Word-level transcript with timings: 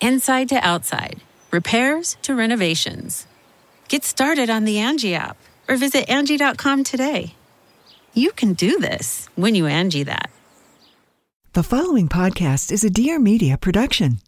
Inside 0.00 0.50
to 0.50 0.56
outside, 0.56 1.22
repairs 1.50 2.18
to 2.22 2.34
renovations. 2.34 3.26
Get 3.88 4.04
started 4.04 4.50
on 4.50 4.64
the 4.64 4.78
Angie 4.78 5.14
app 5.14 5.38
or 5.68 5.76
visit 5.76 6.08
Angie.com 6.10 6.84
today. 6.84 7.34
You 8.12 8.32
can 8.32 8.52
do 8.52 8.78
this 8.78 9.28
when 9.36 9.54
you 9.54 9.66
Angie 9.66 10.02
that. 10.02 10.30
The 11.54 11.62
following 11.62 12.08
podcast 12.08 12.70
is 12.70 12.84
a 12.84 12.90
Dear 12.90 13.18
Media 13.18 13.56
production. 13.56 14.20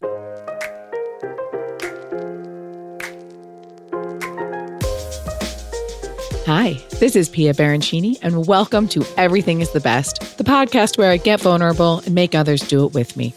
Hi, 6.47 6.83
this 6.99 7.15
is 7.15 7.29
Pia 7.29 7.53
Baroncini, 7.53 8.17
and 8.23 8.47
welcome 8.47 8.89
to 8.89 9.05
Everything 9.19 9.61
is 9.61 9.71
the 9.73 9.81
Best, 9.81 10.39
the 10.39 10.45
podcast 10.45 10.97
where 10.97 11.11
I 11.11 11.19
get 11.19 11.43
vulnerable 11.43 11.99
and 12.07 12.15
make 12.15 12.35
others 12.35 12.63
do 12.63 12.87
it 12.87 12.95
with 12.95 13.19
me. 13.19 13.35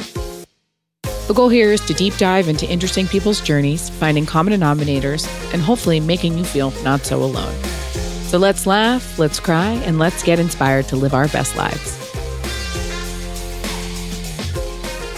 The 1.31 1.35
goal 1.35 1.47
here 1.47 1.71
is 1.71 1.79
to 1.85 1.93
deep 1.93 2.17
dive 2.17 2.49
into 2.49 2.69
interesting 2.69 3.07
people's 3.07 3.39
journeys, 3.39 3.89
finding 3.89 4.25
common 4.25 4.51
denominators, 4.51 5.25
and 5.53 5.61
hopefully 5.61 6.01
making 6.01 6.37
you 6.37 6.43
feel 6.43 6.71
not 6.83 7.05
so 7.05 7.23
alone. 7.23 7.55
So 8.25 8.37
let's 8.37 8.67
laugh, 8.67 9.17
let's 9.17 9.39
cry, 9.39 9.69
and 9.85 9.97
let's 9.97 10.23
get 10.23 10.39
inspired 10.39 10.89
to 10.89 10.97
live 10.97 11.13
our 11.13 11.29
best 11.29 11.55
lives. 11.55 11.97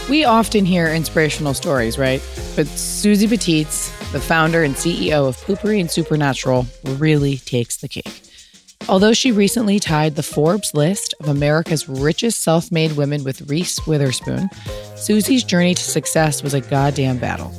We 0.07 0.23
often 0.23 0.65
hear 0.65 0.85
inspirational 0.89 1.55
stories, 1.55 1.97
right? 1.97 2.21
But 2.55 2.67
Suzy 2.67 3.25
Batiz, 3.25 3.89
the 4.11 4.21
founder 4.21 4.61
and 4.61 4.75
CEO 4.75 5.27
of 5.27 5.41
Poo~Pourri 5.41 5.79
and 5.79 5.89
Supernatural, 5.89 6.67
really 6.83 7.37
takes 7.37 7.77
the 7.77 7.87
cake. 7.87 8.21
Although 8.89 9.13
she 9.13 9.31
recently 9.31 9.79
tied 9.79 10.15
the 10.15 10.23
Forbes 10.23 10.73
list 10.73 11.13
of 11.21 11.29
America's 11.29 11.87
richest 11.87 12.41
self 12.41 12.69
made 12.71 12.91
women 12.93 13.23
with 13.23 13.49
Reese 13.49 13.85
Witherspoon, 13.87 14.49
Suzy's 14.95 15.43
journey 15.43 15.73
to 15.73 15.81
success 15.81 16.43
was 16.43 16.53
a 16.53 16.61
goddamn 16.61 17.17
battle. 17.17 17.53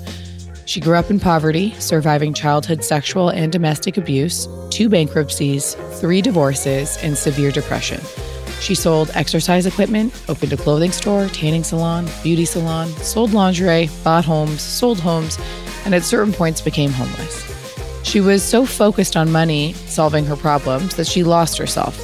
She 0.67 0.81
grew 0.81 0.97
up 0.97 1.11
in 1.11 1.21
poverty, 1.21 1.73
surviving 1.79 2.35
childhood 2.35 2.85
sexual 2.85 3.31
and 3.31 3.51
domestic 3.51 3.97
abuse, 3.97 4.47
two 4.71 4.89
bankruptcies, 4.89 5.75
three 5.93 6.21
divorces, 6.21 6.99
and 7.03 7.17
severe 7.17 7.51
depression. 7.51 8.01
She 8.61 8.75
sold 8.75 9.11
exercise 9.15 9.67
equipment, 9.67 10.13
opened 10.29 10.53
a 10.53 10.57
clothing 10.57 10.93
store, 10.93 11.29
tanning 11.29 11.65
salon, 11.65 12.07
beauty 12.23 12.45
salon, 12.45 12.89
sold 12.97 13.33
lingerie, 13.33 13.89
bought 14.03 14.25
homes, 14.25 14.61
sold 14.61 15.01
homes, 15.01 15.39
and 15.85 15.95
at 15.95 16.03
certain 16.03 16.33
points 16.33 16.61
became 16.61 16.91
homeless. 16.91 17.54
She 18.05 18.21
was 18.21 18.45
so 18.45 18.65
focused 18.65 19.17
on 19.17 19.33
money 19.33 19.73
solving 19.87 20.25
her 20.27 20.37
problems 20.37 20.95
that 20.97 21.07
she 21.09 21.25
lost 21.25 21.59
herself. 21.59 21.99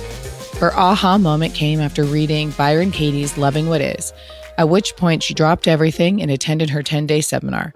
Her 0.59 0.75
aha 0.75 1.19
moment 1.19 1.55
came 1.55 1.79
after 1.81 2.05
reading 2.05 2.51
Byron 2.51 2.91
Katie's 2.91 3.39
Loving 3.39 3.69
What 3.69 3.81
Is, 3.81 4.13
at 4.59 4.69
which 4.69 4.97
point 4.97 5.23
she 5.23 5.35
dropped 5.35 5.69
everything 5.69 6.21
and 6.21 6.31
attended 6.31 6.71
her 6.71 6.83
10 6.83 7.07
day 7.07 7.21
seminar. 7.21 7.73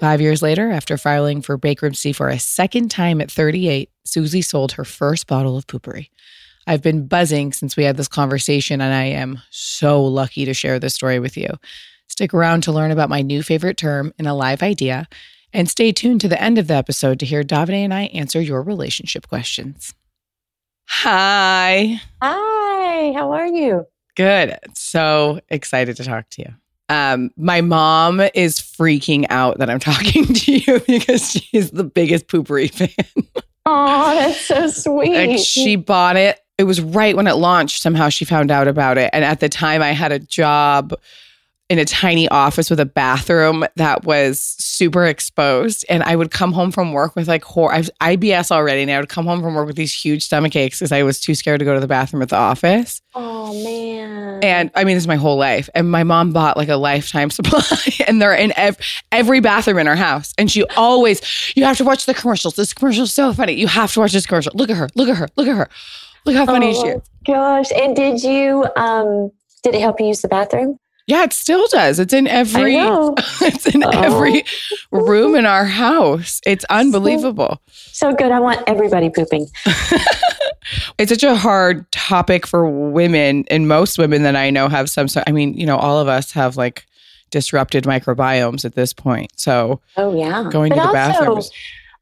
Five 0.00 0.20
years 0.20 0.42
later, 0.42 0.70
after 0.70 0.98
filing 0.98 1.40
for 1.40 1.56
bankruptcy 1.56 2.12
for 2.12 2.28
a 2.28 2.38
second 2.38 2.90
time 2.90 3.20
at 3.20 3.30
38, 3.30 3.90
Suzy 4.04 4.42
sold 4.42 4.72
her 4.72 4.84
first 4.84 5.26
bottle 5.26 5.56
of 5.56 5.66
Poo~Pourri. 5.66 6.10
I've 6.66 6.82
been 6.82 7.06
buzzing 7.06 7.52
since 7.52 7.76
we 7.76 7.84
had 7.84 7.96
this 7.96 8.08
conversation, 8.08 8.80
and 8.80 8.92
I 8.92 9.04
am 9.04 9.40
so 9.50 10.04
lucky 10.04 10.44
to 10.44 10.52
share 10.52 10.78
this 10.78 10.94
story 10.94 11.18
with 11.18 11.36
you. 11.36 11.48
Stick 12.08 12.34
around 12.34 12.62
to 12.62 12.72
learn 12.72 12.90
about 12.90 13.08
my 13.08 13.22
new 13.22 13.42
favorite 13.42 13.76
term 13.76 14.12
and 14.18 14.28
a 14.28 14.34
live 14.34 14.62
idea, 14.62 15.08
and 15.52 15.68
stay 15.68 15.92
tuned 15.92 16.20
to 16.22 16.28
the 16.28 16.40
end 16.40 16.58
of 16.58 16.66
the 16.66 16.74
episode 16.74 17.20
to 17.20 17.26
hear 17.26 17.42
Davide 17.42 17.84
and 17.84 17.94
I 17.94 18.04
answer 18.06 18.40
your 18.40 18.62
relationship 18.62 19.28
questions. 19.28 19.94
Hi. 20.88 22.00
Hi, 22.22 23.12
how 23.12 23.32
are 23.32 23.46
you? 23.46 23.84
Good. 24.16 24.58
So 24.74 25.40
excited 25.48 25.96
to 25.98 26.04
talk 26.04 26.28
to 26.30 26.42
you. 26.42 26.54
Um, 26.88 27.30
my 27.36 27.60
mom 27.60 28.20
is 28.34 28.58
freaking 28.58 29.26
out 29.30 29.58
that 29.58 29.68
I'm 29.68 29.78
talking 29.80 30.24
to 30.24 30.52
you 30.52 30.80
because 30.86 31.30
she's 31.30 31.70
the 31.70 31.84
biggest 31.84 32.28
Poo~Pourri 32.28 32.68
fan. 32.72 32.88
Oh, 33.66 34.14
that's 34.14 34.40
so 34.40 34.68
sweet. 34.68 35.14
Like 35.14 35.38
she 35.38 35.76
bought 35.76 36.16
it. 36.16 36.40
It 36.56 36.64
was 36.64 36.80
right 36.80 37.14
when 37.14 37.26
it 37.26 37.34
launched. 37.34 37.82
Somehow 37.82 38.08
she 38.08 38.24
found 38.24 38.50
out 38.50 38.66
about 38.66 38.98
it. 38.98 39.10
And 39.12 39.24
at 39.24 39.40
the 39.40 39.48
time, 39.48 39.82
I 39.82 39.92
had 39.92 40.10
a 40.10 40.18
job 40.18 40.94
in 41.68 41.78
a 41.78 41.84
tiny 41.84 42.26
office 42.28 42.70
with 42.70 42.80
a 42.80 42.86
bathroom 42.86 43.64
that 43.76 44.04
was 44.04 44.40
super 44.40 45.04
exposed. 45.04 45.84
And 45.90 46.02
I 46.02 46.16
would 46.16 46.30
come 46.30 46.52
home 46.52 46.72
from 46.72 46.92
work 46.92 47.14
with 47.14 47.28
like 47.28 47.44
hor- 47.44 47.72
I 47.74 47.82
IBS 48.16 48.50
already. 48.50 48.82
And 48.82 48.90
I 48.90 48.98
would 48.98 49.10
come 49.10 49.26
home 49.26 49.42
from 49.42 49.54
work 49.54 49.66
with 49.66 49.76
these 49.76 49.92
huge 49.92 50.24
stomach 50.24 50.56
aches 50.56 50.78
because 50.78 50.92
I 50.92 51.02
was 51.02 51.20
too 51.20 51.34
scared 51.34 51.58
to 51.58 51.66
go 51.66 51.74
to 51.74 51.80
the 51.80 51.86
bathroom 51.86 52.22
at 52.22 52.30
the 52.30 52.36
office. 52.36 53.02
oh 53.14 53.52
man. 53.62 54.42
And 54.42 54.70
I 54.74 54.84
mean, 54.84 54.96
this 54.96 55.04
is 55.04 55.08
my 55.08 55.16
whole 55.16 55.36
life. 55.36 55.68
And 55.74 55.90
my 55.90 56.04
mom 56.04 56.32
bought 56.32 56.56
like 56.56 56.68
a 56.68 56.76
lifetime 56.76 57.30
supply, 57.38 57.62
and 58.06 58.22
they're 58.22 58.34
in 58.34 58.52
ev- 58.56 58.78
every 59.12 59.40
bathroom 59.40 59.78
in 59.78 59.88
our 59.88 59.96
house. 59.96 60.32
And 60.38 60.50
she 60.50 60.64
always, 60.76 61.20
you 61.54 61.64
have 61.64 61.76
to 61.78 61.84
watch 61.84 62.06
the 62.06 62.14
commercials. 62.14 62.54
This 62.54 62.72
commercial 62.72 63.04
is 63.04 63.12
so 63.12 63.32
funny. 63.34 63.52
You 63.52 63.66
have 63.66 63.92
to 63.92 64.00
watch 64.00 64.12
this 64.12 64.26
commercial. 64.26 64.52
Look 64.54 64.70
at 64.70 64.76
her. 64.76 64.88
Look 64.94 65.08
at 65.08 65.16
her. 65.16 65.28
Look 65.36 65.48
at 65.48 65.56
her. 65.56 65.68
Look 66.24 66.36
how 66.36 66.46
funny 66.46 66.74
oh, 66.76 66.82
she 66.82 66.88
is. 66.88 67.02
Gosh. 67.26 67.70
And 67.72 67.94
did 67.94 68.22
you 68.22 68.66
um 68.76 69.30
did 69.62 69.74
it 69.74 69.80
help 69.80 70.00
you 70.00 70.06
use 70.06 70.22
the 70.22 70.28
bathroom? 70.28 70.78
Yeah, 71.08 71.24
it 71.24 71.32
still 71.32 71.66
does. 71.68 71.98
It's 71.98 72.12
in 72.12 72.26
every. 72.28 72.76
it's 73.40 73.66
in 73.66 73.82
Oh. 73.82 73.90
every 73.90 74.44
room 74.92 75.34
in 75.34 75.46
our 75.46 75.64
house. 75.64 76.40
It's 76.46 76.64
unbelievable. 76.66 77.60
So 77.72 78.12
good. 78.14 78.30
I 78.30 78.38
want 78.40 78.62
everybody 78.68 79.10
pooping. 79.10 79.46
It's 80.98 81.10
such 81.10 81.22
a 81.22 81.34
hard 81.34 81.90
topic 81.92 82.46
for 82.46 82.68
women, 82.68 83.44
and 83.50 83.68
most 83.68 83.96
women 83.98 84.22
that 84.24 84.36
I 84.36 84.50
know 84.50 84.68
have 84.68 84.90
some 84.90 85.08
sort. 85.08 85.24
I 85.26 85.32
mean, 85.32 85.54
you 85.54 85.64
know, 85.64 85.78
all 85.78 85.98
of 85.98 86.08
us 86.08 86.30
have 86.32 86.58
like 86.58 86.84
disrupted 87.30 87.84
microbiomes 87.84 88.64
at 88.66 88.74
this 88.74 88.92
point. 88.92 89.32
So 89.36 89.80
Oh 89.96 90.14
yeah. 90.14 90.46
going 90.50 90.68
But 90.70 90.74
to 90.76 90.80
the 90.82 90.86
also, 90.88 90.92
bathroom. 90.92 91.38
is- 91.38 91.50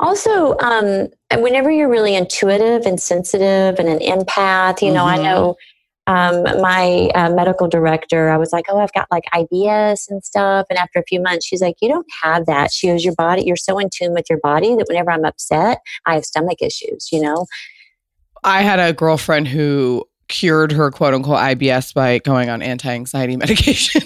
Also, 0.01 0.57
um, 0.59 1.09
whenever 1.43 1.71
you're 1.71 1.89
really 1.89 2.17
intuitive 2.17 2.87
and 2.87 3.01
sensitive 3.01 3.79
and 3.79 3.89
an 3.89 4.01
empath, 4.01 4.83
you 4.83 4.93
know, 4.93 5.05
I 5.05 5.19
Mhm. 5.19 5.23
know 5.23 5.57
um, 6.07 6.45
my 6.61 7.11
uh, 7.15 7.31
medical 7.31 7.67
director, 7.69 8.29
I 8.29 8.37
was 8.37 8.53
like, 8.53 8.67
oh, 8.69 8.79
I've 8.79 8.93
got 8.93 9.09
like 9.11 9.25
IBS 9.35 10.09
and 10.09 10.25
stuff. 10.25 10.67
And 10.71 10.79
after 10.79 11.01
a 11.01 11.05
few 11.05 11.21
months, 11.21 11.47
she's 11.47 11.61
like, 11.61 11.77
you 11.83 11.89
don't 11.89 12.07
have 12.23 12.47
that. 12.47 12.73
She 12.73 12.87
goes, 12.87 13.05
your 13.05 13.15
body, 13.15 13.43
you're 13.45 13.57
so 13.57 13.79
in 13.79 13.91
tune 13.93 14.13
with 14.13 14.27
your 14.31 14.39
body 14.41 14.77
that 14.77 14.87
whenever 14.89 15.11
I'm 15.11 15.25
upset, 15.25 15.81
I 16.07 16.15
have 16.15 16.25
stomach 16.25 16.63
issues, 16.63 17.09
you 17.11 17.21
know? 17.21 17.47
I 18.45 18.63
had 18.63 18.79
a 18.79 18.93
girlfriend 18.93 19.49
who 19.49 20.05
cured 20.29 20.73
her 20.73 20.91
quote 20.91 21.15
unquote 21.15 21.39
IBS 21.39 21.93
by 21.93 22.19
going 22.19 22.51
on 22.51 22.63
anti 22.63 22.89
anxiety 22.89 23.37
medication. 23.37 24.03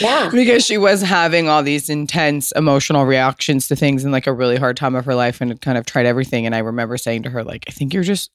Yeah. 0.00 0.30
because 0.30 0.64
she 0.64 0.78
was 0.78 1.00
having 1.00 1.48
all 1.48 1.62
these 1.62 1.88
intense 1.88 2.52
emotional 2.52 3.04
reactions 3.04 3.66
to 3.68 3.74
things 3.74 4.04
in 4.04 4.12
like 4.12 4.26
a 4.26 4.32
really 4.32 4.56
hard 4.56 4.76
time 4.76 4.94
of 4.94 5.04
her 5.06 5.14
life 5.14 5.40
and 5.40 5.60
kind 5.60 5.78
of 5.78 5.86
tried 5.86 6.06
everything. 6.06 6.46
And 6.46 6.54
I 6.54 6.58
remember 6.58 6.96
saying 6.96 7.24
to 7.24 7.30
her, 7.30 7.42
like, 7.42 7.64
I 7.66 7.72
think 7.72 7.92
you're 7.92 8.04
just 8.04 8.30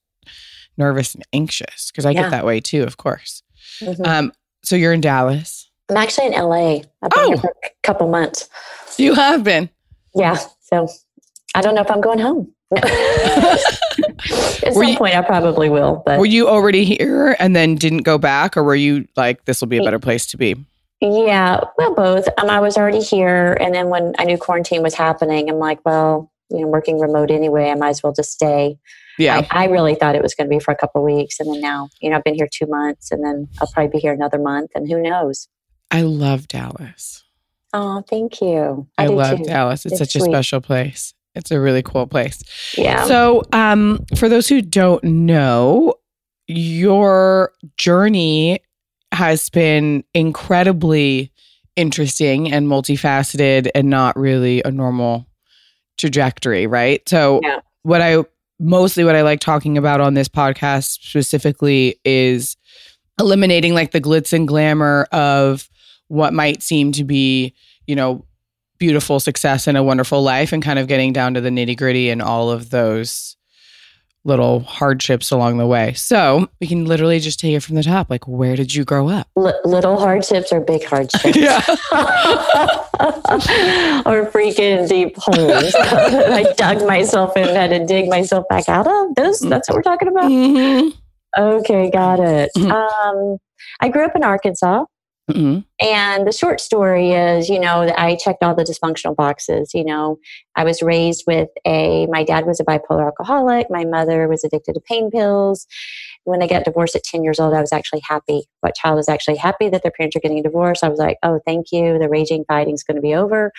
nervous 0.77 1.13
and 1.15 1.23
anxious 1.33 1.91
because 1.91 2.05
I 2.05 2.11
Yeah. 2.11 2.23
get 2.23 2.31
that 2.31 2.45
way 2.45 2.59
too, 2.59 2.83
of 2.83 2.97
course. 2.97 3.43
Mhm. 3.81 4.05
Um, 4.07 4.33
so 4.63 4.75
you're 4.75 4.93
in 4.93 5.01
Dallas. 5.01 5.69
I'm 5.89 5.97
actually 5.97 6.27
in 6.27 6.33
LA. 6.33 6.81
I've 7.01 7.09
been 7.11 7.11
Oh. 7.23 7.27
here 7.29 7.37
for 7.37 7.53
a 7.65 7.69
couple 7.83 8.07
months. 8.07 8.49
You 8.97 9.13
have 9.15 9.43
been. 9.43 9.69
Yeah. 10.15 10.37
So 10.61 10.87
I 11.55 11.61
don't 11.61 11.75
know 11.75 11.81
if 11.81 11.91
I'm 11.91 12.01
going 12.01 12.19
home. 12.19 12.51
At 12.75 14.63
Were 14.63 14.71
some 14.73 14.83
you- 14.83 14.97
point, 14.97 15.15
I 15.15 15.21
probably 15.21 15.69
will. 15.69 16.01
But 16.05 16.19
Were 16.19 16.25
you 16.25 16.47
already 16.47 16.85
here 16.85 17.35
and 17.39 17.55
then 17.55 17.75
didn't 17.75 18.03
go 18.03 18.17
back, 18.17 18.55
or 18.57 18.63
were 18.63 18.75
you 18.75 19.07
like, 19.15 19.45
this 19.45 19.61
will 19.61 19.67
be 19.67 19.77
a 19.77 19.83
better 19.83 19.99
place 19.99 20.25
to 20.27 20.37
be? 20.37 20.55
yeah, 21.01 21.59
well, 21.77 21.93
both. 21.93 22.27
Um, 22.37 22.49
I 22.49 22.61
was 22.61 22.77
already 22.77 23.01
here, 23.01 23.57
and 23.59 23.75
then 23.75 23.89
when 23.89 24.13
I 24.17 24.23
knew 24.23 24.37
quarantine 24.37 24.81
was 24.81 24.93
happening, 24.93 25.49
I'm 25.49 25.59
like, 25.59 25.79
well, 25.85 26.31
you 26.53 26.61
know, 26.61 26.67
working 26.67 26.99
remote 26.99 27.31
anyway. 27.31 27.69
I 27.69 27.75
might 27.75 27.89
as 27.89 28.03
well 28.03 28.13
just 28.13 28.31
stay. 28.31 28.77
Yeah. 29.17 29.45
I, 29.51 29.63
I 29.63 29.67
really 29.67 29.95
thought 29.95 30.15
it 30.15 30.21
was 30.21 30.33
going 30.33 30.49
to 30.49 30.55
be 30.55 30.59
for 30.59 30.71
a 30.71 30.77
couple 30.77 31.01
of 31.01 31.05
weeks. 31.05 31.39
And 31.39 31.53
then 31.53 31.61
now, 31.61 31.89
you 32.01 32.09
know, 32.09 32.17
I've 32.17 32.23
been 32.23 32.35
here 32.35 32.47
two 32.51 32.65
months 32.65 33.11
and 33.11 33.23
then 33.23 33.47
I'll 33.59 33.67
probably 33.67 33.91
be 33.91 33.99
here 33.99 34.13
another 34.13 34.39
month 34.39 34.71
and 34.75 34.89
who 34.89 35.01
knows. 35.01 35.47
I 35.91 36.01
love 36.01 36.47
Dallas. 36.47 37.23
Oh, 37.73 38.03
thank 38.09 38.41
you. 38.41 38.87
I, 38.97 39.07
do 39.07 39.13
love 39.13 39.37
too. 39.39 39.45
Dallas. 39.45 39.85
It's, 39.85 39.99
It's 39.99 40.13
such 40.13 40.21
a 40.21 40.25
special 40.25 40.61
place. 40.61 41.13
It's 41.35 41.51
a 41.51 41.59
really 41.59 41.81
cool 41.81 42.05
place. 42.05 42.43
Yeah. 42.77 43.05
So, 43.05 43.43
um, 43.53 44.05
for 44.15 44.29
those 44.29 44.47
who 44.47 44.61
don't 44.61 45.03
know, 45.03 45.95
your 46.47 47.51
journey 47.77 48.59
has 49.11 49.49
been 49.49 50.03
incredibly 50.13 51.31
interesting 51.75 52.51
and 52.51 52.67
multifaceted 52.67 53.69
and 53.73 53.89
not 53.89 54.15
really 54.15 54.61
a 54.63 54.71
normal 54.71 55.25
trajectory, 55.97 56.67
right? 56.67 57.07
So, 57.07 57.39
Yeah. 57.43 57.59
what 57.83 58.01
I 58.01 58.23
mostly 58.59 59.03
what 59.03 59.15
I 59.15 59.21
like 59.23 59.39
talking 59.39 59.77
about 59.77 59.99
on 59.99 60.13
this 60.13 60.29
podcast 60.29 60.99
specifically 61.03 61.99
is 62.05 62.55
eliminating 63.19 63.73
like 63.73 63.91
the 63.91 64.01
glitz 64.01 64.31
and 64.33 64.47
glamour 64.47 65.07
of 65.11 65.69
what 66.07 66.33
might 66.33 66.61
seem 66.63 66.91
to 66.93 67.03
be, 67.03 67.53
you 67.87 67.95
know, 67.95 68.25
beautiful 68.79 69.19
success 69.19 69.67
and 69.67 69.77
a 69.77 69.83
wonderful 69.83 70.21
life 70.21 70.51
and 70.51 70.61
kind 70.63 70.77
of 70.79 70.87
getting 70.87 71.13
down 71.13 71.33
to 71.33 71.41
the 71.41 71.49
nitty 71.49 71.77
gritty 71.77 72.09
and 72.09 72.21
all 72.21 72.49
of 72.51 72.69
those 72.69 73.35
little 74.25 74.61
hardships 74.61 75.31
along 75.31 75.57
the 75.57 75.67
way. 75.67 75.93
So 75.93 76.49
we 76.61 76.67
can 76.67 76.85
literally 76.85 77.19
just 77.19 77.39
take 77.39 77.53
it 77.55 77.59
from 77.61 77.75
the 77.75 77.83
top. 77.83 78.09
Like, 78.09 78.27
where 78.27 78.55
did 78.55 78.73
you 78.73 78.85
grow 78.85 79.09
up? 79.09 79.27
L- 79.37 79.59
little 79.65 79.99
hardships 79.99 80.51
or 80.53 80.61
big 80.61 80.83
hardships? 80.85 81.25
yeah. 81.35 81.57
or 84.05 84.25
freaking 84.31 84.87
deep 84.87 85.15
holes 85.17 85.73
I 85.77 86.53
dug 86.57 86.85
myself 86.87 87.35
in 87.35 87.47
and 87.47 87.57
had 87.57 87.69
to 87.71 87.85
dig 87.85 88.09
myself 88.09 88.45
back 88.49 88.69
out 88.69 88.87
of. 88.87 89.15
Those, 89.15 89.39
that's 89.41 89.67
what 89.69 89.75
we're 89.75 89.81
talking 89.81 90.07
about? 90.07 90.31
Mhm. 90.31 90.93
Okay, 91.37 91.89
got 91.89 92.19
it. 92.19 92.51
Mhm. 92.57 92.71
Um, 92.71 93.37
I 93.81 93.89
grew 93.89 94.05
up 94.05 94.15
in 94.15 94.23
Arkansas. 94.23 94.85
Mhm. 95.31 95.63
And 95.81 96.27
the 96.27 96.33
short 96.33 96.59
story 96.59 97.11
is, 97.11 97.47
you 97.47 97.57
know, 97.59 97.85
that 97.85 97.97
I 97.99 98.15
checked 98.17 98.43
all 98.43 98.53
the 98.53 98.65
dysfunctional 98.65 99.15
boxes. 99.15 99.71
You 99.73 99.85
know, 99.85 100.19
I 100.55 100.65
was 100.65 100.81
raised 100.81 101.23
with 101.25 101.47
a, 101.65 102.07
my 102.07 102.23
dad 102.25 102.45
was 102.45 102.59
a 102.59 102.65
bipolar 102.65 103.05
alcoholic. 103.05 103.67
My 103.69 103.85
mother 103.85 104.27
was 104.27 104.43
addicted 104.43 104.73
to 104.73 104.81
pain 104.81 105.09
pills. 105.09 105.65
When 106.25 106.39
they 106.39 106.47
got 106.47 106.65
divorced 106.65 106.95
at 106.97 107.03
10 107.03 107.23
years 107.23 107.39
old, 107.39 107.53
I 107.53 107.61
was 107.61 107.71
actually 107.71 108.01
happy. 108.07 108.43
What 108.59 108.75
child 108.75 108.99
is 108.99 109.07
actually 109.07 109.37
happy 109.37 109.69
that 109.69 109.81
their 109.81 109.91
parents 109.91 110.15
are 110.17 110.19
getting 110.19 110.43
divorced? 110.43 110.83
I 110.83 110.89
was 110.89 110.99
like, 110.99 111.17
oh, 111.23 111.39
thank 111.45 111.67
you. 111.71 111.97
The 111.99 112.09
raging 112.09 112.43
fighting's 112.47 112.83
going 112.83 112.95
to 112.95 113.01
be 113.01 113.15
over. 113.15 113.51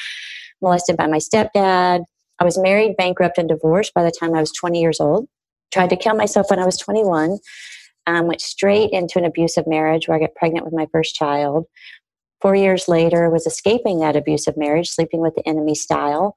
Molested 0.62 0.96
by 0.96 1.06
my 1.06 1.18
stepdad. 1.18 2.04
I 2.40 2.44
was 2.44 2.58
married, 2.58 2.96
bankrupt, 2.96 3.38
and 3.38 3.48
divorced 3.48 3.94
by 3.94 4.02
the 4.02 4.12
time 4.12 4.34
I 4.34 4.40
was 4.40 4.52
20 4.52 4.80
years 4.80 5.00
old. 5.00 5.26
Tried 5.72 5.90
to 5.90 5.96
kill 5.96 6.14
myself 6.14 6.50
when 6.50 6.58
I 6.58 6.66
was 6.66 6.76
21 6.78 7.38
um, 8.06 8.26
went 8.26 8.40
straight 8.40 8.90
into 8.90 9.18
an 9.18 9.24
abusive 9.24 9.66
marriage 9.66 10.08
where 10.08 10.16
I 10.16 10.20
got 10.20 10.34
pregnant 10.34 10.64
with 10.64 10.74
my 10.74 10.86
first 10.92 11.14
child. 11.14 11.66
Four 12.40 12.54
years 12.56 12.88
later, 12.88 13.30
was 13.30 13.46
escaping 13.46 14.00
that 14.00 14.16
abusive 14.16 14.56
marriage, 14.56 14.88
sleeping 14.90 15.20
with 15.20 15.34
the 15.34 15.46
enemy 15.48 15.74
style, 15.74 16.36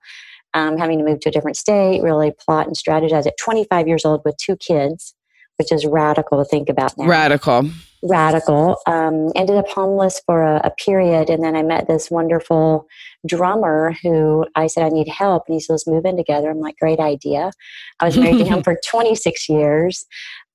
um, 0.53 0.77
having 0.77 0.97
to 0.99 1.03
move 1.03 1.19
to 1.21 1.29
a 1.29 1.31
different 1.31 1.57
state, 1.57 2.01
really 2.01 2.31
plot 2.31 2.67
and 2.67 2.75
strategize 2.75 3.27
at 3.27 3.37
25 3.37 3.87
years 3.87 4.05
old 4.05 4.21
with 4.23 4.37
two 4.37 4.55
kids, 4.55 5.13
which 5.57 5.71
is 5.71 5.85
radical 5.85 6.37
to 6.37 6.45
think 6.45 6.69
about 6.69 6.97
now 6.97 7.07
Radical. 7.07 7.69
radical. 8.03 8.77
Um, 8.87 9.31
ended 9.35 9.57
up 9.57 9.67
homeless 9.67 10.21
for 10.25 10.43
a, 10.43 10.61
a 10.63 10.71
period, 10.71 11.29
and 11.29 11.43
then 11.43 11.55
I 11.55 11.63
met 11.63 11.87
this 11.87 12.09
wonderful 12.09 12.87
drummer 13.25 13.95
who 14.01 14.45
I 14.55 14.67
said 14.67 14.83
I 14.83 14.89
need 14.89 15.07
help, 15.09 15.43
and 15.47 15.55
he 15.55 15.59
said 15.59 15.73
let's 15.73 15.87
move 15.87 16.05
in 16.05 16.15
together. 16.15 16.49
I'm 16.49 16.59
like, 16.59 16.77
great 16.77 16.99
idea. 16.99 17.51
I 17.99 18.05
was 18.05 18.17
married 18.17 18.37
to 18.37 18.45
him 18.45 18.63
for 18.63 18.77
26 18.89 19.49
years. 19.49 20.05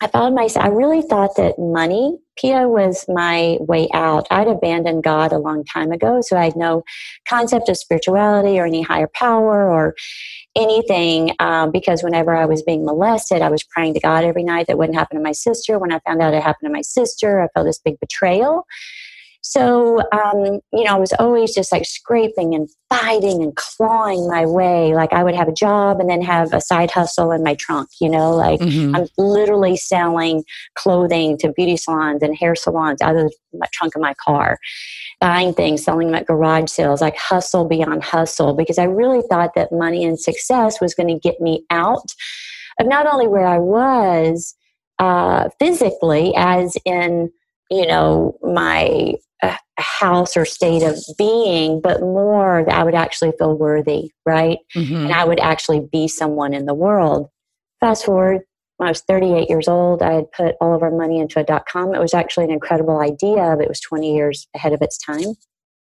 I 0.02 0.08
found 0.08 0.34
myself. 0.34 0.66
I 0.66 0.68
really 0.68 1.00
thought 1.00 1.36
that 1.36 1.60
money, 1.60 2.18
Pia, 2.36 2.68
was 2.68 3.04
my 3.08 3.56
way 3.60 3.88
out. 3.94 4.26
I'd 4.32 4.48
abandoned 4.48 5.04
God 5.04 5.30
a 5.30 5.38
long 5.38 5.64
time 5.64 5.92
ago, 5.92 6.20
so 6.22 6.36
I 6.36 6.46
had 6.46 6.56
no 6.56 6.82
concept 7.28 7.68
of 7.68 7.76
spirituality 7.76 8.58
or 8.58 8.66
any 8.66 8.82
higher 8.82 9.08
power 9.14 9.70
or 9.70 9.94
anything 10.56 11.36
um, 11.38 11.70
because 11.70 12.02
whenever 12.02 12.34
I 12.34 12.46
was 12.46 12.64
being 12.64 12.84
molested, 12.84 13.42
I 13.42 13.48
was 13.48 13.62
praying 13.62 13.94
to 13.94 14.00
God 14.00 14.24
every 14.24 14.42
night 14.42 14.66
that 14.66 14.76
wouldn't 14.76 14.98
happen 14.98 15.18
to 15.18 15.22
my 15.22 15.30
sister. 15.30 15.78
When 15.78 15.92
I 15.92 16.00
found 16.00 16.20
out 16.20 16.34
it 16.34 16.42
happened 16.42 16.68
to 16.68 16.72
my 16.72 16.82
sister, 16.82 17.40
I 17.40 17.46
felt 17.54 17.66
this 17.66 17.78
big 17.78 18.00
betrayal. 18.00 18.66
So, 19.44 20.00
um, 20.12 20.60
you 20.72 20.84
know, 20.84 20.94
I 20.94 20.98
was 20.98 21.12
always 21.18 21.52
just 21.52 21.72
like 21.72 21.84
scraping 21.84 22.54
and 22.54 22.68
fighting 22.88 23.42
and 23.42 23.54
clawing 23.56 24.28
my 24.28 24.46
way. 24.46 24.94
Like 24.94 25.12
I 25.12 25.24
would 25.24 25.34
have 25.34 25.48
a 25.48 25.52
job 25.52 25.98
and 25.98 26.08
then 26.08 26.22
have 26.22 26.52
a 26.52 26.60
side 26.60 26.92
hustle 26.92 27.32
in 27.32 27.42
my 27.42 27.54
trunk, 27.56 27.88
you 28.00 28.08
know, 28.08 28.30
like 28.30 28.60
Mhm. 28.60 28.96
I'm 28.96 29.08
literally 29.18 29.76
selling 29.76 30.44
clothing 30.76 31.36
to 31.38 31.52
beauty 31.52 31.76
salons 31.76 32.22
and 32.22 32.36
hair 32.36 32.54
salons 32.54 33.02
out 33.02 33.16
of 33.16 33.32
my 33.52 33.66
trunk 33.72 33.96
of 33.96 34.00
my 34.00 34.14
car, 34.14 34.58
buying 35.20 35.52
things, 35.52 35.82
selling 35.82 36.06
them 36.06 36.14
at 36.14 36.26
garage 36.26 36.70
sales, 36.70 37.00
like 37.00 37.16
hustle 37.16 37.64
beyond 37.64 38.04
hustle, 38.04 38.54
because 38.54 38.78
I 38.78 38.84
really 38.84 39.22
thought 39.28 39.54
that 39.56 39.72
money 39.72 40.04
and 40.04 40.20
success 40.20 40.80
was 40.80 40.94
going 40.94 41.08
to 41.08 41.18
get 41.18 41.40
me 41.40 41.64
out 41.68 42.14
of 42.78 42.86
not 42.86 43.12
only 43.12 43.26
where 43.26 43.46
I 43.46 43.58
was 43.58 44.54
uh, 45.00 45.48
physically, 45.58 46.32
as 46.36 46.76
in, 46.84 47.32
you 47.70 47.86
know, 47.88 48.38
my 48.42 49.14
house 49.82 50.36
or 50.36 50.44
state 50.44 50.82
of 50.82 50.96
being, 51.18 51.80
but 51.80 52.00
more 52.00 52.64
that 52.66 52.74
I 52.74 52.82
would 52.84 52.94
actually 52.94 53.32
feel 53.38 53.54
worthy, 53.56 54.10
right? 54.24 54.58
Mhm. 54.74 55.04
and 55.04 55.12
I 55.12 55.24
would 55.24 55.40
actually 55.40 55.80
be 55.92 56.08
someone 56.08 56.54
in 56.54 56.66
the 56.66 56.74
world. 56.74 57.28
Fast 57.80 58.04
forward, 58.04 58.42
when 58.78 58.88
I 58.88 58.90
was 58.90 59.00
38 59.02 59.48
years 59.50 59.68
old, 59.68 60.02
I 60.02 60.12
had 60.14 60.32
put 60.32 60.54
all 60.60 60.74
of 60.74 60.82
our 60.82 60.90
money 60.90 61.20
into 61.20 61.38
a 61.38 61.44
dot 61.44 61.66
com. 61.70 61.94
It 61.94 62.00
was 62.00 62.14
actually 62.14 62.44
an 62.44 62.50
incredible 62.50 62.98
idea, 63.00 63.54
but 63.56 63.62
it 63.64 63.68
was 63.68 63.80
20 63.80 64.14
years 64.14 64.46
ahead 64.54 64.72
of 64.72 64.80
its 64.82 64.96
time. 64.98 65.34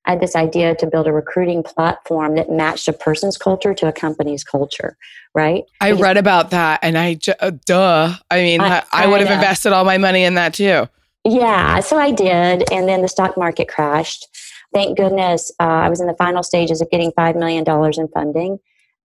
I 0.05 0.11
had 0.11 0.19
this 0.19 0.35
idea 0.35 0.73
to 0.75 0.87
build 0.87 1.05
a 1.07 1.13
recruiting 1.13 1.61
platform 1.61 2.33
that 2.35 2.49
matched 2.49 2.87
a 2.87 2.93
person's 2.93 3.37
culture 3.37 3.73
to 3.75 3.87
a 3.87 3.91
company's 3.91 4.43
culture, 4.43 4.97
right? 5.35 5.63
I 5.79 5.91
read 5.91 6.17
about 6.17 6.49
that 6.49 6.79
and 6.81 6.97
I, 6.97 7.13
ju- 7.15 7.33
uh, 7.39 7.51
duh. 7.67 8.13
I 8.31 8.41
mean, 8.41 8.61
I, 8.61 8.79
I- 8.79 8.83
I 8.91 9.07
would 9.07 9.21
have 9.21 9.29
invested 9.35 9.73
all 9.73 9.85
my 9.85 9.99
money 9.99 10.23
in 10.23 10.33
that 10.35 10.55
too. 10.55 10.87
Yeah, 11.23 11.79
so 11.81 11.97
I 11.97 12.11
did. 12.11 12.71
And 12.71 12.87
then 12.87 13.01
the 13.01 13.07
stock 13.07 13.37
market 13.37 13.67
crashed. 13.67 14.27
Thank 14.73 14.97
goodness 14.97 15.51
uh, 15.59 15.63
I 15.63 15.89
was 15.89 16.01
in 16.01 16.07
the 16.07 16.15
final 16.15 16.43
stages 16.43 16.81
of 16.81 16.89
getting 16.89 17.11
$5 17.11 17.35
million 17.35 17.63
in 17.67 18.07
funding. 18.09 18.57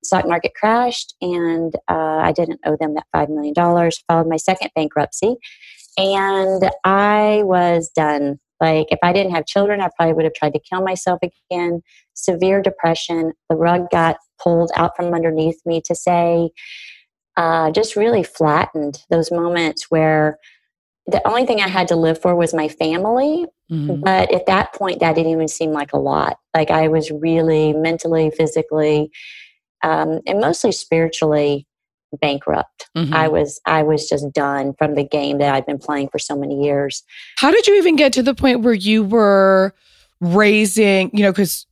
Stock 0.04 0.26
market 0.26 0.52
crashed, 0.54 1.14
and 1.20 1.74
uh, 1.88 2.18
I 2.22 2.32
didn't 2.32 2.60
owe 2.64 2.76
them 2.78 2.94
that 2.94 3.06
$5 3.14 3.28
million. 3.28 3.54
Followed 3.54 4.28
my 4.28 4.36
second 4.36 4.70
bankruptcy, 4.76 5.36
and 5.98 6.70
I 6.84 7.42
was 7.44 7.90
done. 7.94 8.38
Like, 8.60 8.86
if 8.90 8.98
I 9.02 9.12
didn't 9.12 9.34
have 9.34 9.46
children, 9.46 9.80
I 9.80 9.90
probably 9.96 10.14
would 10.14 10.24
have 10.24 10.34
tried 10.34 10.52
to 10.52 10.60
kill 10.60 10.82
myself 10.82 11.18
again. 11.22 11.82
Severe 12.14 12.62
depression. 12.62 13.32
The 13.50 13.56
rug 13.56 13.90
got 13.90 14.18
pulled 14.40 14.70
out 14.76 14.94
from 14.96 15.12
underneath 15.12 15.60
me 15.66 15.82
to 15.86 15.94
say, 15.94 16.50
uh, 17.36 17.70
just 17.72 17.96
really 17.96 18.22
flattened 18.22 19.02
those 19.10 19.32
moments 19.32 19.90
where 19.90 20.38
the 21.06 21.26
only 21.26 21.46
thing 21.46 21.60
I 21.60 21.68
had 21.68 21.88
to 21.88 21.96
live 21.96 22.20
for 22.20 22.34
was 22.34 22.52
my 22.52 22.68
family. 22.68 23.46
Mhm. 23.70 24.00
But 24.02 24.32
at 24.32 24.46
that 24.46 24.72
point, 24.72 25.00
that 25.00 25.14
didn't 25.14 25.32
even 25.32 25.48
seem 25.48 25.72
like 25.72 25.92
a 25.92 25.98
lot. 25.98 26.38
Like 26.54 26.70
I 26.70 26.88
was 26.88 27.10
really 27.10 27.72
mentally, 27.72 28.30
physically, 28.30 29.10
um, 29.82 30.20
and 30.26 30.40
mostly 30.40 30.72
spiritually 30.72 31.66
bankrupt. 32.20 32.88
Mhm. 32.96 33.12
I 33.12 33.28
was 33.28 33.60
I 33.66 33.82
was 33.82 34.08
just 34.08 34.32
done 34.32 34.74
from 34.78 34.94
the 34.94 35.04
game 35.04 35.38
that 35.38 35.54
I'd 35.54 35.66
been 35.66 35.78
playing 35.78 36.08
for 36.08 36.18
so 36.18 36.36
many 36.36 36.62
years. 36.64 37.02
How 37.38 37.50
did 37.50 37.66
you 37.66 37.76
even 37.76 37.96
get 37.96 38.12
to 38.14 38.22
the 38.22 38.34
point 38.34 38.62
where 38.62 38.74
you 38.74 39.04
were 39.04 39.74
raising, 40.20 41.10
you 41.12 41.22
know, 41.22 41.32
because 41.32 41.66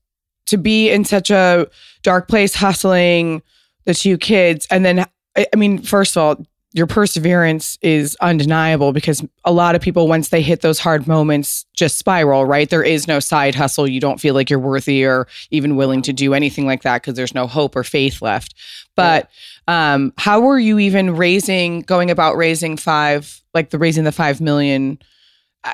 to 0.46 0.58
be 0.58 0.90
in 0.90 1.04
such 1.04 1.30
a 1.30 1.66
dark 2.02 2.28
place, 2.28 2.54
hustling 2.54 3.42
the 3.86 3.94
two 3.94 4.18
kids, 4.18 4.66
and 4.70 4.84
then, 4.84 5.06
I 5.36 5.56
mean, 5.56 5.78
first 5.78 6.16
of 6.16 6.22
all, 6.22 6.46
your 6.74 6.88
perseverance 6.88 7.78
is 7.82 8.16
undeniable 8.20 8.92
because 8.92 9.24
a 9.44 9.52
lot 9.52 9.76
of 9.76 9.80
people, 9.80 10.08
once 10.08 10.30
they 10.30 10.42
hit 10.42 10.60
those 10.60 10.80
hard 10.80 11.06
moments, 11.06 11.64
just 11.72 11.96
spiral, 11.96 12.46
right? 12.46 12.68
There 12.68 12.82
is 12.82 13.06
no 13.06 13.20
side 13.20 13.54
hustle. 13.54 13.86
You 13.86 14.00
don't 14.00 14.20
feel 14.20 14.34
like 14.34 14.50
you're 14.50 14.58
worthy 14.58 15.04
or 15.04 15.28
even 15.52 15.76
willing 15.76 16.02
to 16.02 16.12
do 16.12 16.34
anything 16.34 16.66
like 16.66 16.82
that 16.82 17.00
because 17.00 17.14
there's 17.14 17.32
no 17.32 17.46
hope 17.46 17.76
or 17.76 17.84
faith 17.84 18.20
left. 18.20 18.56
But 18.96 19.30
um, 19.68 20.12
how 20.18 20.40
were 20.40 20.58
you 20.58 20.80
even 20.80 21.14
raising, 21.14 21.82
going 21.82 22.10
about 22.10 22.36
raising 22.36 22.76
five, 22.76 23.40
like 23.54 23.70
the 23.70 23.78
raising 23.78 24.02
the 24.02 24.10
five 24.10 24.40
million? 24.40 24.98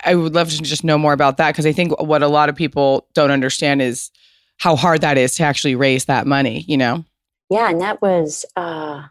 I 0.05 0.15
would 0.15 0.35
love 0.35 0.51
to 0.51 0.61
just 0.61 0.85
know 0.85 0.99
more 0.99 1.15
about 1.15 1.39
that 1.39 1.53
because 1.53 1.65
I 1.65 1.73
think 1.73 1.99
what 1.99 2.23
a 2.23 2.29
lot 2.29 2.51
of 2.51 2.57
people 2.57 3.09
don't 3.15 3.31
understand 3.31 3.81
is 3.81 4.11
how 4.59 4.77
hard 4.77 5.01
that 5.01 5.17
is 5.17 5.35
to 5.37 5.45
actually 5.45 5.77
raise 5.77 6.05
that 6.05 6.27
money, 6.27 6.61
you 6.69 6.77
know? 6.77 7.07
Yeah, 7.49 7.71
and 7.71 7.81
that 7.81 8.03
was 8.03 8.45
uh, 8.55 9.05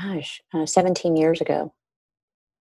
gosh, 0.00 0.42
uh, 0.52 0.66
17 0.66 1.16
years 1.16 1.40
ago. 1.40 1.72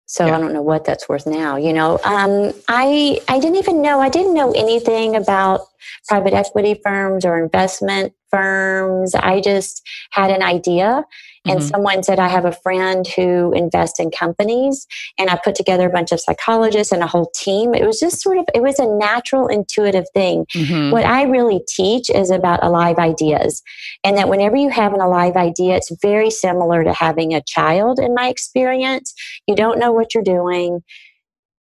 So 0.05 0.25
Yeah. 0.25 0.37
I 0.37 0.39
don't 0.39 0.53
know 0.53 0.61
what 0.61 0.85
that's 0.85 1.07
worth 1.07 1.25
now. 1.25 1.55
You 1.55 1.73
know, 1.73 1.99
um, 2.03 2.53
I 2.67 3.19
I 3.27 3.39
didn't 3.39 3.55
even 3.55 3.81
know 3.81 3.99
I 3.99 4.09
didn't 4.09 4.33
know 4.33 4.51
anything 4.51 5.15
about 5.15 5.61
private 6.07 6.33
equity 6.33 6.79
firms 6.83 7.25
or 7.25 7.41
investment 7.41 8.13
firms. 8.33 9.13
I 9.15 9.39
just 9.41 9.81
had 10.11 10.31
an 10.31 10.41
idea 10.41 11.05
and 11.45 11.59
Mhm. 11.59 11.69
someone 11.71 12.03
said, 12.03 12.19
I 12.19 12.29
have 12.29 12.45
a 12.45 12.53
friend 12.53 13.05
who 13.05 13.51
invests 13.51 13.99
in 13.99 14.11
companies. 14.11 14.87
And 15.17 15.29
I 15.29 15.35
put 15.43 15.55
together 15.55 15.87
a 15.87 15.91
bunch 15.91 16.13
of 16.13 16.21
psychologists 16.21 16.93
and 16.93 17.03
a 17.03 17.07
whole 17.07 17.29
team. 17.35 17.75
It 17.75 17.85
was 17.85 17.99
just 17.99 18.21
sort 18.21 18.37
of, 18.37 18.45
it 18.55 18.61
was 18.61 18.79
a 18.79 18.85
natural, 18.87 19.47
intuitive 19.47 20.05
thing. 20.13 20.45
Mhm. 20.55 20.91
What 20.93 21.05
I 21.05 21.23
really 21.23 21.61
teach 21.67 22.09
is 22.09 22.31
about 22.31 22.63
alive 22.63 22.97
ideas. 22.97 23.61
And 24.05 24.17
that 24.17 24.29
whenever 24.29 24.55
you 24.55 24.69
have 24.69 24.93
an 24.93 25.01
alive 25.01 25.35
idea, 25.35 25.75
it's 25.75 25.91
very 26.01 26.29
similar 26.29 26.83
to 26.85 26.93
having 26.93 27.33
a 27.33 27.41
child, 27.41 27.99
in 27.99 28.13
my 28.15 28.29
experience. 28.29 29.13
You 29.45 29.55
don't 29.55 29.79
know 29.79 29.91
what 29.91 30.13
you're 30.13 30.23
doing 30.23 30.79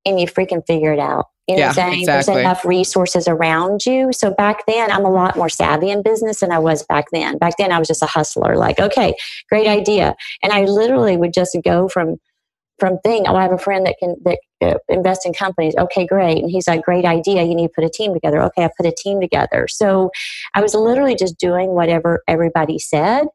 and 0.05 0.19
you 0.19 0.25
freaking 0.25 0.65
figure 0.65 0.93
it 0.93 1.00
out. 1.00 1.25
You 1.48 1.56
know 1.56 1.60
Yeah, 1.60 1.68
what 1.68 1.77
I'm 1.77 1.92
saying? 1.92 2.00
exactly. 2.01 2.34
There's 2.34 2.46
enough 2.46 2.66
resources 2.66 3.27
around 3.27 3.86
you. 3.86 4.12
So 4.12 4.32
back 4.32 4.66
then, 4.68 4.92
I'm 4.92 5.06
a 5.06 5.10
lot 5.12 5.38
more 5.38 5.50
savvy 5.50 5.89
in 5.89 6.04
business 6.04 6.42
than 6.42 6.51
I 6.51 6.60
was 6.60 6.84
back 6.84 7.06
then. 7.12 7.38
Back 7.38 7.54
then, 7.58 7.72
I 7.72 7.80
was 7.80 7.88
just 7.88 8.04
a 8.04 8.08
hustler. 8.08 8.58
Like, 8.58 8.80
okay, 8.80 9.16
great 9.50 9.68
idea, 9.68 10.16
and 10.44 10.51
I 10.51 10.66
literally 10.66 11.18
would 11.18 11.34
just 11.34 11.58
go 11.63 11.88
from 11.88 12.18
from 12.80 13.00
thing. 13.00 13.25
Oh, 13.27 13.36
I 13.36 13.42
have 13.44 13.51
a 13.51 13.58
friend 13.58 13.86
that 13.86 13.96
can 14.00 14.16
that 14.25 14.39
uh, 14.62 14.75
invest 14.89 15.25
in 15.25 15.34
companies. 15.34 15.74
Okay, 15.77 16.06
great, 16.06 16.39
and 16.39 16.51
he's 16.51 16.68
like, 16.68 16.84
great 16.84 17.06
idea. 17.06 17.44
You 17.44 17.56
need 17.56 17.68
to 17.68 17.74
put 17.74 17.84
a 17.84 17.89
team 17.89 18.13
together. 18.13 18.42
Okay, 18.44 18.63
I 18.66 18.70
put 18.77 18.86
a 18.86 18.94
team 18.96 19.22
together. 19.22 19.68
So 19.70 20.12
I 20.54 20.62
was 20.62 20.74
literally 20.75 21.16
just 21.16 21.38
doing 21.38 21.70
whatever 21.70 22.24
everybody 22.27 22.77
said. 22.80 23.27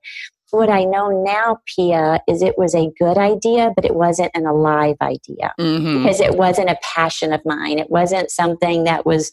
What 0.52 0.68
I 0.68 0.84
know 0.84 1.24
now, 1.24 1.60
Pia, 1.64 2.20
is 2.28 2.42
it 2.42 2.58
was 2.58 2.74
a 2.74 2.90
good 2.98 3.16
idea, 3.16 3.72
but 3.74 3.86
it 3.86 3.94
wasn't 3.94 4.30
an 4.34 4.46
alive 4.46 4.96
idea 5.00 5.54
Mhm. 5.58 6.02
because 6.02 6.20
it 6.20 6.36
wasn't 6.36 6.68
a 6.68 6.78
passion 6.82 7.32
of 7.32 7.40
mine. 7.46 7.78
It 7.78 7.90
wasn't 7.90 8.30
something 8.30 8.84
that 8.84 9.06
was 9.06 9.32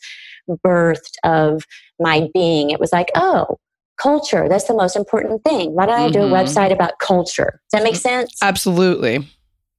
birthed 0.66 1.16
of 1.26 1.66
my 2.00 2.30
being. 2.34 2.70
It 2.70 2.80
was 2.80 2.94
like, 2.94 3.10
oh, 3.16 3.58
culture, 4.02 4.48
that's 4.48 4.64
the 4.70 4.74
most 4.74 4.96
important 4.96 5.44
thing. 5.44 5.74
Why 5.76 5.86
don't 5.88 6.00
I 6.00 6.10
do 6.10 6.22
a 6.22 6.28
Mhm. 6.28 6.32
website 6.32 6.72
about 6.72 7.00
culture? 7.00 7.60
Does 7.70 7.80
that 7.80 7.84
make 7.84 7.98
sense? 7.98 8.34
Absolutely. 8.42 9.28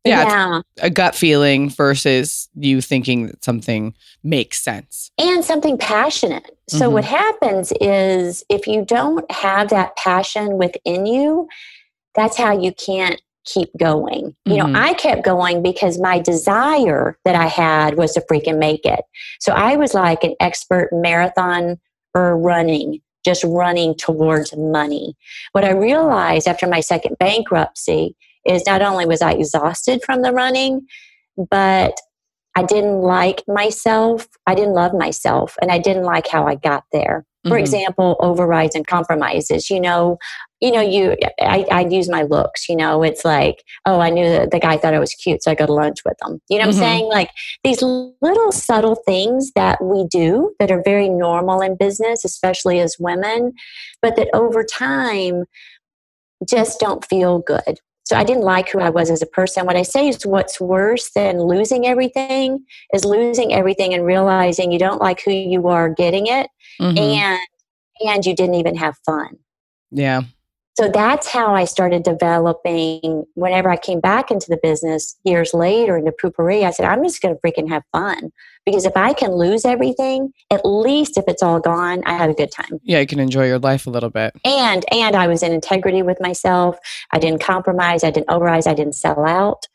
Yeah, 0.04 0.25
yeah. 0.25 0.61
a 0.80 0.88
gut 0.88 1.14
feeling 1.14 1.68
versus 1.68 2.49
you 2.54 2.80
thinking 2.80 3.26
that 3.26 3.44
something 3.44 3.92
makes 4.25 4.62
sense. 4.62 5.11
And 5.18 5.44
something 5.44 5.76
passionate. 5.76 6.56
So, 6.70 6.88
Mhm. 6.88 6.92
what 6.92 7.04
happens 7.04 7.72
is 7.80 8.44
if 8.48 8.66
you 8.68 8.84
don't 8.84 9.30
have 9.32 9.68
that 9.70 9.96
passion 9.96 10.56
within 10.56 11.04
you, 11.04 11.48
that's 12.14 12.36
how 12.36 12.52
you 12.52 12.72
can't 12.72 13.20
keep 13.44 13.70
going. 13.76 14.36
You 14.44 14.58
know, 14.58 14.70
I 14.74 14.94
kept 14.94 15.24
going 15.24 15.62
because 15.62 15.98
my 15.98 16.18
desire 16.20 17.18
that 17.24 17.34
I 17.34 17.46
had 17.46 17.96
was 17.96 18.12
to 18.12 18.20
freaking 18.20 18.58
make 18.58 18.84
it. 18.84 19.00
So 19.40 19.52
I 19.52 19.76
was 19.76 19.94
like 19.94 20.22
an 20.22 20.34
expert 20.40 20.90
marathon 20.92 21.80
or 22.14 22.36
running, 22.38 23.00
just 23.24 23.42
running 23.44 23.94
towards 23.96 24.56
money. 24.56 25.16
What 25.52 25.64
I 25.64 25.70
realized 25.70 26.46
after 26.46 26.68
my 26.68 26.80
second 26.80 27.16
bankruptcy 27.18 28.14
is 28.44 28.64
not 28.66 28.82
only 28.82 29.06
was 29.06 29.22
I 29.22 29.32
exhausted 29.32 30.02
from 30.04 30.22
the 30.22 30.32
running, 30.32 30.86
but 31.50 31.94
I 32.57 32.62
didn't 32.64 33.00
like 33.00 33.42
myself. 33.47 34.26
I 34.47 34.54
didn't 34.54 34.75
love 34.75 34.92
myself, 34.92 35.57
and 35.62 35.71
I 35.71 35.78
didn't 35.78 36.04
like 36.04 36.26
how 36.26 36.47
I 36.47 36.57
got 36.57 36.85
there. 36.92 37.25
For 37.49 37.57
Mhm. 37.57 37.61
example, 37.61 38.16
overrides 38.21 38.75
and 38.75 38.87
compromises. 38.87 39.71
You 39.71 39.80
know, 39.80 40.19
you 40.61 40.71
know, 40.73 40.83
you. 40.83 41.16
I, 41.40 41.64
I 41.71 41.80
use 41.87 42.09
my 42.09 42.23
looks. 42.23 42.69
You 42.69 42.76
know, 42.76 43.02
it's 43.02 43.25
like, 43.25 43.64
oh, 43.87 43.99
I 44.00 44.11
knew 44.11 44.28
that 44.28 44.50
the 44.50 44.59
guy 44.61 44.76
thought 44.76 44.92
I 44.92 44.99
was 44.99 45.14
cute, 45.14 45.42
so 45.42 45.50
I 45.50 45.54
go 45.54 45.64
to 45.64 45.73
lunch 45.73 46.00
with 46.04 46.16
him. 46.23 46.40
You 46.50 46.59
know 46.59 46.66
what 46.66 46.75
Mhm. 46.75 46.78
I'm 46.83 46.83
saying? 46.83 47.09
Like 47.09 47.30
these 47.64 47.80
little 47.80 48.52
subtle 48.52 48.97
things 49.07 49.52
that 49.54 49.83
we 49.83 50.07
do 50.09 50.54
that 50.59 50.71
are 50.71 50.83
very 50.85 51.09
normal 51.09 51.62
in 51.62 51.76
business, 51.76 52.25
especially 52.26 52.78
as 52.80 52.97
women, 52.99 53.52
but 54.02 54.16
that 54.16 54.28
over 54.35 54.62
time 54.62 55.45
just 56.47 56.80
don't 56.80 57.04
feel 57.07 57.38
good. 57.38 57.78
So 58.11 58.17
I 58.17 58.25
didn't 58.25 58.43
like 58.43 58.69
who 58.69 58.81
I 58.81 58.90
was 58.90 59.09
as 59.09 59.23
a 59.23 59.26
person. 59.26 59.67
What 59.67 59.76
I 59.76 59.83
say 59.83 60.09
is 60.09 60.26
what's 60.26 60.61
worse 60.61 61.11
than 61.11 61.40
losing 61.40 61.87
everything 61.87 62.59
is 62.93 63.05
losing 63.05 63.55
everything 63.55 63.95
and 63.95 64.05
realizing 64.05 64.73
you 64.73 64.81
don't 64.81 65.00
like 65.00 65.23
who 65.25 65.31
you 65.31 65.69
are 65.69 65.88
getting 65.88 66.26
it 66.26 66.49
Mhm. 66.81 66.99
and 66.99 67.40
and 68.09 68.26
you 68.26 68.35
didn't 68.35 68.57
even 68.57 68.75
have 68.75 68.97
fun. 69.07 69.37
yeah. 69.93 70.23
So 70.76 70.88
that's 70.88 71.28
how 71.28 71.54
I 71.54 71.64
started 71.64 72.04
developing. 72.04 73.24
Whenever 73.34 73.70
I 73.70 73.76
came 73.76 74.00
back 74.00 74.30
into 74.30 74.46
the 74.48 74.58
business 74.62 75.16
years 75.24 75.52
later 75.52 75.96
into 75.96 76.12
Poo~Pourri, 76.12 76.64
I 76.64 76.70
said, 76.70 76.86
I'm 76.86 77.02
just 77.02 77.20
going 77.20 77.34
to 77.34 77.40
freaking 77.40 77.68
have 77.68 77.82
fun. 77.92 78.30
Because 78.64 78.84
if 78.84 78.96
I 78.96 79.12
can 79.12 79.32
lose 79.32 79.64
everything, 79.64 80.32
at 80.50 80.60
least 80.64 81.16
if 81.16 81.24
it's 81.26 81.42
all 81.42 81.60
gone, 81.60 82.02
I 82.04 82.12
had 82.12 82.30
a 82.30 82.34
good 82.34 82.52
time. 82.52 82.78
Yeah, 82.82 83.00
you 83.00 83.06
can 83.06 83.18
enjoy 83.18 83.46
your 83.46 83.58
life 83.58 83.86
a 83.86 83.90
little 83.90 84.10
bit. 84.10 84.34
And 84.44 84.84
and 84.92 85.16
I 85.16 85.28
was 85.28 85.42
in 85.42 85.52
integrity 85.52 86.02
with 86.02 86.20
myself. 86.20 86.78
I 87.10 87.18
didn't 87.18 87.42
compromise. 87.42 88.04
I 88.04 88.10
didn't 88.10 88.28
overrise. 88.28 88.66
I 88.66 88.74
didn't 88.74 88.94
sell 88.94 89.26
out. 89.26 89.66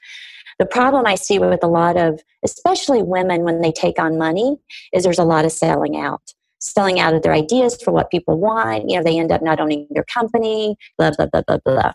The 0.59 0.65
problem 0.65 1.05
I 1.05 1.15
see 1.15 1.39
with 1.39 1.63
a 1.63 1.67
lot 1.67 1.97
of, 1.97 2.21
especially 2.43 3.03
women, 3.03 3.41
when 3.41 3.61
they 3.61 3.71
take 3.71 3.99
on 3.99 4.17
money, 4.17 4.57
is 4.93 5.03
there's 5.03 5.19
a 5.19 5.25
lot 5.25 5.45
of 5.45 5.51
selling 5.51 5.97
out 5.97 6.34
selling 6.65 6.99
out 6.99 7.13
of 7.13 7.21
their 7.21 7.33
ideas 7.33 7.81
for 7.81 7.91
what 7.91 8.11
people 8.11 8.39
want. 8.39 8.89
You 8.89 8.97
know, 8.97 9.03
they 9.03 9.19
end 9.19 9.31
up 9.31 9.41
not 9.41 9.59
owning 9.59 9.87
their 9.91 10.05
company, 10.11 10.75
blah, 10.97 11.11
blah, 11.11 11.27
blah, 11.27 11.41
blah, 11.47 11.59
blah. 11.63 11.93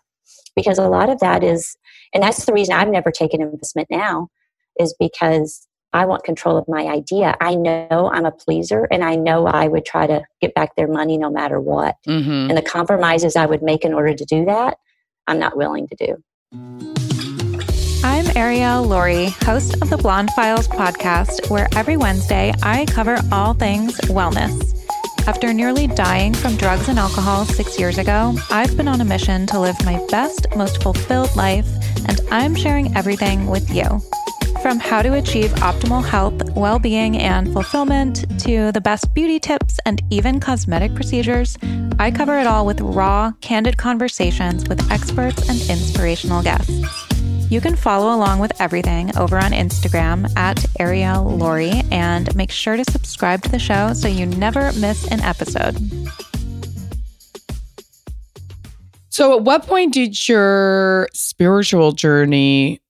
Because 0.56 0.78
a 0.78 0.88
lot 0.88 1.08
of 1.08 1.20
that 1.20 1.42
is, 1.42 1.76
and 2.14 2.22
that's 2.22 2.44
the 2.44 2.52
reason 2.52 2.74
I've 2.74 2.88
never 2.88 3.10
taken 3.10 3.40
investment 3.40 3.88
now, 3.90 4.28
is 4.78 4.94
because 4.98 5.66
I 5.92 6.06
want 6.06 6.24
control 6.24 6.56
of 6.56 6.68
my 6.68 6.86
idea. 6.86 7.36
I 7.40 7.56
know 7.56 8.10
I'm 8.12 8.24
a 8.24 8.30
pleaser 8.30 8.86
and 8.92 9.02
I 9.02 9.16
know 9.16 9.46
I 9.46 9.66
would 9.66 9.84
try 9.84 10.06
to 10.06 10.22
get 10.40 10.54
back 10.54 10.76
their 10.76 10.88
money 10.88 11.18
no 11.18 11.30
matter 11.30 11.60
what. 11.60 11.96
hmm 12.06 12.46
And 12.48 12.56
the 12.56 12.62
compromises 12.62 13.34
I 13.36 13.46
would 13.46 13.62
make 13.62 13.84
in 13.84 13.92
order 13.92 14.14
to 14.14 14.24
do 14.24 14.44
that, 14.44 14.78
I'm 15.26 15.38
not 15.38 15.56
willing 15.56 15.88
to 15.88 15.96
do. 15.96 17.09
Arielle 18.34 18.86
Lorre, 18.86 19.30
host 19.44 19.74
of 19.82 19.90
the 19.90 19.96
Blonde 19.96 20.30
Files 20.32 20.68
podcast, 20.68 21.50
where 21.50 21.68
every 21.74 21.96
Wednesday 21.96 22.52
I 22.62 22.86
cover 22.86 23.18
all 23.32 23.54
things 23.54 23.96
wellness. 24.02 24.76
After 25.26 25.52
nearly 25.52 25.86
dying 25.86 26.34
from 26.34 26.56
drugs 26.56 26.88
and 26.88 26.98
alcohol 26.98 27.44
six 27.44 27.78
years 27.78 27.98
ago, 27.98 28.34
I've 28.50 28.76
been 28.76 28.88
on 28.88 29.00
a 29.00 29.04
mission 29.04 29.46
to 29.48 29.60
live 29.60 29.76
my 29.84 30.04
best, 30.10 30.46
most 30.56 30.82
fulfilled 30.82 31.34
life, 31.36 31.66
and 32.08 32.20
I'm 32.30 32.54
sharing 32.54 32.96
everything 32.96 33.46
with 33.46 33.70
you. 33.74 34.00
From 34.62 34.78
how 34.78 35.02
to 35.02 35.14
achieve 35.14 35.50
optimal 35.54 36.04
health, 36.04 36.54
well 36.56 36.78
being, 36.78 37.16
and 37.16 37.52
fulfillment 37.52 38.26
to 38.40 38.70
the 38.72 38.80
best 38.80 39.12
beauty 39.14 39.40
tips 39.40 39.78
and 39.86 40.02
even 40.10 40.40
cosmetic 40.40 40.94
procedures, 40.94 41.58
I 41.98 42.10
cover 42.10 42.38
it 42.38 42.46
all 42.46 42.66
with 42.66 42.80
raw, 42.80 43.32
candid 43.40 43.76
conversations 43.76 44.68
with 44.68 44.90
experts 44.90 45.48
and 45.48 45.60
inspirational 45.70 46.42
guests. 46.42 47.09
You 47.50 47.60
can 47.60 47.74
follow 47.74 48.14
along 48.14 48.38
with 48.38 48.52
everything 48.60 49.16
over 49.16 49.36
on 49.36 49.50
Instagram 49.50 50.30
at 50.36 50.58
Arielle 50.78 51.36
Lorre 51.36 51.84
and 51.92 52.32
make 52.36 52.52
sure 52.52 52.76
to 52.76 52.84
subscribe 52.84 53.42
to 53.42 53.48
the 53.48 53.58
show 53.58 53.92
so 53.92 54.06
you 54.06 54.24
never 54.24 54.72
miss 54.74 55.08
an 55.08 55.20
episode. 55.20 55.76
So, 59.08 59.36
at 59.36 59.42
what 59.42 59.66
point 59.66 59.92
did 59.92 60.28
your 60.28 61.08
spiritual 61.12 61.90
journey, 61.90 62.80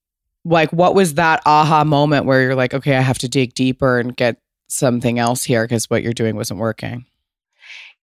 like, 0.44 0.70
what 0.74 0.94
was 0.94 1.14
that 1.14 1.40
aha 1.46 1.82
moment 1.82 2.26
where 2.26 2.42
you're 2.42 2.54
like, 2.54 2.74
okay, 2.74 2.98
I 2.98 3.00
have 3.00 3.18
to 3.20 3.28
dig 3.28 3.54
deeper 3.54 3.98
and 3.98 4.14
get 4.14 4.36
something 4.68 5.18
else 5.18 5.42
here 5.42 5.64
because 5.64 5.88
what 5.88 6.02
you're 6.02 6.12
doing 6.12 6.36
wasn't 6.36 6.60
working? 6.60 7.06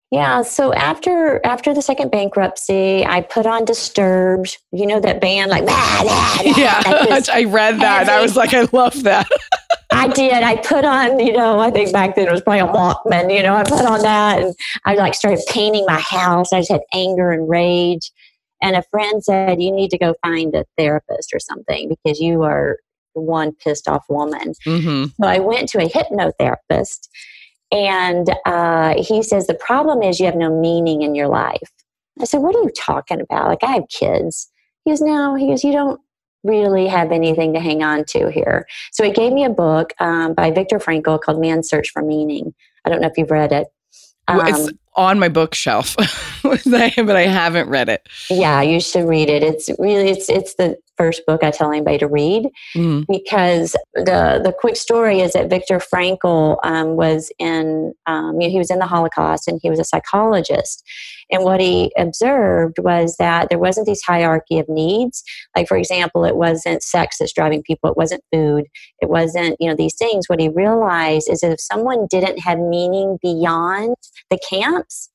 Yeah, 0.09 0.41
so 0.43 0.73
after 0.73 1.41
after 1.45 1.73
the 1.73 1.81
second 1.81 2.11
bankruptcy, 2.11 3.05
I 3.05 3.21
put 3.21 3.45
on 3.45 3.65
Disturbed. 3.65 4.57
You 4.71 4.87
know 4.87 5.01
that 5.01 5.19
band, 5.19 5.51
like 5.51 5.65
"Bah, 5.65 6.03
bah, 6.03 6.37
bah," 6.37 6.41
Yeah, 6.57 6.81
that 6.81 7.29
I 7.33 7.43
read 7.43 7.81
that. 7.81 8.01
and 8.03 8.09
I 8.09 8.21
was 8.21 8.37
like, 8.37 8.53
I 8.53 8.67
love 8.71 9.03
that. 9.03 9.27
I 9.91 10.07
did. 10.07 10.43
I 10.43 10.57
put 10.57 10.85
on, 10.85 11.19
you 11.19 11.33
know, 11.33 11.59
I 11.59 11.71
think 11.71 11.91
back 11.91 12.15
then 12.15 12.27
it 12.27 12.31
was 12.31 12.41
probably 12.41 12.59
a 12.59 12.67
Walkman. 12.67 13.35
You 13.35 13.43
know, 13.43 13.55
I 13.55 13.63
put 13.63 13.85
on 13.85 14.01
that, 14.03 14.41
and 14.41 14.55
I 14.85 14.95
like 14.95 15.13
started 15.13 15.41
painting 15.49 15.83
my 15.85 15.99
house. 15.99 16.53
I 16.53 16.59
just 16.59 16.71
had 16.71 16.81
anger 16.93 17.31
and 17.31 17.49
rage. 17.49 18.11
And 18.61 18.75
a 18.77 18.83
friend 18.89 19.21
said, 19.21 19.61
"You 19.61 19.71
need 19.71 19.89
to 19.91 19.97
go 19.97 20.15
find 20.21 20.55
a 20.55 20.63
therapist 20.77 21.33
or 21.33 21.39
something 21.39 21.89
because 21.89 22.21
you 22.21 22.43
are 22.43 22.77
one 23.13 23.51
pissed 23.53 23.89
off 23.89 24.05
woman." 24.07 24.53
hmm 24.63 25.05
So 25.21 25.27
I 25.27 25.39
went 25.39 25.67
to 25.69 25.79
a 25.79 25.89
hypnotherapist, 25.89 27.09
and 27.71 28.29
uh, 28.45 28.95
he 29.01 29.21
says, 29.23 29.47
The 29.47 29.53
problem 29.55 30.01
is 30.03 30.19
you 30.19 30.25
have 30.25 30.35
no 30.35 30.49
meaning 30.59 31.01
in 31.01 31.15
your 31.15 31.27
life. 31.27 31.71
I 32.19 32.25
said, 32.25 32.39
What 32.39 32.55
are 32.55 32.63
you 32.63 32.71
talking 32.77 33.21
about? 33.21 33.47
Like, 33.47 33.63
I 33.63 33.73
have 33.73 33.87
kids. 33.89 34.49
He 34.85 34.91
goes, 34.91 35.01
No, 35.01 35.35
he 35.35 35.47
goes, 35.47 35.63
You 35.63 35.71
don't 35.73 35.99
really 36.43 36.87
have 36.87 37.11
anything 37.11 37.53
to 37.53 37.59
hang 37.59 37.83
on 37.83 38.05
to 38.05 38.29
here. 38.31 38.65
So 38.91 39.03
he 39.03 39.11
gave 39.11 39.33
me 39.33 39.43
a 39.43 39.49
book 39.49 39.93
um, 39.99 40.33
by 40.33 40.51
Viktor 40.51 40.79
Frankl 40.79 41.19
called 41.19 41.41
Man's 41.41 41.67
Search 41.69 41.89
for 41.89 42.01
Meaning. 42.01 42.53
I 42.85 42.89
don't 42.89 43.01
know 43.01 43.07
if 43.07 43.17
you've 43.17 43.31
read 43.31 43.51
it. 43.51 43.67
Well, 44.29 44.47
it's 44.47 44.67
Um, 44.69 44.79
on 44.95 45.19
my 45.19 45.29
bookshelf, 45.29 45.95
but 46.43 46.65
I 46.75 47.25
haven't 47.27 47.69
read 47.69 47.87
it. 47.89 48.07
yeah, 48.29 48.61
you 48.61 48.79
should 48.79 49.07
read 49.07 49.29
it. 49.29 49.43
It's 49.43 49.69
really 49.79 50.09
it's 50.09 50.29
it's 50.29 50.55
the 50.55 50.77
first 50.97 51.21
book 51.25 51.43
I 51.43 51.51
tell 51.51 51.71
anybody 51.71 51.97
to 51.99 52.07
read 52.07 52.47
Mm. 52.75 53.05
because 53.07 53.75
the 53.93 54.41
the 54.43 54.53
quick 54.57 54.75
story 54.75 55.19
is 55.21 55.33
that 55.33 55.49
Viktor 55.49 55.79
Frankl 55.79 56.57
um, 56.63 56.95
was 56.95 57.31
in 57.39 57.93
um, 58.05 58.39
you 58.39 58.47
know, 58.47 58.51
he 58.51 58.57
was 58.57 58.71
in 58.71 58.79
the 58.79 58.87
Holocaust 58.87 59.47
and 59.47 59.59
he 59.61 59.69
was 59.69 59.79
a 59.79 59.83
psychologist, 59.83 60.83
and 61.31 61.43
what 61.43 61.59
he 61.59 61.91
observed 61.97 62.77
was 62.79 63.15
that 63.19 63.49
there 63.49 63.59
wasn't 63.59 63.85
this 63.87 64.01
hierarchy 64.01 64.59
of 64.59 64.67
needs. 64.69 65.23
Like 65.55 65.67
for 65.67 65.77
example, 65.77 66.25
it 66.25 66.35
wasn't 66.35 66.83
sex 66.83 67.17
that's 67.19 67.33
driving 67.33 67.63
people, 67.63 67.89
it 67.89 67.97
wasn't 67.97 68.23
food, 68.33 68.65
it 69.01 69.09
wasn't 69.09 69.55
you 69.59 69.69
know 69.69 69.75
these 69.75 69.95
things. 69.95 70.27
What 70.27 70.39
he 70.39 70.49
realized 70.49 71.29
is 71.29 71.39
that 71.41 71.51
if 71.51 71.61
someone 71.61 72.07
didn't 72.09 72.39
have 72.39 72.59
meaning 72.59 73.17
beyond 73.21 73.95
the 74.29 74.39
camps. 74.49 75.09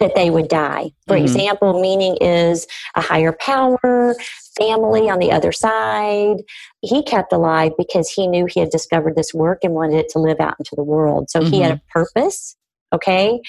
That 0.00 0.14
they 0.14 0.28
would 0.28 0.48
die. 0.48 0.90
For 1.06 1.16
Mhm. 1.16 1.22
example, 1.22 1.80
meaning 1.80 2.16
is 2.20 2.66
a 2.96 3.00
higher 3.00 3.32
power, 3.32 4.16
family 4.58 5.08
on 5.08 5.18
the 5.18 5.32
other 5.32 5.52
side, 5.52 6.42
he 6.80 7.02
kept 7.02 7.32
alive 7.32 7.72
because 7.78 8.10
he 8.10 8.26
knew 8.26 8.46
he 8.46 8.60
had 8.60 8.70
discovered 8.70 9.16
this 9.16 9.32
work 9.34 9.60
and 9.62 9.74
wanted 9.74 9.98
it 9.98 10.08
to 10.10 10.18
live 10.18 10.40
out 10.40 10.56
into 10.58 10.74
the 10.76 10.84
world. 10.84 11.30
So 11.30 11.44
he 11.44 11.60
had 11.60 11.72
a 11.72 11.80
purpose. 11.92 12.56
Okay. 12.92 13.40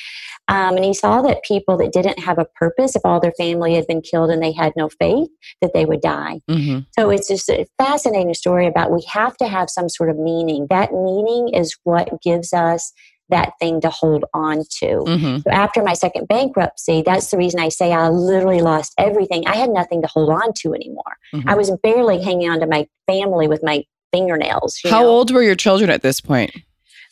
Um, 0.47 0.75
and 0.75 0.85
he 0.85 0.93
saw 0.93 1.21
that 1.21 1.43
people 1.43 1.77
that 1.77 1.93
didn't 1.93 2.19
have 2.19 2.39
a 2.39 2.45
purpose, 2.45 2.95
if 2.95 3.03
all 3.05 3.19
their 3.19 3.33
family 3.37 3.75
had 3.75 3.85
been 3.85 4.01
killed 4.01 4.31
and 4.31 4.41
they 4.41 4.51
had 4.51 4.73
no 4.75 4.89
faith, 4.89 5.29
that 5.61 5.73
they 5.73 5.85
would 5.85 6.01
die. 6.01 6.41
hmm 6.49 6.79
So 6.97 7.09
it's 7.11 7.27
just 7.27 7.49
a 7.49 7.67
fascinating 7.77 8.33
story 8.33 8.65
about 8.65 8.91
we 8.91 9.03
have 9.11 9.37
to 9.37 9.47
have 9.47 9.69
some 9.69 9.89
sort 9.89 10.09
of 10.09 10.17
meaning. 10.17 10.67
That 10.69 10.93
meaning 10.93 11.49
is 11.49 11.77
what 11.83 12.21
gives 12.23 12.53
us 12.53 12.91
that 13.29 13.53
thing 13.59 13.81
to 13.81 13.89
hold 13.89 14.25
on 14.33 14.63
to. 14.79 14.99
hmm 15.05 15.37
So 15.37 15.49
after 15.49 15.81
my 15.83 15.93
second 15.93 16.27
bankruptcy, 16.27 17.01
that's 17.05 17.31
the 17.31 17.37
reason 17.37 17.59
I 17.59 17.69
say 17.69 17.91
I 17.91 18.09
literally 18.09 18.61
lost 18.61 18.93
everything. 18.97 19.47
I 19.47 19.55
had 19.55 19.69
nothing 19.71 20.01
to 20.03 20.07
hold 20.07 20.29
on 20.29 20.53
to 20.61 20.73
anymore. 20.73 21.17
Mhm. 21.33 21.43
I 21.47 21.55
was 21.55 21.71
barely 21.81 22.21
hanging 22.21 22.49
on 22.49 22.59
to 22.59 22.67
my 22.67 22.87
family 23.07 23.47
with 23.47 23.63
my 23.63 23.83
fingernails. 24.13 24.79
How 24.83 25.01
know. 25.01 25.09
old 25.09 25.31
were 25.31 25.41
your 25.41 25.55
children 25.55 25.89
at 25.89 26.01
this 26.01 26.21
point? 26.21 26.51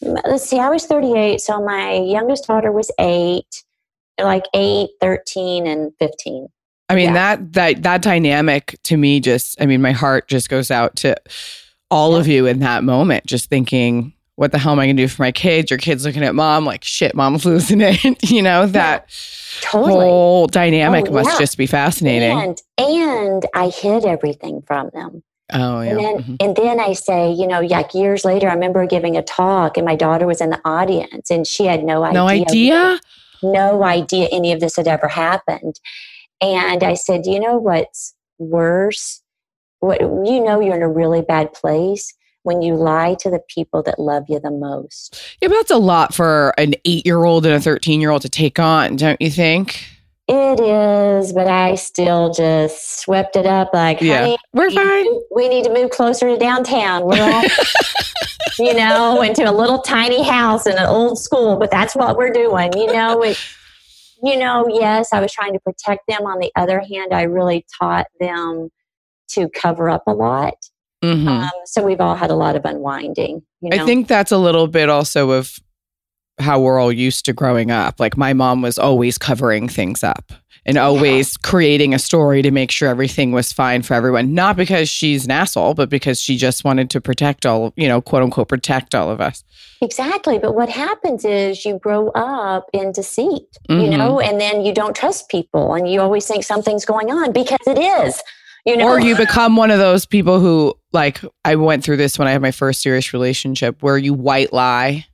Let's 0.01 0.43
see, 0.48 0.60
I 0.60 0.70
was 0.70 0.86
38. 0.86 1.39
So 1.41 1.63
my 1.63 1.93
youngest 1.93 2.46
daughter 2.48 2.72
was 2.72 2.91
eight, 3.00 3.63
like 4.22 4.43
eight, 4.53 4.89
13, 5.01 5.65
and 5.65 5.91
15. 6.00 6.48
I 6.89 6.96
mean 6.96 7.05
Yeah. 7.05 7.13
that 7.13 7.53
that 7.53 7.84
that 7.84 8.01
dynamic 8.01 8.77
to 8.84 8.98
me 8.98 9.20
just 9.20 9.60
I 9.60 9.65
mean 9.65 9.82
my 9.82 9.93
heart 9.93 10.27
just 10.27 10.50
goes 10.50 10.70
out 10.70 10.96
to 10.98 11.15
all 11.89 12.15
of 12.15 12.27
you 12.27 12.46
in 12.46 12.60
that 12.60 12.84
moment 12.84 13.25
just 13.25 13.50
thinking 13.50 14.13
what 14.35 14.51
the 14.51 14.57
hell 14.57 14.71
am 14.73 14.79
I 14.79 14.85
going 14.87 14.97
to 14.97 15.03
do 15.03 15.07
for 15.07 15.21
my 15.21 15.31
kids? 15.31 15.69
Your 15.69 15.77
kids 15.77 16.05
looking 16.05 16.23
at 16.23 16.33
mom 16.35 16.65
like 16.65 16.83
shit, 16.83 17.13
mom's 17.15 17.45
losing 17.51 17.81
it. 17.81 18.03
you 18.31 18.41
know 18.41 18.65
that 18.67 19.09
Totally. 19.61 19.91
whole 19.93 20.47
dynamic 20.47 21.05
Oh, 21.09 21.11
must 21.13 21.31
yeah. 21.33 21.39
just 21.39 21.57
be 21.57 21.67
fascinating. 21.67 22.37
And, 22.39 22.61
and 22.77 23.45
I 23.53 23.69
hid 23.69 24.05
everything 24.05 24.63
from 24.65 24.89
them. 24.93 25.23
oh 25.53 25.81
yeah. 25.81 25.89
And 25.91 25.99
then, 25.99 26.17
Mhm. 26.23 26.37
and 26.39 26.55
then 26.55 26.79
I 26.79 26.93
say, 26.93 27.31
you 27.31 27.45
know, 27.47 27.61
like 27.61 27.93
years 27.93 28.25
later, 28.25 28.49
I 28.49 28.53
remember 28.53 28.85
giving 28.87 29.15
a 29.17 29.21
talk, 29.21 29.77
and 29.77 29.85
my 29.85 29.95
daughter 29.95 30.25
was 30.25 30.41
in 30.41 30.49
the 30.49 30.61
audience, 30.65 31.29
and 31.29 31.45
she 31.45 31.65
had 31.65 31.83
no 31.83 32.03
idea. 32.03 32.13
No 32.13 32.27
idea. 32.27 32.99
no 33.43 33.83
idea 33.83 34.27
any 34.31 34.51
of 34.53 34.59
this 34.61 34.77
had 34.77 34.87
ever 34.87 35.07
happened. 35.09 35.79
And 36.41 36.83
I 36.83 36.93
said, 36.95 37.25
you 37.25 37.39
know 37.39 37.57
what's 37.57 38.15
worse? 38.39 39.21
What 39.79 39.99
you 40.01 40.39
know 40.43 40.59
you're 40.61 40.75
in 40.75 40.81
a 40.81 40.89
really 40.89 41.21
bad 41.21 41.53
place 41.53 42.13
when 42.43 42.62
you 42.62 42.75
lie 42.75 43.15
to 43.19 43.29
the 43.29 43.41
people 43.50 43.81
that 43.83 44.00
love 44.00 44.25
you 44.29 44.39
the 44.39 44.51
most. 44.51 45.21
Yeah, 45.41 45.47
but 45.50 45.55
that's 45.55 45.71
a 45.71 45.77
lot 45.77 46.13
for 46.13 46.53
an 46.57 46.75
eight-year-old 46.85 47.45
and 47.45 47.55
a 47.55 47.59
thirteen-year-old 47.59 48.21
to 48.23 48.29
take 48.29 48.59
on, 48.59 48.95
don't 48.95 49.21
you 49.21 49.29
think? 49.31 49.83
It 50.29 50.62
is, 50.62 51.33
but 51.33 51.47
I 51.47 51.75
still 51.75 52.31
just 52.33 53.01
swept 53.01 53.35
it 53.35 53.45
up 53.45 53.71
like, 53.73 54.00
Yeah. 54.00 54.19
honey, 54.21 54.38
We're 54.53 54.69
you- 54.69 54.75
fine. 54.75 55.21
we 55.35 55.50
need 55.50 55.65
to 55.65 55.73
move 55.73 55.89
closer 55.89 56.29
to 56.29 56.38
downtown. 56.38 57.03
We're 57.05 57.21
all, 57.21 57.43
you 58.59 58.73
know, 58.73 59.21
into 59.21 59.43
a 59.43 59.51
little 59.51 59.79
tiny 59.81 60.23
house 60.23 60.65
in 60.65 60.77
an 60.77 60.85
old 60.85 61.19
school, 61.19 61.57
but 61.57 61.71
that's 61.71 61.93
what 61.93 62.15
we're 62.17 62.31
doing. 62.31 62.71
You 62.77 62.88
know, 62.93 63.21
it, 63.23 63.38
you 64.23 64.38
know, 64.38 64.65
yes, 64.69 65.12
I 65.12 65.19
was 65.19 65.33
trying 65.33 65.51
to 65.53 65.59
protect 65.59 66.07
them. 66.07 66.21
On 66.25 66.39
the 66.39 66.51
other 66.55 66.79
hand, 66.79 67.13
I 67.13 67.23
really 67.23 67.65
taught 67.77 68.07
them 68.21 68.69
to 69.31 69.50
cover 69.50 69.89
up 69.89 70.03
a 70.07 70.13
lot. 70.13 70.53
Mhm. 71.03 71.27
Um, 71.27 71.49
so 71.65 71.84
we've 71.84 71.99
all 72.01 72.15
had 72.15 72.32
a 72.32 72.36
lot 72.36 72.56
of 72.56 72.63
unwinding. 72.65 73.41
You 73.62 73.69
know? 73.69 73.84
I 73.84 73.86
think 73.86 74.08
that's 74.08 74.32
a 74.32 74.38
little 74.38 74.67
bit 74.67 74.89
also 74.89 75.32
of 75.32 75.58
how 76.39 76.60
we're 76.60 76.80
all 76.80 76.91
used 76.91 77.25
to 77.25 77.34
growing 77.34 77.69
up. 77.71 77.99
Like 77.99 78.17
my 78.17 78.34
mom 78.34 78.62
was 78.62 78.77
always 78.80 79.17
covering 79.17 79.67
things 79.69 80.04
up 80.04 80.32
and 80.65 80.77
always 80.77 81.36
creating 81.36 81.93
a 81.93 81.99
story 81.99 82.41
to 82.41 82.49
make 82.49 82.71
sure 82.71 82.88
everything 82.88 83.34
was 83.34 83.51
fine 83.51 83.82
for 83.82 83.93
everyone. 83.95 84.34
Not 84.34 84.56
because 84.56 84.88
she's 84.89 85.25
an 85.25 85.32
asshole, 85.32 85.73
but 85.73 85.89
because 85.89 86.21
she 86.21 86.38
just 86.38 86.63
wanted 86.63 86.89
to 86.91 87.01
protect 87.01 87.45
all, 87.45 87.73
you 87.75 87.88
know, 87.88 88.01
quote 88.01 88.23
unquote, 88.23 88.47
protect 88.47 88.95
all 88.95 89.12
of 89.12 89.19
us. 89.19 89.43
Exactly. 89.82 90.39
But 90.39 90.56
what 90.56 90.69
happens 90.69 91.25
is 91.25 91.65
you 91.65 91.77
grow 91.80 92.08
up 92.10 92.69
in 92.71 92.93
deceit, 92.93 93.58
Mhm. 93.69 93.84
you 93.84 93.89
know, 93.97 94.21
and 94.21 94.39
then 94.39 94.63
you 94.65 94.73
don't 94.73 94.95
trust 94.95 95.27
people 95.27 95.73
and 95.73 95.88
you 95.91 95.99
always 95.99 96.25
think 96.25 96.45
something's 96.45 96.86
going 96.86 97.12
on 97.12 97.34
because 97.34 97.60
it 97.67 97.77
is, 97.77 98.21
you 98.65 98.78
know. 98.78 98.88
Or 98.88 98.99
you 98.99 99.15
become 99.15 99.56
one 99.56 99.71
of 99.71 99.80
those 99.80 100.06
people 100.06 100.39
who, 100.39 100.73
like, 100.91 101.21
I 101.45 101.56
went 101.56 101.84
through 101.84 101.97
this 101.97 102.17
when 102.17 102.28
I 102.28 102.32
had 102.32 102.41
my 102.41 102.52
first 102.52 102.82
serious 102.82 103.13
relationship 103.13 103.82
where 103.82 103.97
you 103.97 104.13
white 104.13 104.54
lie. 104.54 105.06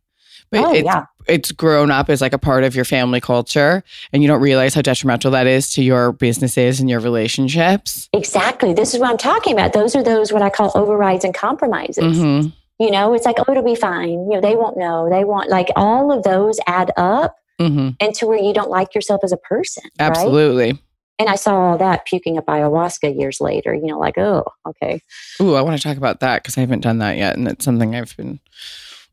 But 0.51 0.65
oh, 0.65 0.73
it's, 0.73 0.85
yeah. 0.85 1.05
it's 1.27 1.51
grown 1.51 1.91
up 1.91 2.09
as 2.09 2.21
like 2.21 2.33
a 2.33 2.39
part 2.39 2.63
of 2.63 2.75
your 2.75 2.85
family 2.85 3.21
culture, 3.21 3.83
and 4.11 4.23
you 4.23 4.27
don't 4.27 4.41
realize 4.41 4.73
how 4.73 4.81
detrimental 4.81 5.29
that 5.31 5.45
is 5.45 5.71
to 5.73 5.83
your 5.83 6.11
businesses 6.11 6.79
and 6.79 6.89
your 6.89 6.99
relationships. 6.99 8.09
Exactly. 8.13 8.73
This 8.73 8.95
is 8.95 8.99
what 8.99 9.11
I'm 9.11 9.17
talking 9.17 9.53
about. 9.53 9.73
Those 9.73 9.95
are 9.95 10.01
those 10.01 10.33
what 10.33 10.41
I 10.41 10.49
call 10.49 10.71
overrides 10.73 11.23
and 11.23 11.35
compromises. 11.35 12.17
Mhm. 12.17 12.51
You 12.79 12.89
know, 12.91 13.13
it's 13.13 13.25
like, 13.25 13.35
oh, 13.39 13.51
it'll 13.51 13.63
be 13.63 13.75
fine. 13.75 14.31
You 14.31 14.35
know, 14.35 14.41
they 14.41 14.55
won't 14.55 14.77
know. 14.77 15.07
They 15.09 15.23
won't 15.23 15.49
like 15.49 15.67
all 15.75 16.11
of 16.11 16.23
those 16.23 16.59
add 16.65 16.91
up 16.97 17.35
hmm 17.59 17.89
into 17.99 18.25
where 18.25 18.39
you 18.39 18.53
don't 18.53 18.69
like 18.69 18.95
yourself 18.95 19.21
as 19.23 19.33
a 19.33 19.37
person. 19.37 19.83
Right? 19.99 20.79
And 21.19 21.27
I 21.29 21.35
saw 21.35 21.53
all 21.71 21.77
that 21.77 22.05
puking 22.05 22.37
up 22.37 22.45
ayahuasca 22.45 23.17
years 23.19 23.41
later, 23.41 23.73
you 23.73 23.87
know, 23.87 23.99
like, 23.99 24.17
oh, 24.17 24.45
okay. 24.67 25.01
Ooh, 25.41 25.55
I 25.55 25.61
want 25.61 25.77
to 25.79 25.85
talk 25.85 25.97
about 25.97 26.21
that 26.21 26.41
because 26.41 26.57
I 26.57 26.61
haven't 26.61 26.79
done 26.81 26.99
that 26.99 27.17
yet. 27.17 27.35
And 27.37 27.47
it's 27.47 27.65
something 27.65 27.93
I've 27.93 28.15
been 28.15 28.39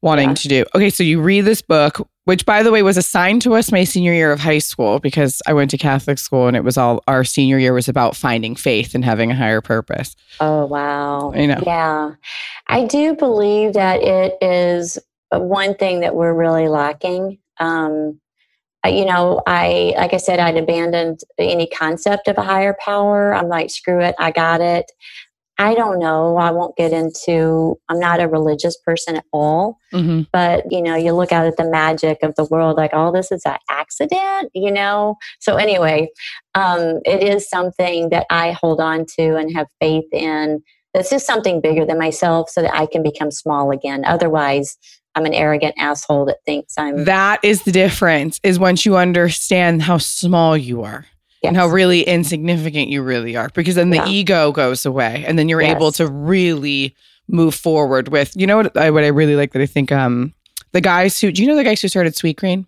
wanting 0.03 0.29
Yeah. 0.31 0.35
to 0.35 0.49
do. 0.49 0.65
Okay, 0.75 0.91
so 0.91 1.03
you 1.03 1.21
read 1.21 1.41
this 1.41 1.63
book, 1.63 2.07
which 2.25 2.47
by 2.47 2.63
the 2.63 2.71
way 2.71 2.83
was 2.83 2.97
assigned 2.97 3.43
to 3.43 3.55
us 3.57 3.73
my 3.73 3.83
senior 3.83 4.13
year 4.13 4.31
of 4.31 4.39
high 4.39 4.59
school 4.59 5.01
because 5.01 5.43
I 5.49 5.53
went 5.53 5.71
to 5.73 5.79
Catholic 5.79 6.19
school 6.19 6.47
and 6.47 6.57
it 6.57 6.63
was 6.63 6.77
all 6.79 7.03
our 7.09 7.25
senior 7.25 7.59
year 7.59 7.73
was 7.73 7.89
about 7.89 8.15
finding 8.15 8.55
faith 8.55 8.95
and 8.95 9.05
having 9.05 9.33
a 9.33 9.35
higher 9.35 9.61
purpose. 9.61 10.15
Oh, 10.39 10.67
wow. 10.67 11.33
You 11.35 11.49
know. 11.49 11.61
Yeah. 11.67 12.13
I 12.69 12.85
do 12.87 13.17
believe 13.17 13.73
that 13.73 14.01
it 14.03 14.37
is 14.41 14.99
uh, 15.33 15.41
one 15.41 15.75
thing 15.75 16.01
that 16.01 16.15
we're 16.15 16.35
really 16.35 16.69
lacking. 16.69 17.39
Um, 17.59 18.21
you 18.87 19.05
know, 19.05 19.43
I, 19.47 19.95
like 19.97 20.13
I 20.15 20.19
said, 20.19 20.39
I'd 20.39 20.57
abandoned 20.57 21.21
any 21.39 21.67
concept 21.67 22.29
of 22.29 22.39
a 22.39 22.43
higher 22.43 22.77
power. 22.85 23.35
I'm 23.35 23.49
like, 23.49 23.71
screw 23.71 24.01
it, 24.01 24.15
I 24.19 24.31
got 24.31 24.61
it. 24.61 24.91
I 25.59 25.75
don't 25.75 25.99
know. 25.99 26.37
I 26.37 26.51
won't 26.51 26.77
get 26.77 26.93
into, 26.93 27.79
I'm 27.89 27.99
not 27.99 28.21
a 28.21 28.29
religious 28.29 28.77
person 28.85 29.17
at 29.17 29.25
all. 29.33 29.79
hmm 29.93 30.23
But, 30.33 30.65
you 30.71 30.83
know, 30.83 30.97
you 30.97 31.13
look 31.13 31.33
out 31.33 31.47
at 31.47 31.57
the 31.57 31.69
magic 31.71 32.19
of 32.23 32.35
the 32.35 32.45
world, 32.45 32.77
like, 32.77 32.93
all 32.93 33.11
this 33.11 33.33
is 33.33 33.43
an 33.47 33.57
accident, 33.71 34.51
you 34.55 34.71
know? 34.71 35.17
So, 35.41 35.57
anyway, 35.57 36.09
um, 36.55 37.01
it 37.07 37.23
is 37.23 37.49
something 37.49 38.11
that 38.11 38.27
I 38.29 38.53
hold 38.53 38.81
on 38.81 39.07
to 39.19 39.37
and 39.37 39.55
have 39.57 39.67
faith 39.81 40.13
in. 40.13 40.63
This 40.93 41.13
is 41.13 41.25
something 41.25 41.61
bigger 41.61 41.87
than 41.87 41.99
myself 41.99 42.51
so 42.51 42.63
that 42.63 42.75
I 42.75 42.87
can 42.87 43.03
become 43.03 43.31
small 43.31 43.71
again. 43.71 44.05
Otherwise, 44.05 44.77
I'm 45.17 45.25
an 45.27 45.35
arrogant 45.35 45.75
asshole 45.79 46.27
that 46.27 46.45
thinks 46.45 46.75
I'm. 46.79 47.05
That 47.07 47.41
is 47.43 47.63
the 47.65 47.73
difference, 47.73 48.39
is 48.45 48.59
once 48.59 48.85
you 48.87 48.97
understand 48.97 49.83
how 49.83 49.99
small 49.99 50.57
you 50.57 50.83
are. 50.83 51.07
and 51.43 51.57
how 51.57 51.67
really 51.69 52.03
insignificant 52.03 52.89
you 52.89 53.03
really 53.03 53.37
are 53.37 53.49
because 53.55 53.77
then 53.77 53.91
the 53.91 53.99
Yeah. 53.99 54.09
ego 54.09 54.51
goes 54.51 54.85
away 54.85 55.23
and 55.29 55.39
then 55.39 55.49
you're 55.49 55.63
able 55.63 55.93
to 55.93 56.09
really 56.09 56.93
move 57.29 57.55
forward 57.55 58.09
with 58.09 58.33
you 58.35 58.49
know 58.49 58.57
what 58.57 58.77
I, 58.77 58.91
what 58.91 59.05
I 59.05 59.09
really 59.09 59.37
like 59.37 59.53
that 59.53 59.63
I 59.63 59.67
think 59.67 59.93
um 59.93 60.35
the 60.73 60.81
guys 60.81 61.21
who 61.21 61.31
do 61.31 61.41
you 61.43 61.47
know 61.47 61.55
the 61.55 61.63
guys 61.63 61.81
who 61.81 61.87
started 61.87 62.15
Sweetgreen 62.15 62.67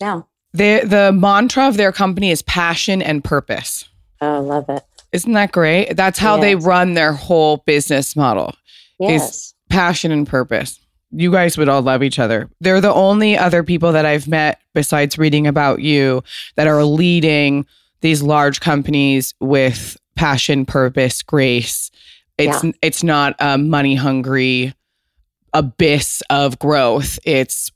no. 0.00 0.26
the 0.52 0.82
the 0.84 1.10
mantra 1.12 1.66
of 1.66 1.76
their 1.76 1.90
company 1.90 2.30
is 2.30 2.40
passion 2.42 3.02
and 3.02 3.24
purpose 3.24 3.88
Oh, 4.20 4.42
love 4.42 4.66
it. 4.68 4.84
isn't 5.10 5.32
that 5.32 5.50
great 5.50 5.96
that's 5.96 6.20
how 6.20 6.36
they 6.36 6.54
run 6.54 6.94
their 6.94 7.12
whole 7.14 7.56
business 7.66 8.14
model 8.14 8.54
Yes. 9.00 9.54
passion 9.70 10.12
and 10.12 10.24
purpose 10.24 10.78
you 11.10 11.32
guys 11.32 11.56
would 11.56 11.68
all 11.68 11.82
love 11.82 12.02
each 12.02 12.18
other. 12.18 12.48
They're 12.60 12.80
the 12.80 12.92
only 12.92 13.36
other 13.36 13.62
people 13.62 13.92
that 13.92 14.04
I've 14.04 14.28
met 14.28 14.60
besides 14.74 15.18
reading 15.18 15.46
about 15.46 15.80
you 15.80 16.22
that 16.56 16.66
are 16.66 16.84
leading 16.84 17.66
these 18.00 18.22
large 18.22 18.60
companies 18.60 19.34
with 19.40 19.96
passion, 20.14 20.66
purpose, 20.66 21.22
grace. 21.22 21.90
It's 22.36 22.64
it's 22.82 23.02
not 23.02 23.34
a 23.40 23.58
money 23.58 23.96
hungry 23.96 24.74
abyss 25.52 26.22
of 26.30 26.58
growth. 26.58 27.18
It's 27.24 27.72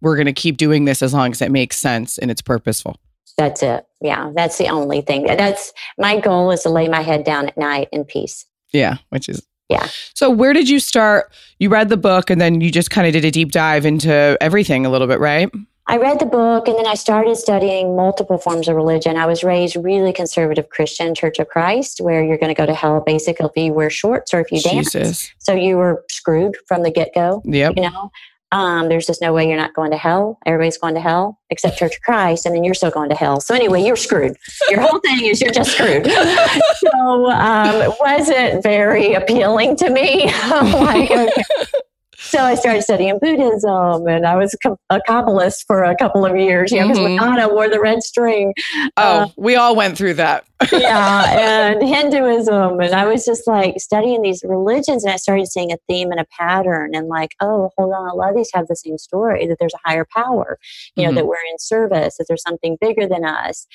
we're 0.00 0.16
going 0.16 0.26
to 0.26 0.32
keep 0.32 0.56
doing 0.56 0.84
this 0.84 1.02
as 1.02 1.14
long 1.14 1.32
as 1.32 1.40
it 1.40 1.50
makes 1.50 1.78
sense 1.78 2.18
and 2.18 2.30
it's 2.30 2.42
purposeful. 2.42 3.00
That's 3.36 3.62
it. 3.62 3.86
Yeah. 4.00 4.30
That's 4.34 4.58
the 4.58 4.68
only 4.68 5.00
thing. 5.00 5.24
That's 5.26 5.72
my 5.98 6.20
goal 6.20 6.50
is 6.50 6.62
to 6.62 6.68
lay 6.68 6.88
my 6.88 7.00
head 7.00 7.24
down 7.24 7.48
at 7.48 7.56
night 7.56 7.88
in 7.90 8.04
peace. 8.04 8.46
Yeah, 8.72 8.98
which 9.08 9.28
is 9.28 9.44
Yeah. 9.68 9.88
So 10.14 10.30
where 10.30 10.52
did 10.52 10.68
you 10.68 10.78
start? 10.78 11.32
You 11.58 11.68
read 11.68 11.88
the 11.88 11.96
book 11.96 12.30
and 12.30 12.40
then 12.40 12.60
you 12.60 12.70
just 12.70 12.90
kind 12.90 13.06
of 13.06 13.12
did 13.12 13.24
a 13.24 13.30
deep 13.30 13.50
dive 13.50 13.86
into 13.86 14.36
everything 14.40 14.84
a 14.84 14.90
little 14.90 15.06
bit, 15.06 15.20
right? 15.20 15.50
I 15.86 15.98
read 15.98 16.18
the 16.18 16.26
book 16.26 16.66
and 16.66 16.78
then 16.78 16.86
I 16.86 16.94
started 16.94 17.36
studying 17.36 17.94
multiple 17.94 18.38
forms 18.38 18.68
of 18.68 18.76
religion. 18.76 19.16
I 19.16 19.26
was 19.26 19.44
raised 19.44 19.76
really 19.76 20.14
conservative 20.14 20.70
Christian, 20.70 21.14
Church 21.14 21.38
of 21.38 21.48
Christ, 21.48 22.00
where 22.00 22.24
you're 22.24 22.38
going 22.38 22.54
to 22.54 22.58
go 22.58 22.64
to 22.64 22.72
hell 22.72 23.02
basically 23.04 23.46
if 23.46 23.52
you 23.56 23.72
wear 23.74 23.90
shorts 23.90 24.32
or 24.32 24.40
if 24.40 24.50
you 24.50 24.62
dance. 24.62 24.92
Jesus. 24.92 25.30
So 25.38 25.54
you 25.54 25.76
were 25.76 26.02
screwed 26.10 26.56
from 26.66 26.84
the 26.84 26.90
get 26.90 27.14
go. 27.14 27.42
Yep. 27.44 27.74
You 27.76 27.82
know, 27.82 28.10
um, 28.54 28.88
there's 28.88 29.04
just 29.04 29.20
no 29.20 29.32
way 29.32 29.48
you're 29.48 29.56
not 29.56 29.74
going 29.74 29.90
to 29.90 29.96
hell. 29.96 30.38
Everybody's 30.46 30.78
going 30.78 30.94
to 30.94 31.00
hell 31.00 31.40
except 31.50 31.76
Church 31.76 31.96
of 31.96 32.02
Christ, 32.02 32.46
and 32.46 32.54
then 32.54 32.62
you're 32.62 32.72
still 32.72 32.92
going 32.92 33.08
to 33.08 33.16
hell. 33.16 33.40
So 33.40 33.52
anyway, 33.52 33.82
you're 33.82 33.96
screwed. 33.96 34.36
Your 34.70 34.80
whole 34.80 35.00
thing 35.00 35.24
is 35.26 35.40
you're 35.40 35.50
just 35.50 35.72
screwed. 35.72 36.06
so 36.76 37.30
um, 37.32 37.82
it 37.82 37.92
wasn't 38.00 38.62
very 38.62 39.14
appealing 39.14 39.74
to 39.78 39.90
me. 39.90 40.26
like, 40.50 41.10
okay. 41.10 41.42
So 42.26 42.40
I 42.40 42.54
started 42.54 42.82
studying 42.82 43.18
Buddhism, 43.20 44.06
and 44.08 44.26
I 44.26 44.34
was 44.36 44.54
a 44.90 44.98
Kabbalist 45.08 45.64
for 45.66 45.84
a 45.84 45.94
couple 45.96 46.24
of 46.26 46.36
years. 46.36 46.72
You 46.72 46.80
know, 46.80 46.88
because 46.88 46.98
Mhm. 46.98 47.16
Madonna 47.16 47.48
wore 47.48 47.68
the 47.68 47.80
red 47.80 48.02
string 48.02 48.52
Oh, 48.96 49.30
we 49.36 49.56
all 49.56 49.76
went 49.76 49.96
through 49.96 50.14
that. 50.14 50.44
yeah, 50.72 51.70
and 51.72 51.82
Hinduism. 51.82 52.80
And 52.80 52.94
I 52.94 53.04
was 53.06 53.24
just 53.24 53.46
like 53.46 53.78
studying 53.78 54.22
these 54.22 54.42
religions 54.46 55.04
and 55.04 55.12
I 55.12 55.16
started 55.16 55.46
seeing 55.48 55.72
a 55.72 55.76
theme 55.88 56.10
and 56.10 56.20
a 56.20 56.24
pattern 56.38 56.94
and 56.94 57.08
like, 57.08 57.34
oh, 57.40 57.70
hold 57.76 57.92
on, 57.92 58.08
a 58.08 58.14
lot 58.14 58.30
of 58.30 58.36
these 58.36 58.50
have 58.54 58.66
the 58.68 58.76
same 58.76 58.96
story 58.98 59.46
that 59.46 59.58
there's 59.60 59.74
a 59.74 59.88
higher 59.88 60.06
power, 60.16 60.58
you 60.96 61.04
know, 61.04 61.12
Mhm. 61.12 61.16
that 61.16 61.26
we're 61.26 61.36
in 61.52 61.58
service, 61.58 62.16
that 62.16 62.26
there's 62.28 62.42
something 62.42 62.78
bigger 62.80 63.06
than 63.06 63.24
us. 63.24 63.66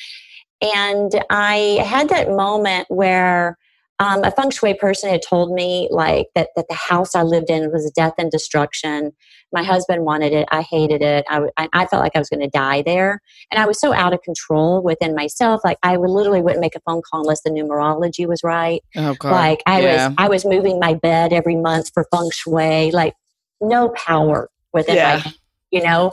And 0.62 1.24
I 1.30 1.82
had 1.86 2.10
that 2.10 2.32
moment 2.32 2.88
where 2.90 3.58
um, 4.00 4.24
a 4.24 4.32
feng 4.32 4.50
shui 4.50 4.74
person 4.74 5.10
had 5.10 5.22
told 5.22 5.52
me 5.54 5.88
like 5.92 6.28
that, 6.36 6.50
that 6.56 6.68
the 6.70 6.76
house 6.76 7.16
I 7.16 7.24
lived 7.24 7.50
in 7.50 7.72
was 7.72 7.92
death 7.96 8.14
and 8.18 8.32
destruction. 8.32 9.12
My 9.52 9.64
husband 9.64 10.06
wanted 10.06 10.32
it. 10.32 10.48
I 10.52 10.62
hated 10.62 11.02
it. 11.02 11.26
I, 11.30 11.34
w- 11.36 11.52
I- 11.58 11.70
I 11.74 11.86
felt 11.86 12.02
like 12.04 12.16
I 12.16 12.20
was 12.20 12.30
going 12.30 12.40
to 12.42 12.50
die 12.50 12.82
there. 12.84 13.20
And 13.52 13.60
I 13.62 13.66
was 13.66 13.80
so 13.80 13.92
out 13.94 14.14
of 14.14 14.22
control 14.22 14.82
within 14.84 15.16
myself. 15.16 15.62
Like 15.64 15.78
I 15.84 15.98
would 15.98 16.10
literally 16.10 16.42
wouldn't 16.42 16.62
make 16.62 16.76
a 16.76 16.80
phone 16.82 17.02
call 17.10 17.22
unless 17.22 17.42
the 17.42 17.50
numerology 17.50 18.28
was 18.28 18.42
right. 18.44 18.82
Oh 18.96 19.16
God. 19.16 19.32
Like 19.32 19.64
I 19.66 19.82
yeah. 19.82 20.08
was, 20.08 20.16
I 20.18 20.30
was 20.30 20.46
moving 20.46 20.80
my 20.80 20.94
bed 20.94 21.34
every 21.34 21.56
month 21.56 21.92
for 21.94 22.06
feng 22.14 22.30
shui. 22.32 22.92
Like 22.92 23.16
no 23.60 23.90
power 23.90 24.50
within 24.72 24.96
Yeah. 24.96 25.22
my, 25.26 25.34
you 25.72 25.82
know. 25.84 26.12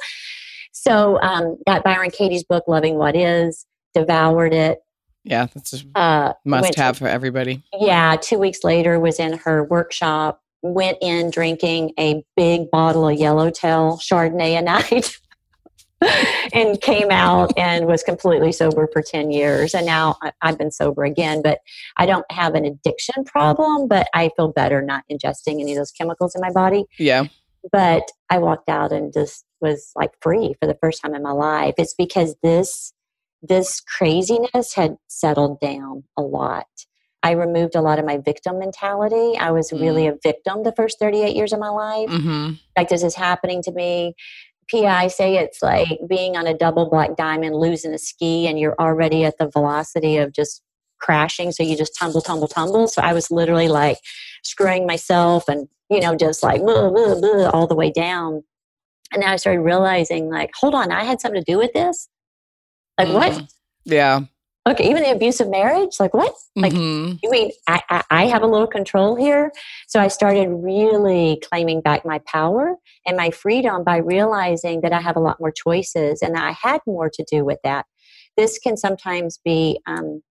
So 0.73 1.21
um, 1.21 1.57
got 1.67 1.85
Byron 1.85 2.11
Katie's 2.11 2.45
book, 2.45 2.65
Loving 2.67 2.97
What 2.97 3.15
Is, 3.17 3.65
devoured 3.95 4.55
it. 4.55 4.79
Yeah, 5.27 5.47
that's 5.53 5.73
a 5.75 5.99
Uh, 5.99 6.33
must 6.45 6.73
to- 6.75 6.83
have 6.83 6.97
for 6.99 7.09
everybody. 7.09 7.63
yeah, 7.79 8.17
two 8.17 8.39
weeks 8.39 8.65
later 8.65 8.99
was 9.01 9.19
in 9.19 9.35
her 9.39 9.65
workshop. 9.65 10.41
Went 10.63 10.99
in 11.01 11.31
drinking 11.31 11.93
a 11.99 12.25
big 12.37 12.71
bottle 12.71 13.07
of 13.09 13.17
Yellowtail 13.19 13.99
Chardonnay 13.99 14.59
a 14.59 14.63
night, 14.63 15.19
and 16.53 16.81
came 16.81 17.11
out 17.11 17.53
and 17.57 17.87
was 17.87 18.03
completely 18.03 18.53
sober 18.53 18.89
for 18.93 19.03
ten 19.03 19.31
years. 19.31 19.75
And 19.75 19.87
now 19.87 20.17
I- 20.23 20.33
I've 20.43 20.59
been 20.59 20.71
sober 20.71 21.05
again, 21.05 21.41
but 21.43 21.61
I 21.97 22.07
don't 22.07 22.25
have 22.31 22.55
an 22.55 22.65
addiction 22.65 23.25
problem. 23.25 23.89
But 23.89 24.09
I 24.15 24.31
feel 24.37 24.49
better 24.53 24.83
not 24.83 25.05
ingesting 25.11 25.61
any 25.61 25.73
of 25.73 25.79
those 25.79 25.93
chemicals 25.93 26.35
in 26.35 26.41
my 26.41 26.51
body. 26.51 26.85
Yeah. 26.99 27.25
But 27.73 28.11
I 28.31 28.39
walked 28.39 28.69
out 28.69 28.93
and 28.93 29.13
just 29.13 29.45
was 29.61 29.91
like 29.97 30.11
free 30.21 30.55
for 30.61 30.67
the 30.67 30.77
first 30.83 31.01
time 31.03 31.15
in 31.15 31.23
my 31.23 31.33
life. 31.33 31.75
It's 31.79 31.95
because 31.95 32.37
this 32.43 32.93
this 33.49 33.81
craziness 33.81 34.75
had 34.75 34.97
settled 35.09 35.61
down 35.61 36.05
a 36.17 36.23
lot. 36.23 36.67
I 37.23 37.33
removed 37.33 37.75
a 37.75 37.81
lot 37.81 37.99
of 37.99 38.05
my 38.05 38.19
victim 38.19 38.59
mentality. 38.59 39.37
I 39.39 39.51
was 39.51 39.73
really 39.73 40.07
a 40.07 40.17
victim 40.23 40.63
the 40.63 40.73
first 40.77 40.99
38 41.01 41.35
years 41.35 41.53
of 41.53 41.59
my 41.59 41.71
life. 41.71 42.09
Mm-hmm. 42.09 42.53
Like, 42.77 42.89
this 42.89 43.03
is 43.03 43.17
happening 43.17 43.63
to 43.63 43.73
me. 43.73 44.15
PI 44.71 45.09
say 45.09 45.37
it's 45.37 45.63
like 45.63 45.89
being 46.09 46.37
on 46.37 46.47
a 46.47 46.57
double 46.57 46.89
black 46.89 47.17
diamond, 47.17 47.57
losing 47.57 47.93
a 47.93 47.99
ski, 47.99 48.47
and 48.47 48.59
you're 48.59 48.77
already 48.79 49.25
at 49.25 49.39
the 49.39 49.49
velocity 49.49 50.19
of 50.19 50.33
just 50.33 50.63
crashing. 51.01 51.53
So 51.53 51.63
you 51.63 51.77
just 51.77 51.97
tumble, 51.99 52.21
tumble, 52.21 52.49
tumble. 52.49 52.89
So 52.89 53.03
I 53.03 53.13
was 53.13 53.31
literally 53.31 53.69
like 53.69 53.99
screwing 54.43 54.87
myself 54.87 55.49
and, 55.49 55.69
you 55.91 56.01
know, 56.01 56.17
just 56.17 56.43
like 56.43 56.61
blah, 56.63 56.91
blah, 56.91 57.21
blah, 57.21 57.51
all 57.51 57.67
the 57.67 57.77
way 57.77 57.91
down. 57.91 58.43
And 59.13 59.23
then 59.23 59.31
I 59.31 59.37
started 59.37 59.61
realizing, 59.61 60.31
like, 60.31 60.51
hold 60.55 60.75
on, 60.75 60.91
I 60.91 61.05
had 61.05 61.21
something 61.21 61.41
to 61.43 61.53
do 61.53 61.59
with 61.59 61.73
this. 61.73 62.09
Like, 62.99 63.09
what? 63.09 63.33
Mhm. 63.33 63.49
Yeah. 63.85 64.21
Okay, 64.69 64.91
even 64.91 65.05
the 65.05 65.13
abusive 65.13 65.49
marriage? 65.49 66.01
Like, 66.01 66.13
what? 66.13 66.35
Like, 66.57 66.73
Mhm. 66.73 67.21
you 67.23 67.31
mean 67.31 67.53
I, 67.69 67.83
I, 67.89 68.03
I 68.11 68.27
have 68.27 68.43
a 68.43 68.49
little 68.49 68.67
control 68.67 69.15
here? 69.15 69.53
So 69.87 70.01
I 70.01 70.09
started 70.09 70.49
really 70.49 71.41
claiming 71.49 71.81
back 71.81 72.05
my 72.05 72.19
power 72.27 72.75
and 73.07 73.17
my 73.17 73.31
freedom 73.31 73.85
by 73.85 73.99
realizing 73.99 74.81
that 74.81 74.93
I 74.93 75.01
have 75.01 75.17
a 75.17 75.21
lot 75.21 75.39
more 75.39 75.53
choices 75.53 76.21
and 76.21 76.35
that 76.35 76.43
I 76.43 76.51
had 76.51 76.81
more 76.85 77.09
to 77.11 77.25
do 77.31 77.45
with 77.45 77.61
that. 77.63 77.87
This 78.37 78.59
can 78.59 78.77
sometimes 78.77 79.39
be 79.45 79.81
um, 79.87 80.23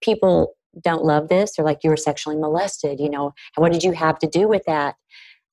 people 0.00 0.54
don't 0.82 1.04
love 1.04 1.28
this. 1.28 1.56
They're 1.56 1.64
like, 1.64 1.84
you 1.84 1.90
were 1.90 1.96
sexually 1.96 2.36
molested. 2.36 2.98
You 2.98 3.10
know, 3.10 3.34
what 3.56 3.72
did 3.72 3.82
you 3.82 3.92
have 3.92 4.18
to 4.20 4.26
do 4.26 4.48
with 4.48 4.62
that? 4.66 4.94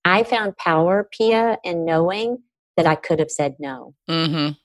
I 0.06 0.24
found 0.24 0.56
power, 0.58 1.10
Pia, 1.12 1.58
in 1.63 1.86
knowing 1.86 2.39
that 2.78 2.86
I 2.88 2.96
could 2.96 3.20
have 3.20 3.32
said 3.32 3.56
no 3.60 3.96
Mhm. 4.10 4.58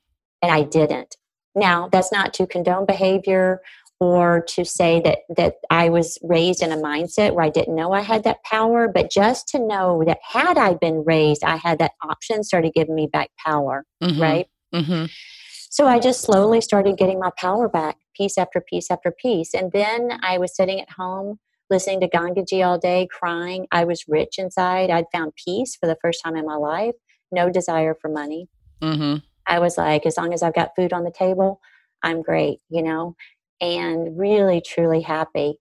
and 0.42 0.53
I 0.53 0.62
didn't. 0.62 1.16
Now, 1.58 1.88
that's 1.90 2.12
not 2.12 2.32
to 2.34 2.46
condone 2.46 2.86
behavior 2.86 3.60
or 4.00 4.44
to 4.48 4.64
say 4.64 5.00
that 5.00 5.18
that 5.36 5.56
I 5.70 5.88
was 5.88 6.18
raised 6.22 6.62
in 6.62 6.70
a 6.70 6.76
mindset 6.76 7.34
where 7.34 7.44
I 7.44 7.50
didn't 7.50 7.74
know 7.74 7.92
I 7.92 8.00
had 8.00 8.22
that 8.24 8.44
power, 8.44 8.86
but 8.86 9.10
just 9.10 9.48
to 9.48 9.58
know 9.58 10.04
that 10.06 10.18
had 10.22 10.56
I 10.56 10.74
been 10.74 11.02
raised, 11.04 11.42
I 11.42 11.56
had 11.56 11.78
that 11.80 11.92
option 12.02 12.44
started 12.44 12.74
giving 12.74 12.94
me 12.94 13.08
back 13.08 13.30
power, 13.44 13.84
Mhm. 14.02 14.20
right? 14.20 14.46
Mhm. 14.72 15.10
So 15.70 15.86
I 15.86 15.98
just 15.98 16.20
slowly 16.22 16.60
started 16.60 16.96
getting 16.96 17.18
my 17.18 17.30
power 17.36 17.68
back, 17.68 17.96
piece 18.14 18.38
after 18.38 18.60
piece 18.60 18.90
after 18.90 19.10
piece. 19.10 19.52
And 19.52 19.72
then 19.72 20.18
I 20.22 20.38
was 20.38 20.54
sitting 20.54 20.80
at 20.80 20.90
home 20.90 21.38
listening 21.70 22.00
to 22.00 22.08
Gangaji 22.08 22.66
all 22.66 22.78
day, 22.78 23.06
crying. 23.10 23.66
I 23.70 23.84
was 23.84 24.08
rich 24.08 24.38
inside. 24.38 24.90
I'd 24.90 25.10
found 25.12 25.34
peace 25.44 25.76
for 25.76 25.86
the 25.86 25.98
first 26.00 26.22
time 26.24 26.36
in 26.36 26.46
my 26.46 26.56
life, 26.56 26.94
no 27.30 27.50
desire 27.50 27.94
for 28.00 28.08
money. 28.08 28.48
Mhm. 28.80 29.22
I 29.48 29.58
was 29.58 29.78
like, 29.78 30.06
as 30.06 30.16
long 30.16 30.32
as 30.32 30.42
I've 30.42 30.54
got 30.54 30.76
food 30.76 30.92
on 30.92 31.04
the 31.04 31.11
table, 31.11 31.61
I'm 32.02 32.22
great, 32.22 32.61
you 32.68 32.82
know, 32.82 33.16
and 33.61 34.18
really, 34.18 34.61
truly 34.61 35.00
happy. 35.00 35.58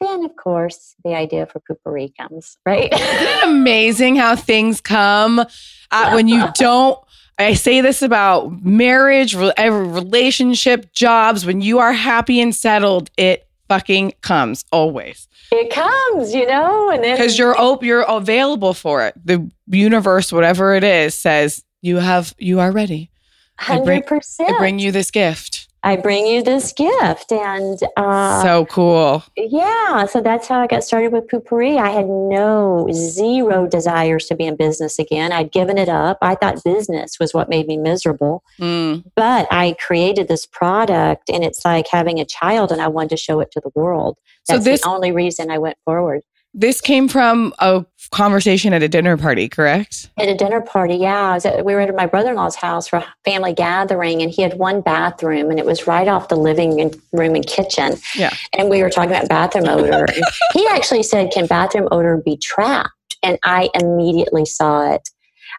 Then, 0.00 0.24
of 0.24 0.34
course, 0.36 0.94
the 1.04 1.14
idea 1.14 1.44
for 1.44 1.60
Poo~Pourri 1.60 2.14
comes, 2.18 2.56
right? 2.64 2.90
Isn't 2.92 3.06
it 3.06 3.44
amazing 3.48 4.16
how 4.16 4.36
things 4.36 4.80
come 4.80 5.44
uh, 5.90 6.12
when 6.12 6.28
you 6.28 6.44
don't 6.54 6.98
i 7.38 7.54
say 7.54 7.80
this 7.80 8.02
about 8.02 8.62
marriage 8.62 9.34
re- 9.34 9.52
relationship 9.58 10.92
jobs 10.92 11.46
when 11.46 11.60
you 11.60 11.78
are 11.78 11.92
happy 11.92 12.40
and 12.40 12.54
settled 12.54 13.10
it 13.16 13.46
fucking 13.68 14.12
comes 14.20 14.64
always 14.72 15.26
it 15.52 15.68
comes, 15.68 16.32
you 16.32 16.46
know, 16.46 16.90
and 16.90 17.02
then 17.02 17.16
because 17.16 17.36
you're 17.36 17.58
op- 17.58 17.82
you're 17.82 18.02
available 18.02 18.74
for 18.74 19.04
it 19.04 19.14
the 19.24 19.50
universe 19.66 20.32
whatever 20.32 20.74
it 20.74 20.84
is 20.84 21.14
says 21.14 21.64
you 21.82 21.96
have 21.96 22.34
you 22.38 22.60
are 22.60 22.72
ready 22.72 23.10
I 23.58 23.76
bring- 23.80 24.02
hundred 24.02 24.06
percent. 24.06 24.50
i 24.50 24.58
bring 24.58 24.78
you 24.78 24.92
this 24.92 25.10
gift 25.10 25.66
I 25.82 25.96
bring 25.96 26.26
you 26.26 26.42
this 26.42 26.74
gift, 26.74 27.32
and 27.32 27.80
uh, 27.96 28.42
so 28.42 28.66
cool 28.66 29.24
yeah, 29.34 30.04
so 30.04 30.20
that's 30.20 30.46
how 30.46 30.60
I 30.60 30.66
got 30.66 30.84
started 30.84 31.10
with 31.10 31.26
Poo~Pourri. 31.26 31.78
I 31.78 31.88
had 31.88 32.06
no 32.06 32.86
zero 32.92 33.66
desires 33.66 34.26
to 34.26 34.34
be 34.34 34.44
in 34.44 34.56
business 34.56 34.98
again. 34.98 35.32
I'd 35.32 35.52
given 35.52 35.78
it 35.78 35.88
up. 35.88 36.18
I 36.20 36.34
thought 36.34 36.62
business 36.64 37.18
was 37.18 37.32
what 37.32 37.48
made 37.48 37.66
me 37.66 37.78
miserable. 37.78 38.44
Mm. 38.60 39.04
but 39.16 39.48
I 39.50 39.74
created 39.86 40.28
this 40.28 40.44
product 40.44 41.30
and 41.30 41.42
it's 41.42 41.64
like 41.64 41.86
having 41.88 42.18
a 42.20 42.26
child 42.26 42.70
and 42.72 42.82
I 42.82 42.88
wanted 42.88 43.10
to 43.10 43.16
show 43.16 43.40
it 43.40 43.50
to 43.52 43.60
the 43.60 43.70
world. 43.74 44.18
So 44.44 44.54
That's 44.56 44.64
this- 44.66 44.80
the 44.82 44.88
only 44.88 45.12
reason 45.12 45.50
I 45.50 45.56
went 45.56 45.78
forward. 45.86 46.20
This 46.52 46.80
came 46.80 47.08
from 47.08 47.52
a 47.58 47.84
conversation 48.10 48.72
at 48.72 48.82
a 48.82 48.88
dinner 48.88 49.16
party 49.16 49.48
correct 49.48 50.10
At 50.18 50.28
a 50.28 50.34
dinner 50.34 50.60
party, 50.60 50.96
yeah, 50.96 51.30
I 51.30 51.34
was 51.34 51.46
at, 51.46 51.64
we 51.64 51.74
were 51.74 51.80
at 51.80 51.94
my 51.94 52.06
brother 52.06 52.30
in 52.30 52.36
law's 52.36 52.56
house 52.56 52.88
for 52.88 52.96
a 52.96 53.06
family 53.24 53.52
gathering, 53.52 54.20
and 54.20 54.30
he 54.30 54.42
had 54.42 54.58
one 54.58 54.80
bathroom, 54.80 55.50
and 55.50 55.58
it 55.58 55.66
was 55.66 55.86
right 55.86 56.08
off 56.08 56.28
the 56.28 56.36
living 56.36 56.92
room 57.12 57.34
and 57.34 57.46
kitchen. 57.46 57.94
Yeah. 58.16 58.34
And 58.56 58.68
we 58.68 58.82
were 58.82 58.90
talking 58.90 59.10
about 59.10 59.28
bathroom 59.28 59.68
odor. 59.68 60.06
He 60.52 60.66
actually 60.66 61.04
said, 61.04 61.30
"Can 61.30 61.46
bathroom 61.46 61.88
odor 61.90 62.20
be 62.24 62.36
trapped?" 62.36 62.90
And 63.22 63.38
I 63.44 63.70
immediately 63.74 64.44
saw 64.44 64.92
it. 64.92 65.08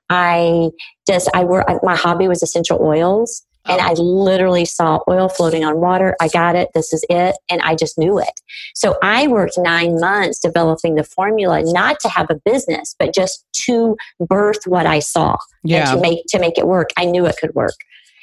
I 0.10 0.70
just 1.08 1.30
I 1.34 1.44
work. 1.46 1.66
My 1.84 1.96
hobby 1.96 2.28
was 2.28 2.44
essential 2.44 2.80
oils, 2.82 3.44
and 3.68 3.80
Oh. 3.80 3.84
I 3.84 3.94
literally 3.94 4.66
saw 4.66 5.00
oil 5.08 5.30
floating 5.30 5.64
on 5.64 5.80
water. 5.80 6.16
I 6.20 6.28
got 6.28 6.56
it. 6.56 6.70
This 6.74 6.94
is 6.94 7.06
it, 7.10 7.36
and 7.50 7.62
I 7.62 7.76
just 7.76 7.98
knew 7.98 8.20
it. 8.20 8.42
So 8.76 8.98
I 9.02 9.28
worked 9.28 9.58
nine 9.58 10.00
months 10.00 10.40
developing 10.40 10.96
the 10.96 11.04
formula, 11.04 11.62
not 11.64 12.00
to 12.02 12.10
have 12.10 12.30
a 12.30 12.36
business, 12.44 12.96
but 12.98 13.14
just 13.14 13.46
to 13.66 13.96
birth 14.20 14.66
what 14.66 14.86
I 14.86 15.00
saw 15.00 15.38
yeah 15.64 15.92
and 15.92 15.98
to 15.98 16.02
make 16.02 16.26
to 16.30 16.40
make 16.40 16.58
it 16.58 16.68
work. 16.68 16.90
I 16.98 17.06
knew 17.06 17.26
it 17.26 17.36
could 17.40 17.54
work, 17.54 17.76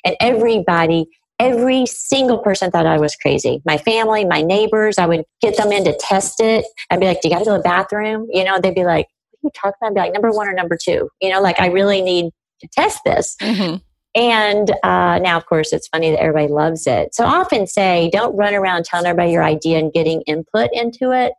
and 0.04 0.16
everybody 0.20 1.06
every 1.40 1.86
single 1.86 2.38
person 2.38 2.70
thought 2.70 2.86
I 2.86 2.98
was 2.98 3.14
crazy. 3.16 3.62
My 3.64 3.78
family, 3.78 4.24
my 4.24 4.42
neighbors, 4.42 4.98
I 4.98 5.06
would 5.06 5.24
get 5.40 5.56
them 5.56 5.70
in 5.70 5.84
to 5.84 5.96
test 5.98 6.40
it. 6.40 6.64
I'd 6.90 7.00
be 7.00 7.06
like, 7.06 7.20
Do 7.20 7.28
you 7.28 7.34
got 7.34 7.40
to 7.40 7.44
go 7.44 7.52
to 7.52 7.58
the 7.58 7.62
bathroom? 7.62 8.26
You 8.30 8.44
know, 8.44 8.58
they'd 8.60 8.74
be 8.74 8.84
like, 8.84 9.06
What 9.40 9.48
are 9.48 9.48
you 9.48 9.50
talking 9.54 9.74
about? 9.80 9.90
I'd 9.90 9.94
be 9.94 10.00
like, 10.00 10.12
Number 10.12 10.32
one 10.32 10.48
or 10.48 10.52
number 10.52 10.76
two? 10.80 11.08
You 11.20 11.30
know, 11.30 11.40
like 11.40 11.60
I 11.60 11.66
really 11.66 12.02
need 12.02 12.30
to 12.60 12.68
test 12.72 13.00
this. 13.04 13.36
Mm-hmm. 13.40 13.76
And 14.18 14.72
uh, 14.82 15.20
now, 15.20 15.36
of 15.36 15.46
course, 15.46 15.72
it's 15.72 15.86
funny 15.86 16.10
that 16.10 16.20
everybody 16.20 16.52
loves 16.52 16.88
it. 16.88 17.14
So 17.14 17.24
I 17.24 17.36
often 17.36 17.68
say, 17.68 18.10
don't 18.12 18.36
run 18.36 18.52
around 18.52 18.84
telling 18.84 19.06
everybody 19.06 19.30
your 19.30 19.44
idea 19.44 19.78
and 19.78 19.92
getting 19.92 20.22
input 20.22 20.70
into 20.72 21.12
it. 21.12 21.34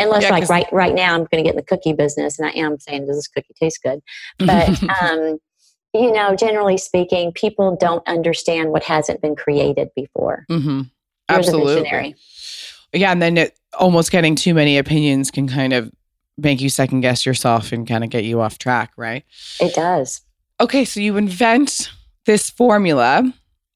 Unless, 0.00 0.22
Yeah, 0.22 0.30
like 0.30 0.48
right 0.48 0.66
right 0.72 0.94
now, 0.94 1.12
I'm 1.12 1.26
going 1.26 1.36
to 1.36 1.42
get 1.42 1.50
in 1.50 1.56
the 1.56 1.62
cookie 1.62 1.92
business, 1.92 2.38
and 2.38 2.48
I 2.48 2.52
am 2.52 2.80
saying, 2.80 3.06
does 3.06 3.16
this 3.16 3.28
cookie 3.28 3.52
taste 3.60 3.80
good? 3.82 4.00
But 4.38 4.82
um, 5.02 5.38
you 5.92 6.10
know, 6.10 6.34
generally 6.34 6.78
speaking, 6.78 7.30
people 7.32 7.76
don't 7.78 8.06
understand 8.08 8.70
what 8.70 8.82
hasn't 8.84 9.20
been 9.20 9.36
created 9.36 9.90
before. 9.94 10.46
hmm 10.48 10.82
Absolutely. 11.28 12.14
Yeah, 12.94 13.12
and 13.12 13.20
then 13.20 13.36
it, 13.36 13.58
almost 13.78 14.10
getting 14.10 14.34
too 14.34 14.54
many 14.54 14.78
opinions 14.78 15.30
can 15.30 15.46
kind 15.46 15.74
of 15.74 15.92
make 16.38 16.62
you 16.62 16.70
second 16.70 17.02
guess 17.02 17.26
yourself 17.26 17.70
and 17.70 17.86
kind 17.86 18.02
of 18.02 18.08
get 18.08 18.24
you 18.24 18.40
off 18.40 18.56
track, 18.56 18.92
right? 18.96 19.24
It 19.60 19.74
does. 19.74 20.22
Okay, 20.62 20.84
so 20.84 21.00
you 21.00 21.16
invent 21.16 21.90
this 22.24 22.48
formula. 22.48 23.32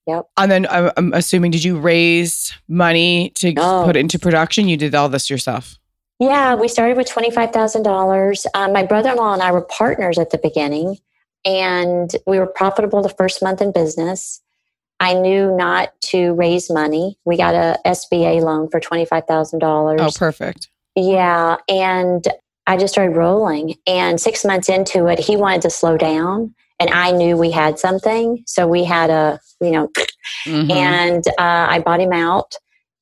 Yep. 0.06 0.26
And 0.36 0.50
then 0.50 0.66
I'm, 0.70 0.92
I'm 0.96 1.12
assuming, 1.12 1.50
did 1.50 1.64
you 1.64 1.78
raise 1.78 2.54
money 2.68 3.30
to 3.36 3.52
Oh. 3.58 3.82
put 3.84 3.96
it 3.96 4.00
into 4.00 4.18
production? 4.20 4.68
You 4.68 4.76
did 4.76 4.94
all 4.94 5.08
this 5.08 5.28
yourself. 5.28 5.78
Yeah, 6.20 6.54
we 6.54 6.68
started 6.68 6.96
with 6.96 7.08
$25,000. 7.10 8.46
Um, 8.54 8.72
my 8.72 8.84
brother 8.84 9.10
in 9.10 9.16
law 9.16 9.32
and 9.34 9.42
I 9.42 9.50
were 9.50 9.62
partners 9.62 10.16
at 10.16 10.30
the 10.30 10.38
beginning, 10.38 10.96
and 11.44 12.10
we 12.26 12.38
were 12.38 12.46
profitable 12.46 13.02
the 13.02 13.08
first 13.10 13.42
month 13.42 13.60
in 13.60 13.72
business. 13.72 14.40
I 15.00 15.12
knew 15.12 15.54
not 15.54 15.90
to 16.12 16.32
raise 16.34 16.70
money. 16.70 17.18
We 17.26 17.36
got 17.36 17.54
a 17.54 17.78
SBA 17.84 18.40
loan 18.42 18.70
for 18.70 18.80
$25,000. 18.80 20.00
Oh, 20.00 20.10
perfect. 20.16 20.68
Yeah, 20.94 21.56
and 21.68 22.26
I 22.66 22.76
just 22.78 22.94
started 22.94 23.16
rolling. 23.16 23.74
And 23.86 24.18
six 24.20 24.44
months 24.44 24.68
into 24.70 25.06
it, 25.08 25.18
he 25.18 25.36
wanted 25.36 25.62
to 25.62 25.70
slow 25.70 25.98
down, 25.98 26.54
and 26.80 26.90
I 26.90 27.10
knew 27.12 27.36
we 27.36 27.50
had 27.50 27.78
something. 27.78 28.42
So 28.46 28.66
we 28.66 28.84
had 28.84 29.10
a, 29.10 29.40
you 29.60 29.70
know, 29.70 29.88
Mhm. 30.46 30.70
and 30.70 31.24
uh, 31.38 31.66
I 31.70 31.78
bought 31.80 32.00
him 32.00 32.12
out. 32.12 32.52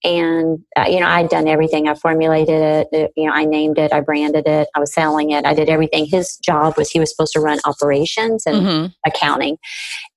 And 0.06 0.58
uh, 0.76 0.84
you 0.86 1.00
know, 1.00 1.06
I'd 1.06 1.30
done 1.30 1.48
everything. 1.48 1.88
I 1.88 1.94
formulated 1.94 2.60
it. 2.60 2.88
it- 2.92 3.12
You 3.16 3.26
know, 3.26 3.32
I 3.32 3.46
named 3.46 3.78
it. 3.78 3.90
I 3.90 4.00
branded 4.00 4.46
it. 4.46 4.68
I 4.74 4.78
was 4.80 4.92
selling 4.92 5.30
it. 5.30 5.46
I 5.46 5.54
did 5.54 5.70
everything. 5.70 6.04
His 6.04 6.36
job 6.44 6.76
was 6.76 6.90
he 6.90 7.00
was 7.00 7.10
supposed 7.10 7.32
to 7.32 7.40
run 7.40 7.58
operations 7.64 8.44
and 8.44 8.66
Mhm. 8.66 8.94
accounting, 9.06 9.56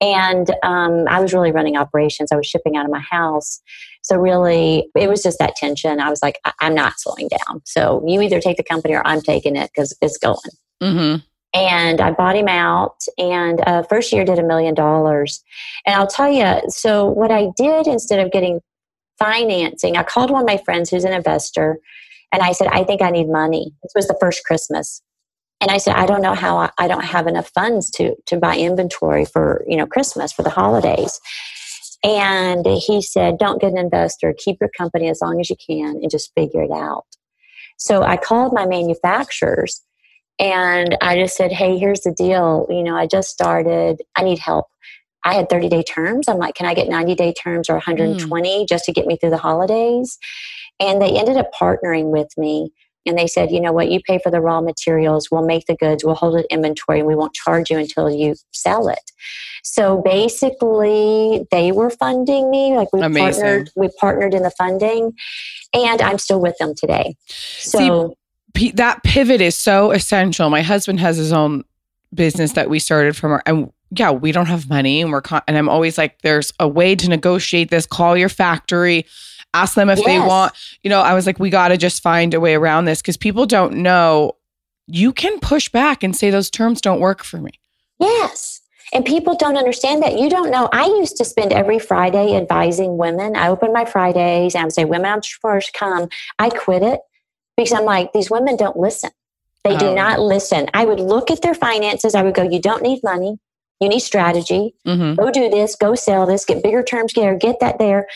and 0.01 0.49
um, 0.63 1.05
I 1.07 1.21
was 1.21 1.33
really 1.33 1.53
running 1.53 1.77
operations. 1.77 2.33
I 2.33 2.35
was 2.35 2.45
shipping 2.47 2.75
out 2.75 2.83
of 2.85 2.91
my 2.91 2.99
house. 2.99 3.61
So 4.03 4.17
really, 4.17 4.89
it 4.95 5.07
was 5.09 5.23
just 5.23 5.39
that 5.39 5.55
tension. 5.55 6.01
I 6.01 6.09
was 6.09 6.21
like, 6.21 6.37
I- 6.45 6.51
I'm 6.59 6.75
not 6.75 6.99
slowing 6.99 7.29
down. 7.29 7.61
So 7.65 8.03
you 8.05 8.21
either 8.21 8.41
take 8.41 8.57
the 8.57 8.63
company 8.63 8.93
or 8.93 9.01
I'm 9.07 9.21
taking 9.21 9.55
it 9.55 9.69
because 9.73 9.95
it's 10.01 10.17
going 10.17 10.37
Mhm. 10.83 11.23
And 11.57 12.01
I 12.01 12.11
bought 12.11 12.35
him 12.35 12.47
out. 12.47 13.03
And 13.17 13.61
uh, 13.65 13.81
first 13.83 14.13
year 14.13 14.23
did 14.23 14.37
a 14.37 14.43
million 14.43 14.75
dollars. 14.75 15.43
And 15.85 15.95
I'll 15.95 16.07
tell 16.07 16.31
you, 16.31 16.61
so 16.69 17.07
what 17.07 17.31
I 17.31 17.49
did 17.57 17.87
instead 17.87 18.19
of 18.19 18.31
getting 18.31 18.61
financing, 19.17 19.97
I 19.97 20.03
called 20.03 20.29
one 20.29 20.43
of 20.43 20.47
my 20.47 20.57
friends 20.57 20.89
who's 20.89 21.03
an 21.03 21.13
investor, 21.13 21.79
and 22.31 22.43
I 22.43 22.51
said, 22.51 22.67
I 22.67 22.83
think 22.83 23.01
I 23.01 23.09
need 23.09 23.27
money. 23.27 23.73
This 23.81 23.93
was 23.95 24.07
the 24.07 24.17
first 24.19 24.43
Christmas. 24.45 25.01
And 25.59 25.71
I 25.71 25.79
said, 25.79 25.95
I 25.95 26.05
don't 26.05 26.21
know 26.21 26.35
how 26.35 26.57
I, 26.57 26.69
I 26.77 26.87
don't 26.87 27.03
have 27.03 27.25
enough 27.25 27.49
funds 27.49 27.89
to 27.91 28.15
to 28.27 28.37
buy 28.37 28.57
inventory 28.57 29.25
for 29.25 29.65
you 29.67 29.75
know 29.75 29.87
Christmas 29.87 30.31
for 30.31 30.43
the 30.43 30.51
holidays. 30.51 31.19
And 32.03 32.67
he 32.67 33.01
said, 33.01 33.39
Don't 33.39 33.59
get 33.59 33.71
an 33.71 33.79
investor. 33.79 34.35
Keep 34.37 34.57
your 34.61 34.69
company 34.77 35.09
as 35.09 35.21
long 35.21 35.39
as 35.39 35.49
you 35.49 35.55
can 35.55 35.97
and 36.01 36.11
just 36.11 36.31
figure 36.35 36.61
it 36.61 36.71
out. 36.71 37.05
So 37.77 38.03
I 38.03 38.17
called 38.17 38.53
my 38.53 38.67
manufacturers 38.67 39.81
and 40.39 40.97
I 41.01 41.15
just 41.19 41.35
said, 41.35 41.51
Hey, 41.51 41.77
here's 41.77 42.01
the 42.01 42.11
deal. 42.11 42.67
You 42.69 42.83
know, 42.83 42.95
I 42.95 43.07
just 43.07 43.29
started. 43.29 44.01
I 44.15 44.23
need 44.23 44.39
help. 44.39 44.67
I 45.23 45.33
had 45.33 45.49
30 45.49 45.69
day 45.69 45.83
terms. 45.83 46.27
I'm 46.27 46.37
like, 46.37 46.55
Can 46.55 46.65
I 46.65 46.73
get 46.73 46.89
90 46.89 47.15
day 47.15 47.33
terms 47.33 47.69
or 47.69 47.73
mm. 47.73 47.87
120 47.87 48.65
just 48.65 48.85
to 48.85 48.93
get 48.93 49.07
me 49.07 49.17
through 49.17 49.31
the 49.31 49.37
holidays? 49.37 50.17
And 50.79 51.01
they 51.01 51.17
ended 51.17 51.37
up 51.37 51.49
partnering 51.59 52.11
with 52.11 52.29
me. 52.37 52.71
And 53.05 53.17
they 53.17 53.27
said, 53.27 53.51
You 53.51 53.61
know 53.61 53.71
what? 53.71 53.89
You 53.89 53.99
pay 54.01 54.19
for 54.19 54.29
the 54.29 54.41
raw 54.41 54.61
materials. 54.61 55.29
We'll 55.31 55.45
make 55.45 55.65
the 55.65 55.75
goods. 55.75 56.03
We'll 56.03 56.15
hold 56.15 56.37
it 56.37 56.45
inventory 56.49 56.99
and 56.99 57.07
we 57.07 57.15
won't 57.15 57.33
charge 57.33 57.69
you 57.69 57.77
until 57.77 58.09
you 58.11 58.35
sell 58.53 58.89
it. 58.89 59.11
So 59.63 60.01
basically, 60.03 61.45
they 61.51 61.71
were 61.71 61.89
funding 61.89 62.49
me. 62.51 62.75
Like 62.75 62.93
we 62.93 63.01
Amazing. 63.01 63.43
partnered, 63.43 63.69
we 63.75 63.89
partnered 63.99 64.33
in 64.33 64.43
the 64.43 64.51
funding, 64.51 65.13
and 65.73 66.01
I'm 66.01 66.19
still 66.19 66.39
with 66.39 66.57
them 66.57 66.73
today. 66.75 67.15
So 67.27 68.13
P- 68.53 68.71
that 68.71 69.03
pivot 69.03 69.41
is 69.41 69.55
so 69.55 69.91
essential. 69.91 70.49
My 70.49 70.61
husband 70.61 70.99
has 70.99 71.17
his 71.17 71.31
own 71.31 71.63
business 72.13 72.53
that 72.53 72.69
we 72.69 72.79
started 72.79 73.15
from 73.15 73.33
our, 73.33 73.43
and 73.45 73.71
yeah, 73.91 74.11
we 74.11 74.31
don't 74.31 74.47
have 74.47 74.69
money 74.69 75.01
and 75.01 75.11
we're, 75.11 75.21
con- 75.21 75.43
and 75.47 75.57
I'm 75.57 75.69
always 75.69 75.97
like, 75.97 76.21
there's 76.21 76.53
a 76.59 76.67
way 76.67 76.95
to 76.95 77.09
negotiate 77.09 77.69
this. 77.69 77.85
Call 77.85 78.17
your 78.17 78.29
factory, 78.29 79.05
ask 79.53 79.75
them 79.75 79.89
if 79.89 80.03
they 80.03 80.19
want, 80.19 80.53
you 80.83 80.89
know, 80.89 81.01
I 81.01 81.13
was 81.13 81.25
like, 81.25 81.39
we 81.39 81.49
got 81.49 81.69
to 81.69 81.77
just 81.77 82.01
find 82.01 82.33
a 82.33 82.39
way 82.39 82.55
around 82.55 82.85
this 82.85 83.01
because 83.01 83.17
people 83.17 83.45
don't 83.45 83.77
know 83.77 84.37
you 84.87 85.11
can 85.11 85.39
push 85.39 85.69
back 85.69 86.03
and 86.03 86.15
say 86.15 86.29
those 86.29 86.49
terms 86.49 86.81
don't 86.81 86.99
work 86.99 87.23
for 87.23 87.37
me. 87.37 87.51
Yes. 87.99 88.61
And 88.93 89.03
people 89.03 89.35
don't 89.35 89.57
understand 89.57 90.01
that. 90.01 90.17
You 90.17 90.29
don't 90.29 90.49
know. 90.49 90.69
I 90.71 90.85
used 90.85 91.17
to 91.17 91.25
spend 91.25 91.51
every 91.51 91.77
Friday 91.77 92.37
advising 92.37 92.97
women. 92.97 93.35
I 93.35 93.49
opened 93.49 93.73
my 93.73 93.83
Fridays 93.83 94.55
and 94.55 94.61
I 94.61 94.65
would 94.65 94.73
say, 94.73 94.85
Women 94.85 95.11
entrepreneurs 95.11 95.69
come. 95.73 96.07
I 96.39 96.49
quit 96.49 96.83
it 96.83 97.01
because 97.57 97.73
I'm 97.73 97.85
like, 97.85 98.13
these 98.13 98.29
women 98.29 98.55
don't 98.55 98.77
listen. 98.77 99.09
They 99.63 99.73
Oh. 99.75 99.79
do 99.79 99.93
not 99.93 100.19
listen. 100.21 100.67
I 100.73 100.85
would 100.85 100.99
look 100.99 101.29
at 101.31 101.41
their 101.41 101.55
finances. 101.55 102.15
I 102.15 102.21
would 102.23 102.35
go, 102.35 102.43
You 102.43 102.61
don't 102.61 102.83
need 102.83 103.03
money. 103.03 103.39
You 103.79 103.89
need 103.89 103.99
strategy. 103.99 104.75
hmm 104.85 105.15
Go 105.15 105.29
do 105.31 105.49
this. 105.49 105.75
Go 105.75 105.95
sell 105.95 106.25
this. 106.25 106.45
Get 106.45 106.63
bigger 106.63 106.83
terms 106.83 107.13
there. 107.13 107.35
Get 107.35 107.59
that 107.59 107.79
there. 107.79 108.07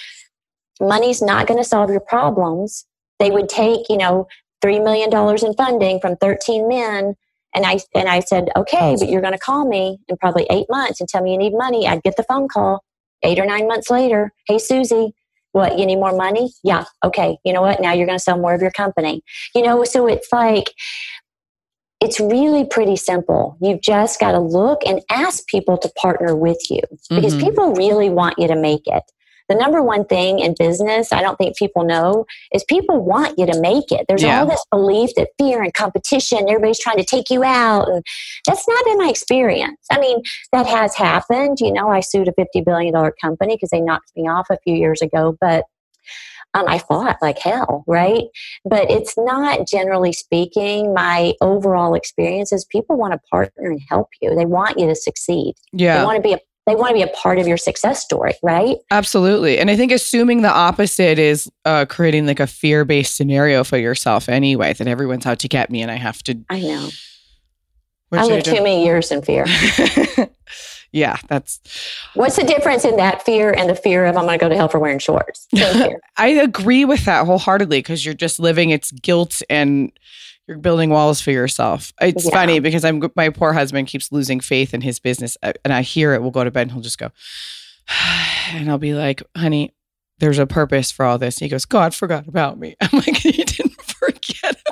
Money's 0.80 1.22
not 1.22 1.48
going 1.48 1.60
to 1.62 1.68
solve 1.68 1.90
your 1.90 2.00
problems. 2.00 2.86
They 3.20 3.30
would 3.32 3.50
take, 3.50 3.88
you 3.90 3.98
know, 3.98 4.28
$3 4.64 4.84
million 4.84 5.12
in 5.46 5.54
funding 5.56 6.00
from 6.00 6.16
13 6.18 6.68
men 6.68 7.16
and 7.54 7.66
I 7.66 7.80
and 7.94 8.08
I 8.08 8.22
said, 8.22 8.50
okay, 8.56 8.96
but 8.98 9.10
you're 9.10 9.20
going 9.22 9.34
to 9.34 9.40
call 9.40 9.68
me 9.68 10.00
in 10.08 10.16
probably 10.18 10.48
eight 10.50 10.68
months 10.70 11.02
and 11.02 11.10
tell 11.10 11.22
me 11.22 11.34
you 11.34 11.38
need 11.38 11.54
money. 11.54 11.86
I'd 11.86 12.02
get 12.02 12.16
the 12.16 12.24
phone 12.24 12.48
call 12.48 12.82
eight 13.24 13.38
or 13.40 13.46
nine 13.46 13.68
months 13.68 13.90
later. 13.90 14.32
Hey, 14.48 14.58
Suzy, 14.58 15.14
what? 15.52 15.78
You 15.78 15.86
need 15.86 15.98
more 15.98 16.16
money? 16.16 16.52
Yeah. 16.64 16.86
Okay. 17.04 17.38
You 17.44 17.54
know 17.54 17.62
what? 17.62 17.82
Now 17.82 17.94
you're 17.94 18.06
going 18.08 18.18
to 18.18 18.24
sell 18.24 18.38
more 18.40 18.54
of 18.54 18.62
your 18.62 18.72
company. 18.72 19.24
You 19.54 19.64
know, 19.64 19.84
so 19.84 20.08
it's 20.08 20.28
like 20.32 20.72
it's 22.00 22.20
really 22.20 22.66
pretty 22.66 22.96
simple. 22.96 23.58
You've 23.62 23.82
just 23.82 24.20
got 24.20 24.32
to 24.32 24.40
look 24.40 24.82
and 24.88 25.02
ask 25.12 25.46
people 25.48 25.78
to 25.78 25.92
partner 26.02 26.36
with 26.36 26.60
you 26.72 26.82
because 27.10 27.36
Mhm. 27.36 27.40
people 27.42 27.76
really 27.76 28.10
want 28.10 28.40
you 28.40 28.48
to 28.48 28.56
make 28.56 28.88
it. 28.88 29.04
The 29.52 29.58
number 29.58 29.84
one 29.84 30.06
thing 30.06 30.40
in 30.40 30.56
business, 30.58 31.12
I 31.12 31.22
don't 31.22 31.36
think 31.36 31.58
people 31.58 31.84
know, 31.84 32.26
is 32.54 32.64
people 32.64 33.04
want 33.04 33.38
you 33.38 33.46
to 33.46 33.60
make 33.60 33.92
it. 33.92 34.06
There's 34.08 34.24
Yeah. 34.24 34.40
all 34.40 34.46
this 34.46 34.66
belief 34.72 35.10
that 35.18 35.28
fear 35.38 35.62
and 35.62 35.74
competition, 35.74 36.48
everybody's 36.48 36.80
trying 36.80 36.96
to 37.00 37.04
take 37.04 37.30
you 37.30 37.44
out. 37.44 37.90
And 37.90 38.02
that's 38.48 38.66
not 38.66 38.86
been 38.86 38.98
my 39.00 39.10
experience. 39.10 39.86
I 39.92 40.00
mean, 40.00 40.22
that 40.54 40.68
has 40.68 40.96
happened. 40.96 41.58
You 41.60 41.74
know, 41.74 41.90
I 41.90 42.00
sued 42.00 42.30
a 42.30 42.32
$50 42.32 42.64
billion 42.64 42.94
company 43.22 43.58
because 43.58 43.72
they 43.72 43.82
knocked 43.82 44.14
me 44.16 44.26
off 44.30 44.48
a 44.50 44.58
few 44.64 44.74
years 44.74 45.02
ago, 45.02 45.36
but 45.42 45.66
um, 46.54 46.66
I 46.68 46.80
fought 46.80 47.18
like 47.22 47.40
hell, 47.40 47.84
right? 47.88 48.24
But 48.64 48.90
it's 48.90 49.16
not 49.18 49.68
generally 49.68 50.14
speaking, 50.14 50.94
my 50.94 51.34
overall 51.42 51.94
experience 51.94 52.54
is 52.54 52.64
people 52.64 52.98
want 52.98 53.12
to 53.12 53.20
partner 53.30 53.70
and 53.70 53.82
help 53.90 54.08
you. 54.22 54.34
They 54.34 54.46
want 54.46 54.80
you 54.80 54.88
to 54.88 54.96
succeed. 54.96 55.56
Yeah. 55.74 56.00
They 56.00 56.06
want 56.06 56.16
to 56.18 56.22
be 56.22 56.34
a 56.34 56.40
they 56.68 56.76
want 56.76 56.90
to 56.90 56.94
be 56.94 57.02
a 57.02 57.08
part 57.08 57.40
of 57.40 57.48
your 57.48 57.58
success 57.58 58.02
story, 58.02 58.34
right? 58.44 58.78
absolutely. 58.92 59.58
And 59.58 59.70
I 59.72 59.76
think 59.76 59.92
assuming 59.92 60.42
the 60.42 60.52
opposite 60.52 61.18
is 61.18 61.50
uh, 61.66 61.86
creating 61.86 62.28
like 62.28 62.40
a 62.40 62.48
fear 62.48 62.86
based 62.86 63.16
scenario 63.16 63.64
for 63.64 63.78
yourself 63.78 64.30
anyway, 64.30 64.74
that 64.74 64.88
everyone's 64.88 65.26
out 65.26 65.40
to 65.40 65.48
get 65.48 65.72
me 65.72 65.82
and 65.82 65.90
I 65.90 65.96
have 65.96 66.22
to. 66.24 66.38
I 66.50 66.62
know. 66.62 66.90
I 68.12 68.26
lived 68.26 68.46
too 68.46 68.56
many 68.56 68.84
years 68.84 69.12
in 69.12 69.22
fear. 69.22 69.46
yeah, 70.92 71.18
that's 71.30 71.60
What's 72.14 72.36
the 72.36 72.44
difference 72.44 72.84
in 72.84 72.98
that 72.98 73.24
fear 73.24 73.52
and 73.52 73.70
the 73.70 73.76
fear 73.76 74.06
of 74.06 74.18
I'm 74.18 74.26
going 74.26 74.38
to 74.38 74.46
go 74.46 74.50
to 74.50 74.56
hell 74.56 74.68
for 74.68 74.80
wearing 74.80 75.00
shorts? 75.00 75.48
I 76.18 76.28
agree 76.28 76.84
with 76.84 77.06
that 77.06 77.26
wholeheartedly 77.26 77.80
because 77.80 78.06
you're 78.06 78.14
just 78.14 78.40
living 78.40 78.70
its 78.70 78.92
guilt 78.92 79.42
and 79.50 79.92
you're 80.48 80.58
building 80.58 80.90
walls 80.90 81.22
for 81.22 81.32
yourself. 81.32 81.94
It's 82.02 82.26
Yeah. 82.26 82.32
funny 82.32 82.60
because 82.60 82.84
I'm 82.84 83.02
my 83.16 83.30
poor 83.30 83.54
husband 83.54 83.88
keeps 83.88 84.12
losing 84.12 84.40
faith 84.40 84.74
in 84.74 84.82
his 84.82 85.00
business, 85.00 85.38
uh, 85.44 85.54
and 85.64 85.74
I 85.74 85.82
hear 85.82 86.14
it. 86.14 86.22
We'll 86.22 86.32
go 86.32 86.44
to 86.44 86.52
bed 86.52 86.64
and 86.64 86.72
he'll 86.72 86.82
just 86.82 86.98
go, 86.98 87.12
and 88.54 88.70
I'll 88.70 88.78
be 88.78 88.94
like, 88.94 89.22
"Honey, 89.38 89.74
there's 90.20 90.40
a 90.40 90.48
purpose 90.48 90.92
for 90.92 91.06
all 91.06 91.18
this." 91.18 91.38
He 91.40 91.48
goes, 91.48 91.66
"God 91.66 91.94
forgot 91.96 92.28
about 92.28 92.58
me." 92.60 92.76
I'm 92.82 92.90
like, 93.00 93.18
"He 93.18 93.32
didn't 93.32 93.82
forget." 93.82 94.58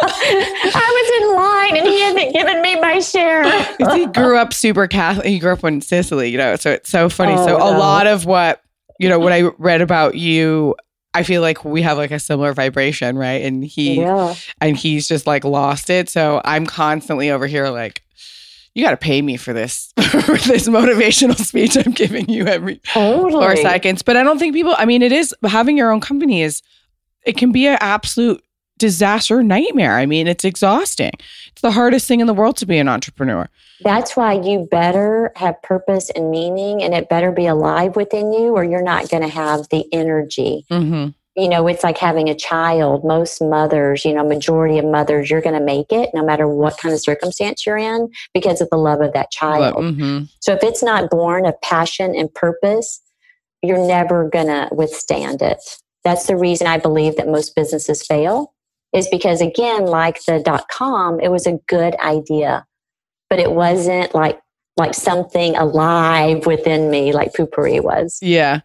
I 0.00 0.90
was 0.94 1.22
in 1.22 1.34
line 1.36 1.76
and 1.76 1.86
he 1.86 2.00
hadn't 2.00 2.32
given 2.32 2.62
me 2.62 2.80
my 2.80 3.00
share. 3.00 3.44
he 3.94 4.06
grew 4.06 4.36
up 4.38 4.52
super 4.52 4.86
Catholic. 4.86 5.26
He 5.26 5.38
grew 5.38 5.52
up 5.52 5.64
in 5.64 5.80
Sicily, 5.80 6.30
you 6.30 6.38
know, 6.38 6.56
so 6.56 6.70
it's 6.72 6.90
so 6.90 7.08
funny. 7.08 7.34
Oh, 7.36 7.46
so 7.46 7.56
a 7.56 7.72
lot 7.78 8.06
of 8.06 8.24
what, 8.24 8.62
you 8.98 9.08
know, 9.08 9.18
what 9.18 9.32
I 9.32 9.42
read 9.58 9.80
about 9.80 10.14
you, 10.14 10.74
I 11.14 11.22
feel 11.22 11.40
like 11.42 11.64
we 11.64 11.82
have 11.82 11.96
like 11.98 12.10
a 12.10 12.18
similar 12.18 12.52
vibration, 12.52 13.16
right? 13.16 13.42
And 13.42 13.64
he 13.64 14.00
Yeah. 14.00 14.34
and 14.60 14.76
he's 14.76 15.08
just 15.08 15.26
like 15.26 15.44
lost 15.44 15.90
it. 15.90 16.08
So 16.08 16.40
I'm 16.44 16.66
constantly 16.66 17.30
over 17.30 17.46
here 17.46 17.68
like, 17.68 18.02
you 18.74 18.84
got 18.84 18.90
to 18.90 18.96
pay 18.96 19.20
me 19.22 19.36
for 19.36 19.52
this, 19.52 19.92
for 20.00 20.36
this 20.36 20.68
motivational 20.68 21.36
speech 21.36 21.76
I'm 21.76 21.92
giving 21.92 22.28
you 22.28 22.46
every 22.46 22.76
Totally. 22.92 23.32
four 23.32 23.56
seconds. 23.56 24.02
But 24.02 24.16
I 24.16 24.22
don't 24.22 24.38
think 24.38 24.54
people, 24.54 24.74
I 24.78 24.84
mean, 24.84 25.02
it 25.02 25.10
is 25.12 25.34
having 25.44 25.76
your 25.78 25.90
own 25.90 26.00
company 26.00 26.42
is, 26.42 26.62
it 27.24 27.36
can 27.36 27.50
be 27.52 27.66
an 27.66 27.78
absolute 27.80 28.42
disaster 28.78 29.42
nightmare. 29.42 29.96
I 29.96 30.06
mean, 30.06 30.26
it's 30.26 30.44
exhausting. 30.44 31.12
It's 31.48 31.60
the 31.60 31.72
hardest 31.72 32.06
thing 32.06 32.20
in 32.20 32.26
the 32.26 32.34
world 32.34 32.56
to 32.58 32.66
be 32.66 32.78
an 32.78 32.88
entrepreneur. 32.88 33.48
That's 33.80 34.16
why 34.16 34.34
you 34.34 34.66
better 34.70 35.32
have 35.36 35.60
purpose 35.62 36.10
and 36.10 36.30
meaning, 36.30 36.82
and 36.82 36.94
it 36.94 37.08
better 37.08 37.30
be 37.30 37.46
alive 37.46 37.96
within 37.96 38.32
you, 38.32 38.54
or 38.54 38.64
you're 38.64 38.82
not 38.82 39.08
going 39.08 39.22
to 39.22 39.28
have 39.28 39.68
the 39.70 39.84
energy. 39.92 40.66
Mm-hmm. 40.70 41.10
You 41.40 41.48
know, 41.48 41.68
it's 41.68 41.84
like 41.84 41.98
having 41.98 42.28
a 42.28 42.34
child. 42.34 43.04
Most 43.04 43.40
mothers, 43.40 44.04
you 44.04 44.12
know, 44.12 44.26
majority 44.26 44.78
of 44.78 44.84
mothers, 44.84 45.30
you're 45.30 45.40
going 45.40 45.58
to 45.58 45.64
make 45.64 45.92
it 45.92 46.10
no 46.12 46.24
matter 46.24 46.48
what 46.48 46.78
kind 46.78 46.92
of 46.92 47.00
circumstance 47.00 47.64
you're 47.64 47.78
in 47.78 48.10
because 48.34 48.60
of 48.60 48.68
the 48.70 48.76
love 48.76 49.00
of 49.00 49.12
that 49.12 49.30
child. 49.30 49.76
hmm 49.76 50.22
So 50.40 50.52
if 50.52 50.64
it's 50.64 50.82
not 50.82 51.10
born 51.10 51.46
of 51.46 51.60
passion 51.60 52.16
and 52.16 52.32
purpose, 52.34 53.00
you're 53.62 53.86
never 53.86 54.28
going 54.28 54.48
to 54.48 54.68
withstand 54.72 55.40
it. 55.42 55.58
That's 56.02 56.26
the 56.26 56.36
reason 56.36 56.66
I 56.66 56.78
believe 56.78 57.16
that 57.16 57.28
most 57.28 57.54
businesses 57.54 58.04
fail 58.04 58.52
is 58.92 59.08
because 59.08 59.40
again, 59.40 59.86
like 59.86 60.24
the 60.24 60.40
dot 60.40 60.68
com, 60.68 61.20
it 61.20 61.30
was 61.30 61.46
a 61.46 61.58
good 61.68 61.94
idea, 62.00 62.66
but 63.28 63.38
it 63.38 63.52
wasn't 63.52 64.14
like 64.14 64.40
like 64.76 64.94
something 64.94 65.56
alive 65.56 66.46
within 66.46 66.90
me 66.90 67.12
like 67.12 67.34
Poo~Pourri 67.34 67.82
was. 67.82 68.18
Yeah. 68.22 68.60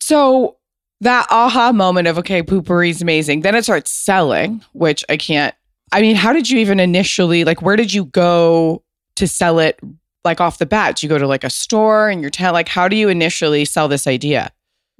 So 0.00 0.56
that 1.00 1.26
aha 1.30 1.72
moment 1.72 2.08
of 2.08 2.18
okay, 2.18 2.42
Poo~Pourri 2.42 2.90
is 2.90 3.02
amazing. 3.02 3.40
Then 3.40 3.54
it 3.54 3.64
starts 3.64 3.90
selling, 3.90 4.64
which 4.72 5.04
I 5.08 5.16
can't. 5.16 5.54
I 5.90 6.00
mean, 6.00 6.16
how 6.16 6.32
did 6.32 6.48
you 6.48 6.58
even 6.58 6.80
initially 6.80 7.44
like? 7.44 7.60
Where 7.60 7.76
did 7.76 7.92
you 7.92 8.06
go 8.06 8.82
to 9.16 9.26
sell 9.26 9.58
it? 9.58 9.78
Like 10.24 10.40
off 10.40 10.58
the 10.58 10.66
bat, 10.66 10.96
do 10.96 11.04
you 11.04 11.08
go 11.08 11.18
to 11.18 11.26
like 11.26 11.42
a 11.42 11.50
store 11.50 12.08
in 12.08 12.20
your 12.20 12.30
town. 12.30 12.52
Like, 12.52 12.68
how 12.68 12.86
do 12.86 12.94
you 12.94 13.08
initially 13.08 13.64
sell 13.64 13.88
this 13.88 14.06
idea? 14.06 14.52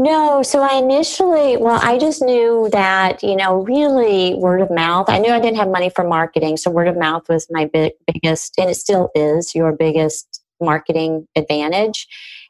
No, 0.02 0.42
so 0.42 0.60
I 0.62 0.78
initially, 0.78 1.56
well, 1.56 1.78
I 1.80 1.96
just 1.96 2.22
knew 2.22 2.68
that, 2.72 3.22
you 3.22 3.36
know, 3.36 3.62
really 3.62 4.34
word 4.34 4.60
of 4.60 4.68
mouth. 4.68 5.08
I 5.08 5.20
knew 5.20 5.30
I 5.30 5.38
didn't 5.38 5.58
have 5.58 5.68
money 5.68 5.90
for 5.90 6.02
marketing. 6.02 6.56
So 6.56 6.72
word 6.72 6.88
of 6.88 6.96
mouth 6.96 7.28
was 7.28 7.46
my 7.50 7.66
big, 7.66 7.92
biggest, 8.12 8.54
and 8.58 8.68
it 8.68 8.74
still 8.74 9.10
is 9.14 9.54
your 9.54 9.70
biggest 9.70 10.42
marketing 10.60 11.28
advantage. 11.36 12.08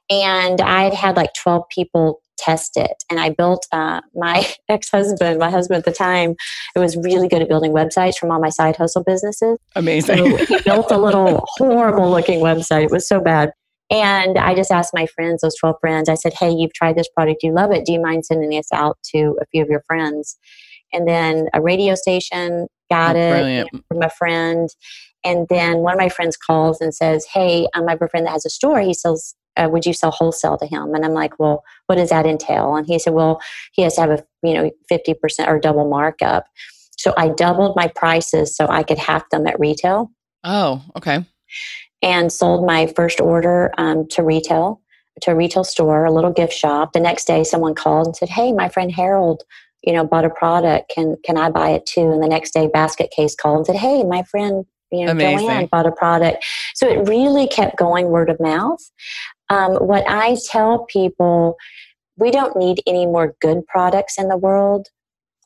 And 0.08 0.62
I 0.62 0.84
had 0.84 0.94
had 0.94 1.16
like 1.18 1.34
12 1.34 1.68
people 1.68 2.22
test 2.38 2.78
it. 2.78 3.04
And 3.10 3.20
I 3.20 3.28
built 3.28 3.66
uh, 3.70 4.00
my 4.14 4.50
ex 4.70 4.88
husband, 4.90 5.38
my 5.38 5.50
husband 5.50 5.76
at 5.76 5.84
the 5.84 5.92
time, 5.92 6.34
it 6.74 6.78
was 6.78 6.96
really 6.96 7.28
good 7.28 7.42
at 7.42 7.48
building 7.50 7.72
websites 7.72 8.16
from 8.16 8.30
all 8.30 8.40
my 8.40 8.48
side 8.48 8.76
hustle 8.76 9.04
businesses. 9.04 9.58
Amazing. 9.76 10.38
So 10.38 10.46
he 10.46 10.62
built 10.62 10.90
a 10.90 10.96
little 10.96 11.44
horrible 11.58 12.10
looking 12.10 12.40
website. 12.40 12.84
It 12.84 12.90
was 12.90 13.06
so 13.06 13.20
bad. 13.20 13.52
And 13.92 14.38
I 14.38 14.54
just 14.54 14.70
asked 14.70 14.94
my 14.94 15.04
friends, 15.06 15.42
those 15.42 15.56
12 15.56 15.76
friends, 15.80 16.08
I 16.08 16.14
said, 16.14 16.32
Hey, 16.32 16.50
you've 16.50 16.72
tried 16.72 16.96
this 16.96 17.08
product. 17.14 17.42
You 17.42 17.52
love 17.52 17.70
it. 17.72 17.84
Do 17.84 17.92
you 17.92 18.00
mind 18.00 18.24
sending 18.24 18.48
this 18.50 18.68
out 18.72 18.96
to 19.14 19.36
a 19.40 19.46
few 19.50 19.62
of 19.62 19.68
your 19.68 19.82
friends? 19.86 20.38
And 20.94 21.06
then 21.06 21.48
a 21.52 21.60
radio 21.60 21.94
station 21.94 22.68
got 22.90 23.16
Oh, 23.16 23.18
it 23.18 23.56
you 23.56 23.60
know, 23.72 23.80
from 23.88 24.02
a 24.02 24.10
friend. 24.10 24.68
And 25.24 25.46
then 25.50 25.78
one 25.78 25.92
of 25.92 25.98
my 26.00 26.08
friends 26.08 26.36
calls 26.36 26.80
and 26.80 26.94
says, 26.94 27.26
Hey, 27.32 27.68
um, 27.74 27.86
I 27.86 27.92
have 27.92 28.02
a 28.02 28.08
friend 28.08 28.26
that 28.26 28.32
has 28.32 28.46
a 28.46 28.50
store. 28.50 28.80
He 28.80 28.94
sells, 28.94 29.34
uh, 29.58 29.68
would 29.70 29.84
you 29.84 29.92
sell 29.92 30.10
wholesale 30.10 30.56
to 30.56 30.66
him? 30.66 30.94
And 30.94 31.04
I'm 31.04 31.12
like, 31.12 31.38
Well, 31.38 31.62
what 31.86 31.96
does 31.96 32.08
that 32.10 32.24
entail? 32.26 32.74
And 32.76 32.86
he 32.86 32.98
said, 32.98 33.12
Well, 33.12 33.42
he 33.72 33.82
has 33.82 33.96
to 33.96 34.00
have 34.00 34.10
a, 34.10 34.24
you 34.42 34.54
know, 34.54 34.70
50% 34.90 35.48
or 35.48 35.58
double 35.60 35.88
markup. 35.88 36.46
So 36.96 37.12
I 37.18 37.28
doubled 37.28 37.76
my 37.76 37.88
prices 37.88 38.56
so 38.56 38.66
I 38.68 38.84
could 38.84 38.98
half 38.98 39.28
them 39.30 39.46
at 39.46 39.60
retail 39.60 40.10
Oh, 40.44 40.82
okay. 40.96 41.24
And 42.02 42.32
sold 42.32 42.66
my 42.66 42.86
first 42.86 43.20
order 43.20 43.72
um, 43.78 44.06
to 44.08 44.22
retail 44.22 44.80
to 45.20 45.30
a 45.30 45.34
retail 45.34 45.64
store 45.64 46.04
a 46.04 46.12
little 46.12 46.32
gift 46.32 46.52
shop. 46.52 46.92
The 46.92 47.00
next 47.00 47.26
day 47.26 47.44
someone 47.44 47.74
called 47.74 48.06
and 48.06 48.16
said 48.16 48.28
hey 48.28 48.52
my 48.52 48.68
friend 48.68 48.90
harold 48.90 49.42
you 49.82 49.92
know 49.92 50.04
bought 50.04 50.24
a 50.24 50.30
product. 50.30 50.90
Can 50.94 51.16
can 51.24 51.36
i 51.36 51.50
buy 51.50 51.70
it 51.70 51.86
too? 51.86 52.10
And 52.10 52.22
the 52.22 52.28
next 52.28 52.52
day 52.52 52.68
basket 52.72 53.10
case 53.14 53.34
called 53.34 53.58
and 53.58 53.66
said 53.66 53.76
hey 53.76 54.04
my 54.04 54.22
friend 54.24 54.64
you 54.90 55.06
know 55.06 55.12
Amazing. 55.12 55.48
joanne 55.48 55.68
bought 55.70 55.86
a 55.86 55.92
product. 55.92 56.44
So 56.74 56.88
it 56.88 57.08
really 57.08 57.46
kept 57.46 57.78
going 57.78 58.08
word 58.08 58.30
of 58.30 58.40
mouth. 58.40 58.80
Um, 59.48 59.74
what 59.74 60.04
i 60.08 60.36
tell 60.50 60.86
people 60.86 61.56
we 62.16 62.30
don't 62.30 62.56
need 62.56 62.82
any 62.86 63.06
more 63.06 63.34
good 63.40 63.66
products 63.66 64.18
in 64.18 64.28
the 64.28 64.36
world. 64.36 64.88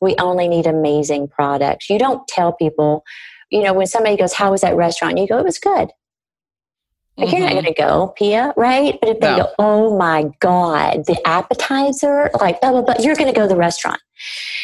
We 0.01 0.15
only 0.17 0.47
need 0.47 0.67
amazing 0.67 1.29
products. 1.29 1.89
You 1.89 1.97
don't 1.99 2.27
tell 2.27 2.53
people 2.53 3.03
you 3.51 3.63
know 3.63 3.73
when 3.73 3.87
somebody 3.87 4.15
goes 4.15 4.33
how 4.33 4.51
was 4.51 4.61
that 4.61 4.75
restaurant? 4.75 5.17
You 5.17 5.27
go 5.27 5.39
it 5.39 5.45
was 5.45 5.59
good 5.59 5.89
like 7.17 7.31
you're 7.31 7.41
not 7.41 7.53
going 7.53 7.65
to 7.65 7.73
go, 7.73 8.13
Pia, 8.15 8.53
right? 8.55 8.97
But 9.01 9.09
if 9.09 9.19
they 9.19 9.31
No. 9.31 9.37
go, 9.43 9.49
oh 9.59 9.97
my 9.97 10.29
God, 10.39 11.05
the 11.05 11.19
appetizer, 11.27 12.29
like 12.39 12.61
blah, 12.61 12.71
blah, 12.71 12.81
blah, 12.81 12.95
you're 12.99 13.15
going 13.15 13.27
to 13.27 13.33
go 13.33 13.43
to 13.43 13.47
the 13.47 13.55
restaurant. 13.55 13.99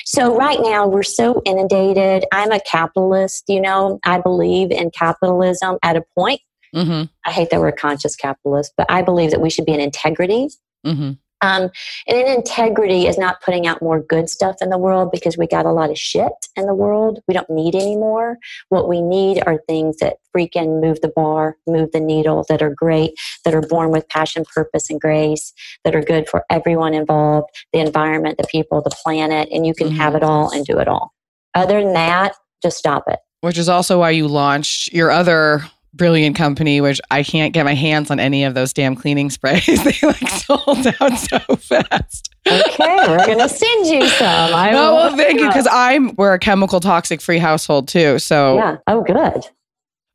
So 0.05 0.35
right 0.35 0.59
now 0.61 0.87
we're 0.87 1.03
so 1.03 1.41
inundated. 1.45 2.25
I'm 2.31 2.51
a 2.51 2.59
capitalist, 2.59 3.45
you 3.47 3.61
know, 3.61 3.99
I 4.03 4.19
believe 4.19 4.71
in 4.71 4.91
capitalism 4.91 5.77
at 5.83 5.95
a 5.95 6.03
point. 6.17 6.41
Mhm. 6.75 7.09
I 7.25 7.31
hate 7.31 7.49
that 7.51 7.59
we're 7.59 7.67
a 7.69 7.73
conscious 7.75 8.15
capitalist, 8.15 8.73
but 8.77 8.85
I 8.89 9.01
believe 9.01 9.31
that 9.31 9.41
we 9.41 9.49
should 9.49 9.65
be 9.65 9.73
in 9.73 9.79
integrity. 9.79 10.49
Mhm. 10.85 11.17
Um, 11.43 11.69
and 12.07 12.17
in 12.17 12.27
integrity 12.27 13.05
is 13.05 13.17
not 13.17 13.41
putting 13.41 13.67
out 13.67 13.81
more 13.81 14.01
good 14.01 14.29
stuff 14.29 14.55
in 14.61 14.69
the 14.69 14.77
world 14.77 15.11
because 15.11 15.37
we 15.37 15.45
got 15.45 15.65
a 15.65 15.71
lot 15.71 15.89
of 15.89 15.97
shit 15.97 16.31
in 16.55 16.65
the 16.65 16.73
world. 16.73 17.19
We 17.27 17.33
don't 17.33 17.49
need 17.49 17.75
anymore. 17.75 18.37
What 18.69 18.87
we 18.87 19.01
need 19.01 19.43
are 19.45 19.59
things 19.67 19.97
that 19.97 20.15
freaking 20.35 20.81
move 20.81 21.01
the 21.01 21.11
bar, 21.13 21.57
move 21.67 21.91
the 21.91 21.99
needle, 21.99 22.45
that 22.47 22.61
are 22.61 22.73
great, 22.73 23.13
that 23.43 23.53
are 23.53 23.61
born 23.61 23.91
with 23.91 24.07
passion, 24.07 24.45
purpose, 24.53 24.89
and 24.89 25.01
grace, 25.01 25.53
that 25.83 25.95
are 25.95 26.01
good 26.01 26.29
for 26.29 26.45
everyone 26.49 26.93
involved, 26.93 27.49
the 27.73 27.79
environment, 27.79 28.37
the 28.37 28.47
people, 28.47 28.81
the 28.81 28.95
planet, 29.03 29.49
and 29.51 29.67
you 29.67 29.73
can 29.73 29.91
have 29.91 30.15
it 30.15 30.23
all 30.23 30.49
and 30.49 30.65
do 30.65 30.79
it 30.79 30.87
all. 30.87 31.13
Other 31.55 31.81
than 31.83 31.93
that, 31.93 32.35
just 32.61 32.77
stop 32.77 33.03
it. 33.07 33.19
Which 33.41 33.57
is 33.57 33.67
also 33.67 33.99
why 33.99 34.11
you 34.11 34.29
launched 34.29 34.93
your 34.93 35.11
other 35.11 35.65
brilliant 35.93 36.35
company, 36.35 36.81
which 36.81 36.99
I 37.11 37.23
can't 37.23 37.53
get 37.53 37.65
my 37.65 37.75
hands 37.75 38.09
on 38.11 38.19
any 38.19 38.43
of 38.43 38.53
those 38.53 38.73
damn 38.73 38.95
cleaning 38.95 39.29
sprays. 39.29 39.65
they 39.83 39.95
like 40.07 40.27
sold 40.29 40.85
out 40.99 41.17
so 41.17 41.39
fast. 41.57 42.33
Okay, 42.47 43.07
we're 43.07 43.25
gonna 43.25 43.47
send 43.49 43.87
you 43.87 44.07
some. 44.09 44.53
I 44.53 44.71
Oh, 44.73 44.95
well, 44.95 45.15
thank 45.15 45.39
you. 45.39 45.47
Because 45.47 45.67
I'm 45.71 46.15
we're 46.15 46.33
a 46.33 46.39
chemical 46.39 46.79
toxic 46.79 47.21
free 47.21 47.37
household 47.39 47.87
too. 47.87 48.19
So 48.19 48.55
Yeah. 48.55 48.77
Oh, 48.87 49.01
good. 49.03 49.45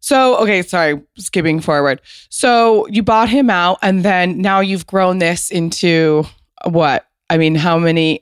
so 0.01 0.37
okay, 0.39 0.63
sorry, 0.63 1.01
skipping 1.17 1.61
forward. 1.61 2.01
So 2.29 2.87
you 2.89 3.03
bought 3.03 3.29
him 3.29 3.49
out, 3.51 3.79
and 3.83 4.05
then 4.05 4.41
now 4.43 4.61
you've 4.61 4.87
grown 4.87 5.19
this 5.19 5.51
into 5.51 6.25
what? 6.65 7.07
I 7.31 7.37
mean, 7.39 7.55
how 7.55 7.79
many 7.79 8.21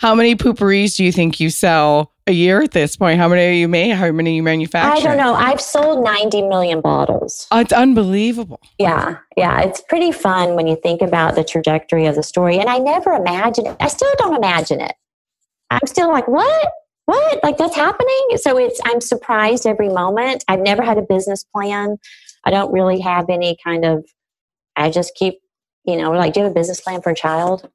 how 0.00 0.14
many 0.14 0.34
Poo~Pourris 0.36 0.96
do 0.96 1.04
you 1.04 1.12
think 1.12 1.40
you 1.40 1.50
sell 1.50 2.12
a 2.26 2.32
year 2.32 2.62
at 2.62 2.72
this 2.72 2.96
point? 2.96 3.18
How 3.18 3.28
many 3.28 3.46
are 3.46 3.52
you 3.52 3.68
make? 3.68 3.92
How 3.92 4.10
many 4.10 4.36
you 4.36 4.42
manufacture? 4.42 4.96
I 4.96 5.00
don't 5.00 5.18
know. 5.18 5.34
I've 5.34 5.60
sold 5.60 6.02
90 6.02 6.42
million 6.42 6.80
bottles. 6.80 7.46
Oh, 7.50 7.60
it's 7.60 7.72
unbelievable. 7.72 8.60
Yeah, 8.78 9.18
yeah. 9.36 9.60
It's 9.60 9.82
pretty 9.82 10.12
fun 10.12 10.54
when 10.54 10.66
you 10.66 10.76
think 10.76 11.02
about 11.02 11.34
the 11.34 11.44
trajectory 11.44 12.06
of 12.06 12.14
the 12.14 12.22
story. 12.22 12.58
And 12.58 12.68
I 12.68 12.78
never 12.78 13.12
imagined 13.12 13.66
it. 13.66 13.76
I 13.80 13.88
still 13.88 14.12
don't 14.18 14.36
imagine 14.36 14.80
it. 14.80 14.94
I'm 15.70 15.86
still 15.86 16.08
like, 16.08 16.28
what? 16.28 16.72
What? 17.06 17.42
Like 17.42 17.58
that's 17.58 17.76
happening? 17.76 18.36
So 18.36 18.56
it's 18.56 18.80
I'm 18.84 19.00
surprised 19.00 19.66
every 19.66 19.90
moment. 19.90 20.44
I've 20.48 20.60
never 20.60 20.82
had 20.82 20.96
a 20.96 21.02
business 21.02 21.44
plan. 21.44 21.98
I 22.44 22.50
don't 22.50 22.72
really 22.72 23.00
have 23.00 23.28
any 23.28 23.56
kind 23.62 23.84
of 23.84 24.06
I 24.76 24.90
just 24.90 25.14
keep, 25.14 25.34
you 25.84 25.96
know, 25.96 26.12
like 26.12 26.32
do 26.32 26.40
you 26.40 26.44
have 26.44 26.52
a 26.52 26.54
business 26.54 26.80
plan 26.80 27.02
for 27.02 27.10
a 27.10 27.14
child? 27.14 27.68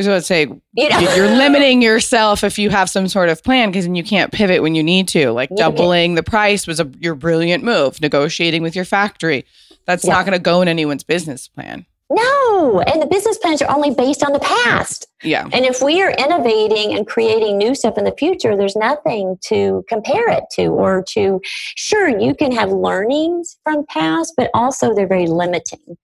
So 0.00 0.14
I'd 0.14 0.24
say 0.24 0.42
You 0.74 0.88
know? 0.88 0.98
you're 1.16 1.28
limiting 1.28 1.82
yourself 1.82 2.44
if 2.44 2.58
you 2.58 2.70
have 2.70 2.88
some 2.90 3.08
sort 3.08 3.28
of 3.28 3.42
plan 3.42 3.70
because 3.70 3.84
then 3.84 3.94
you 3.94 4.04
can't 4.04 4.32
pivot 4.32 4.62
when 4.62 4.74
you 4.74 4.82
need 4.82 5.08
to. 5.08 5.30
Like 5.32 5.50
doubling 5.56 6.14
the 6.14 6.22
price 6.22 6.66
was 6.66 6.80
a 6.80 6.90
your 7.00 7.14
brilliant 7.14 7.64
move. 7.64 8.00
Negotiating 8.00 8.62
with 8.62 8.76
your 8.76 8.84
factory. 8.84 9.44
That's 9.86 10.04
Yeah. 10.04 10.14
not 10.14 10.26
going 10.26 10.36
to 10.36 10.42
go 10.42 10.62
in 10.62 10.68
anyone's 10.68 11.04
business 11.04 11.48
plan. 11.48 11.86
No. 12.10 12.80
And 12.80 13.00
the 13.00 13.06
business 13.06 13.38
plans 13.38 13.62
are 13.62 13.70
only 13.74 13.90
based 13.90 14.22
on 14.22 14.32
the 14.32 14.38
past. 14.38 15.06
Yeah. 15.22 15.48
And 15.52 15.64
if 15.64 15.82
we 15.82 16.02
are 16.02 16.10
innovating 16.10 16.94
and 16.94 17.06
creating 17.06 17.56
new 17.58 17.74
stuff 17.74 17.96
in 17.96 18.04
the 18.04 18.14
future, 18.18 18.56
there's 18.56 18.76
nothing 18.76 19.38
to 19.46 19.84
compare 19.88 20.28
it 20.30 20.44
to 20.52 20.66
or 20.66 21.02
to, 21.10 21.40
sure, 21.76 22.08
you 22.18 22.34
can 22.34 22.52
have 22.52 22.70
learnings 22.70 23.56
from 23.64 23.84
past, 23.88 24.34
but 24.36 24.50
also 24.54 24.94
they're 24.94 25.06
very 25.08 25.26
limiting. 25.26 25.96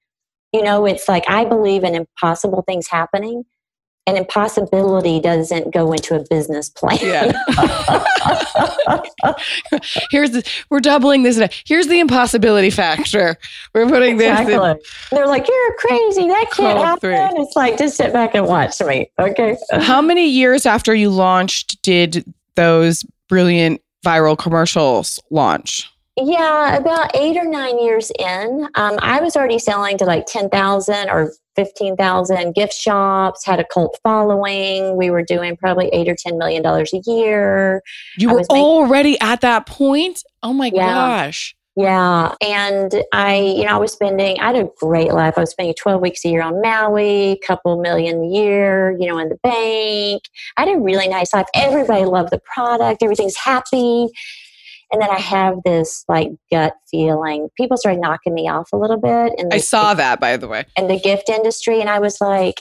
You 0.53 0.63
know, 0.63 0.85
it's 0.87 1.09
like 1.09 1.25
I 1.29 1.45
believe 1.45 1.85
in 1.85 1.95
impossible 1.95 2.63
things 2.67 2.89
happening. 2.89 3.45
an 4.07 4.17
impossibility 4.17 5.21
doesn't 5.21 5.73
go 5.73 5.93
into 5.93 6.17
a 6.17 6.25
business 6.29 6.69
plan. 6.69 6.99
Yeah. 7.01 7.33
Here's 10.11 10.31
the, 10.33 10.49
we're 10.71 10.81
doubling 10.81 11.23
this. 11.23 11.41
Here's 11.65 11.87
the 11.87 12.01
impossibility 12.01 12.71
factor. 12.71 13.37
We're 13.75 13.89
putting 13.89 14.17
this. 14.17 14.27
in- 14.41 14.47
Exactly. 14.49 14.83
They're 15.13 15.27
like, 15.27 15.47
you're 15.49 15.75
crazy. 15.79 16.27
That 16.29 16.47
can't 16.53 16.79
Oh, 16.79 16.83
happen. 16.83 17.01
three. 17.01 17.43
It's 17.43 17.57
like, 17.57 17.79
just 17.79 17.97
sit 17.97 18.13
back 18.13 18.35
and 18.35 18.47
watch 18.47 18.81
me. 18.81 19.11
Okay. 19.19 19.57
How 19.73 20.01
many 20.03 20.29
years 20.29 20.67
after 20.67 20.95
you 20.95 21.11
launched 21.11 21.81
did 21.83 22.25
those 22.57 23.05
brilliant 23.29 23.81
viral 24.05 24.37
commercials 24.37 25.21
launch? 25.31 25.89
Yeah, 26.23 26.77
about 26.77 27.14
eight 27.16 27.37
or 27.37 27.45
nine 27.45 27.79
years 27.83 28.11
in, 28.18 28.68
um, 28.75 28.99
I 29.01 29.21
was 29.21 29.37
already 29.37 29.59
selling 29.59 29.97
to 29.99 30.05
like 30.05 30.27
10,000 30.27 31.09
or 31.09 31.33
15,000 31.57 32.55
gift 32.55 32.75
shops, 32.75 33.45
had 33.45 33.59
a 33.61 33.64
cult 33.64 33.99
following. 34.03 34.97
We 34.97 35.11
were 35.11 35.23
doing 35.23 35.57
probably 35.57 35.89
eight 35.89 36.09
or 36.09 36.14
$10 36.14 36.39
million 36.39 36.64
a 36.64 36.85
year. 37.11 37.83
You 38.18 38.29
were 38.31 38.37
making- 38.39 38.57
already 38.57 39.21
at 39.21 39.41
that 39.41 39.66
point? 39.66 40.23
Oh 40.43 40.53
my 40.53 40.71
Yeah. 40.75 40.89
gosh. 40.89 41.55
Yeah. 41.77 42.35
And 42.43 43.03
I, 43.12 43.37
you 43.37 43.64
know, 43.64 43.75
I 43.77 43.79
was 43.79 43.93
spending, 43.93 44.39
I 44.41 44.47
had 44.49 44.57
a 44.57 44.68
great 44.81 45.12
life. 45.12 45.35
I 45.37 45.41
was 45.41 45.51
spending 45.51 45.75
12 45.81 46.01
weeks 46.03 46.25
a 46.25 46.29
year 46.29 46.43
on 46.43 46.61
Maui, 46.61 47.41
couple 47.47 47.81
million 47.81 48.25
a 48.25 48.27
year, 48.27 48.97
you 48.99 49.07
know, 49.07 49.18
in 49.18 49.29
the 49.29 49.39
bank. 49.43 50.23
I 50.57 50.66
had 50.66 50.77
a 50.77 50.79
really 50.81 51.09
nice 51.09 51.33
life. 51.33 51.47
Everybody 51.55 52.05
loved 52.05 52.31
the 52.31 52.41
product. 52.41 53.03
Everything's 53.03 53.37
happy. 53.37 54.09
And 54.93 55.01
then 55.01 55.11
I 55.11 55.18
have 55.18 55.57
this 55.64 56.05
like 56.09 56.30
gut 56.51 56.74
feeling. 56.91 57.49
People 57.57 57.76
started 57.76 58.01
knocking 58.01 58.34
me 58.34 58.49
off 58.49 58.72
a 58.72 58.76
little 58.76 58.99
bit. 58.99 59.32
And 59.38 59.53
I 59.53 59.59
saw 59.59 59.95
that, 59.95 60.20
by 60.20 60.36
the 60.36 60.49
way. 60.49 60.64
in 60.76 60.88
the 60.88 60.99
gift 60.99 61.28
industry. 61.28 61.80
And 61.80 61.88
I 61.88 62.01
was 62.01 62.20
like, 62.20 62.61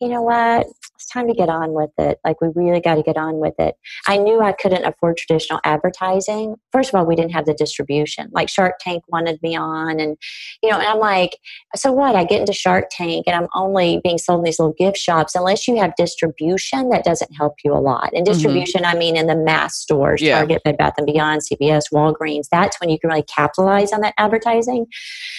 you 0.00 0.08
know 0.08 0.22
what? 0.22 0.66
It's 0.94 1.06
time 1.06 1.26
to 1.28 1.34
get 1.34 1.48
on 1.48 1.72
with 1.72 1.90
it. 1.98 2.18
Like, 2.24 2.40
we 2.40 2.48
really 2.54 2.80
got 2.80 2.96
to 2.96 3.02
get 3.02 3.16
on 3.16 3.38
with 3.38 3.54
it. 3.58 3.76
I 4.06 4.18
knew 4.18 4.40
I 4.42 4.52
couldn't 4.52 4.84
afford 4.84 5.16
traditional 5.16 5.60
advertising. 5.64 6.56
First 6.72 6.90
of 6.92 6.98
all, 6.98 7.06
we 7.06 7.16
didn't 7.16 7.32
have 7.32 7.46
the 7.46 7.54
distribution. 7.54 8.28
Like, 8.32 8.48
Shark 8.48 8.74
Tank 8.80 9.04
wanted 9.08 9.38
me 9.42 9.56
on. 9.56 10.00
And, 10.00 10.16
you 10.62 10.70
know, 10.70 10.78
and 10.78 10.86
I'm 10.86 10.98
like, 10.98 11.38
so 11.74 11.92
what? 11.92 12.14
I 12.14 12.24
get 12.24 12.40
into 12.40 12.52
Shark 12.52 12.86
Tank 12.90 13.24
and 13.26 13.36
I'm 13.36 13.48
only 13.54 14.00
being 14.02 14.18
sold 14.18 14.40
in 14.40 14.44
these 14.44 14.58
little 14.58 14.74
gift 14.74 14.98
shops. 14.98 15.34
Unless 15.34 15.68
you 15.68 15.76
have 15.76 15.94
distribution, 15.96 16.90
that 16.90 17.04
doesn't 17.04 17.34
help 17.34 17.54
you 17.64 17.72
a 17.72 17.80
lot. 17.80 18.10
And 18.14 18.24
distribution, 18.26 18.84
I 18.84 18.94
mean, 18.94 19.16
in 19.16 19.26
the 19.26 19.36
mass 19.36 19.76
stores, 19.76 20.20
Yeah. 20.20 20.38
Target, 20.38 20.62
Bed 20.64 20.76
Bath 20.76 20.94
and 20.98 21.06
Beyond, 21.06 21.42
CVS, 21.42 21.84
Walgreens, 21.92 22.48
that's 22.50 22.80
when 22.80 22.90
you 22.90 22.98
can 22.98 23.08
really 23.08 23.24
capitalize 23.24 23.92
on 23.92 24.00
that 24.00 24.14
advertising. 24.18 24.86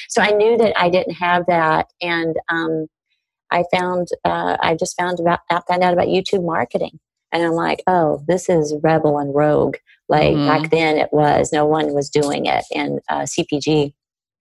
So 0.10 0.22
I 0.22 0.32
knew 0.32 0.58
that 0.58 0.80
I 0.80 0.90
didn't 0.90 1.14
have 1.14 1.46
that. 1.48 1.88
And, 2.02 2.36
um, 2.50 2.88
I 3.52 3.64
found 3.72 4.10
uh, 4.26 4.58
I 4.62 4.76
just 4.76 4.98
found 5.00 5.20
about 5.20 5.40
found 5.68 5.84
out 5.84 5.94
about 5.94 6.08
YouTube 6.08 6.46
marketing, 6.46 7.00
and 7.32 7.44
I'm 7.44 7.54
like, 7.54 7.84
oh, 7.88 8.24
this 8.28 8.50
is 8.50 8.76
rebel 8.84 9.18
and 9.20 9.34
rogue. 9.34 9.78
Like 10.10 10.36
Mhm. 10.36 10.48
back 10.48 10.70
then, 10.72 10.98
it 10.98 11.10
was 11.12 11.52
no 11.52 11.66
one 11.66 11.94
was 11.94 12.10
doing 12.10 12.46
it 12.46 12.64
in 12.72 13.00
uh, 13.10 13.26
CPG, 13.26 13.94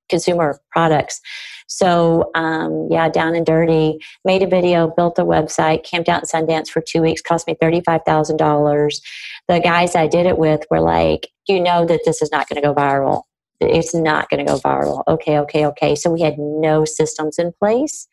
consumer 0.08 0.60
products. 0.70 1.20
So 1.68 2.30
um, 2.34 2.88
yeah, 2.90 3.08
down 3.08 3.34
and 3.34 3.44
dirty. 3.44 3.98
Made 4.24 4.42
a 4.42 4.46
video, 4.46 4.88
built 4.88 5.18
a 5.18 5.24
website, 5.24 5.84
camped 5.84 6.08
out 6.08 6.22
in 6.22 6.28
Sundance 6.46 6.68
for 6.68 6.80
two 6.80 7.02
weeks, 7.02 7.20
cost 7.22 7.46
me 7.46 7.56
thirty 7.60 7.80
five 7.84 8.02
thousand 8.06 8.36
dollars. 8.36 9.00
The 9.48 9.60
guys 9.60 9.96
I 9.96 10.06
did 10.06 10.26
it 10.26 10.38
with 10.38 10.62
were 10.70 10.80
like, 10.80 11.28
you 11.48 11.60
know 11.60 11.84
that 11.86 12.00
this 12.04 12.22
is 12.22 12.30
not 12.32 12.48
going 12.48 12.60
to 12.62 12.66
go 12.66 12.74
viral. 12.74 13.22
It's 13.60 13.94
not 13.94 14.28
going 14.28 14.44
to 14.44 14.52
go 14.52 14.58
viral. 14.58 15.02
Okay, 15.08 15.38
okay, 15.38 15.66
okay. 15.66 15.94
So 15.96 16.10
we 16.10 16.20
had 16.20 16.38
no 16.38 16.84
systems 16.84 17.38
in 17.38 17.52
place 17.58 18.06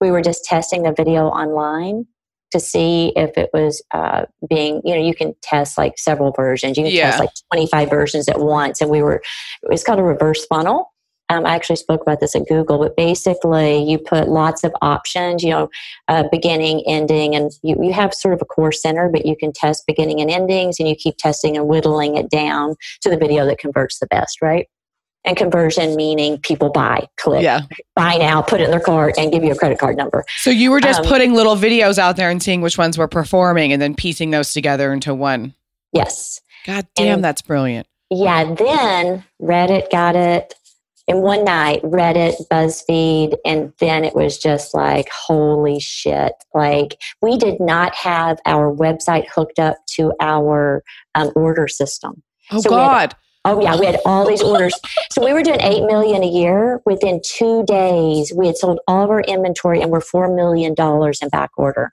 we 0.00 0.10
were 0.10 0.22
just 0.22 0.44
testing 0.44 0.82
the 0.82 0.92
video 0.92 1.26
online 1.28 2.06
to 2.50 2.60
see 2.60 3.12
if 3.14 3.36
it 3.36 3.50
was 3.52 3.82
uh, 3.92 4.24
being 4.48 4.80
you 4.84 4.94
know 4.94 5.00
you 5.00 5.14
can 5.14 5.34
test 5.42 5.76
like 5.76 5.98
several 5.98 6.32
versions. 6.32 6.76
You 6.78 6.84
can 6.84 6.92
Yeah. 6.92 7.10
test 7.10 7.20
like 7.20 7.30
25 7.52 7.90
versions 7.90 8.28
at 8.28 8.40
once 8.40 8.80
and 8.80 8.90
we 8.90 9.02
were 9.02 9.22
it's 9.64 9.84
called 9.84 9.98
a 9.98 10.02
reverse 10.04 10.44
funnel. 10.46 10.92
Um, 11.30 11.44
i 11.44 11.54
actually 11.54 11.76
spoke 11.76 12.00
about 12.00 12.20
this 12.20 12.34
at 12.34 12.48
google 12.48 12.78
but 12.78 12.96
basically 12.96 13.82
you 13.82 13.98
put 13.98 14.30
lots 14.30 14.64
of 14.64 14.72
options 14.80 15.42
you 15.42 15.50
know 15.50 15.68
uh, 16.08 16.24
beginning 16.32 16.82
ending 16.86 17.34
and 17.36 17.50
you, 17.62 17.76
you 17.82 17.92
have 17.92 18.14
sort 18.14 18.32
of 18.32 18.40
a 18.40 18.46
core 18.46 18.72
center 18.72 19.10
but 19.10 19.26
you 19.26 19.36
can 19.36 19.52
test 19.52 19.84
beginning 19.86 20.22
and 20.22 20.30
endings 20.30 20.80
and 20.80 20.88
you 20.88 20.94
keep 20.96 21.18
testing 21.18 21.54
and 21.54 21.66
whittling 21.68 22.16
it 22.16 22.30
down 22.30 22.76
to 23.02 23.10
the 23.10 23.16
video 23.18 23.44
that 23.44 23.58
converts 23.58 23.98
the 23.98 24.06
best 24.06 24.40
right 24.40 24.68
and 25.28 25.36
conversion 25.36 25.94
meaning 25.94 26.38
people 26.38 26.70
buy 26.70 27.06
click 27.18 27.42
Yeah. 27.42 27.60
buy 27.94 28.16
now, 28.16 28.42
put 28.42 28.60
it 28.60 28.64
in 28.64 28.70
their 28.70 28.80
cart, 28.80 29.14
and 29.18 29.30
give 29.30 29.44
you 29.44 29.52
a 29.52 29.54
credit 29.54 29.78
card 29.78 29.96
number. 29.96 30.24
So 30.38 30.50
you 30.50 30.70
were 30.70 30.80
just 30.80 31.00
Um, 31.00 31.06
putting 31.06 31.34
little 31.34 31.54
videos 31.54 31.98
out 31.98 32.16
there 32.16 32.30
and 32.30 32.42
seeing 32.42 32.60
which 32.62 32.78
ones 32.78 32.96
were 32.98 33.06
performing 33.08 33.72
and 33.72 33.80
then 33.80 33.94
piecing 33.94 34.30
those 34.30 34.52
together 34.52 34.92
into 34.92 35.14
one. 35.14 35.54
Yes. 35.92 36.40
God 36.66 36.86
damn, 36.96 37.14
And- 37.16 37.24
that's 37.24 37.42
brilliant. 37.42 37.86
Yeah. 38.10 38.44
Then 38.54 39.24
Reddit 39.40 39.90
got 39.90 40.16
it 40.16 40.54
in 41.06 41.22
one 41.22 41.44
night, 41.44 41.82
Reddit, 41.82 42.34
BuzzFeed, 42.50 43.36
and 43.44 43.72
then 43.80 44.04
it 44.04 44.14
was 44.14 44.38
just 44.38 44.74
like, 44.74 45.08
holy 45.10 45.78
shit. 45.80 46.32
Like, 46.54 46.98
we 47.22 47.36
did 47.38 47.60
not 47.60 47.94
have 47.94 48.38
our 48.46 48.70
website 48.74 49.26
hooked 49.34 49.58
up 49.58 49.76
to 49.96 50.12
our 50.20 50.82
um, 51.14 51.30
order 51.34 51.68
system. 51.68 52.22
Oh 52.50 52.60
So 52.60 52.70
God. 52.70 53.14
Oh 53.44 53.62
yeah, 53.62 53.78
we 53.78 53.86
had 53.86 53.98
all 54.04 54.26
these 54.26 54.42
orders. 54.42 54.74
So 55.12 55.24
we 55.24 55.32
were 55.32 55.42
doing 55.42 55.60
eight 55.60 55.84
million 55.84 56.22
a 56.22 56.28
year. 56.28 56.80
Within 56.84 57.20
two 57.24 57.64
days, 57.64 58.32
we 58.34 58.46
had 58.46 58.56
sold 58.56 58.80
all 58.86 59.04
of 59.04 59.10
our 59.10 59.20
inventory 59.22 59.80
and 59.80 59.90
we're 59.90 60.00
four 60.00 60.34
million 60.34 60.74
dollars 60.74 61.20
in 61.22 61.28
back 61.28 61.50
order. 61.56 61.92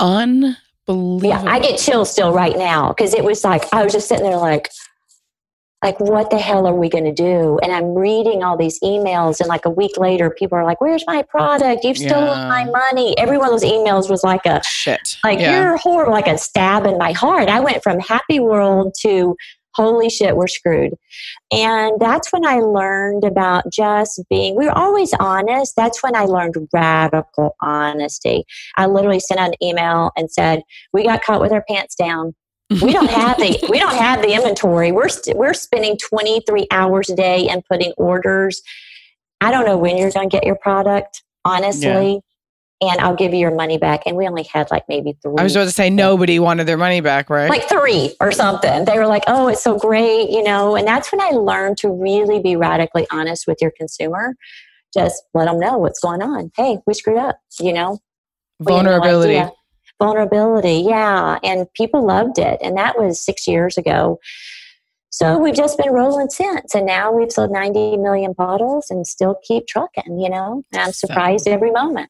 Unbelievable. 0.00 1.20
Yeah, 1.22 1.42
I 1.46 1.58
get 1.58 1.78
chills 1.78 2.10
still 2.10 2.32
right 2.32 2.56
now 2.56 2.88
because 2.92 3.12
it 3.14 3.24
was 3.24 3.44
like 3.44 3.64
I 3.74 3.82
was 3.84 3.92
just 3.92 4.08
sitting 4.08 4.24
there 4.24 4.36
like, 4.38 4.70
like 5.84 6.00
what 6.00 6.30
the 6.30 6.38
hell 6.38 6.66
are 6.66 6.74
we 6.74 6.88
going 6.88 7.04
to 7.04 7.12
do? 7.12 7.58
And 7.62 7.72
I'm 7.72 7.94
reading 7.94 8.42
all 8.42 8.56
these 8.56 8.80
emails, 8.80 9.40
and 9.40 9.48
like 9.48 9.64
a 9.66 9.70
week 9.70 9.98
later, 9.98 10.30
people 10.30 10.56
are 10.56 10.64
like, 10.64 10.80
"Where's 10.80 11.04
my 11.06 11.22
product? 11.22 11.84
You've 11.84 11.98
stolen 11.98 12.38
Yeah. 12.38 12.48
my 12.48 12.64
money." 12.64 13.16
Every 13.18 13.36
one 13.36 13.52
of 13.52 13.60
those 13.60 13.70
emails 13.70 14.08
was 14.08 14.24
like 14.24 14.46
a 14.46 14.62
Shit. 14.64 15.18
like 15.22 15.38
yeah. 15.40 15.60
you're 15.60 15.76
horrible, 15.76 16.12
like 16.12 16.26
a 16.28 16.38
stab 16.38 16.86
in 16.86 16.96
my 16.98 17.12
heart. 17.12 17.48
I 17.48 17.60
went 17.60 17.82
from 17.82 18.00
happy 18.00 18.40
world 18.40 18.94
to 19.00 19.36
holy 19.74 20.10
shit, 20.10 20.36
we're 20.36 20.48
screwed. 20.48 20.94
And 21.52 22.00
that's 22.00 22.32
when 22.32 22.44
I 22.44 22.56
learned 22.56 23.24
about 23.24 23.70
just 23.72 24.22
being, 24.28 24.56
we 24.56 24.66
were 24.66 24.76
always 24.76 25.14
honest. 25.20 25.74
That's 25.76 26.02
when 26.02 26.16
I 26.16 26.24
learned 26.24 26.56
radical 26.72 27.56
honesty. 27.60 28.44
I 28.76 28.86
literally 28.86 29.20
sent 29.20 29.40
out 29.40 29.48
an 29.50 29.62
email 29.62 30.10
and 30.16 30.30
said, 30.30 30.62
we 30.92 31.04
got 31.04 31.22
caught 31.22 31.40
with 31.40 31.52
our 31.52 31.64
pants 31.68 31.94
down. 31.94 32.34
We 32.82 32.92
don't 32.92 33.08
have 33.08 33.38
the 33.38 33.66
we 33.70 33.78
don't 33.78 33.96
have 33.96 34.20
the 34.20 34.34
inventory. 34.34 34.92
We're 34.92 35.08
st- 35.08 35.38
we're 35.38 35.54
spending 35.54 35.96
23 35.96 36.66
hours 36.70 37.08
a 37.08 37.16
day 37.16 37.48
and 37.48 37.64
putting 37.64 37.92
orders. 37.96 38.60
I 39.40 39.50
don't 39.50 39.64
know 39.64 39.78
when 39.78 39.96
you're 39.96 40.10
going 40.10 40.28
to 40.28 40.36
get 40.36 40.44
your 40.44 40.56
product, 40.56 41.22
honestly. 41.46 42.20
And 42.80 43.00
I'll 43.00 43.16
give 43.16 43.32
you 43.34 43.40
your 43.40 43.54
money 43.54 43.76
back. 43.76 44.04
And 44.06 44.16
we 44.16 44.28
only 44.28 44.44
had 44.44 44.70
like 44.70 44.84
maybe 44.88 45.16
three 45.20 45.34
I 45.36 45.42
was 45.42 45.56
about 45.56 45.64
to 45.64 45.72
say 45.72 45.90
nobody 45.90 46.38
wanted 46.38 46.68
their 46.68 46.76
money 46.76 47.00
back, 47.00 47.28
right? 47.28 47.50
like 47.50 47.68
three 47.68 48.14
or 48.20 48.30
something. 48.30 48.84
They 48.84 48.96
were 48.98 49.06
like, 49.06 49.24
oh, 49.26 49.48
it's 49.48 49.62
so 49.62 49.76
great, 49.76 50.30
you 50.30 50.44
know. 50.44 50.76
And 50.76 50.86
that's 50.86 51.10
when 51.10 51.20
I 51.20 51.30
learned 51.30 51.78
to 51.78 51.88
really 51.90 52.40
be 52.40 52.54
radically 52.54 53.06
honest 53.10 53.48
with 53.48 53.58
your 53.60 53.72
consumer. 53.72 54.36
Just 54.94 55.24
let 55.34 55.46
them 55.46 55.58
know 55.58 55.76
what's 55.76 56.00
going 56.00 56.22
on. 56.22 56.52
Hey, 56.56 56.78
we 56.86 56.94
screwed 56.94 57.18
up, 57.18 57.40
you 57.60 57.72
know. 57.72 57.98
We 58.60 58.72
had 58.72 58.84
no 58.84 58.98
Vulnerability. 58.98 59.52
Vulnerability, 60.00 60.84
yeah. 60.88 61.38
And 61.42 61.66
people 61.74 62.06
loved 62.06 62.38
it. 62.38 62.60
And 62.62 62.76
that 62.76 62.96
was 62.96 63.20
six 63.20 63.48
years 63.48 63.76
ago. 63.76 64.20
So 65.10 65.36
we've 65.36 65.54
just 65.54 65.76
been 65.78 65.92
rolling 65.92 66.30
since. 66.30 66.76
And 66.76 66.86
now 66.86 67.10
we've 67.10 67.32
sold 67.32 67.50
90 67.50 67.96
million 67.96 68.34
bottles 68.34 68.86
and 68.88 69.04
still 69.04 69.36
keep 69.42 69.66
trucking, 69.66 70.20
you 70.20 70.30
know. 70.30 70.62
And 70.72 70.82
I'm 70.82 70.92
surprised 70.92 71.48
every 71.48 71.72
moment. 71.72 72.08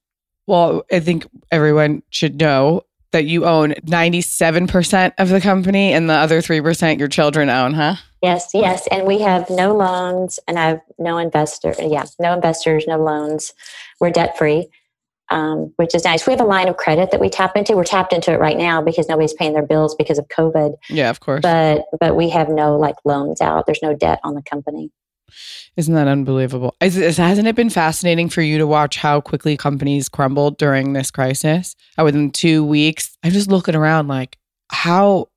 Well, 0.49 0.86
I 0.90 1.01
think 1.01 1.26
everyone 1.53 2.03
should 2.09 2.40
know 2.40 2.82
that 3.12 3.26
you 3.26 3.44
own 3.44 3.72
97% 3.86 5.12
of 5.18 5.28
the 5.28 5.42
company 5.42 5.92
and 5.92 6.09
the 6.09 6.14
other 6.14 6.40
3% 6.40 6.99
your 6.99 7.09
children 7.09 7.51
own, 7.51 7.74
huh? 7.74 7.96
Yes, 8.22 8.51
yes. 8.55 8.88
And 8.90 9.07
we 9.07 9.20
have 9.20 9.51
no 9.51 9.76
loans 9.76 10.40
and 10.49 10.59
I 10.59 10.68
have 10.68 10.80
no 10.99 11.18
investor. 11.18 11.74
Yeah, 11.78 12.07
no 12.18 12.32
investors, 12.32 12.86
no 12.88 12.96
loans. 12.96 13.53
We're 14.01 14.09
debt 14.09 14.38
free, 14.38 14.68
um, 15.28 15.74
which 15.76 15.94
is 15.94 16.05
nice. 16.05 16.26
We 16.26 16.32
have 16.32 16.40
a 16.40 16.44
line 16.44 16.68
of 16.68 16.78
credit 16.78 17.11
that 17.11 17.20
we 17.20 17.28
tap 17.28 17.55
into. 17.55 17.76
We're 17.76 17.84
tapped 17.84 18.14
into 18.14 18.32
it 18.32 18.40
right 18.40 18.57
now 18.57 18.80
because 18.80 19.07
nobody's 19.07 19.34
paying 19.34 19.53
their 19.53 19.66
bills 19.66 19.94
because 19.94 20.18
of 20.18 20.28
COVID. 20.28 20.76
Yeah, 20.88 21.11
of 21.11 21.20
course. 21.20 21.42
But 21.42 21.84
but 22.01 22.16
we 22.16 22.30
have 22.30 22.49
no 22.49 22.76
like 22.76 22.96
loans 23.05 23.42
out. 23.42 23.66
There's 23.66 23.82
no 23.82 23.94
debt 23.94 24.18
on 24.24 24.34
the 24.34 24.42
company. 24.42 24.90
Isn't 25.76 25.95
that 25.95 26.09
unbelievable? 26.09 26.74
Is, 26.81 27.16
hasn't 27.16 27.47
it 27.49 27.55
been 27.57 27.70
fascinating 27.70 28.29
for 28.29 28.43
you 28.43 28.59
to 28.59 28.66
watch 28.66 28.97
how 28.97 29.20
quickly 29.20 29.57
companies 29.57 30.09
crumbled 30.09 30.59
during 30.59 30.93
this 30.93 31.11
crisis? 31.11 31.76
Within 31.97 32.31
two 32.31 32.64
weeks, 32.64 33.16
I'm 33.22 33.33
just 33.33 33.51
looking 33.51 33.74
around 33.74 34.09
like, 34.09 34.39
how, 34.70 35.29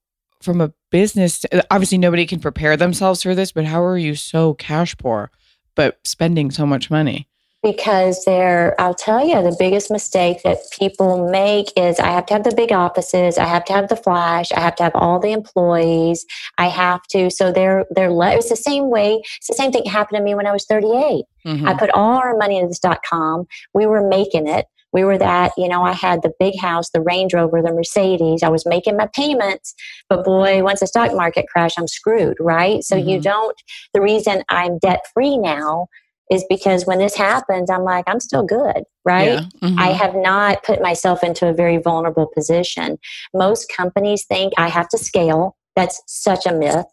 from 0.42 0.62
a 0.62 0.74
business, 0.92 1.46
obviously 1.70 1.98
nobody 1.98 2.26
can 2.26 2.40
prepare 2.40 2.76
themselves 2.76 3.24
for 3.24 3.34
this, 3.36 3.52
but 3.52 3.66
how 3.66 3.84
are 3.84 3.98
you 3.98 4.16
so 4.16 4.54
cash 4.56 4.98
poor, 4.98 5.32
but 5.76 6.00
spending 6.04 6.52
so 6.52 6.66
much 6.66 6.90
money? 6.90 7.28
Because 7.64 8.24
they're 8.26 8.80
i'll 8.82 8.94
tell 8.94 9.26
you 9.26 9.36
the 9.42 9.56
biggest 9.60 9.92
mistake 9.92 10.42
that 10.44 10.58
people 10.78 11.30
make 11.30 11.72
is 11.78 12.00
i 12.00 12.08
have 12.08 12.26
to 12.26 12.34
have 12.34 12.44
the 12.44 12.56
big 12.56 12.72
offices 12.72 13.38
i 13.38 13.46
have 13.46 13.64
to 13.66 13.74
have 13.74 13.88
the 13.90 13.96
flash 13.96 14.52
i 14.54 14.60
have 14.60 14.76
to 14.76 14.84
have 14.84 14.96
all 14.96 15.20
the 15.20 15.32
employees 15.32 16.26
i 16.58 16.68
have 16.68 17.02
to 17.04 17.30
so 17.30 17.52
they're 17.52 17.86
they're 17.92 18.12
le- 18.12 18.34
it's 18.36 18.50
the 18.50 18.56
same 18.56 18.90
way 18.90 19.22
it's 19.38 19.48
the 19.48 19.54
same 19.54 19.72
thing 19.72 19.86
happened 19.86 20.18
to 20.18 20.24
me 20.24 20.34
when 20.36 20.48
i 20.48 20.52
was 20.52 20.66
38 20.66 21.26
Mhm. 21.46 21.68
i 21.68 21.74
put 21.74 21.90
all 21.92 22.18
our 22.18 22.36
money 22.38 22.58
into 22.58 22.68
this 22.68 22.80
dot 22.80 23.00
com 23.08 23.46
we 23.74 23.86
were 23.86 24.08
making 24.08 24.48
it 24.48 24.66
we 24.94 25.04
were 25.04 25.18
that 25.18 25.52
you 25.58 25.68
know 25.68 25.84
i 25.84 25.92
had 25.94 26.22
the 26.22 26.34
big 26.40 26.60
house 26.60 26.90
the 26.92 27.02
range 27.02 27.34
rover 27.34 27.62
the 27.62 27.74
mercedes 27.74 28.44
i 28.44 28.50
was 28.50 28.66
making 28.66 28.96
my 28.98 29.08
payments 29.16 29.74
but 30.10 30.24
boy 30.24 30.62
once 30.64 30.80
the 30.82 30.88
stock 30.88 31.14
market 31.16 31.46
crashed 31.52 31.80
i'm 31.80 31.88
screwed 31.88 32.38
right 32.40 32.84
so 32.84 32.96
you 32.96 33.18
Mhm. 33.20 33.24
don't 33.24 33.58
the 33.94 34.02
reason 34.02 34.44
i'm 34.50 34.78
debt 34.80 35.02
free 35.14 35.38
now 35.38 35.88
is 36.32 36.46
because 36.50 36.86
when 36.86 36.98
this 36.98 37.16
happens, 37.16 37.70
I'm 37.70 37.84
like, 37.84 38.06
I'm 38.08 38.22
still 38.22 38.44
good, 38.44 38.84
right? 39.04 39.34
Yeah. 39.34 39.42
Mhm. 39.62 39.78
I 39.78 39.90
have 39.90 40.16
not 40.16 40.64
put 40.64 40.82
myself 40.82 41.24
into 41.24 41.48
a 41.48 41.54
very 41.54 41.78
vulnerable 41.78 42.28
position. 42.34 42.98
Most 43.34 43.72
companies 43.76 44.26
think 44.26 44.54
I 44.58 44.70
have 44.70 44.88
to 44.90 44.98
scale. 44.98 45.58
That's 45.76 46.02
such 46.08 46.46
a 46.46 46.54
myth. 46.54 46.86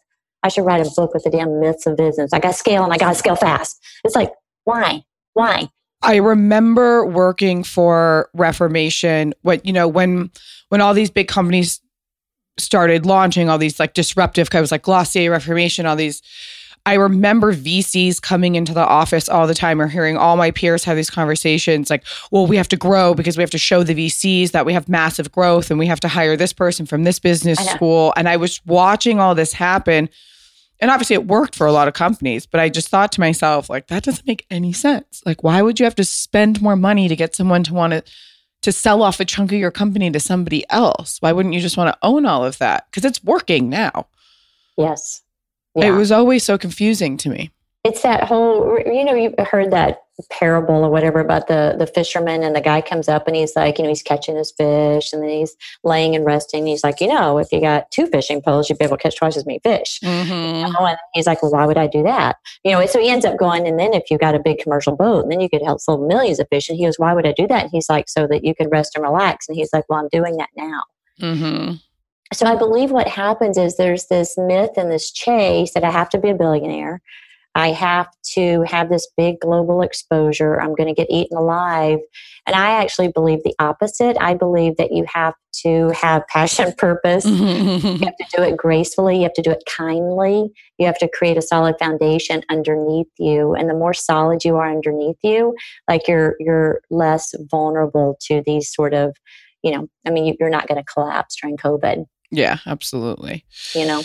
I 0.43 0.49
should 0.49 0.65
write 0.65 0.85
a 0.85 0.89
book 0.95 1.13
with 1.13 1.23
the 1.23 1.29
damn 1.29 1.59
myths 1.61 1.85
of 1.85 1.95
business. 1.95 2.33
I 2.33 2.39
got 2.39 2.51
to 2.51 2.57
scale 2.57 2.83
and 2.83 2.93
I 2.93 2.97
got 2.97 3.09
to 3.09 3.15
scale 3.15 3.35
fast. 3.37 3.81
It's 4.03 4.15
like, 4.15 4.31
why? 4.65 5.03
Why? 5.33 5.69
I 6.01 6.17
remember 6.17 7.05
working 7.05 7.63
for 7.63 8.29
Reformation. 8.33 9.33
What 9.41 9.65
you 9.65 9.73
know 9.73 9.87
when 9.87 10.31
when 10.69 10.81
all 10.81 10.93
these 10.93 11.09
big 11.09 11.27
companies 11.29 11.81
started 12.57 13.05
launching 13.05 13.49
all 13.49 13.57
these 13.57 13.79
like 13.79 13.93
disruptive 13.93 14.49
kinds 14.49 14.71
like 14.71 14.83
Glossier, 14.83 15.31
Reformation, 15.31 15.85
all 15.85 15.95
these. 15.95 16.21
I 16.89 16.95
remember 16.95 17.53
VCs 17.53 18.19
coming 18.19 18.55
into 18.55 18.73
the 18.73 18.85
office 18.85 19.29
all 19.29 19.45
the 19.45 19.53
time 19.53 19.79
or 19.79 19.87
hearing 19.87 20.17
all 20.17 20.35
my 20.37 20.49
peers 20.49 20.83
have 20.85 20.97
these 20.97 21.11
conversations 21.11 21.89
like, 21.89 22.03
well, 22.31 22.47
we 22.47 22.57
have 22.57 22.67
to 22.69 22.77
grow 22.77 23.13
because 23.13 23.37
we 23.37 23.43
have 23.43 23.51
to 23.51 23.59
show 23.59 23.83
the 23.83 23.93
VCs 23.93 24.51
that 24.51 24.65
we 24.65 24.73
have 24.73 24.89
massive 24.89 25.31
growth 25.31 25.69
and 25.69 25.79
we 25.79 25.85
have 25.85 25.99
to 25.99 26.07
hire 26.07 26.35
this 26.35 26.51
person 26.51 26.87
from 26.87 27.03
this 27.03 27.19
business 27.19 27.59
school. 27.59 28.11
And 28.17 28.27
I 28.27 28.37
was 28.37 28.59
watching 28.65 29.19
all 29.19 29.35
this 29.35 29.53
happen. 29.53 30.09
And 30.79 30.89
obviously 30.89 31.13
it 31.13 31.27
worked 31.27 31.55
for 31.55 31.67
a 31.67 31.71
lot 31.71 31.87
of 31.87 31.93
companies, 31.93 32.47
but 32.47 32.59
I 32.59 32.69
just 32.69 32.87
thought 32.87 33.11
to 33.11 33.19
myself, 33.19 33.69
like, 33.69 33.87
that 33.87 34.01
doesn't 34.01 34.25
make 34.25 34.47
any 34.49 34.73
sense. 34.73 35.21
Like, 35.27 35.43
why 35.43 35.61
would 35.61 35.79
you 35.79 35.83
have 35.83 35.95
to 35.95 36.05
spend 36.05 36.59
more 36.59 36.75
money 36.75 37.07
to 37.07 37.15
get 37.15 37.35
someone 37.35 37.63
to 37.65 37.73
want 37.73 37.93
to 37.93 38.03
to 38.61 38.71
sell 38.71 39.01
off 39.01 39.19
a 39.19 39.25
chunk 39.25 39.51
of 39.51 39.57
your 39.57 39.71
company 39.71 40.11
to 40.11 40.19
somebody 40.19 40.65
else? 40.69 41.17
Why 41.21 41.31
wouldn't 41.31 41.53
you 41.53 41.61
just 41.61 41.77
want 41.77 41.93
to 41.93 41.99
own 42.01 42.25
all 42.25 42.43
of 42.43 42.57
that? 42.57 42.87
Because 42.89 43.05
it's 43.05 43.23
working 43.23 43.69
now. 43.69 44.07
Yes. 44.77 45.21
It 45.83 45.91
was 45.91 46.11
always 46.11 46.43
so 46.43 46.57
confusing 46.57 47.17
to 47.17 47.29
me. 47.29 47.51
it's 47.85 48.01
that 48.01 48.23
whole 48.25 48.77
you 48.85 49.05
know 49.05 49.13
you've 49.15 49.35
heard 49.39 49.71
that 49.71 50.01
parable 50.29 50.83
or 50.83 50.89
whatever 50.89 51.21
about 51.21 51.47
the 51.47 51.77
the 51.79 51.87
fisherman 51.87 52.43
and 52.43 52.53
the 52.53 52.59
guy 52.59 52.81
comes 52.81 53.07
up 53.07 53.25
and 53.25 53.37
he's 53.37 53.55
like 53.55 53.77
you 53.77 53.83
know 53.83 53.89
he's 53.89 54.03
catching 54.03 54.35
his 54.35 54.51
fish 54.51 55.13
and 55.13 55.23
then 55.23 55.29
he's 55.29 55.55
laying 55.85 56.13
and 56.13 56.25
resting. 56.25 56.67
He's 56.67 56.83
like 56.83 56.99
you 56.99 57.07
know 57.07 57.37
if 57.37 57.53
you 57.53 57.61
got 57.61 57.89
two 57.91 58.05
fishing 58.07 58.41
poles 58.41 58.69
you'd 58.69 58.79
be 58.79 58.83
able 58.83 58.97
to 58.97 59.01
catch 59.03 59.15
twice 59.15 59.37
as 59.37 59.45
many 59.45 59.59
fish. 59.63 60.01
Mm-hmm. 60.03 60.75
Oh, 60.77 60.85
and 60.85 60.97
he's 61.13 61.25
like 61.25 61.41
well 61.41 61.53
why 61.53 61.65
would 61.65 61.77
i 61.77 61.87
do 61.87 62.03
that? 62.03 62.35
You 62.65 62.73
know 62.73 62.85
so 62.85 62.99
he 62.99 63.09
ends 63.09 63.23
up 63.23 63.37
going 63.37 63.65
and 63.65 63.79
then 63.79 63.93
if 63.93 64.11
you 64.11 64.17
got 64.17 64.35
a 64.35 64.39
big 64.39 64.59
commercial 64.59 64.93
boat 64.97 65.23
and 65.23 65.31
then 65.31 65.39
you 65.39 65.49
could 65.49 65.63
help 65.63 65.79
sell 65.79 65.97
millions 65.97 66.39
of 66.41 66.47
fish. 66.49 66.67
And 66.67 66.77
he 66.77 66.83
goes 66.83 66.99
why 66.99 67.13
would 67.13 67.25
i 67.25 67.31
do 67.31 67.47
that? 67.47 67.63
And 67.63 67.71
he's 67.71 67.89
like 67.89 68.09
so 68.09 68.27
that 68.27 68.43
you 68.43 68.53
could 68.53 68.69
rest 68.71 68.95
and 68.95 69.03
relax. 69.03 69.47
And 69.47 69.55
he's 69.55 69.69
like 69.71 69.85
well 69.87 69.99
i'm 69.99 70.09
doing 70.11 70.35
that 70.35 70.49
now. 70.57 70.83
Mm-hmm. 71.21 71.75
So 72.33 72.45
I 72.45 72.55
believe 72.55 72.91
what 72.91 73.07
happens 73.07 73.57
is 73.57 73.77
there's 73.77 74.07
this 74.07 74.37
myth 74.37 74.71
and 74.77 74.91
this 74.91 75.11
chase 75.11 75.73
that 75.73 75.83
I 75.83 75.91
have 75.91 76.09
to 76.09 76.19
be 76.19 76.29
a 76.29 76.35
billionaire. 76.35 77.01
I 77.55 77.69
have 77.71 78.07
to 78.35 78.63
have 78.67 78.89
this 78.89 79.07
big 79.17 79.39
global 79.39 79.81
exposure. 79.81 80.61
I'm 80.61 80.75
going 80.75 80.87
to 80.87 80.93
get 80.93 81.09
eaten 81.09 81.35
alive. 81.35 81.97
And 82.45 82.55
I 82.55 82.81
actually 82.81 83.09
believe 83.09 83.43
the 83.43 83.55
opposite. 83.59 84.15
I 84.21 84.35
believe 84.35 84.77
that 84.77 84.91
you 84.91 85.05
have 85.11 85.33
to 85.63 85.89
have 85.89 86.27
passion, 86.27 86.71
purpose. 86.77 87.25
Mm-hmm. 87.25 87.87
You 87.87 88.05
have 88.05 88.15
to 88.17 88.37
do 88.37 88.43
it 88.43 88.55
gracefully. 88.55 89.17
You 89.17 89.23
have 89.23 89.33
to 89.33 89.41
do 89.41 89.51
it 89.51 89.63
kindly. 89.67 90.51
You 90.77 90.85
have 90.85 90.99
to 90.99 91.09
create 91.09 91.37
a 91.37 91.41
solid 91.41 91.75
foundation 91.79 92.43
underneath 92.49 93.09
you. 93.17 93.55
And 93.55 93.67
the 93.67 93.73
more 93.73 93.95
solid 93.95 94.45
you 94.45 94.55
are 94.57 94.69
underneath 94.69 95.17
you, 95.23 95.55
like 95.87 96.07
you're 96.07 96.35
you're 96.39 96.81
less 96.91 97.33
vulnerable 97.49 98.17
to 98.27 98.43
these 98.45 98.71
sort 98.71 98.93
of, 98.93 99.17
you 99.63 99.71
know, 99.71 99.87
I 100.05 100.11
mean, 100.11 100.35
you're 100.39 100.49
not 100.49 100.67
going 100.67 100.81
to 100.81 100.93
collapse 100.93 101.35
during 101.41 101.57
COVID 101.57 102.05
yeah, 102.31 102.57
absolutely. 102.65 103.45
you 103.75 103.85
know 103.85 104.03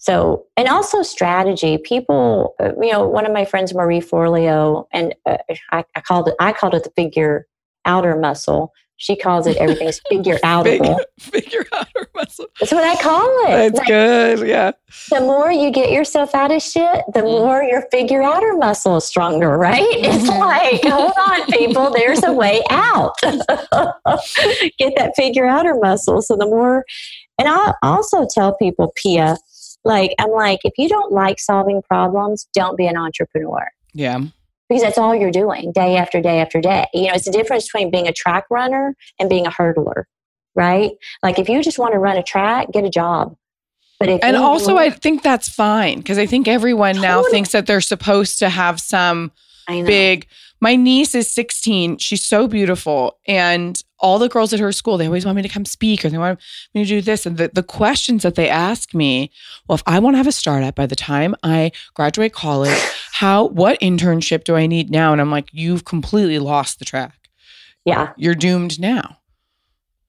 so 0.00 0.46
and 0.56 0.68
also 0.68 1.02
strategy 1.02 1.76
people 1.78 2.54
uh, 2.60 2.70
you 2.80 2.92
know 2.92 3.06
one 3.08 3.26
of 3.26 3.32
my 3.32 3.44
friends 3.44 3.74
marie 3.74 4.00
forleo 4.00 4.86
and 4.92 5.14
uh, 5.26 5.38
I, 5.72 5.84
I 5.96 6.00
called 6.00 6.28
it 6.28 6.34
i 6.38 6.52
called 6.52 6.74
it 6.74 6.84
the 6.84 6.90
figure 6.90 7.46
outer 7.84 8.16
muscle 8.16 8.72
she 9.00 9.16
calls 9.16 9.46
it 9.48 9.56
everything's 9.56 10.00
figure 10.08 10.38
outable 10.44 10.98
Figure, 11.18 11.40
figure 11.40 11.66
out 11.72 11.88
her 11.96 12.06
muscle. 12.14 12.46
that's 12.60 12.70
what 12.72 12.84
i 12.84 12.94
call 13.02 13.26
it 13.46 13.48
That's 13.72 13.78
Like, 13.78 13.88
good. 13.88 14.46
Yeah. 14.48 14.70
the 15.10 15.20
more 15.20 15.50
you 15.50 15.70
get 15.72 15.90
yourself 15.90 16.32
out 16.32 16.52
of 16.52 16.62
shit 16.62 17.02
the 17.12 17.20
Mm. 17.20 17.30
more 17.40 17.62
your 17.64 17.82
figure 17.90 18.22
outer 18.22 18.54
muscle 18.56 18.98
is 18.98 19.04
stronger 19.04 19.58
right 19.58 19.82
it's 19.90 20.30
Mhm. 20.30 20.38
like 20.38 20.80
hold 20.84 21.12
on 21.28 21.44
people 21.46 21.90
there's 21.90 22.22
a 22.22 22.32
way 22.32 22.62
out 22.70 23.14
get 24.78 24.94
that 24.96 25.12
figure 25.16 25.46
outer 25.46 25.74
muscle 25.74 26.22
so 26.22 26.36
the 26.36 26.46
more 26.46 26.84
and 27.38 27.48
i 27.48 27.74
also 27.82 28.26
tell 28.32 28.54
people 28.56 28.92
pia 28.96 29.36
like 29.84 30.14
i'm 30.18 30.30
like 30.30 30.60
if 30.64 30.72
you 30.76 30.88
don't 30.88 31.12
like 31.12 31.38
solving 31.38 31.82
problems 31.82 32.48
don't 32.54 32.76
be 32.76 32.86
an 32.86 32.96
entrepreneur. 32.96 33.68
Yeah. 33.94 34.20
because 34.68 34.82
that's 34.82 34.98
all 34.98 35.14
you're 35.14 35.30
doing 35.30 35.72
day 35.72 35.96
after 35.96 36.20
day 36.20 36.40
after 36.40 36.60
day. 36.60 36.86
You 36.92 37.08
know 37.08 37.14
it's 37.14 37.24
the 37.24 37.32
difference 37.32 37.64
between 37.64 37.90
being 37.90 38.06
a 38.06 38.12
track 38.12 38.44
runner 38.50 38.94
and 39.18 39.28
being 39.28 39.46
a 39.46 39.50
hurdler 39.50 40.04
right? 40.58 40.90
Like 41.22 41.38
if 41.38 41.48
you 41.48 41.62
just 41.62 41.78
want 41.78 41.92
to 41.92 41.98
run 41.98 42.16
a 42.16 42.22
track 42.22 42.66
get 42.72 42.84
a 42.84 42.90
job. 42.90 43.36
And 44.00 44.36
also, 44.36 44.76
I 44.76 44.90
think 44.90 45.24
that's 45.24 45.48
fine 45.48 45.98
because 45.98 46.18
I 46.18 46.26
think 46.26 46.46
everyone 46.46 47.00
now 47.00 47.24
thinks 47.24 47.50
that 47.50 47.66
they're 47.66 47.80
supposed 47.80 48.38
to 48.38 48.48
have 48.48 48.78
some 48.78 49.32
big. 49.66 50.28
My 50.60 50.76
niece 50.76 51.14
is 51.14 51.30
16. 51.30 51.98
She's 51.98 52.22
so 52.22 52.48
beautiful. 52.48 53.18
And 53.26 53.80
all 54.00 54.18
the 54.18 54.28
girls 54.28 54.52
at 54.52 54.60
her 54.60 54.72
school, 54.72 54.96
they 54.96 55.06
always 55.06 55.24
want 55.24 55.36
me 55.36 55.42
to 55.42 55.48
come 55.48 55.64
speak 55.64 56.04
or 56.04 56.08
they 56.08 56.18
want 56.18 56.40
me 56.74 56.84
to 56.84 56.88
do 56.88 57.00
this. 57.00 57.26
And 57.26 57.36
the, 57.36 57.50
the 57.52 57.62
questions 57.62 58.22
that 58.22 58.34
they 58.34 58.48
ask 58.48 58.94
me, 58.94 59.30
well, 59.68 59.76
if 59.76 59.82
I 59.86 59.98
want 59.98 60.14
to 60.14 60.18
have 60.18 60.26
a 60.26 60.32
startup 60.32 60.74
by 60.74 60.86
the 60.86 60.96
time 60.96 61.34
I 61.42 61.72
graduate 61.94 62.32
college, 62.32 62.78
how, 63.12 63.46
what 63.48 63.80
internship 63.80 64.44
do 64.44 64.56
I 64.56 64.66
need 64.66 64.90
now? 64.90 65.12
And 65.12 65.20
I'm 65.20 65.30
like, 65.30 65.48
you've 65.52 65.84
completely 65.84 66.38
lost 66.38 66.78
the 66.78 66.84
track. 66.84 67.28
yeah 67.84 68.12
You're 68.16 68.34
doomed 68.34 68.80
now. 68.80 69.17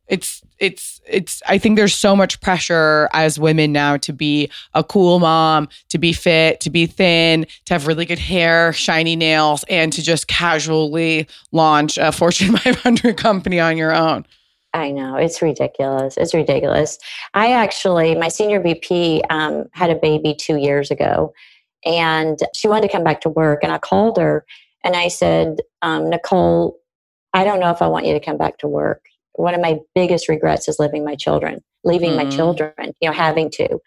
It's, 0.10 0.42
it's, 0.58 1.00
it's, 1.08 1.42
I 1.48 1.58
think 1.58 1.78
there's 1.78 1.96
so 1.96 2.16
much 2.16 2.42
pressure 2.42 3.08
as 3.14 3.40
women 3.40 3.72
now 3.72 3.98
to 3.98 4.12
be 4.12 4.50
a 4.74 4.84
cool 4.84 5.20
mom, 5.20 5.70
to 5.90 5.98
be 5.98 6.14
fit, 6.14 6.60
to 6.62 6.70
be 6.70 6.88
thin, 6.88 7.46
to 7.66 7.74
have 7.74 7.88
really 7.88 8.06
good 8.06 8.20
hair, 8.20 8.74
shiny 8.74 9.16
nails, 9.16 9.64
and 9.70 9.94
to 9.94 10.02
just 10.02 10.28
casually 10.28 11.28
launch 11.52 11.98
a 11.98 12.12
Fortune 12.12 12.58
500 12.58 13.16
company 13.16 13.60
on 13.60 13.78
your 13.78 13.96
own. 13.96 14.26
I 14.74 14.92
know 14.92 15.16
it's 15.16 15.42
ridiculous. 15.42 16.18
It's 16.18 16.34
ridiculous. 16.34 17.00
I 17.34 17.54
actually, 17.54 18.16
my 18.16 18.28
senior 18.28 18.62
VP 18.62 19.24
um, 19.30 19.66
had 19.72 19.90
a 19.90 19.96
baby 19.96 20.36
two 20.36 20.58
years 20.58 20.92
ago, 20.92 21.34
and 21.86 22.38
she 22.54 22.68
wanted 22.68 22.88
to 22.88 22.92
come 22.92 23.04
back 23.04 23.22
to 23.22 23.30
work. 23.30 23.60
And 23.64 23.72
I 23.72 23.78
called 23.78 24.18
her 24.18 24.46
and 24.84 24.96
I 24.96 25.08
said, 25.08 25.58
um, 25.82 26.10
Nicole, 26.10 26.78
I 27.34 27.44
don't 27.44 27.60
know 27.60 27.72
if 27.72 27.82
I 27.82 27.88
want 27.88 28.06
you 28.06 28.14
to 28.14 28.20
come 28.20 28.38
back 28.38 28.58
to 28.60 28.68
work. 28.68 29.06
One 29.40 29.54
of 29.54 29.62
my 29.62 29.80
biggest 29.96 30.28
regrets 30.28 30.68
is 30.68 30.80
leaving 30.80 31.06
my 31.06 31.16
children, 31.16 31.62
leaving 31.84 32.16
my 32.16 32.26
Mm. 32.26 32.36
children, 32.36 32.94
you 33.00 33.10
know, 33.10 33.14
having 33.16 33.50
to. 33.52 33.80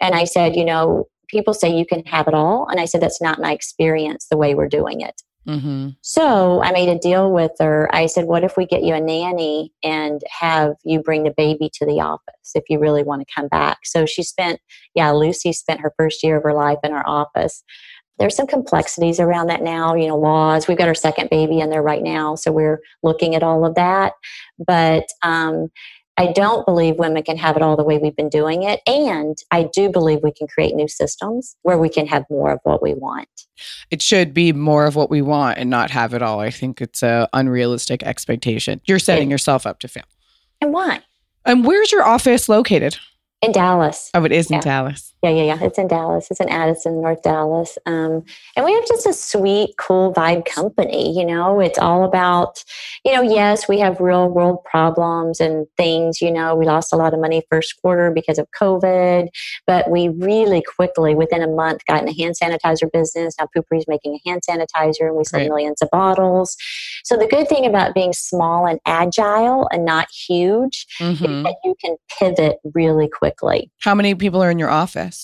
And 0.00 0.14
I 0.14 0.24
said, 0.24 0.54
you 0.54 0.64
know, 0.64 1.06
people 1.28 1.54
say 1.54 1.68
you 1.74 1.86
can 1.86 2.04
have 2.04 2.28
it 2.28 2.34
all. 2.34 2.66
And 2.70 2.78
I 2.80 2.84
said, 2.84 3.00
that's 3.00 3.20
not 3.20 3.40
my 3.40 3.52
experience 3.52 4.26
the 4.30 4.36
way 4.36 4.54
we're 4.54 4.68
doing 4.68 5.00
it. 5.00 5.22
Mm-hmm. 5.48 5.90
So 6.02 6.62
I 6.62 6.72
made 6.72 6.90
a 6.90 6.98
deal 6.98 7.32
with 7.32 7.52
her. 7.58 7.88
I 7.90 8.04
said, 8.04 8.26
What 8.26 8.44
if 8.44 8.58
we 8.58 8.66
get 8.66 8.82
you 8.82 8.92
a 8.92 9.00
nanny 9.00 9.72
and 9.82 10.20
have 10.28 10.74
you 10.84 11.00
bring 11.00 11.22
the 11.22 11.32
baby 11.34 11.70
to 11.74 11.86
the 11.86 12.00
office 12.02 12.50
if 12.54 12.64
you 12.68 12.78
really 12.78 13.02
want 13.02 13.26
to 13.26 13.34
come 13.34 13.48
back? 13.48 13.78
So 13.84 14.04
she 14.04 14.22
spent, 14.22 14.60
yeah, 14.94 15.10
Lucy 15.10 15.54
spent 15.54 15.80
her 15.80 15.94
first 15.96 16.22
year 16.22 16.36
of 16.36 16.42
her 16.42 16.52
life 16.52 16.78
in 16.84 16.92
our 16.92 17.06
office. 17.06 17.64
There's 18.18 18.36
some 18.36 18.46
complexities 18.46 19.20
around 19.20 19.48
that 19.48 19.62
now, 19.62 19.94
you 19.94 20.08
know, 20.08 20.16
laws. 20.16 20.66
We've 20.66 20.78
got 20.78 20.88
our 20.88 20.94
second 20.94 21.30
baby 21.30 21.60
in 21.60 21.70
there 21.70 21.82
right 21.82 22.02
now. 22.02 22.34
So 22.34 22.52
we're 22.52 22.80
looking 23.02 23.34
at 23.34 23.42
all 23.42 23.64
of 23.64 23.74
that. 23.76 24.14
But 24.58 25.04
um, 25.22 25.70
I 26.18 26.32
don't 26.32 26.66
believe 26.66 26.96
women 26.96 27.22
can 27.22 27.36
have 27.36 27.56
it 27.56 27.62
all 27.62 27.76
the 27.76 27.84
way 27.84 27.96
we've 27.98 28.16
been 28.16 28.28
doing 28.28 28.64
it. 28.64 28.80
And 28.88 29.38
I 29.52 29.68
do 29.72 29.88
believe 29.88 30.18
we 30.22 30.32
can 30.32 30.48
create 30.48 30.74
new 30.74 30.88
systems 30.88 31.56
where 31.62 31.78
we 31.78 31.88
can 31.88 32.08
have 32.08 32.24
more 32.28 32.50
of 32.50 32.58
what 32.64 32.82
we 32.82 32.92
want. 32.92 33.28
It 33.92 34.02
should 34.02 34.34
be 34.34 34.52
more 34.52 34.86
of 34.86 34.96
what 34.96 35.10
we 35.10 35.22
want 35.22 35.58
and 35.58 35.70
not 35.70 35.92
have 35.92 36.14
it 36.14 36.22
all. 36.22 36.40
I 36.40 36.50
think 36.50 36.80
it's 36.80 37.04
a 37.04 37.28
unrealistic 37.32 38.02
expectation. 38.02 38.80
You're 38.84 38.98
setting 38.98 39.30
yourself 39.30 39.64
up 39.64 39.78
to 39.80 39.88
fail. 39.88 40.04
And 40.60 40.72
why? 40.72 41.02
And 41.44 41.64
where's 41.64 41.92
your 41.92 42.02
office 42.02 42.48
located? 42.48 42.98
In 43.40 43.52
Dallas. 43.52 44.10
Oh, 44.12 44.24
it 44.24 44.32
is 44.32 44.50
in 44.50 44.58
Dallas. 44.58 45.14
Yeah, 45.22 45.30
yeah, 45.30 45.42
yeah. 45.42 45.58
It's 45.62 45.78
in 45.78 45.88
Dallas. 45.88 46.28
It's 46.30 46.38
in 46.38 46.48
Addison, 46.48 47.02
North 47.02 47.22
Dallas. 47.22 47.76
Um, 47.86 48.22
and 48.54 48.64
we 48.64 48.72
have 48.72 48.86
just 48.86 49.04
a 49.04 49.12
sweet, 49.12 49.74
cool 49.76 50.12
vibe 50.14 50.44
company. 50.44 51.12
You 51.18 51.26
know, 51.26 51.58
it's 51.58 51.76
all 51.78 52.04
about, 52.04 52.62
you 53.04 53.12
know, 53.12 53.22
yes, 53.22 53.68
we 53.68 53.80
have 53.80 53.98
real 53.98 54.28
world 54.28 54.62
problems 54.64 55.40
and 55.40 55.66
things. 55.76 56.20
You 56.20 56.30
know, 56.30 56.54
we 56.54 56.66
lost 56.66 56.92
a 56.92 56.96
lot 56.96 57.14
of 57.14 57.20
money 57.20 57.42
first 57.50 57.74
quarter 57.82 58.12
because 58.12 58.38
of 58.38 58.46
COVID, 58.60 59.26
but 59.66 59.90
we 59.90 60.08
really 60.08 60.62
quickly, 60.62 61.16
within 61.16 61.42
a 61.42 61.48
month, 61.48 61.84
got 61.86 61.98
in 62.00 62.06
the 62.06 62.12
hand 62.14 62.36
sanitizer 62.40 62.90
business. 62.92 63.34
Now 63.40 63.48
Poo~Pourri's 63.52 63.86
making 63.88 64.14
a 64.24 64.28
hand 64.28 64.42
sanitizer 64.48 65.08
and 65.08 65.16
we 65.16 65.24
sell 65.24 65.40
Right. 65.40 65.48
millions 65.48 65.82
of 65.82 65.90
bottles. 65.90 66.56
So 67.02 67.16
the 67.16 67.26
good 67.26 67.48
thing 67.48 67.66
about 67.66 67.92
being 67.92 68.12
small 68.12 68.66
and 68.66 68.78
agile 68.86 69.68
and 69.72 69.84
not 69.84 70.06
huge 70.28 70.86
is 71.00 71.20
Mhm. 71.20 71.42
that 71.42 71.56
you 71.64 71.74
can 71.84 71.96
pivot 72.20 72.58
really 72.72 73.08
quickly. 73.08 73.70
How 73.80 73.96
many 73.96 74.14
people 74.14 74.40
are 74.42 74.50
in 74.50 74.60
your 74.60 74.70
office? 74.70 75.17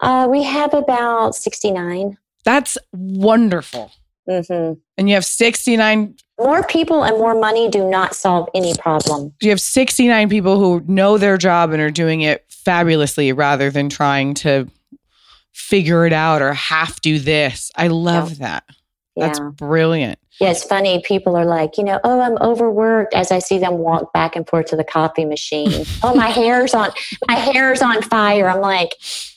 Uh, 0.00 0.26
we 0.30 0.42
have 0.42 0.74
about 0.74 1.34
69. 1.34 2.18
That's 2.44 2.78
wonderful. 2.92 3.92
hmm 4.28 4.72
And 4.98 5.08
you 5.08 5.14
have 5.14 5.24
69 5.24 6.14
More 6.38 6.62
people 6.64 7.02
and 7.04 7.16
more 7.18 7.34
money 7.38 7.68
do 7.68 7.88
not 7.88 8.14
solve 8.14 8.48
any 8.54 8.74
problem. 8.74 9.32
you 9.40 9.50
have 9.50 9.60
69 9.60 10.28
people 10.28 10.58
who 10.58 10.84
know 10.86 11.18
their 11.18 11.36
job 11.38 11.72
and 11.72 11.80
are 11.80 11.90
doing 11.90 12.20
it 12.22 12.44
fabulously 12.48 13.32
rather 13.32 13.70
than 13.70 13.88
trying 13.88 14.34
to 14.34 14.68
figure 15.52 16.06
it 16.06 16.12
out 16.12 16.42
or 16.42 16.52
have 16.52 17.00
to 17.00 17.18
this. 17.18 17.70
I 17.76 17.88
love 17.88 18.38
that. 18.38 18.64
Yeah. 19.16 19.26
That's 19.28 19.40
brilliant. 19.56 20.18
yeah, 20.40 20.50
it's 20.50 20.62
funny. 20.62 21.00
People 21.02 21.34
are 21.36 21.46
like, 21.46 21.78
you 21.78 21.84
know, 21.84 21.98
oh, 22.04 22.20
I'm 22.20 22.36
overworked 22.38 23.14
as 23.14 23.32
I 23.32 23.38
see 23.38 23.58
them 23.58 23.78
walk 23.78 24.12
back 24.12 24.36
and 24.36 24.46
forth 24.46 24.66
to 24.66 24.76
the 24.76 24.84
coffee 24.84 25.24
machine. 25.24 25.86
oh, 26.02 26.14
my 26.14 26.28
hair's 26.28 26.74
on 26.74 26.90
my 27.26 27.34
hair's 27.34 27.80
on 27.80 28.02
fire. 28.02 28.46
I'm 28.48 28.60
like, 28.60 28.94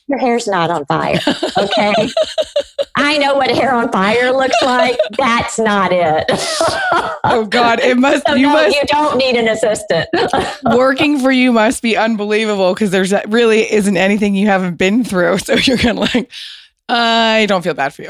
your 0.10 0.18
hair's 0.20 0.48
not 0.48 0.70
on 0.70 0.86
fire. 0.88 1.20
Okay. 1.58 1.94
I 2.96 3.18
know 3.18 3.36
what 3.36 3.50
hair 3.52 3.74
on 3.74 3.92
fire 3.92 4.32
looks 4.34 4.62
like. 4.62 4.98
That's 5.18 5.58
not 5.58 5.92
it. 5.94 6.26
Oh 7.24 7.48
God, 7.50 7.80
it 7.80 7.98
must 8.00 8.28
so 8.28 8.34
you 8.36 8.48
no, 8.48 8.54
must 8.54 8.76
you 8.76 8.82
don't 8.88 9.18
need 9.18 9.36
an 9.36 9.48
assistant. 9.48 10.10
working 10.76 11.20
for 11.20 11.32
you 11.32 11.52
must 11.54 11.82
be 11.82 11.96
unbelievable 11.96 12.74
because 12.74 12.92
there's 12.92 13.14
really 13.28 13.72
isn't 13.72 13.96
anything 13.98 14.36
you 14.36 14.48
haven't 14.48 14.76
been 14.76 15.04
through. 15.04 15.38
So 15.38 15.54
you're 15.56 15.78
kind 15.78 16.00
of 16.00 16.14
like, 16.14 16.30
I 16.90 17.46
don't 17.48 17.62
feel 17.62 17.76
bad 17.76 17.94
for 17.94 18.02
you. 18.02 18.10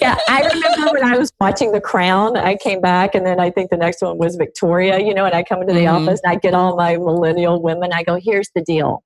yeah, 0.00 0.16
I 0.28 0.42
remember 0.54 0.92
when 0.92 1.04
I 1.04 1.18
was 1.18 1.30
watching 1.40 1.72
The 1.72 1.80
Crown, 1.80 2.36
I 2.36 2.56
came 2.56 2.80
back 2.80 3.14
and 3.16 3.26
then 3.26 3.40
I 3.40 3.50
think 3.50 3.70
the 3.70 3.76
next 3.76 4.00
one 4.00 4.16
was 4.16 4.36
Victoria, 4.36 5.00
you 5.00 5.12
know, 5.12 5.24
and 5.26 5.34
I 5.34 5.42
come 5.42 5.60
into 5.60 5.74
the 5.74 5.80
Mhm. 5.86 6.02
office 6.02 6.20
and 6.22 6.32
I 6.32 6.36
get 6.36 6.54
all 6.54 6.76
my 6.76 6.96
millennial 6.96 7.60
women. 7.60 7.92
I 7.92 8.04
go, 8.04 8.18
here's 8.22 8.48
the 8.54 8.62
deal. 8.62 9.02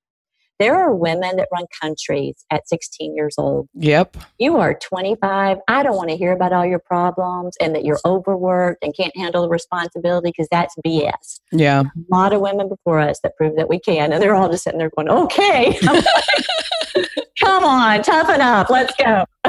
There 0.60 0.76
are 0.76 0.94
women 0.94 1.38
that 1.38 1.48
run 1.50 1.64
countries 1.80 2.44
at 2.50 2.68
16 2.68 3.16
years 3.16 3.34
old. 3.38 3.68
yep. 3.74 4.14
You 4.38 4.58
are 4.58 4.74
25. 4.74 5.56
I 5.66 5.82
don't 5.82 5.96
want 5.96 6.10
to 6.10 6.16
hear 6.16 6.32
about 6.32 6.52
all 6.52 6.66
your 6.66 6.78
problems 6.78 7.56
and 7.62 7.74
that 7.74 7.82
you're 7.82 7.98
overworked 8.04 8.84
and 8.84 8.94
can't 8.94 9.16
handle 9.16 9.42
the 9.42 9.48
responsibility 9.48 10.30
because 10.30 10.48
that's 10.50 10.74
BS. 10.86 11.40
Yeah. 11.50 11.84
A 11.84 12.14
lot 12.14 12.34
of 12.34 12.42
women 12.42 12.68
before 12.68 13.00
us 13.00 13.20
that 13.22 13.36
prove 13.36 13.56
that 13.56 13.70
we 13.70 13.80
can. 13.80 14.12
And 14.12 14.22
they're 14.22 14.34
all 14.34 14.50
just 14.50 14.64
sitting 14.64 14.78
there 14.78 14.90
going, 14.94 15.08
okay. 15.08 15.80
Come 17.40 17.64
on, 17.64 18.02
toughen 18.02 18.42
up. 18.42 18.68
Let's 18.68 18.94
go. 18.96 19.24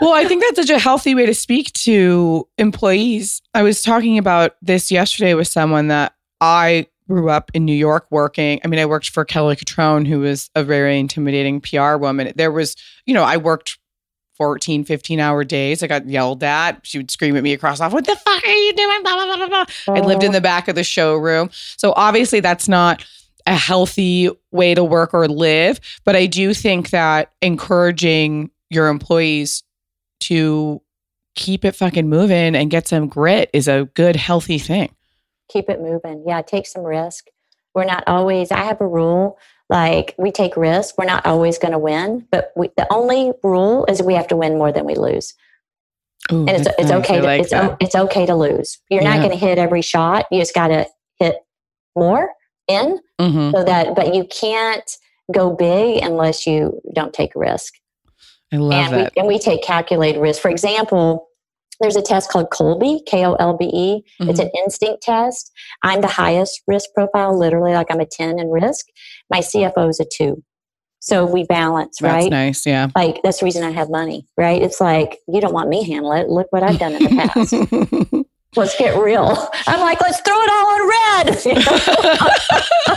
well, 0.00 0.14
I 0.14 0.24
think 0.26 0.42
that's 0.42 0.66
such 0.66 0.74
a 0.74 0.78
healthy 0.78 1.14
way 1.14 1.26
to 1.26 1.34
speak 1.34 1.70
to 1.74 2.48
employees. 2.56 3.42
I 3.52 3.62
was 3.62 3.82
talking 3.82 4.16
about 4.16 4.56
this 4.62 4.90
yesterday 4.90 5.34
with 5.34 5.48
someone 5.48 5.88
that 5.88 6.14
I 6.40 6.86
grew 7.12 7.28
up 7.28 7.50
in 7.52 7.66
New 7.66 7.74
York 7.74 8.06
working. 8.10 8.58
I 8.64 8.68
mean, 8.68 8.80
I 8.80 8.86
worked 8.86 9.10
for 9.10 9.22
Kelly 9.22 9.54
Cutrone, 9.54 10.06
who 10.06 10.20
was 10.20 10.50
a 10.54 10.64
very 10.64 10.98
intimidating 10.98 11.60
PR 11.60 11.96
woman. 11.96 12.32
There 12.36 12.50
was, 12.50 12.74
you 13.04 13.12
know, 13.12 13.22
I 13.22 13.36
worked 13.36 13.78
14, 14.38 14.84
15 14.84 15.20
hour 15.20 15.44
days. 15.44 15.82
I 15.82 15.88
got 15.88 16.08
yelled 16.08 16.42
at. 16.42 16.80
She 16.86 16.98
would 16.98 17.10
scream 17.10 17.36
at 17.36 17.42
me 17.42 17.52
across 17.52 17.80
off, 17.80 17.92
What 17.92 18.06
the 18.06 18.16
fuck 18.16 18.42
are 18.42 18.48
you 18.48 18.72
doing? 18.72 19.02
Blah, 19.02 19.14
blah, 19.14 19.36
blah, 19.36 19.46
blah, 19.46 19.64
blah. 19.86 19.94
I 19.94 20.00
lived 20.00 20.22
in 20.22 20.32
the 20.32 20.40
back 20.40 20.68
of 20.68 20.74
the 20.74 20.84
showroom. 20.84 21.50
So 21.52 21.92
obviously 21.96 22.40
that's 22.40 22.66
not 22.66 23.04
a 23.46 23.56
healthy 23.56 24.30
way 24.50 24.74
to 24.74 24.82
work 24.82 25.12
or 25.12 25.28
live. 25.28 25.80
But 26.04 26.16
I 26.16 26.24
do 26.24 26.54
think 26.54 26.90
that 26.90 27.32
encouraging 27.42 28.50
your 28.70 28.88
employees 28.88 29.64
to 30.20 30.80
keep 31.34 31.66
it 31.66 31.76
fucking 31.76 32.08
moving 32.08 32.56
and 32.56 32.70
get 32.70 32.88
some 32.88 33.06
grit 33.06 33.50
is 33.52 33.68
a 33.68 33.84
good, 33.94 34.16
healthy 34.16 34.58
thing. 34.58 34.94
Keep 35.52 35.68
it 35.68 35.80
moving. 35.80 36.24
Yeah, 36.26 36.42
take 36.42 36.66
some 36.66 36.82
risk. 36.82 37.26
We're 37.74 37.84
not 37.84 38.04
always, 38.06 38.50
I 38.50 38.64
have 38.64 38.80
a 38.80 38.86
rule 38.86 39.38
like 39.68 40.14
we 40.18 40.30
take 40.30 40.56
risks. 40.56 40.94
We're 40.98 41.06
not 41.06 41.24
always 41.24 41.58
going 41.58 41.72
to 41.72 41.78
win, 41.78 42.26
but 42.30 42.52
we, 42.56 42.70
the 42.76 42.86
only 42.92 43.32
rule 43.42 43.84
is 43.86 44.02
we 44.02 44.14
have 44.14 44.28
to 44.28 44.36
win 44.36 44.58
more 44.58 44.72
than 44.72 44.84
we 44.84 44.94
lose. 44.94 45.34
Ooh, 46.30 46.46
And 46.46 46.50
it's, 46.50 46.68
it's 46.78 46.90
okay. 46.90 47.18
To, 47.18 47.22
like 47.24 47.40
it's, 47.42 47.50
that. 47.50 47.76
it's 47.80 47.94
okay 47.94 48.26
to 48.26 48.34
lose. 48.34 48.78
You're 48.90 49.02
not 49.02 49.18
going 49.18 49.30
to 49.30 49.36
hit 49.36 49.58
every 49.58 49.82
shot. 49.82 50.26
You 50.30 50.40
just 50.40 50.54
got 50.54 50.68
to 50.68 50.86
hit 51.18 51.36
more 51.96 52.30
in 52.68 53.00
Mhm. 53.20 53.52
so 53.52 53.64
that, 53.64 53.94
but 53.96 54.14
you 54.14 54.24
can't 54.24 54.98
go 55.32 55.50
big 55.54 56.02
unless 56.02 56.46
you 56.46 56.80
don't 56.94 57.12
take 57.12 57.32
risk. 57.34 57.74
I 58.52 58.56
love 58.56 58.72
and 58.72 58.92
that. 58.94 59.12
we, 59.16 59.20
and 59.20 59.28
we 59.28 59.38
take 59.38 59.62
calculated 59.62 60.20
risk. 60.20 60.42
For 60.42 60.50
example, 60.50 61.28
there's 61.82 61.96
a 61.96 62.02
test 62.02 62.30
called 62.30 62.48
Kolbe, 62.50 63.00
K 63.06 63.26
O 63.26 63.34
L 63.34 63.56
B 63.56 63.64
E. 63.72 64.02
It's 64.20 64.40
Mm-hmm. 64.40 64.46
an 64.46 64.50
instinct 64.64 65.02
test. 65.02 65.50
I'm 65.82 66.00
the 66.00 66.06
highest 66.08 66.62
risk 66.66 66.88
profile, 66.94 67.36
literally, 67.38 67.72
like 67.74 67.88
I'm 67.90 68.00
a 68.00 68.06
10 68.06 68.38
in 68.38 68.48
risk. 68.50 68.86
My 69.30 69.40
CFO 69.40 69.90
is 69.90 70.00
a 70.00 70.04
two. 70.10 70.42
So 71.00 71.26
we 71.26 71.42
balance, 71.44 71.98
That's 72.00 72.22
right? 72.24 72.30
nice. 72.30 72.64
Yeah. 72.64 72.88
Like 72.94 73.20
that's 73.24 73.40
the 73.40 73.44
reason 73.44 73.64
I 73.64 73.70
have 73.72 73.90
money, 73.90 74.26
right? 74.36 74.62
It's 74.62 74.80
like 74.80 75.18
you 75.26 75.40
don't 75.40 75.52
want 75.52 75.68
me 75.68 75.82
handle 75.82 76.12
it. 76.12 76.28
Look 76.28 76.46
what 76.50 76.62
I've 76.62 76.78
done 76.78 76.92
in 76.94 77.02
the 77.02 77.08
past. 77.10 77.52
let's 78.56 78.76
get 78.78 78.96
real. 79.02 79.48
I'm 79.66 79.80
like, 79.80 80.00
let's 80.00 80.20
throw 80.20 80.36
it 80.38 80.50
all 80.50 80.66
on 80.74 80.88
red. 80.88 82.28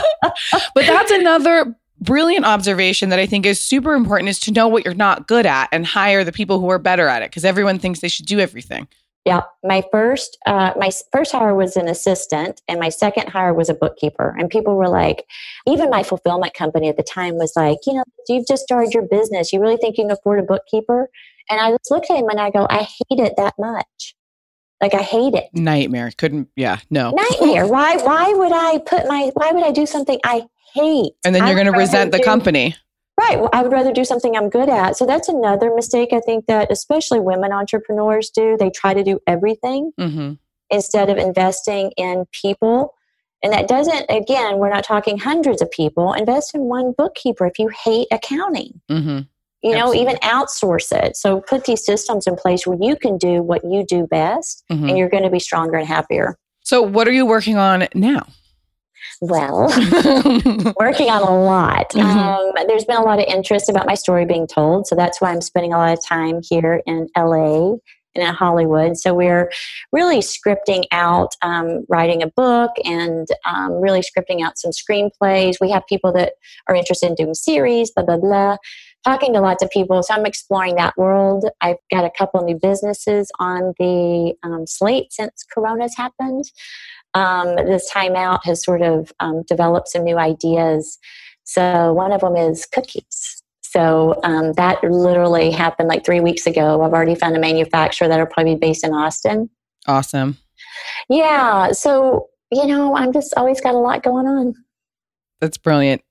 But 0.74 0.86
that's 0.86 1.10
another 1.10 1.74
brilliant 2.00 2.44
observation 2.44 3.08
that 3.10 3.18
I 3.18 3.26
think 3.26 3.46
is 3.46 3.60
super 3.60 3.94
important 3.94 4.28
is 4.28 4.38
to 4.40 4.52
know 4.52 4.68
what 4.68 4.84
you're 4.84 4.94
not 4.94 5.26
good 5.26 5.46
at 5.46 5.68
and 5.72 5.86
hire 5.86 6.24
the 6.24 6.32
people 6.32 6.60
who 6.60 6.70
are 6.70 6.78
better 6.78 7.08
at 7.08 7.22
it 7.22 7.30
because 7.30 7.44
everyone 7.44 7.78
thinks 7.78 8.00
they 8.00 8.08
should 8.08 8.26
do 8.26 8.38
everything. 8.38 8.88
Yeah, 9.24 9.42
my 9.64 9.82
first 9.90 10.38
uh, 10.46 10.72
my 10.76 10.92
first 11.10 11.32
hire 11.32 11.52
was 11.52 11.76
an 11.76 11.88
assistant, 11.88 12.62
and 12.68 12.78
my 12.78 12.90
second 12.90 13.28
hire 13.28 13.52
was 13.52 13.68
a 13.68 13.74
bookkeeper. 13.74 14.36
And 14.38 14.48
people 14.48 14.76
were 14.76 14.88
like, 14.88 15.24
even 15.66 15.90
my 15.90 16.04
fulfillment 16.04 16.54
company 16.54 16.88
at 16.88 16.96
the 16.96 17.02
time 17.02 17.34
was 17.34 17.54
like, 17.56 17.78
you 17.86 17.94
know, 17.94 18.04
you've 18.28 18.46
just 18.46 18.62
started 18.62 18.94
your 18.94 19.02
business. 19.02 19.52
You 19.52 19.60
really 19.60 19.78
think 19.78 19.98
you 19.98 20.04
can 20.04 20.12
afford 20.12 20.38
a 20.38 20.44
bookkeeper? 20.44 21.08
And 21.50 21.60
I 21.60 21.72
just 21.72 21.90
looked 21.90 22.08
at 22.08 22.18
him 22.18 22.28
and 22.28 22.40
I 22.40 22.50
go, 22.50 22.68
I 22.70 22.82
hate 22.82 23.18
it 23.18 23.34
that 23.36 23.54
much. 23.58 24.14
Like 24.80 24.94
I 24.94 25.02
hate 25.02 25.34
it. 25.34 25.46
Nightmare. 25.52 26.12
Couldn't, 26.16 26.48
yeah, 26.54 26.78
no. 26.90 27.10
Nightmare. 27.10 27.66
why? 27.66 27.96
Why 27.96 28.32
would 28.32 28.52
I 28.52 28.78
put 28.78 29.08
my? 29.08 29.32
Why 29.34 29.50
would 29.50 29.64
I 29.64 29.72
do 29.72 29.86
something 29.86 30.20
I 30.22 30.46
hate? 30.74 31.12
And 31.24 31.34
then 31.34 31.46
you're 31.46 31.54
going 31.54 31.72
to 31.72 31.78
resent 31.78 32.12
the 32.12 32.18
do- 32.18 32.24
company. 32.24 32.74
Right. 33.18 33.40
Well, 33.40 33.48
I 33.52 33.62
would 33.62 33.72
rather 33.72 33.92
do 33.92 34.04
something 34.04 34.36
I'm 34.36 34.50
good 34.50 34.68
at. 34.68 34.96
So 34.96 35.06
that's 35.06 35.28
another 35.28 35.74
mistake 35.74 36.10
I 36.12 36.20
think 36.20 36.46
that 36.46 36.70
especially 36.70 37.18
women 37.18 37.50
entrepreneurs 37.50 38.28
do. 38.28 38.56
They 38.58 38.68
try 38.70 38.92
to 38.94 39.02
do 39.02 39.20
everything 39.26 39.92
hmm 39.98 40.32
instead 40.68 41.08
of 41.08 41.16
investing 41.16 41.92
in 41.96 42.26
people. 42.32 42.92
And 43.40 43.52
that 43.52 43.68
doesn't, 43.68 44.06
again, 44.10 44.58
we're 44.58 44.68
not 44.68 44.82
talking 44.82 45.16
hundreds 45.16 45.62
of 45.62 45.70
people. 45.70 46.12
Invest 46.12 46.56
in 46.56 46.62
one 46.62 46.92
bookkeeper 46.98 47.46
if 47.46 47.58
you 47.60 47.68
hate 47.84 48.08
accounting. 48.10 48.80
hmm 48.88 49.20
You 49.62 49.72
know, 49.74 49.92
Absolutely. 49.92 50.00
even 50.00 50.16
outsource 50.16 50.90
it. 50.92 51.16
So 51.16 51.40
put 51.40 51.64
these 51.66 51.86
systems 51.86 52.26
in 52.26 52.34
place 52.34 52.66
where 52.66 52.76
you 52.80 52.96
can 52.96 53.16
do 53.16 53.42
what 53.42 53.62
you 53.64 53.84
do 53.86 54.06
best 54.08 54.64
hmm 54.68 54.88
and 54.88 54.98
you're 54.98 55.08
going 55.08 55.22
to 55.22 55.30
be 55.30 55.38
stronger 55.38 55.76
and 55.76 55.86
happier. 55.86 56.36
So, 56.62 56.82
what 56.82 57.06
are 57.06 57.12
you 57.12 57.24
working 57.24 57.56
on 57.56 57.86
now? 57.94 58.26
Well, 59.20 59.66
working 60.78 61.10
on 61.10 61.22
a 61.22 61.44
lot. 61.44 61.90
Mhm. 61.90 62.02
Um, 62.02 62.66
there's 62.66 62.84
been 62.84 62.96
a 62.96 63.02
lot 63.02 63.18
of 63.18 63.26
interest 63.26 63.68
about 63.68 63.86
my 63.86 63.94
story 63.94 64.24
being 64.26 64.46
told. 64.46 64.86
So 64.86 64.94
that's 64.94 65.20
why 65.20 65.30
I'm 65.30 65.40
spending 65.40 65.72
a 65.72 65.78
lot 65.78 65.92
of 65.92 66.04
time 66.04 66.40
here 66.42 66.82
in 66.86 67.08
LA 67.16 67.76
and 68.14 68.26
in 68.26 68.34
Hollywood. 68.34 68.96
So 68.96 69.14
we're 69.14 69.50
really 69.92 70.18
scripting 70.18 70.84
out 70.90 71.34
um, 71.42 71.84
writing 71.88 72.22
a 72.22 72.28
book 72.28 72.72
and 72.84 73.26
um, 73.44 73.72
really 73.80 74.00
scripting 74.00 74.42
out 74.42 74.58
some 74.58 74.72
screenplays. 74.72 75.56
We 75.60 75.70
have 75.70 75.86
people 75.88 76.12
that 76.12 76.32
are 76.68 76.74
interested 76.74 77.08
in 77.08 77.14
doing 77.14 77.34
series, 77.34 77.90
blah, 77.90 78.04
blah, 78.04 78.18
blah. 78.18 78.56
Talking 79.04 79.34
to 79.34 79.40
lots 79.40 79.62
of 79.62 79.70
people. 79.70 80.02
So 80.02 80.14
I'm 80.14 80.26
exploring 80.26 80.74
that 80.76 80.94
world. 80.96 81.48
I've 81.60 81.76
got 81.92 82.04
a 82.04 82.10
couple 82.18 82.42
new 82.42 82.58
businesses 82.60 83.30
on 83.38 83.72
the 83.78 84.34
um, 84.42 84.66
slate 84.66 85.12
since 85.12 85.44
Corona's 85.54 85.96
happened 85.96 86.44
um, 87.16 87.56
this 87.56 87.88
time 87.90 88.14
out 88.14 88.44
has 88.44 88.62
sort 88.62 88.82
of 88.82 89.12
um, 89.20 89.42
developed 89.48 89.88
some 89.88 90.04
new 90.04 90.18
ideas. 90.18 90.98
So 91.44 91.92
one 91.92 92.12
of 92.12 92.20
them 92.20 92.36
is 92.36 92.66
cookies. 92.66 93.42
So 93.62 94.20
um, 94.24 94.52
that 94.54 94.82
literally 94.82 95.50
happened 95.50 95.88
like 95.88 96.04
three 96.04 96.20
weeks 96.20 96.46
ago. 96.46 96.82
I've 96.82 96.92
already 96.92 97.14
found 97.14 97.36
a 97.36 97.40
manufacturer 97.40 98.08
that'll 98.08 98.26
probably 98.26 98.54
be 98.54 98.60
based 98.60 98.84
in 98.84 98.92
Austin. 98.92 99.50
awesome. 99.86 100.36
Yeah. 101.08 101.72
So 101.72 102.28
you 102.52 102.66
know, 102.66 102.94
I'm 102.96 103.12
just 103.12 103.34
always 103.36 103.60
got 103.60 103.74
a 103.74 103.78
lot 103.78 104.02
going 104.04 104.26
on. 104.26 104.54
That's 105.40 105.58
brilliant. 105.58 106.02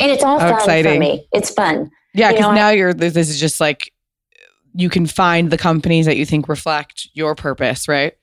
And 0.00 0.10
it's 0.10 0.24
all 0.24 0.38
How 0.38 0.48
fun 0.50 0.58
exciting. 0.58 0.94
for 0.94 0.98
me. 0.98 1.28
It's 1.32 1.50
fun. 1.50 1.90
Yeah, 2.14 2.28
You 2.30 2.36
because 2.36 2.46
know, 2.46 2.52
I- 2.52 2.54
now 2.54 2.68
you're 2.70 2.94
this 2.94 3.12
this 3.14 3.28
is 3.28 3.38
just 3.40 3.60
like 3.60 3.92
you 4.74 4.88
can 4.90 5.06
find 5.06 5.50
the 5.50 5.58
companies 5.58 6.06
that 6.06 6.16
you 6.16 6.26
think 6.26 6.48
reflect 6.48 7.08
your 7.14 7.34
purpose, 7.34 7.86
right? 7.86 8.14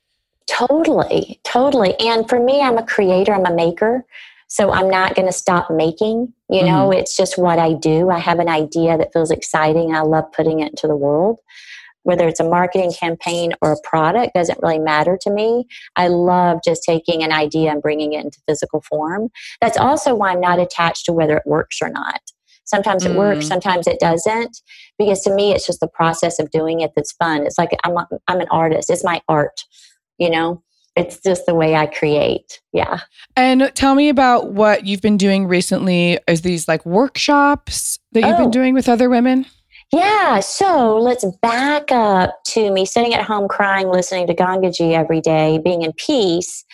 Totally, 0.52 1.40
totally. 1.44 1.98
And 1.98 2.28
for 2.28 2.38
me, 2.38 2.60
I'm 2.60 2.76
a 2.76 2.84
creator, 2.84 3.32
I'm 3.34 3.46
a 3.46 3.54
maker. 3.54 4.04
So 4.48 4.70
I'm 4.70 4.90
not 4.90 5.14
going 5.14 5.26
to 5.26 5.32
stop 5.32 5.70
making. 5.70 6.34
You 6.50 6.64
know, 6.64 6.90
it's 6.90 7.16
just 7.16 7.38
what 7.38 7.58
I 7.58 7.72
do. 7.72 8.10
I 8.10 8.18
have 8.18 8.38
an 8.38 8.50
idea 8.50 8.98
that 8.98 9.10
feels 9.14 9.30
exciting. 9.30 9.94
I 9.94 10.02
love 10.02 10.30
putting 10.30 10.60
it 10.60 10.68
into 10.72 10.86
the 10.86 10.96
world. 10.96 11.38
Whether 12.02 12.28
it's 12.28 12.40
a 12.40 12.44
marketing 12.44 12.92
campaign 12.92 13.54
or 13.62 13.72
a 13.72 13.80
product 13.82 14.34
doesn't 14.34 14.58
really 14.62 14.78
matter 14.78 15.16
to 15.22 15.30
me. 15.30 15.64
I 15.96 16.08
love 16.08 16.58
just 16.62 16.82
taking 16.84 17.22
an 17.22 17.32
idea 17.32 17.70
and 17.70 17.80
bringing 17.80 18.12
it 18.12 18.22
into 18.26 18.40
physical 18.46 18.82
form. 18.82 19.30
That's 19.62 19.78
also 19.78 20.14
why 20.14 20.32
I'm 20.32 20.40
not 20.40 20.58
attached 20.58 21.06
to 21.06 21.14
whether 21.14 21.38
it 21.38 21.46
works 21.46 21.80
or 21.80 21.88
not. 21.88 22.20
Sometimes 22.64 23.06
it 23.06 23.16
works, 23.16 23.46
Mm. 23.46 23.48
sometimes 23.48 23.86
it 23.86 24.00
doesn't. 24.00 24.60
Because 24.98 25.22
to 25.22 25.34
me, 25.34 25.52
it's 25.52 25.66
just 25.66 25.80
the 25.80 25.88
process 25.88 26.38
of 26.38 26.50
doing 26.50 26.80
it 26.80 26.92
that's 26.94 27.12
fun. 27.12 27.46
It's 27.46 27.56
like 27.56 27.70
I'm, 27.84 27.96
a, 27.96 28.06
I'm 28.28 28.40
an 28.40 28.48
artist, 28.50 28.90
it's 28.90 29.04
my 29.04 29.22
art 29.28 29.64
you 30.18 30.30
know? 30.30 30.62
It's 30.94 31.18
just 31.20 31.46
the 31.46 31.54
way 31.54 31.74
i 31.74 31.86
create. 31.86 32.60
Yeah. 32.74 33.00
And 33.34 33.72
tell 33.74 33.94
me 33.94 34.10
about 34.10 34.52
what 34.52 34.84
you've 34.86 35.00
been 35.00 35.16
doing 35.16 35.46
recently. 35.46 36.18
Is 36.28 36.42
these 36.42 36.68
like 36.68 36.84
workshops 36.84 37.98
that 38.12 38.20
you've 38.20 38.34
Oh. 38.34 38.42
been 38.42 38.50
doing 38.50 38.74
with 38.74 38.88
other 38.90 39.08
women? 39.08 39.46
yeah. 39.90 40.40
So 40.40 40.98
let's 40.98 41.24
back 41.42 41.90
up 41.92 42.42
to 42.48 42.70
me 42.70 42.84
sitting 42.86 43.14
at 43.14 43.24
home 43.24 43.48
crying 43.48 43.88
listening 43.88 44.26
to 44.26 44.34
gangaji 44.34 44.92
every 44.92 45.20
day 45.22 45.58
being 45.64 45.82
in 45.82 45.92
peace. 45.94 46.64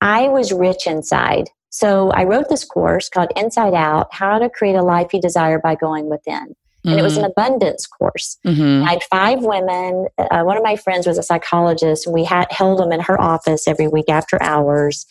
I 0.00 0.28
was 0.28 0.52
rich 0.52 0.86
inside. 0.86 1.48
So 1.70 2.10
i 2.10 2.24
wrote 2.24 2.48
this 2.50 2.64
course 2.64 3.08
called 3.08 3.32
inside 3.36 3.74
out 3.74 4.08
how 4.12 4.38
to 4.38 4.48
create 4.50 4.76
a 4.76 4.82
life 4.82 5.12
you 5.14 5.20
desire 5.20 5.58
by 5.58 5.74
going 5.74 6.08
within 6.10 6.54
and 6.84 6.98
it 6.98 7.02
was 7.02 7.16
an 7.16 7.24
abundance 7.24 7.86
course 7.86 8.36
Mhm. 8.46 8.84
I 8.86 8.92
had 8.92 9.02
five 9.04 9.42
women. 9.42 10.06
Uh, 10.18 10.42
one 10.42 10.56
of 10.56 10.62
my 10.62 10.76
friends 10.76 11.06
was 11.06 11.18
a 11.18 11.22
psychologist, 11.22 12.06
and 12.06 12.14
we 12.14 12.24
had 12.24 12.50
held 12.52 12.78
them 12.78 12.92
in 12.92 13.00
her 13.00 13.20
office 13.20 13.66
every 13.66 13.88
week 13.88 14.08
after 14.08 14.40
hours. 14.42 15.06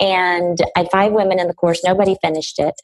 And 0.00 0.58
I 0.76 0.80
had 0.80 0.90
five 0.90 1.12
women 1.12 1.38
in 1.38 1.46
the 1.48 1.54
course. 1.54 1.82
Nobody 1.84 2.16
finished 2.22 2.58
it. 2.58 2.74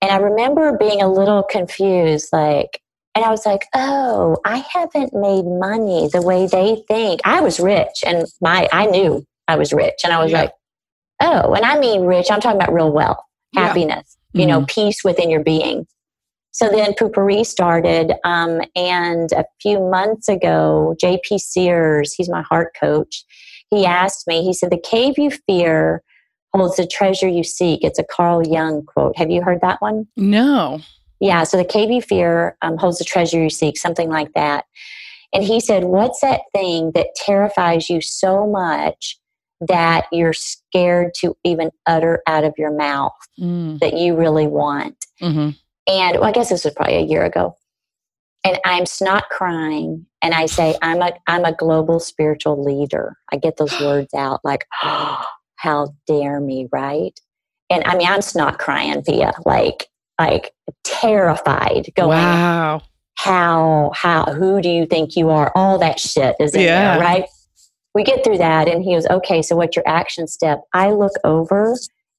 And 0.00 0.10
I 0.10 0.16
remember 0.16 0.76
being 0.76 1.02
a 1.02 1.10
little 1.12 1.42
confused, 1.42 2.28
like, 2.32 2.80
and 3.14 3.24
I 3.24 3.30
was 3.30 3.44
like, 3.44 3.66
oh, 3.74 4.36
I 4.44 4.64
haven't 4.72 5.12
made 5.12 5.44
money 5.44 6.08
the 6.12 6.22
way 6.22 6.46
they 6.46 6.82
think. 6.88 7.20
I 7.24 7.40
was 7.40 7.58
rich, 7.60 8.02
and 8.06 8.26
my 8.40 8.68
I 8.72 8.86
knew 8.86 9.24
I 9.48 9.56
was 9.56 9.72
rich, 9.72 10.00
and 10.04 10.12
I 10.12 10.22
was 10.22 10.30
Yeah. 10.32 10.42
like, 10.42 10.52
oh, 11.20 11.52
and 11.52 11.64
I 11.64 11.78
mean 11.78 12.02
rich. 12.02 12.30
I'm 12.30 12.40
talking 12.40 12.60
about 12.60 12.72
real 12.72 12.92
wealth, 12.92 13.18
Yeah. 13.52 13.66
happiness, 13.66 14.16
you 14.32 14.46
know, 14.46 14.64
peace 14.68 15.02
within 15.04 15.30
your 15.30 15.42
being. 15.42 15.86
So 16.58 16.68
then 16.68 16.92
Poo~Pourri 16.98 17.44
started, 17.44 18.14
um, 18.24 18.62
and 18.74 19.30
a 19.30 19.44
few 19.62 19.78
months 19.78 20.28
ago, 20.28 20.96
JP 21.00 21.38
Sears, 21.38 22.12
he's 22.14 22.28
my 22.28 22.42
heart 22.42 22.74
coach, 22.78 23.24
he 23.70 23.86
asked 23.86 24.26
me, 24.26 24.42
he 24.42 24.52
said, 24.52 24.70
The 24.70 24.80
cave 24.80 25.14
you 25.18 25.30
fear 25.46 26.02
holds 26.52 26.74
the 26.74 26.84
treasure 26.84 27.28
you 27.28 27.44
seek. 27.44 27.84
It's 27.84 28.00
a 28.00 28.04
Carl 28.04 28.44
Jung 28.44 28.82
quote. 28.84 29.16
Have 29.16 29.30
you 29.30 29.40
heard 29.40 29.60
that 29.60 29.80
one? 29.80 30.08
No. 30.16 30.80
Yeah, 31.20 31.44
so 31.44 31.56
the 31.58 31.64
cave 31.64 31.92
you 31.92 32.02
fear 32.02 32.56
um, 32.60 32.76
holds 32.76 32.98
the 32.98 33.04
treasure 33.04 33.40
you 33.40 33.50
seek, 33.50 33.78
something 33.78 34.08
like 34.10 34.32
that. 34.34 34.64
And 35.32 35.44
he 35.44 35.60
said, 35.60 35.84
What's 35.84 36.20
that 36.22 36.40
thing 36.52 36.90
that 36.96 37.14
terrifies 37.24 37.88
you 37.88 38.00
so 38.00 38.48
much 38.48 39.16
that 39.60 40.06
you're 40.10 40.32
scared 40.32 41.12
to 41.20 41.36
even 41.44 41.70
utter 41.86 42.20
out 42.26 42.42
of 42.42 42.54
your 42.58 42.76
mouth 42.76 43.12
Mm. 43.38 43.78
that 43.78 43.96
you 43.96 44.16
really 44.16 44.48
want? 44.48 44.96
hmm 45.20 45.50
And 45.88 46.16
well, 46.18 46.28
I 46.28 46.32
guess 46.32 46.50
this 46.50 46.64
was 46.64 46.74
probably 46.74 46.96
a 46.96 47.02
year 47.02 47.24
ago. 47.24 47.56
And 48.44 48.58
I'm 48.64 48.86
snot 48.86 49.24
crying 49.30 50.06
and 50.22 50.34
I 50.34 50.46
say, 50.46 50.76
I'm 50.82 51.02
a 51.02 51.12
I'm 51.26 51.44
a 51.44 51.52
global 51.54 51.98
spiritual 51.98 52.62
leader. 52.62 53.16
I 53.32 53.36
get 53.36 53.56
those 53.56 53.78
words 53.80 54.14
out 54.14 54.40
like, 54.44 54.66
oh, 54.82 55.24
how 55.56 55.94
dare 56.06 56.40
me, 56.40 56.68
right? 56.70 57.18
And 57.70 57.82
I 57.84 57.96
mean 57.96 58.06
I'm 58.06 58.22
snot 58.22 58.58
crying 58.58 59.02
via 59.04 59.32
like 59.44 59.86
like 60.20 60.52
terrified, 60.84 61.90
going, 61.96 62.08
Wow. 62.10 62.82
How, 63.16 63.90
how, 63.96 64.26
who 64.26 64.62
do 64.62 64.68
you 64.68 64.86
think 64.86 65.16
you 65.16 65.30
are? 65.30 65.50
All 65.56 65.78
that 65.78 65.98
shit 65.98 66.36
is 66.38 66.54
in 66.54 66.60
Yeah. 66.62 66.92
there, 66.92 67.00
right? 67.00 67.24
We 67.94 68.04
get 68.04 68.22
through 68.22 68.38
that 68.38 68.68
and 68.68 68.84
he 68.84 68.94
goes, 68.94 69.06
Okay, 69.08 69.42
so 69.42 69.56
what's 69.56 69.74
your 69.74 69.88
action 69.88 70.28
step? 70.28 70.60
I 70.72 70.90
look 70.92 71.12
over 71.24 71.74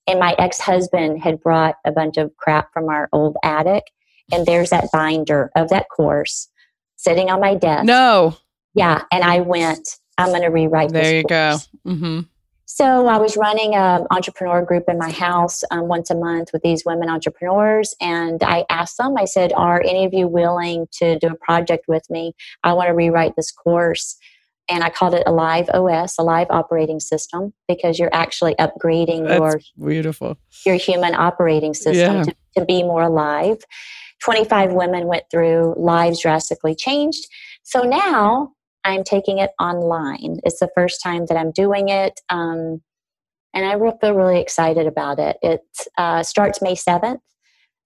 and 0.10 0.20
my 0.20 0.36
ex-husband 0.40 1.22
had 1.22 1.40
brought 1.42 1.76
a 1.86 1.92
bunch 1.92 2.18
of 2.18 2.36
crap 2.38 2.74
from 2.74 2.90
our 2.90 3.08
old 3.14 3.38
attic 3.44 3.84
and 4.32 4.46
there's 4.46 4.70
that 4.72 4.86
binder 4.92 5.52
of 5.56 5.70
that 5.70 5.86
course 5.96 6.50
sitting 6.96 7.30
on 7.30 7.40
my 7.40 7.56
desk 7.56 7.86
No. 7.86 8.36
yeah 8.74 9.04
and 9.12 9.24
i 9.24 9.40
went 9.42 9.98
i'm 10.18 10.30
going 10.30 10.42
to 10.42 10.48
rewrite 10.50 10.92
this 10.92 11.04
There 11.08 11.18
you 11.18 11.24
go. 11.24 11.52
course. 11.52 11.70
hmm 11.86 12.20
so 12.66 13.08
i 13.08 13.18
was 13.18 13.36
running 13.38 13.74
an 13.76 14.06
entrepreneur 14.12 14.64
group 14.64 14.84
in 14.88 14.98
my 14.98 15.10
house 15.12 15.64
um, 15.72 15.88
once 15.88 16.10
a 16.10 16.16
month 16.16 16.50
with 16.54 16.62
these 16.62 16.84
women 16.86 17.10
entrepreneurs 17.10 17.96
and 18.02 18.44
i 18.44 18.66
asked 18.70 18.98
them 18.98 19.16
i 19.18 19.26
said 19.26 19.52
are 19.54 19.82
any 19.82 20.06
of 20.06 20.14
you 20.14 20.28
willing 20.28 20.88
to 20.92 21.18
do 21.20 21.28
a 21.28 21.36
project 21.36 21.86
with 21.88 22.08
me 22.10 22.34
i 22.64 22.74
want 22.74 22.88
to 22.88 22.94
rewrite 22.94 23.36
this 23.36 23.52
course 23.52 24.18
and 24.70 24.84
i 24.84 24.90
called 24.90 25.14
it 25.14 25.24
a 25.26 25.32
live 25.32 25.68
os 25.74 26.16
a 26.20 26.24
live 26.24 26.48
operating 26.50 27.00
system 27.00 27.54
because 27.68 28.00
you're 28.00 28.14
actually 28.14 28.56
upgrading 28.56 29.28
your 29.28 29.60
beautiful. 29.88 30.38
your 30.66 30.76
human 30.76 31.16
operating 31.16 31.74
system 31.74 32.18
Yeah. 32.18 32.24
to, 32.24 32.36
to 32.58 32.66
be 32.66 32.84
more 32.84 33.04
alive. 33.04 33.58
25 34.22 34.74
women 34.74 35.08
went 35.08 35.24
through, 35.32 35.76
lives 35.78 36.22
drastically 36.22 36.76
changed. 36.76 37.26
So 37.64 37.84
now 37.84 38.52
I'm 38.84 39.04
taking 39.04 39.38
it 39.40 39.52
online. 39.60 40.40
It's 40.44 40.60
the 40.60 40.70
first 40.76 41.02
time 41.02 41.26
that 41.28 41.38
I'm 41.38 41.52
doing 41.52 41.90
it. 41.90 42.20
Um, 42.30 42.82
and 43.54 43.66
I 43.66 43.78
feel 44.02 44.14
really 44.14 44.40
excited 44.40 44.88
about 44.88 45.20
it. 45.20 45.38
It 45.42 45.62
uh, 45.98 46.24
starts 46.24 46.62
May 46.62 46.76
7th. 46.76 47.20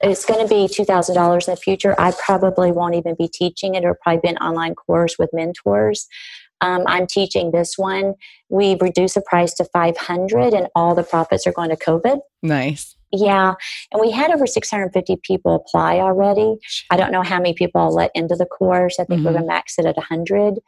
It's 0.01 0.25
going 0.25 0.45
to 0.45 0.53
be 0.53 0.67
$2,000 0.67 1.47
in 1.47 1.53
the 1.53 1.55
future. 1.55 1.95
I 1.97 2.11
probably 2.11 2.71
won't 2.71 2.95
even 2.95 3.15
be 3.17 3.29
teaching 3.29 3.75
it. 3.75 3.83
It'll 3.83 3.95
probably 4.01 4.21
be 4.21 4.29
an 4.29 4.37
online 4.37 4.75
course 4.75 5.17
with 5.17 5.29
mentors. 5.31 6.07
Um, 6.63 6.83
I'm 6.87 7.05
teaching 7.07 7.51
this 7.51 7.77
one. 7.77 8.13
We've 8.49 8.81
reduced 8.81 9.15
the 9.15 9.21
price 9.21 9.53
to 9.55 9.65
500 9.65 10.53
and 10.53 10.67
all 10.75 10.95
the 10.95 11.03
profits 11.03 11.45
are 11.45 11.51
going 11.51 11.69
to 11.69 11.75
COVID. 11.75 12.19
Nice. 12.41 12.95
Yeah, 13.11 13.53
and 13.91 14.01
we 14.01 14.09
had 14.09 14.31
over 14.31 14.47
650 14.47 15.17
people 15.21 15.53
apply 15.53 15.99
already. 15.99 16.55
I 16.89 16.97
don't 16.97 17.11
know 17.11 17.21
how 17.21 17.37
many 17.37 17.53
people 17.53 17.79
I'll 17.81 17.93
let 17.93 18.09
into 18.15 18.35
the 18.35 18.45
course. 18.47 18.97
I 18.99 19.03
think 19.03 19.23
we're 19.23 19.29
Mhm. 19.31 19.33
going 19.35 19.43
to 19.43 19.47
max 19.47 19.77
it 19.77 19.85
at 19.85 19.97
100. 19.97 20.59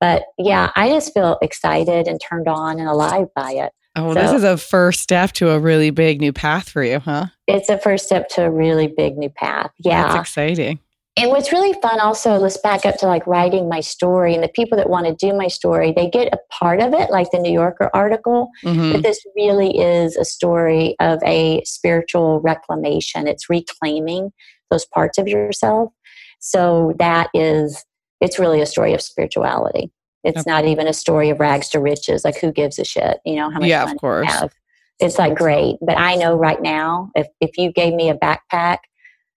But 0.00 0.22
yeah, 0.38 0.70
I 0.76 0.88
just 0.88 1.12
feel 1.12 1.36
excited 1.42 2.06
and 2.06 2.20
turned 2.20 2.46
on 2.48 2.78
and 2.78 2.88
alive 2.88 3.26
by 3.34 3.52
it. 3.52 3.72
Oh, 3.96 4.04
well, 4.04 4.14
this 4.14 4.30
is 4.32 4.44
a 4.44 4.56
first 4.56 5.00
step 5.00 5.32
to 5.32 5.50
a 5.50 5.58
really 5.58 5.90
big 5.90 6.20
new 6.20 6.32
path 6.32 6.68
for 6.68 6.84
you, 6.84 7.00
huh? 7.00 7.26
It's 7.48 7.68
a 7.68 7.76
first 7.76 8.06
step 8.06 8.28
to 8.30 8.44
a 8.44 8.50
really 8.50 8.86
big 8.86 9.18
new 9.18 9.28
path. 9.30 9.72
Yeah. 9.78 10.04
That's 10.04 10.20
exciting. 10.28 10.78
And 11.20 11.30
what's 11.30 11.52
really 11.52 11.78
fun 11.80 12.00
also, 12.00 12.36
let's 12.36 12.56
back 12.56 12.86
up 12.86 12.96
to 12.98 13.06
like 13.06 13.26
writing 13.26 13.68
my 13.68 13.80
story. 13.80 14.34
And 14.34 14.42
the 14.42 14.48
people 14.48 14.76
that 14.78 14.88
want 14.88 15.06
to 15.06 15.14
do 15.14 15.36
my 15.36 15.48
story, 15.48 15.92
they 15.92 16.08
get 16.08 16.32
a 16.32 16.38
part 16.50 16.80
of 16.80 16.94
it, 16.94 17.10
like 17.10 17.30
the 17.30 17.38
New 17.38 17.52
Yorker 17.52 17.90
article. 17.94 18.48
hmm 18.62 18.92
But 18.92 19.02
this 19.02 19.24
really 19.36 19.78
is 19.78 20.16
a 20.16 20.24
story 20.24 20.96
of 21.00 21.22
a 21.24 21.62
spiritual 21.64 22.40
reclamation. 22.40 23.26
It's 23.26 23.50
reclaiming 23.50 24.32
those 24.70 24.86
parts 24.86 25.18
of 25.18 25.28
yourself. 25.28 25.92
So 26.40 26.94
that 26.98 27.28
is, 27.34 27.84
it's 28.20 28.38
really 28.38 28.60
a 28.60 28.66
story 28.66 28.94
of 28.94 29.02
spirituality. 29.02 29.92
It's 30.24 30.46
not 30.46 30.64
even 30.66 30.86
a 30.86 30.92
story 30.92 31.30
of 31.30 31.40
rags 31.40 31.68
to 31.70 31.80
riches. 31.80 32.24
Like 32.24 32.38
who 32.38 32.52
gives 32.52 32.78
a 32.78 32.84
shit? 32.84 33.18
You 33.24 33.36
know 33.36 33.50
how 33.50 33.58
much 33.60 33.68
Yeah, 33.68 33.90
of 33.90 33.96
course. 33.96 34.28
have. 34.28 34.52
It's 34.98 35.18
like 35.18 35.34
great, 35.34 35.76
but 35.80 35.96
I 35.98 36.16
know 36.16 36.34
right 36.34 36.60
now 36.60 37.10
if 37.14 37.26
if 37.40 37.56
you 37.56 37.72
gave 37.72 37.94
me 37.94 38.10
a 38.10 38.14
backpack 38.14 38.78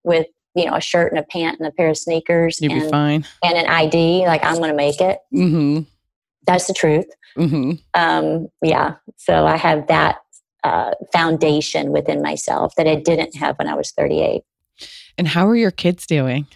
with 0.05 0.27
you 0.55 0.65
know 0.67 0.75
a 0.75 0.81
shirt 0.81 1.13
and 1.13 1.19
a 1.19 1.23
pant 1.25 1.59
and 1.59 1.67
a 1.69 1.73
pair 1.73 1.89
of 1.89 1.97
sneakers 1.99 2.59
You'd 2.61 2.71
be 2.73 2.81
and, 2.81 2.91
fine. 2.91 3.25
and 3.45 3.57
an 3.57 3.67
ID, 3.67 4.27
like 4.27 4.45
I'm 4.45 4.57
going 4.57 4.71
to 4.71 4.77
make 4.77 5.01
it. 5.01 5.19
hmm 5.31 5.81
That's 6.47 6.67
the 6.67 6.75
truth. 6.75 7.07
Hmm 7.37 7.73
um, 7.95 8.49
yeah. 8.63 8.95
So 9.17 9.47
i 9.47 9.57
have 9.57 9.87
that 9.89 10.19
uh, 10.65 10.91
foundation 11.13 11.91
within 11.93 12.21
myself 12.21 12.75
that 12.77 12.87
i 12.87 12.95
didn't 12.97 13.35
have 13.37 13.57
when 13.59 13.69
i 13.69 13.75
was 13.75 13.93
38 13.93 14.43
And 15.17 15.29
how 15.29 15.47
are 15.49 15.57
your 15.57 15.71
kids 15.71 16.07
doing? 16.07 16.47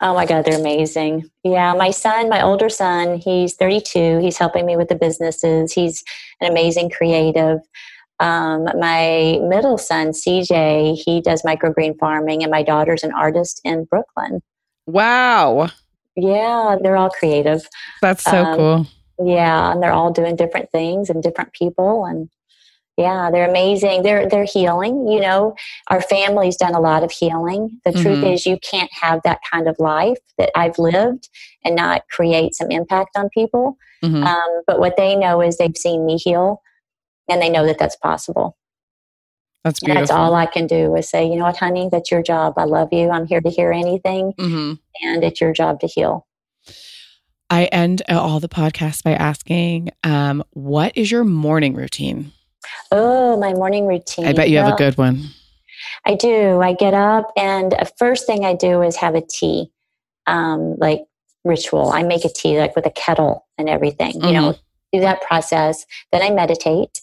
oh 0.00 0.14
my 0.14 0.26
god 0.26 0.44
they're 0.44 0.58
amazing. 0.60 1.28
Yeah 1.44 1.72
my 1.74 1.90
son 1.90 2.28
my 2.28 2.42
older 2.42 2.68
son 2.68 3.18
he's 3.18 3.54
32 3.54 4.18
he's 4.18 4.38
helping 4.38 4.66
me 4.66 4.76
with 4.76 4.88
the 4.88 4.94
businesses. 4.96 5.72
He's 5.72 6.02
an 6.40 6.50
amazing 6.50 6.90
creative 6.90 7.58
um, 8.20 8.64
my 8.78 9.38
middle 9.42 9.78
son 9.78 10.08
cj 10.08 10.94
he 11.04 11.20
does 11.20 11.42
microgreen 11.42 11.96
farming 11.98 12.42
and 12.42 12.50
my 12.50 12.62
daughter's 12.62 13.02
an 13.02 13.12
artist 13.12 13.60
in 13.64 13.84
brooklyn 13.84 14.40
Wow. 14.86 15.68
yeah 16.16 16.76
they're 16.82 16.96
all 16.96 17.10
creative 17.10 17.68
That's 18.02 18.24
so 18.24 18.44
Um, 18.44 18.56
cool. 18.56 18.86
Yeah, 19.20 19.72
and 19.72 19.82
they're 19.82 19.92
all 19.92 20.12
doing 20.12 20.36
different 20.36 20.70
things 20.70 21.10
and 21.10 21.22
different 21.22 21.52
people 21.52 22.04
and 22.04 22.28
Yeah, 22.96 23.30
they're 23.30 23.48
amazing. 23.48 24.02
They're 24.02 24.28
they're 24.28 24.44
healing. 24.44 25.06
You 25.08 25.20
know, 25.20 25.54
our 25.86 26.00
family's 26.00 26.56
done 26.56 26.74
a 26.74 26.80
lot 26.80 27.04
of 27.04 27.12
healing. 27.12 27.80
The 27.84 27.90
mm-hmm. 27.92 28.02
truth 28.02 28.24
is, 28.24 28.44
you 28.46 28.58
can't 28.58 28.90
have 28.92 29.20
that 29.22 29.38
kind 29.50 29.68
of 29.68 29.76
life 29.78 30.18
that 30.36 30.50
I've 30.56 30.78
lived 30.78 31.28
and 31.64 31.76
not 31.76 32.02
create 32.10 32.54
some 32.54 32.70
impact 32.72 33.16
on 33.16 33.28
people. 33.30 33.76
Mm-hmm. 34.04 34.24
Um, 34.24 34.62
but 34.66 34.80
what 34.80 34.96
they 34.96 35.14
know 35.14 35.40
is 35.40 35.58
they've 35.58 35.76
seen 35.76 36.06
me 36.06 36.16
heal, 36.16 36.60
and 37.28 37.40
they 37.40 37.50
know 37.50 37.66
that 37.66 37.78
that's 37.78 37.96
possible. 37.96 38.56
That's 39.64 39.80
beautiful. 39.80 39.98
And 39.98 40.08
that's 40.08 40.16
all 40.16 40.34
I 40.34 40.46
can 40.46 40.66
do 40.66 40.94
is 40.96 41.08
say, 41.10 41.26
you 41.26 41.36
know 41.36 41.44
what, 41.44 41.56
honey, 41.56 41.88
that's 41.90 42.10
your 42.10 42.22
job. 42.22 42.54
I 42.56 42.64
love 42.64 42.88
you. 42.92 43.10
I'm 43.10 43.26
here 43.26 43.40
to 43.40 43.50
hear 43.50 43.72
anything, 43.72 44.32
mm-hmm. 44.38 44.74
and 45.02 45.24
it's 45.24 45.40
your 45.40 45.52
job 45.52 45.80
to 45.80 45.86
heal. 45.86 46.26
I 47.50 47.64
end 47.66 48.02
all 48.08 48.40
the 48.40 48.48
podcasts 48.48 49.02
by 49.02 49.12
asking, 49.12 49.90
um, 50.04 50.44
what 50.50 50.96
is 50.96 51.10
your 51.10 51.24
morning 51.24 51.74
routine? 51.74 52.32
Oh, 52.92 53.38
my 53.38 53.52
morning 53.54 53.86
routine. 53.86 54.26
I 54.26 54.32
bet 54.32 54.50
you 54.50 54.56
well, 54.56 54.66
have 54.66 54.74
a 54.74 54.76
good 54.76 54.98
one. 54.98 55.24
I 56.04 56.14
do. 56.14 56.60
I 56.60 56.74
get 56.74 56.94
up, 56.94 57.32
and 57.36 57.72
the 57.72 57.90
first 57.98 58.26
thing 58.26 58.44
I 58.44 58.54
do 58.54 58.82
is 58.82 58.96
have 58.96 59.14
a 59.14 59.22
tea, 59.22 59.70
um, 60.26 60.76
like 60.76 61.00
ritual. 61.44 61.90
I 61.90 62.02
make 62.02 62.24
a 62.24 62.28
tea, 62.28 62.58
like 62.58 62.76
with 62.76 62.86
a 62.86 62.90
kettle 62.90 63.46
and 63.56 63.68
everything, 63.68 64.12
mm-hmm. 64.14 64.26
you 64.26 64.32
know, 64.34 64.52
mm-hmm. 64.52 64.98
do 64.98 65.00
that 65.00 65.22
process. 65.22 65.86
Then 66.12 66.22
I 66.22 66.30
meditate, 66.30 67.00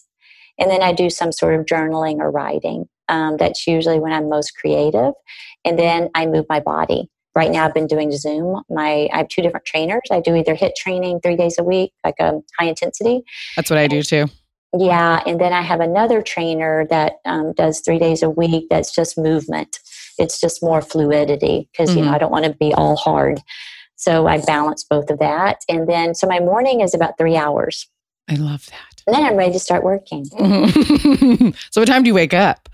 and 0.58 0.70
then 0.70 0.82
I 0.82 0.92
do 0.92 1.10
some 1.10 1.32
sort 1.32 1.58
of 1.58 1.66
journaling 1.66 2.18
or 2.18 2.30
writing. 2.30 2.86
Um, 3.08 3.36
that's 3.36 3.66
usually 3.66 4.00
when 4.00 4.12
I'm 4.12 4.28
most 4.28 4.52
creative. 4.56 5.12
And 5.64 5.78
then 5.78 6.10
I 6.14 6.26
move 6.26 6.46
my 6.48 6.60
body. 6.60 7.08
Right 7.34 7.50
now, 7.50 7.66
I've 7.66 7.74
been 7.74 7.86
doing 7.86 8.12
Zoom. 8.12 8.62
My 8.70 9.10
I 9.12 9.18
have 9.18 9.28
two 9.28 9.42
different 9.42 9.66
trainers. 9.66 10.00
I 10.10 10.20
do 10.20 10.34
either 10.34 10.56
HIIT 10.56 10.74
training 10.74 11.20
three 11.20 11.36
days 11.36 11.58
a 11.58 11.64
week, 11.64 11.92
like 12.02 12.14
a 12.18 12.40
high 12.58 12.66
intensity. 12.66 13.22
That's 13.56 13.68
what 13.68 13.78
I 13.78 13.86
do 13.86 14.02
too. 14.02 14.26
Yeah, 14.76 15.22
and 15.26 15.38
then 15.38 15.52
I 15.52 15.60
have 15.60 15.80
another 15.80 16.22
trainer 16.22 16.86
that 16.88 17.14
um, 17.26 17.52
does 17.52 17.80
three 17.80 17.98
days 17.98 18.22
a 18.22 18.30
week. 18.30 18.66
That's 18.70 18.94
just 18.94 19.18
movement. 19.18 19.78
It's 20.18 20.40
just 20.40 20.62
more 20.62 20.80
fluidity 20.80 21.68
because 21.72 21.90
mm-hmm. 21.90 21.98
you 21.98 22.04
know 22.04 22.08
mm-hmm. 22.08 22.14
I 22.14 22.18
don't 22.18 22.32
want 22.32 22.46
to 22.46 22.54
be 22.54 22.72
all 22.72 22.96
hard. 22.96 23.40
So 23.96 24.26
I 24.26 24.40
balance 24.40 24.84
both 24.84 25.10
of 25.10 25.18
that, 25.18 25.58
and 25.68 25.86
then 25.86 26.14
so 26.14 26.26
my 26.26 26.40
morning 26.40 26.80
is 26.80 26.94
about 26.94 27.18
three 27.18 27.36
hours. 27.36 27.86
I 28.30 28.34
love 28.34 28.66
that. 28.66 28.95
And 29.06 29.14
then 29.14 29.24
I'm 29.24 29.36
ready 29.36 29.52
to 29.52 29.60
start 29.60 29.84
working. 29.84 30.24
so 31.70 31.80
what 31.80 31.86
time 31.86 32.02
do 32.02 32.08
you 32.08 32.14
wake 32.14 32.34
up? 32.34 32.68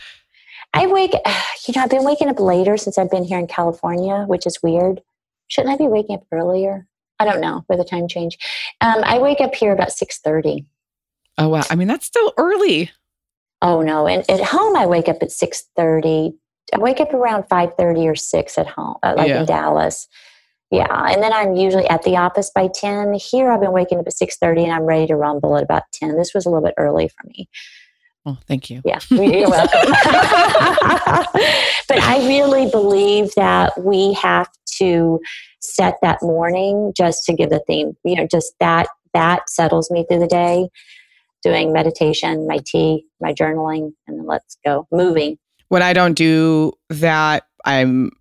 I 0.75 0.87
wake. 0.87 1.15
You 1.69 1.75
know, 1.77 1.83
I've 1.85 1.91
been 1.91 2.03
waking 2.03 2.29
up 2.29 2.41
later 2.41 2.77
since 2.77 2.99
I've 2.99 3.09
been 3.09 3.23
here 3.23 3.39
in 3.39 3.47
California, 3.47 4.25
which 4.27 4.49
is 4.49 4.61
weird. 4.65 5.01
Shouldn't 5.47 5.73
I 5.73 5.77
be 5.77 5.87
waking 5.87 6.17
up 6.17 6.25
earlier? 6.33 6.89
I 7.21 7.25
don't 7.25 7.41
know 7.41 7.65
with 7.69 7.79
the 7.79 7.85
time 7.85 8.09
change. 8.09 8.37
Um, 8.81 9.01
I 9.05 9.19
wake 9.21 9.41
up 9.41 9.55
here 9.55 9.73
about 9.73 9.93
six 9.93 10.19
thirty. 10.19 10.67
Oh 11.39 11.51
wow! 11.51 11.63
I 11.71 11.77
mean, 11.77 11.87
that's 11.87 12.05
still 12.05 12.33
early. 12.37 12.91
Oh 13.61 13.81
no! 13.81 14.09
And 14.09 14.29
at 14.29 14.43
home, 14.43 14.75
I 14.75 14.87
wake 14.87 15.09
up 15.09 15.23
at 15.23 15.31
six 15.31 15.63
thirty. 15.77 16.35
I 16.75 16.79
wake 16.79 16.99
up 16.99 17.15
around 17.15 17.45
five 17.45 17.75
thirty 17.77 18.09
or 18.09 18.17
six 18.17 18.59
at 18.59 18.67
home, 18.67 18.97
uh, 19.05 19.15
like 19.17 19.29
yeah. 19.29 19.43
in 19.43 19.47
Dallas. 19.47 20.09
Yeah, 20.73 21.07
and 21.11 21.23
then 21.23 21.35
I'm 21.35 21.55
usually 21.55 21.87
at 21.89 22.03
the 22.03 22.17
office 22.17 22.51
by 22.55 22.69
ten. 22.75 23.13
Here, 23.13 23.53
I've 23.53 23.61
been 23.61 23.73
waking 23.73 23.99
up 23.99 24.07
at 24.07 24.15
six 24.15 24.39
thirty, 24.39 24.65
and 24.65 24.73
I'm 24.73 24.85
ready 24.85 25.07
to 25.09 25.17
rumble 25.17 25.57
at 25.57 25.63
about 25.63 25.83
ten. 25.93 26.17
This 26.17 26.33
was 26.35 26.47
a 26.47 26.49
little 26.49 26.65
bit 26.65 26.75
early 26.79 27.09
for 27.09 27.27
me. 27.29 27.49
Oh, 28.25 28.39
thank 28.47 28.71
you. 28.71 28.81
Yeah, 28.85 29.01
you're 29.11 29.51
welcome. 29.51 29.71
but 31.89 32.01
I 32.01 32.25
really 32.27 32.71
believe 32.71 33.35
that 33.37 33.73
we 33.79 34.15
have 34.15 34.49
to 34.79 35.21
set 35.61 35.97
that 36.01 36.23
morning 36.23 36.95
just 36.97 37.25
to 37.25 37.35
give 37.35 37.51
the 37.51 37.63
theme. 37.67 37.95
You 38.05 38.17
know, 38.17 38.27
just 38.27 38.55
that 38.59 38.87
that 39.13 39.51
settles 39.51 39.91
me 39.91 40.07
through 40.09 40.21
the 40.21 40.27
day 40.27 40.69
doing 41.43 41.73
meditation, 41.73 42.47
my 42.47 42.61
tea, 42.65 43.05
my 43.21 43.35
journaling, 43.35 43.93
and 44.07 44.19
then 44.19 44.27
let's 44.27 44.57
go 44.65 44.87
moving. 44.91 45.37
When 45.69 45.83
I 45.83 45.93
don't 45.93 46.15
do 46.15 46.73
that, 46.89 47.45
I'm 47.65 48.13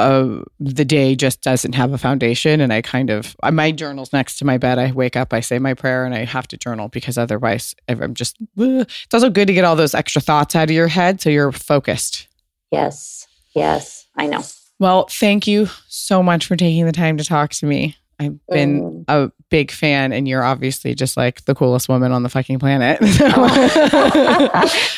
uh, 0.00 0.42
the 0.58 0.84
day 0.84 1.14
just 1.14 1.42
doesn't 1.42 1.74
have 1.74 1.92
a 1.92 1.98
foundation, 1.98 2.60
and 2.60 2.72
I 2.72 2.82
kind 2.82 3.10
of 3.10 3.36
my 3.52 3.70
journal's 3.72 4.12
next 4.12 4.36
to 4.38 4.44
my 4.44 4.58
bed. 4.58 4.78
I 4.78 4.92
wake 4.92 5.16
up, 5.16 5.32
I 5.32 5.40
say 5.40 5.58
my 5.58 5.74
prayer, 5.74 6.04
and 6.04 6.14
I 6.14 6.24
have 6.24 6.48
to 6.48 6.56
journal 6.56 6.88
because 6.88 7.18
otherwise, 7.18 7.74
I'm 7.88 8.14
just. 8.14 8.36
It's 8.56 9.14
also 9.14 9.30
good 9.30 9.46
to 9.46 9.54
get 9.54 9.64
all 9.64 9.76
those 9.76 9.94
extra 9.94 10.20
thoughts 10.20 10.56
out 10.56 10.64
of 10.64 10.70
your 10.70 10.88
head 10.88 11.20
so 11.20 11.30
you're 11.30 11.52
focused. 11.52 12.28
Yes, 12.70 13.26
yes, 13.54 14.06
I 14.16 14.26
know. 14.26 14.42
Well, 14.78 15.06
thank 15.10 15.46
you 15.46 15.68
so 15.88 16.22
much 16.22 16.46
for 16.46 16.56
taking 16.56 16.86
the 16.86 16.92
time 16.92 17.18
to 17.18 17.24
talk 17.24 17.50
to 17.50 17.66
me. 17.66 17.96
I've 18.20 18.46
been 18.48 18.82
mm. 18.82 19.04
a 19.08 19.32
big 19.48 19.70
fan, 19.70 20.12
and 20.12 20.28
you're 20.28 20.44
obviously 20.44 20.94
just 20.94 21.16
like 21.16 21.42
the 21.46 21.54
coolest 21.54 21.88
woman 21.88 22.12
on 22.12 22.22
the 22.22 22.28
fucking 22.28 22.58
planet. 22.58 22.98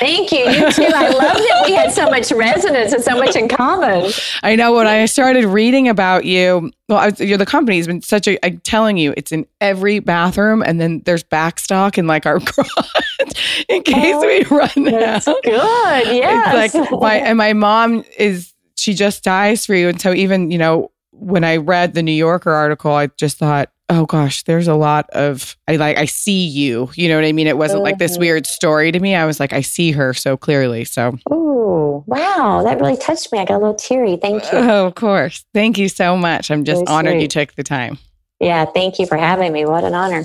Thank 0.01 0.33
you. 0.33 0.39
You 0.39 0.73
too. 0.73 0.91
I 0.93 1.09
love 1.09 1.37
that 1.37 1.63
we 1.67 1.73
had 1.73 1.93
so 1.93 2.11
much 2.11 2.33
resonance 2.33 2.93
and 2.93 3.03
so 3.03 3.17
much 3.17 3.37
in 3.37 3.49
common. 3.49 4.11
I 4.43 4.57
know 4.57 4.75
when 4.75 4.89
I 4.89 5.07
started 5.07 5.45
reading 5.45 5.89
about 5.89 6.25
you, 6.25 6.73
well, 6.89 6.99
I, 6.99 7.13
you're 7.23 7.39
the 7.39 7.47
company's 7.47 7.87
been 7.87 8.03
such 8.03 8.27
a, 8.27 8.45
I'm 8.45 8.59
telling 8.59 8.97
you, 8.97 9.15
it's 9.17 9.31
in 9.31 9.47
every 9.61 10.01
bathroom, 10.01 10.63
and 10.67 10.81
then 10.81 11.03
there's 11.05 11.23
backstock 11.23 11.97
in 11.97 12.09
like 12.09 12.27
our 12.27 12.39
garage 12.41 13.35
in 13.69 13.83
case 13.85 14.17
oh, 14.17 14.27
we 14.27 14.43
run 14.45 14.95
out. 14.95 15.25
Good. 15.25 16.17
Yeah. 16.17 16.53
Like 16.55 16.75
my, 16.91 17.15
and 17.15 17.39
my 17.39 17.53
mom 17.53 18.05
is, 18.19 18.53
she 18.75 18.95
just 18.95 19.23
dies 19.23 19.65
for 19.65 19.77
you. 19.77 19.89
And 19.91 20.01
so 20.01 20.13
even, 20.13 20.51
you 20.51 20.59
know, 20.59 20.91
when 21.13 21.45
I 21.45 21.57
read 21.57 21.95
the 21.95 22.03
New 22.03 22.13
Yorker 22.13 22.51
article, 22.51 22.93
I 22.93 23.09
just 23.19 23.39
thought, 23.39 23.71
oh 23.89 24.07
gosh, 24.07 24.43
there's 24.45 24.69
a 24.69 24.75
lot 24.75 25.09
of 25.11 25.57
I 25.69 25.77
like 25.77 25.99
I 25.99 26.07
see 26.07 26.47
you. 26.47 26.91
You 26.95 27.09
know 27.09 27.17
what 27.17 27.25
I 27.25 27.33
mean? 27.33 27.47
It 27.47 27.59
wasn't 27.59 27.79
mm-hmm. 27.79 27.85
like 27.85 27.99
this 27.99 28.13
mm-hmm. 28.13 28.21
weird 28.21 28.47
story 28.47 28.91
to 28.93 28.99
me. 28.99 29.15
I 29.15 29.27
was 29.27 29.39
like, 29.39 29.53
I 29.53 29.61
see 29.61 29.93
her 29.93 30.15
so 30.15 30.37
clearly. 30.37 30.85
So 30.85 31.19
Oh, 31.31 32.05
wow. 32.07 32.63
That 32.65 32.81
really 32.81 32.97
touched 32.97 33.33
me. 33.33 33.39
I 33.39 33.45
got 33.45 33.57
a 33.57 33.59
little 33.59 33.75
teary. 33.75 34.17
Thank 34.17 34.45
you. 34.45 34.59
Oh, 34.59 34.87
of 34.87 34.95
course. 34.95 35.45
Thank 35.53 35.79
you 35.79 35.89
so 35.89 36.17
much. 36.17 36.51
I'm 36.51 36.65
just 36.65 36.87
Very 36.87 36.97
honored 36.97 37.13
sweet. 37.15 37.23
you 37.23 37.29
took 37.29 37.55
the 37.55 37.63
time. 37.63 37.99
Yeah, 38.41 38.65
thank 38.65 38.99
you 38.99 39.07
for 39.07 39.17
having 39.17 39.53
me. 39.53 39.65
What 39.67 39.85
an 39.85 39.95
honor. 39.95 40.25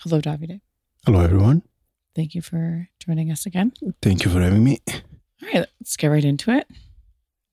Hello, 0.00 0.20
Davide. 0.20 0.60
Hello, 1.06 1.20
everyone. 1.20 1.62
Thank 2.14 2.34
you 2.34 2.42
for 2.42 2.88
joining 3.00 3.30
us 3.30 3.46
again. 3.46 3.72
Thank 4.02 4.24
you 4.24 4.30
for 4.30 4.40
having 4.40 4.62
me. 4.62 4.80
All 4.88 5.48
right, 5.54 5.66
let's 5.80 5.96
get 5.96 6.08
right 6.08 6.24
into 6.24 6.50
it. 6.50 6.66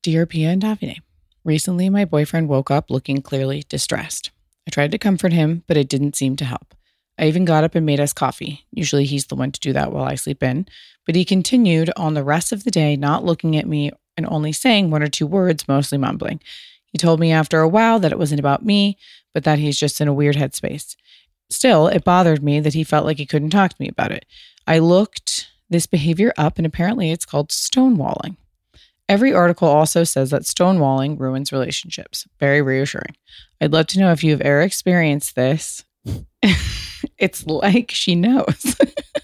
Dear 0.02 0.26
Pia 0.26 0.50
and 0.50 0.62
Davide. 0.62 0.98
Recently, 1.46 1.90
my 1.90 2.06
boyfriend 2.06 2.50
woke 2.50 2.72
up 2.72 2.90
looking 2.90 3.22
clearly 3.22 3.64
distressed. 3.70 4.32
I 4.68 4.72
tried 4.72 4.92
to 4.92 4.98
comfort 4.98 5.32
him, 5.32 5.64
but 5.68 5.78
it 5.78 5.88
didn't 5.88 6.16
seem 6.16 6.36
to 6.38 6.46
help. 6.46 6.74
I 7.20 7.28
even 7.28 7.46
got 7.46 7.64
up 7.64 7.76
and 7.76 7.86
made 7.86 8.00
us 8.00 8.14
coffee. 8.14 8.66
Usually 8.72 9.06
he's 9.06 9.28
the 9.28 9.36
one 9.36 9.52
to 9.52 9.60
do 9.60 9.72
that 9.72 9.94
while 9.94 10.06
I 10.06 10.16
sleep 10.16 10.42
in, 10.42 10.66
but 11.06 11.16
he 11.16 11.24
continued 11.24 11.92
on 11.96 12.16
the 12.16 12.24
rest 12.24 12.52
of 12.52 12.64
the 12.64 12.72
day, 12.72 12.96
not 12.96 13.24
looking 13.24 13.56
at 13.56 13.68
me 13.68 13.92
and 14.18 14.26
only 14.26 14.52
saying 14.52 14.90
one 14.90 15.04
or 15.04 15.08
two 15.08 15.28
words, 15.28 15.68
mostly 15.68 16.00
mumbling. 16.00 16.42
He 16.88 16.98
told 16.98 17.20
me 17.20 17.32
after 17.32 17.60
a 17.60 17.70
while 17.70 18.00
that 18.00 18.12
it 18.12 18.20
wasn't 18.20 18.40
about 18.40 18.66
me, 18.66 18.98
but 19.32 19.44
that 19.44 19.60
he's 19.60 19.78
just 19.78 20.02
in 20.02 20.08
a 20.08 20.14
weird 20.14 20.36
headspace. 20.36 20.96
Still, 21.52 21.88
it 21.88 22.04
bothered 22.04 22.42
me 22.42 22.60
that 22.60 22.74
he 22.74 22.84
felt 22.84 23.06
like 23.06 23.18
he 23.18 23.26
couldn't 23.28 23.52
talk 23.52 23.70
to 23.70 23.82
me 23.82 23.88
about 23.88 24.12
it. 24.12 24.26
I 24.66 24.80
looked 24.80 25.52
this 25.70 25.86
behavior 25.86 26.34
up, 26.38 26.58
and 26.58 26.66
apparently 26.66 27.12
it's 27.12 27.26
called 27.26 27.50
stonewalling. 27.50 28.38
Every 29.08 29.34
article 29.34 29.68
also 29.68 30.04
says 30.04 30.32
that 30.32 30.44
stonewalling 30.44 31.20
ruins 31.20 31.52
relationships. 31.52 32.28
Very 32.40 32.62
reassuring. 32.62 33.16
I'd 33.62 33.72
love 33.72 33.88
to 33.88 34.00
know 34.00 34.12
if 34.12 34.24
you've 34.24 34.42
ever 34.42 34.62
experienced 34.62 35.36
this. 35.36 35.86
it's 37.18 37.46
like 37.46 37.92
she 37.92 38.16
knows. 38.16 38.76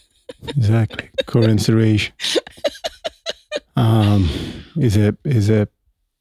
exactly. 0.47 1.09
Consideration. 1.25 2.13
um, 3.75 4.29
is 4.77 4.97
it, 4.97 5.17
is 5.25 5.49
it, 5.49 5.71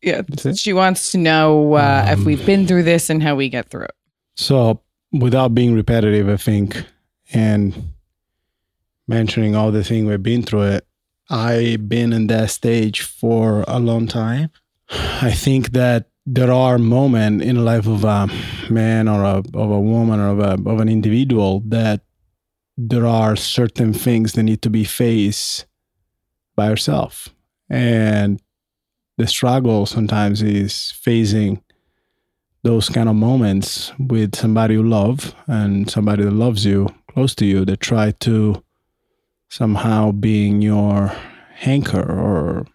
yeah, 0.03 0.23
it? 0.27 0.59
she 0.59 0.73
wants 0.73 1.13
to 1.13 1.19
know 1.19 1.75
uh, 1.75 2.07
um, 2.07 2.19
if 2.19 2.25
we've 2.25 2.45
been 2.47 2.67
through 2.67 2.85
this 2.85 3.11
and 3.11 3.23
how 3.23 3.35
we 3.35 3.51
get 3.51 3.69
through 3.69 3.85
it. 3.85 3.95
So, 4.37 4.81
without 5.13 5.55
being 5.55 5.75
repetitive, 5.75 6.29
I 6.31 6.37
think, 6.37 6.83
and 7.35 7.91
mentioning 9.07 9.55
all 9.55 9.71
the 9.71 9.85
things 9.85 10.09
we've 10.09 10.23
been 10.23 10.43
through 10.43 10.63
it, 10.63 10.87
I've 11.31 11.89
been 11.89 12.13
in 12.13 12.27
that 12.27 12.51
stage 12.51 13.03
for 13.03 13.65
a 13.69 13.79
long 13.79 14.09
time. 14.09 14.51
I 14.91 15.31
think 15.31 15.71
that 15.71 16.07
there 16.27 16.53
are 16.53 16.77
moments 16.77 17.45
in 17.45 17.55
the 17.57 17.63
life 17.63 17.87
of 17.87 18.05
a 18.05 18.29
man 18.69 19.07
or 19.07 19.23
a, 19.23 19.37
of 19.37 19.71
a 19.71 19.81
woman 19.81 20.19
or 20.19 20.29
of, 20.31 20.39
a, 20.41 20.71
of 20.71 20.81
an 20.81 20.89
individual 20.89 21.63
that 21.67 22.03
there 22.77 23.07
are 23.07 23.37
certain 23.37 23.93
things 23.93 24.33
that 24.33 24.43
need 24.43 24.63
to 24.63 24.71
be 24.71 24.85
faced 24.85 25.67
by 26.57 26.69
yourself. 26.69 27.29
And 27.69 28.43
the 29.17 29.29
struggle 29.29 29.87
sometimes 29.87 30.43
is 30.43 30.91
facing 30.93 31.63
those 32.65 32.89
kind 32.89 33.09
of 33.09 33.15
moments 33.15 33.93
with 33.99 34.35
somebody 34.35 34.75
you 34.75 34.83
love 34.83 35.35
and 35.47 35.89
somebody 35.89 36.25
that 36.25 36.33
loves 36.33 36.67
you 36.67 36.89
close 37.13 37.35
to 37.37 37.47
you 37.47 37.65
that 37.67 37.81
try 37.81 38.11
to 38.11 38.63
somehow 39.51 40.13
being 40.13 40.63
your 40.63 41.13
anchor 41.63 42.01
or 42.01 42.67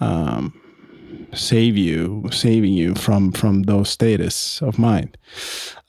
um, 0.00 0.60
save 1.34 1.76
you, 1.76 2.24
saving 2.32 2.72
you 2.72 2.94
from 2.94 3.30
from 3.32 3.62
those 3.64 3.90
status 3.90 4.60
of 4.62 4.78
mind. 4.78 5.16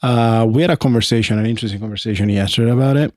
Uh, 0.03 0.45
we 0.47 0.61
had 0.61 0.69
a 0.69 0.77
conversation, 0.77 1.39
an 1.39 1.45
interesting 1.45 1.79
conversation 1.79 2.29
yesterday 2.29 2.71
about 2.71 2.97
it. 2.97 3.13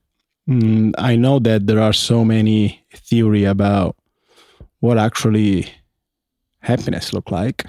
mm, 0.49 0.95
I 0.97 1.17
know 1.17 1.39
that 1.41 1.67
there 1.67 1.81
are 1.81 1.93
so 1.93 2.25
many 2.25 2.83
theory 2.95 3.45
about 3.45 3.97
what 4.81 4.97
actually 4.97 5.69
happiness 6.61 7.13
look 7.13 7.31
like. 7.31 7.67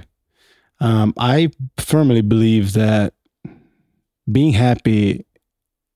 Um, 0.80 1.14
I 1.18 1.50
firmly 1.78 2.22
believe 2.22 2.74
that 2.74 3.14
being 4.32 4.54
happy 4.54 5.26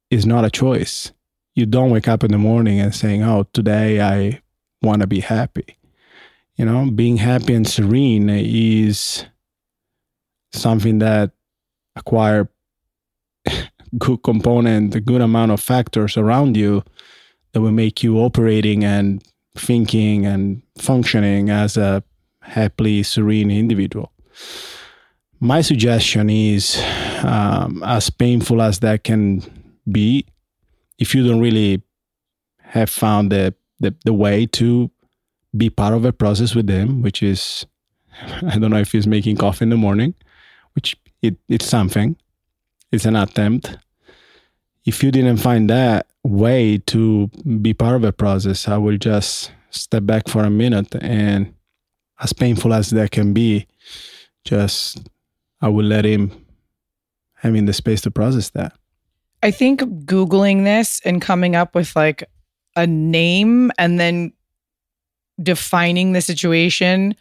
is 0.10 0.26
not 0.26 0.44
a 0.44 0.50
choice. 0.50 1.12
You 1.56 1.66
don't 1.66 1.92
wake 1.92 2.08
up 2.08 2.24
in 2.24 2.32
the 2.32 2.38
morning 2.38 2.80
and 2.80 2.94
saying, 2.94 3.24
"Oh, 3.24 3.46
today 3.54 4.02
I 4.02 4.42
want 4.82 5.02
to 5.02 5.08
be 5.08 5.20
happy." 5.20 5.78
You 6.56 6.66
know, 6.66 6.90
being 6.92 7.18
happy 7.18 7.54
and 7.54 7.68
serene 7.68 8.30
is 8.30 9.26
something 10.52 11.00
that 11.00 11.32
acquire 11.96 12.50
good 13.98 14.24
component, 14.24 14.96
a 14.96 15.02
good 15.02 15.22
amount 15.22 15.52
of 15.52 15.60
factors 15.60 16.18
around 16.18 16.58
you 16.58 16.84
that 17.54 17.62
will 17.62 17.72
make 17.72 18.04
you 18.04 18.18
operating 18.20 18.84
and 18.84 19.24
thinking 19.56 20.26
and 20.26 20.62
functioning 20.78 21.50
as 21.50 21.78
a 21.78 22.04
happily 22.42 23.04
serene 23.04 23.52
individual. 23.52 24.12
My 25.40 25.62
suggestion 25.62 26.30
is, 26.30 26.82
um, 27.24 27.84
as 27.86 28.10
painful 28.10 28.62
as 28.62 28.80
that 28.80 29.04
can 29.04 29.44
be, 29.92 30.26
if 31.04 31.14
you 31.14 31.28
don't 31.28 31.42
really 31.42 31.82
have 32.62 32.90
found 32.90 33.30
the, 33.30 33.54
the, 33.82 33.94
the 34.06 34.14
way 34.14 34.46
to 34.46 34.90
be 35.58 35.70
part 35.70 35.94
of 35.94 36.06
a 36.06 36.14
process 36.14 36.56
with 36.56 36.66
them, 36.68 37.02
which 37.02 37.22
is, 37.22 37.66
I 38.42 38.58
don't 38.58 38.72
know 38.72 38.78
if 38.78 38.94
he's 38.94 39.06
making 39.06 39.36
coffee 39.36 39.64
in 39.64 39.70
the 39.70 39.76
morning, 39.76 40.16
which 40.76 40.96
it, 41.22 41.36
it's 41.50 41.66
something, 41.66 42.16
it's 42.94 43.04
an 43.04 43.18
attempt. 43.18 43.78
If 44.86 45.04
you 45.04 45.12
didn't 45.12 45.38
find 45.38 45.70
that 45.70 46.08
way 46.24 46.78
to 46.94 47.28
be 47.62 47.74
part 47.74 47.96
of 47.98 48.06
a 48.06 48.14
process, 48.14 48.70
I 48.70 48.78
will 48.78 48.98
just 48.98 49.52
step 49.72 50.06
back 50.06 50.30
for 50.30 50.46
a 50.46 50.50
minute 50.50 50.96
and, 51.02 51.54
as 52.22 52.32
painful 52.32 52.74
as 52.74 52.92
that 52.92 53.12
can 53.12 53.34
be, 53.34 53.68
just 54.46 55.10
I 55.60 55.68
will 55.68 55.86
let 55.86 56.06
him 56.06 56.46
having 57.36 57.66
the 57.66 57.74
space 57.74 58.00
to 58.02 58.12
process 58.12 58.52
that. 58.52 58.74
I 59.44 59.52
think 59.52 59.82
Googling 60.06 60.64
this 60.64 61.02
and 61.04 61.22
coming 61.22 61.56
up 61.56 61.76
with 61.76 61.96
like 61.96 62.24
a 62.76 62.88
name 62.88 63.72
and 63.78 64.00
then 64.00 64.34
defining 65.42 66.14
the 66.14 66.22
situation 66.22 67.16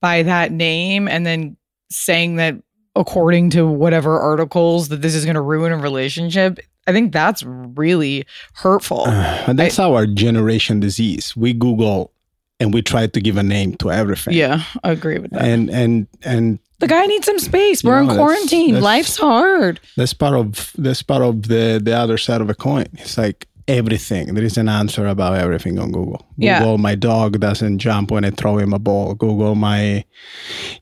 by 0.00 0.22
that 0.22 0.52
name 0.52 1.06
and 1.06 1.26
then 1.26 1.56
saying 1.90 2.36
that 2.36 2.56
according 2.94 3.50
to 3.50 3.66
whatever 3.66 4.18
articles 4.18 4.88
that 4.88 5.02
this 5.02 5.14
is 5.14 5.24
going 5.24 5.34
to 5.34 5.40
ruin 5.40 5.72
a 5.72 5.76
relationship 5.76 6.58
i 6.86 6.92
think 6.92 7.12
that's 7.12 7.42
really 7.42 8.24
hurtful. 8.54 9.02
Uh, 9.06 9.44
and 9.46 9.58
that's 9.58 9.78
I, 9.78 9.88
our 9.88 10.06
generation 10.06 10.80
disease. 10.80 11.36
We 11.36 11.52
google 11.52 12.12
and 12.58 12.72
we 12.72 12.80
try 12.80 13.06
to 13.06 13.20
give 13.20 13.36
a 13.36 13.42
name 13.42 13.74
to 13.76 13.90
everything. 13.90 14.34
Yeah 14.34 14.62
i 14.82 14.92
agree 14.92 15.18
with 15.18 15.32
that. 15.32 15.42
And 15.42 15.70
and 15.70 16.06
and 16.22 16.58
the 16.78 16.86
guy 16.86 17.06
needs 17.06 17.26
some 17.26 17.38
space 17.38 17.82
we're 17.82 18.00
in 18.00 18.08
quarantine 18.08 18.72
that's, 18.72 18.82
that's, 18.82 18.84
life's 18.84 19.16
hard 19.16 19.80
that's 19.96 20.12
part 20.12 20.34
of 20.34 20.72
that's 20.76 21.02
part 21.02 21.22
of 21.22 21.48
the 21.48 21.80
the 21.82 21.92
other 21.92 22.18
side 22.18 22.40
of 22.40 22.50
a 22.50 22.54
coin 22.54 22.86
it's 22.94 23.16
like 23.18 23.46
everything. 23.68 24.34
There 24.34 24.44
is 24.44 24.56
an 24.56 24.68
answer 24.68 25.06
about 25.06 25.36
everything 25.36 25.78
on 25.78 25.90
Google. 25.92 26.26
Google, 26.38 26.38
yeah. 26.38 26.76
my 26.76 26.94
dog 26.94 27.40
doesn't 27.40 27.78
jump 27.78 28.10
when 28.10 28.24
I 28.24 28.30
throw 28.30 28.58
him 28.58 28.72
a 28.72 28.78
ball. 28.78 29.14
Google, 29.14 29.54
my, 29.54 30.04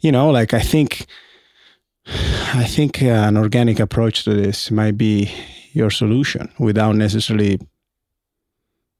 you 0.00 0.12
know, 0.12 0.30
like 0.30 0.54
I 0.54 0.60
think, 0.60 1.06
I 2.06 2.64
think 2.64 3.02
uh, 3.02 3.06
an 3.06 3.36
organic 3.36 3.80
approach 3.80 4.24
to 4.24 4.34
this 4.34 4.70
might 4.70 4.98
be 4.98 5.32
your 5.72 5.90
solution 5.90 6.52
without 6.58 6.94
necessarily 6.96 7.58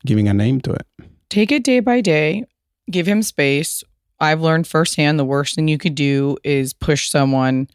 giving 0.07 0.28
a 0.28 0.34
name 0.34 0.61
to 0.62 0.72
it. 0.72 0.86
Take 1.28 1.53
it 1.53 1.64
day 1.64 1.80
by 1.80 2.01
day, 2.01 2.45
give 2.90 3.07
him 3.07 3.22
space. 3.22 3.84
I've 4.25 4.41
learned 4.41 4.66
firsthand 4.66 5.18
the 5.18 5.25
worst 5.25 5.55
thing 5.55 5.68
you 5.68 5.79
could 5.79 5.95
do 5.95 6.37
is 6.45 6.72
push 6.72 7.09
someone 7.09 7.68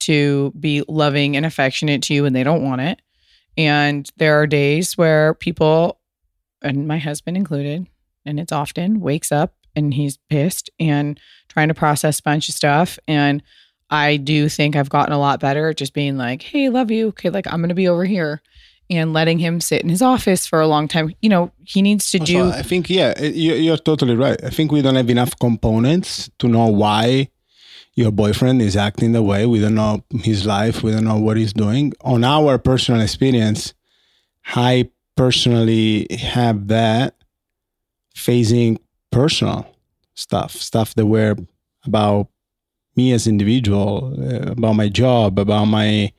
to 0.00 0.52
be 0.58 0.82
loving 0.88 1.36
and 1.36 1.46
affectionate 1.46 2.02
to 2.02 2.14
you 2.14 2.24
and 2.24 2.34
they 2.34 2.44
don't 2.44 2.64
want 2.64 2.80
it. 2.80 3.00
And 3.56 4.10
there 4.16 4.40
are 4.40 4.46
days 4.46 4.98
where 4.98 5.34
people, 5.34 6.00
and 6.62 6.86
my 6.86 6.98
husband 6.98 7.36
included, 7.36 7.86
and 8.24 8.38
it's 8.38 8.52
often, 8.52 9.00
wakes 9.00 9.32
up 9.32 9.54
and 9.74 9.94
he's 9.94 10.18
pissed 10.28 10.68
and 10.78 11.18
trying 11.48 11.68
to 11.68 11.74
process 11.74 12.18
a 12.18 12.22
bunch 12.22 12.48
of 12.48 12.54
stuff. 12.54 12.98
And 13.08 13.42
I 13.88 14.16
do 14.16 14.48
think 14.48 14.74
I've 14.74 14.88
gotten 14.88 15.12
a 15.12 15.18
lot 15.18 15.40
better 15.40 15.70
at 15.70 15.76
just 15.76 15.94
being 15.94 16.16
like, 16.18 16.42
hey, 16.42 16.68
love 16.68 16.90
you. 16.90 17.08
Okay, 17.08 17.30
like 17.30 17.46
I'm 17.46 17.60
going 17.60 17.68
to 17.68 17.74
be 17.74 17.88
over 17.88 18.04
here 18.04 18.42
and 18.88 19.12
letting 19.12 19.38
him 19.38 19.60
sit 19.60 19.82
in 19.82 19.88
his 19.88 20.02
office 20.02 20.46
for 20.46 20.60
a 20.60 20.66
long 20.66 20.88
time. 20.88 21.14
You 21.20 21.28
know, 21.28 21.52
he 21.64 21.82
needs 21.82 22.10
to 22.12 22.18
do. 22.18 22.50
I 22.50 22.62
think, 22.62 22.88
yeah, 22.88 23.18
you're 23.20 23.76
totally 23.76 24.14
right. 24.14 24.42
I 24.44 24.50
think 24.50 24.70
we 24.72 24.82
don't 24.82 24.94
have 24.94 25.10
enough 25.10 25.38
components 25.38 26.30
to 26.38 26.48
know 26.48 26.66
why 26.66 27.28
your 27.94 28.12
boyfriend 28.12 28.62
is 28.62 28.76
acting 28.76 29.12
the 29.12 29.22
way. 29.22 29.46
We 29.46 29.60
don't 29.60 29.74
know 29.74 30.04
his 30.10 30.46
life. 30.46 30.82
We 30.82 30.92
don't 30.92 31.04
know 31.04 31.18
what 31.18 31.36
he's 31.36 31.52
doing. 31.52 31.94
On 32.02 32.22
our 32.24 32.58
personal 32.58 33.00
experience, 33.00 33.74
I 34.54 34.90
personally 35.16 36.06
have 36.10 36.68
that 36.68 37.14
facing 38.14 38.78
personal 39.10 39.66
stuff, 40.14 40.52
stuff 40.52 40.94
that 40.94 41.06
were 41.06 41.36
about 41.84 42.28
me 42.96 43.12
as 43.12 43.26
individual, 43.26 44.14
uh, 44.18 44.52
about 44.52 44.74
my 44.74 44.88
job, 44.88 45.38
about 45.38 45.64
my 45.64 46.12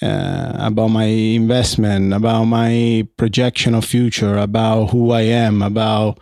uh, 0.00 0.52
about 0.58 0.88
my 0.88 1.04
investment, 1.04 2.12
about 2.12 2.44
my 2.44 3.06
projection 3.16 3.74
of 3.74 3.84
future, 3.84 4.36
about 4.36 4.86
who 4.86 5.10
I 5.10 5.22
am, 5.22 5.62
about 5.62 6.20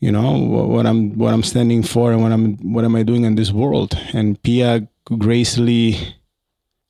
you 0.00 0.10
know 0.10 0.38
what 0.38 0.86
i'm 0.86 1.16
what 1.18 1.34
i'm 1.34 1.42
standing 1.42 1.82
for 1.82 2.10
and 2.10 2.22
what 2.22 2.32
i'm 2.32 2.56
what 2.72 2.84
am 2.86 2.96
i 2.96 3.02
doing 3.02 3.24
in 3.24 3.34
this 3.34 3.52
world. 3.52 3.98
And 4.14 4.42
pia 4.42 4.88
gracefully 5.18 6.16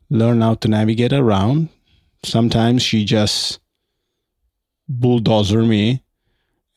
learn 0.09 0.41
how 0.41 0.55
to 0.55 0.68
navigate 0.68 1.12
around. 1.12 1.68
Sometimes 2.24 2.82
she 2.82 3.05
just 3.05 3.59
bulldozer 4.88 5.62
me 5.62 6.03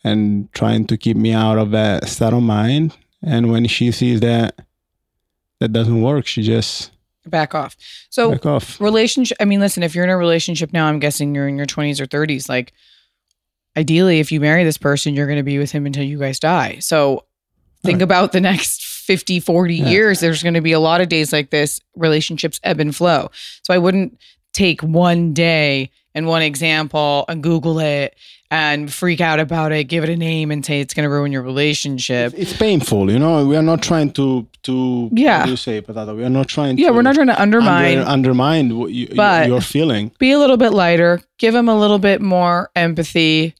and 0.04 0.52
trying 0.54 0.86
to 0.88 0.98
keep 0.98 1.18
me 1.18 1.34
out 1.34 1.58
of 1.58 1.72
that 1.72 2.08
state 2.08 2.34
of 2.34 2.44
mind. 2.44 2.96
And 3.22 3.52
when 3.52 3.68
she 3.68 3.92
sees 3.92 4.20
that 4.22 4.60
that 5.60 5.72
doesn't 5.72 6.02
work 6.02 6.26
she 6.26 6.42
just 6.42 6.93
back 7.26 7.56
off 7.56 7.78
so 8.10 8.32
back 8.32 8.46
off 8.46 8.82
relationship 8.82 9.38
i 9.40 9.46
mean 9.46 9.60
listen 9.60 9.82
if 9.82 9.96
you're 9.96 10.04
in 10.04 10.10
a 10.10 10.18
relationship 10.18 10.74
now 10.74 10.88
i'm 10.88 11.00
guessing 11.00 11.34
you're 11.34 11.48
in 11.48 11.58
your 11.58 11.66
20s 11.66 12.00
or 12.00 12.06
30s 12.06 12.50
like 12.50 12.74
ideally, 13.76 14.20
if 14.20 14.32
you 14.32 14.40
marry 14.40 14.64
this 14.64 14.78
person, 14.78 15.14
you're 15.14 15.28
going 15.28 15.38
to 15.38 15.44
be 15.44 15.58
with 15.58 15.72
him 15.72 15.86
until 15.86 16.04
you 16.04 16.20
guys 16.20 16.40
die. 16.40 16.80
So 16.80 17.26
think 17.84 17.98
right. 17.98 18.04
about 18.04 18.32
the 18.32 18.42
next 18.42 18.84
50, 18.84 19.40
40 19.40 19.76
yeah. 19.76 19.88
years. 19.88 20.20
There's 20.20 20.44
going 20.44 20.54
to 20.54 20.62
be 20.62 20.72
a 20.72 20.80
lot 20.80 21.02
of 21.02 21.10
days 21.10 21.34
like 21.34 21.50
this. 21.50 21.80
Relationships 21.96 22.60
ebb 22.64 22.80
and 22.80 22.96
flow. 22.96 23.32
So 23.64 23.74
I 23.74 23.78
wouldn't 23.78 24.20
take 24.54 24.82
one 24.82 25.34
day 25.34 25.92
and 26.16 26.28
one 26.28 26.44
example 26.44 27.26
and 27.28 27.42
Google 27.42 27.80
it 27.80 28.16
and 28.54 28.94
freak 28.94 29.20
out 29.20 29.40
about 29.40 29.72
it, 29.72 29.86
give 29.86 30.04
it 30.04 30.12
a 30.12 30.16
name 30.16 30.52
and 30.52 30.64
say 30.64 30.80
it's 30.80 30.94
going 30.94 31.06
to 31.06 31.10
ruin 31.10 31.32
your 31.32 31.42
relationship. 31.42 32.34
It's 32.38 32.56
painful, 32.56 33.10
you 33.10 33.18
know. 33.18 33.48
We 33.48 33.58
are 33.58 33.64
not 33.64 33.82
trying 33.82 34.12
to 34.14 34.48
to 34.64 35.10
yeah. 35.12 35.46
you 35.46 35.58
say 35.58 35.82
patata. 35.82 36.16
We 36.16 36.24
are 36.24 36.30
not 36.30 36.50
trying. 36.50 36.78
Yeah, 36.78 36.92
we're 36.92 37.02
not 37.02 37.16
trying 37.16 37.28
to 37.28 37.42
undermine 37.42 37.98
under, 37.98 38.10
undermine 38.10 38.78
what 38.78 38.92
you, 38.92 39.08
but 39.16 39.48
you're 39.48 39.60
feeling. 39.60 40.12
Be 40.20 40.32
a 40.32 40.38
little 40.38 40.58
bit 40.58 40.70
lighter. 40.70 41.20
Give 41.40 41.56
him 41.56 41.68
a 41.68 41.78
little 41.78 42.00
bit 42.00 42.22
more 42.22 42.70
empathy 42.76 43.56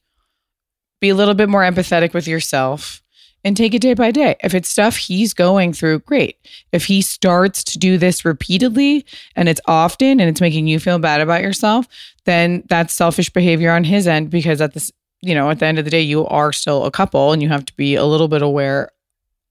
be 1.04 1.10
a 1.10 1.14
little 1.14 1.34
bit 1.34 1.50
more 1.50 1.60
empathetic 1.60 2.14
with 2.14 2.26
yourself 2.26 3.02
and 3.44 3.56
take 3.56 3.74
it 3.74 3.82
day 3.82 3.94
by 3.94 4.10
day. 4.10 4.36
If 4.42 4.54
it's 4.54 4.68
stuff 4.68 4.96
he's 4.96 5.34
going 5.34 5.74
through, 5.74 6.00
great. 6.00 6.38
If 6.72 6.86
he 6.86 7.02
starts 7.02 7.62
to 7.64 7.78
do 7.78 7.98
this 7.98 8.24
repeatedly 8.24 9.04
and 9.36 9.48
it's 9.48 9.60
often 9.66 10.18
and 10.18 10.22
it's 10.22 10.40
making 10.40 10.66
you 10.66 10.80
feel 10.80 10.98
bad 10.98 11.20
about 11.20 11.42
yourself, 11.42 11.86
then 12.24 12.64
that's 12.68 12.94
selfish 12.94 13.30
behavior 13.30 13.70
on 13.70 13.84
his 13.84 14.08
end 14.08 14.30
because 14.30 14.60
at 14.60 14.72
this, 14.72 14.90
you 15.20 15.34
know, 15.34 15.50
at 15.50 15.58
the 15.58 15.66
end 15.66 15.78
of 15.78 15.84
the 15.84 15.90
day, 15.90 16.00
you 16.00 16.26
are 16.26 16.52
still 16.52 16.84
a 16.84 16.90
couple 16.90 17.32
and 17.32 17.42
you 17.42 17.48
have 17.50 17.66
to 17.66 17.76
be 17.76 17.94
a 17.94 18.04
little 18.04 18.28
bit 18.28 18.42
aware 18.42 18.90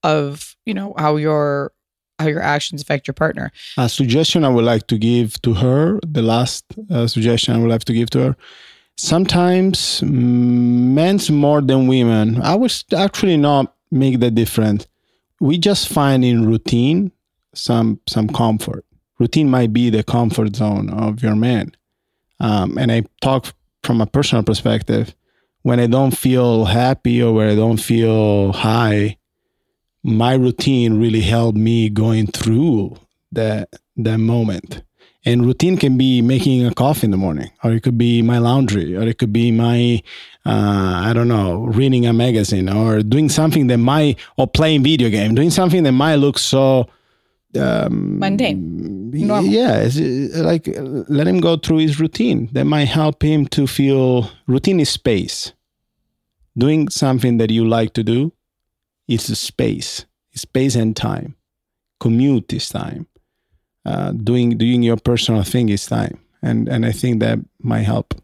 of, 0.02 0.56
you 0.66 0.74
know, 0.74 0.94
how 0.98 1.16
your 1.16 1.72
how 2.20 2.28
your 2.28 2.42
actions 2.42 2.82
affect 2.82 3.08
your 3.08 3.14
partner. 3.14 3.52
A 3.78 3.90
suggestion 3.90 4.46
I 4.46 4.50
would 4.50 4.64
like 4.64 4.88
to 4.88 4.98
give 4.98 5.42
to 5.42 5.56
her, 5.56 6.00
the 6.06 6.22
last 6.22 6.64
uh, 6.90 7.08
suggestion 7.08 7.56
I 7.56 7.60
would 7.60 7.70
like 7.70 7.86
to 7.86 7.94
give 7.94 8.10
to 8.12 8.20
her 8.20 8.36
sometimes 8.98 10.02
men's 10.04 11.30
more 11.32 11.62
than 11.62 11.88
women. 11.88 12.42
I 12.42 12.56
was 12.56 12.86
actually 12.96 13.38
not 13.38 13.74
make 13.94 14.20
the 14.20 14.32
difference. 14.32 14.88
We 15.40 15.58
just 15.58 15.90
find 15.90 16.26
in 16.26 16.46
routine 16.48 17.12
some 17.54 18.00
some 18.08 18.28
comfort. 18.28 18.86
Routine 19.20 19.50
might 19.50 19.72
be 19.72 19.90
the 19.90 20.04
comfort 20.04 20.56
zone 20.56 20.90
of 20.90 21.22
your 21.22 21.36
man. 21.36 21.72
Um, 22.40 22.78
and 22.78 22.92
I 22.92 23.04
talk 23.22 23.54
from 23.84 24.02
a 24.02 24.06
personal 24.06 24.44
perspective. 24.44 25.16
When 25.62 25.80
I 25.80 25.88
don't 25.88 26.18
feel 26.18 26.66
happy 26.66 27.22
or 27.22 27.34
when 27.34 27.48
I 27.48 27.56
don't 27.56 27.78
feel 27.78 28.52
high, 28.52 29.18
my 30.04 30.34
routine 30.34 31.00
really 31.00 31.22
helped 31.22 31.58
me 31.58 31.90
going 31.90 32.28
through 32.28 32.98
that 33.32 33.70
that 33.98 34.18
moment. 34.18 34.82
And 35.26 35.46
routine 35.46 35.78
can 35.78 35.98
be 35.98 36.22
making 36.22 36.66
a 36.66 36.74
coffee 36.74 37.06
in 37.08 37.12
the 37.12 37.18
morning, 37.18 37.50
or 37.64 37.72
it 37.72 37.84
could 37.84 37.98
be 37.98 38.22
my 38.22 38.40
laundry, 38.40 38.96
or 38.96 39.04
it 39.04 39.18
could 39.18 39.32
be 39.32 39.52
my, 39.52 40.04
uh, 40.46 41.04
I 41.06 41.14
don't 41.14 41.28
know, 41.28 41.64
reading 41.64 42.06
a 42.06 42.14
magazine, 42.14 42.70
or 42.70 43.02
doing 43.02 43.30
something 43.30 43.68
that 43.68 43.78
might, 43.78 44.20
or 44.38 44.48
playing 44.48 44.84
video 44.84 45.10
game, 45.10 45.36
doing 45.36 45.52
something 45.52 45.84
that 45.84 45.94
might 45.94 46.16
look 46.16 46.38
so 46.38 46.90
um, 47.60 48.20
Mundane. 48.20 49.12
Normal. 49.12 49.52
Yeah, 49.52 49.84
it's, 49.86 49.98
uh, 49.98 50.44
like 50.44 50.68
uh, 50.68 50.82
let 51.08 51.28
him 51.28 51.40
go 51.40 51.58
through 51.58 51.78
his 51.78 52.00
routine. 52.00 52.50
That 52.54 52.66
might 52.66 52.86
help 52.86 53.24
him 53.24 53.46
to 53.48 53.68
feel 53.68 54.30
routine 54.48 54.80
is 54.80 54.90
space. 54.90 55.54
Doing 56.58 56.90
something 56.90 57.38
that 57.38 57.50
you 57.50 57.68
like 57.68 57.94
to 57.94 58.04
do 58.04 58.32
is 59.08 59.26
space, 59.38 60.06
space 60.36 60.76
and 60.76 60.96
time. 60.96 61.36
Commute 62.00 62.54
is 62.54 62.70
time. 62.70 63.08
Uh, 63.86 64.12
doing 64.12 64.58
doing 64.58 64.84
your 64.84 64.98
personal 64.98 65.44
thing 65.44 65.70
is 65.70 65.86
time, 65.86 66.20
and 66.42 66.68
and 66.68 66.86
I 66.86 66.92
think 66.92 67.20
that 67.20 67.40
might 67.60 67.84
help. 67.84 68.16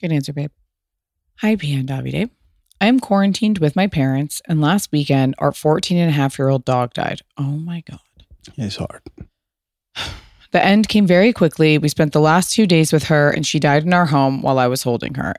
Good 0.00 0.12
answer, 0.12 0.32
babe. 0.32 0.50
Hi, 1.38 1.56
Pia 1.56 1.80
and 1.80 1.88
Davide. 1.88 2.30
I 2.80 2.86
am 2.86 3.00
quarantined 3.00 3.58
with 3.58 3.74
my 3.74 3.88
parents, 3.88 4.40
and 4.46 4.60
last 4.60 4.92
weekend, 4.92 5.34
our 5.38 5.50
14 5.50 5.98
and 5.98 6.08
a 6.08 6.12
half 6.12 6.38
year 6.38 6.48
old 6.48 6.64
dog 6.64 6.94
died. 6.94 7.22
Oh 7.36 7.42
my 7.42 7.82
God. 7.88 7.98
It's 8.56 8.76
hard. 8.76 9.02
The 10.52 10.64
end 10.64 10.88
came 10.88 11.04
very 11.04 11.32
quickly. 11.32 11.78
We 11.78 11.88
spent 11.88 12.12
the 12.12 12.20
last 12.20 12.52
two 12.52 12.64
days 12.64 12.92
with 12.92 13.02
her, 13.06 13.28
and 13.28 13.44
she 13.44 13.58
died 13.58 13.82
in 13.82 13.92
our 13.92 14.06
home 14.06 14.40
while 14.40 14.60
I 14.60 14.68
was 14.68 14.84
holding 14.84 15.14
her, 15.14 15.34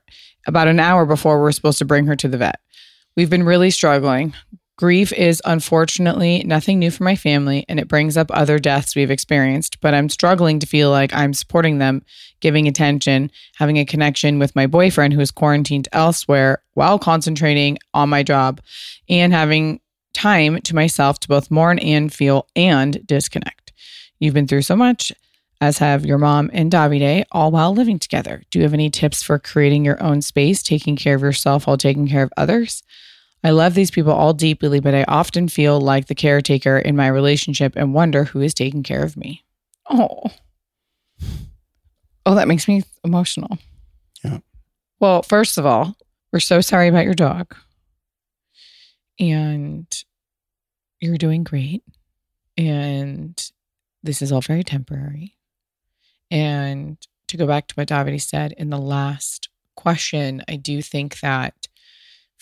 about 0.46 0.68
an 0.68 0.78
hour 0.78 1.06
before 1.06 1.38
we 1.38 1.44
were 1.44 1.54
supposed 1.54 1.78
to 1.78 1.86
bring 1.86 2.06
her 2.08 2.18
to 2.18 2.28
the 2.28 2.38
vet. 2.38 2.60
We've 3.16 3.30
been 3.30 3.44
really 3.44 3.72
struggling. 3.72 4.34
Grief 4.78 5.14
is 5.14 5.42
unfortunately 5.46 6.44
nothing 6.46 6.80
new 6.80 6.92
for 6.92 7.06
my 7.06 7.16
family, 7.16 7.64
and 7.70 7.80
it 7.80 7.88
brings 7.88 8.18
up 8.18 8.30
other 8.32 8.60
deaths 8.60 8.94
we've 8.94 9.10
experienced, 9.10 9.80
but 9.80 9.94
I'm 9.94 10.10
struggling 10.10 10.60
to 10.60 10.68
feel 10.68 10.90
like 10.90 11.14
I'm 11.14 11.34
supporting 11.34 11.78
them, 11.78 12.04
giving 12.42 12.68
attention, 12.68 13.32
having 13.56 13.78
a 13.78 13.86
connection 13.86 14.38
with 14.38 14.54
my 14.54 14.68
boyfriend 14.68 15.14
who 15.14 15.22
is 15.22 15.32
quarantined 15.32 15.88
elsewhere 15.94 16.62
while 16.74 17.00
concentrating 17.00 17.78
on 17.94 18.10
my 18.10 18.22
job, 18.22 18.60
and 19.08 19.32
having 19.32 19.80
time 20.14 20.60
to 20.64 20.76
myself 20.76 21.20
to 21.20 21.30
both 21.30 21.50
mourn 21.50 21.80
and 21.80 22.14
feel 22.14 22.46
and 22.54 23.06
disconnect. 23.08 23.72
You've 24.20 24.34
been 24.34 24.48
through 24.48 24.64
so 24.64 24.76
much, 24.76 25.14
as 25.62 25.78
have 25.78 26.06
your 26.06 26.18
mom 26.18 26.50
and 26.52 26.70
Davide, 26.70 27.24
all 27.32 27.50
while 27.50 27.74
living 27.74 27.98
together. 27.98 28.44
Do 28.52 28.60
you 28.60 28.64
have 28.64 28.74
any 28.74 28.90
tips 28.90 29.24
for 29.24 29.40
creating 29.40 29.86
your 29.86 30.04
own 30.04 30.22
space, 30.22 30.62
taking 30.62 30.98
care 30.98 31.16
of 31.16 31.22
yourself 31.22 31.66
while 31.66 31.78
taking 31.78 32.10
care 32.10 32.24
of 32.24 32.34
others? 32.36 32.84
I 33.46 33.52
love 33.52 33.76
these 33.76 33.92
people 33.92 34.12
all 34.12 34.34
deeply, 34.34 34.80
but 34.80 34.96
I 34.96 35.06
often 35.08 35.48
feel 35.50 35.80
like 35.80 36.08
the 36.08 36.16
caretaker 36.16 36.80
in 36.80 36.96
my 36.96 37.06
relationship 37.06 37.74
and 37.76 37.94
wonder 37.94 38.24
who 38.24 38.42
is 38.42 38.56
taking 38.56 38.82
care 38.82 39.04
of 39.04 39.16
me. 39.16 39.44
Oh. 39.88 40.32
Oh, 42.26 42.34
that 42.34 42.48
makes 42.48 42.68
me 42.68 42.82
emotional. 43.04 43.60
Yeah. 44.24 44.40
Well, 45.00 45.22
first 45.22 45.60
of 45.60 45.66
all, 45.68 45.96
we're 46.34 46.40
so 46.40 46.60
sorry 46.60 46.88
about 46.88 47.06
your 47.06 47.14
dog. 47.14 47.56
And 49.20 49.86
you're 51.00 51.18
doing 51.18 51.44
great. 51.44 51.84
And 52.58 53.40
this 54.02 54.24
is 54.24 54.32
all 54.32 54.42
very 54.42 54.64
temporary. 54.64 55.38
And 56.32 56.98
to 57.28 57.38
go 57.38 57.46
back 57.46 57.68
to 57.68 57.76
what 57.76 57.90
Davide 57.90 58.20
said 58.24 58.54
in 58.54 58.72
the 58.72 58.80
last 58.80 59.50
question, 59.76 60.42
I 60.48 60.56
do 60.56 60.82
think 60.82 61.20
that 61.20 61.65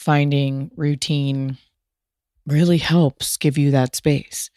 finding 0.04 0.70
routine 0.76 1.58
really 2.46 2.78
helps 2.78 3.38
give 3.38 3.58
you 3.58 3.72
that 3.72 3.96
space. 3.96 4.50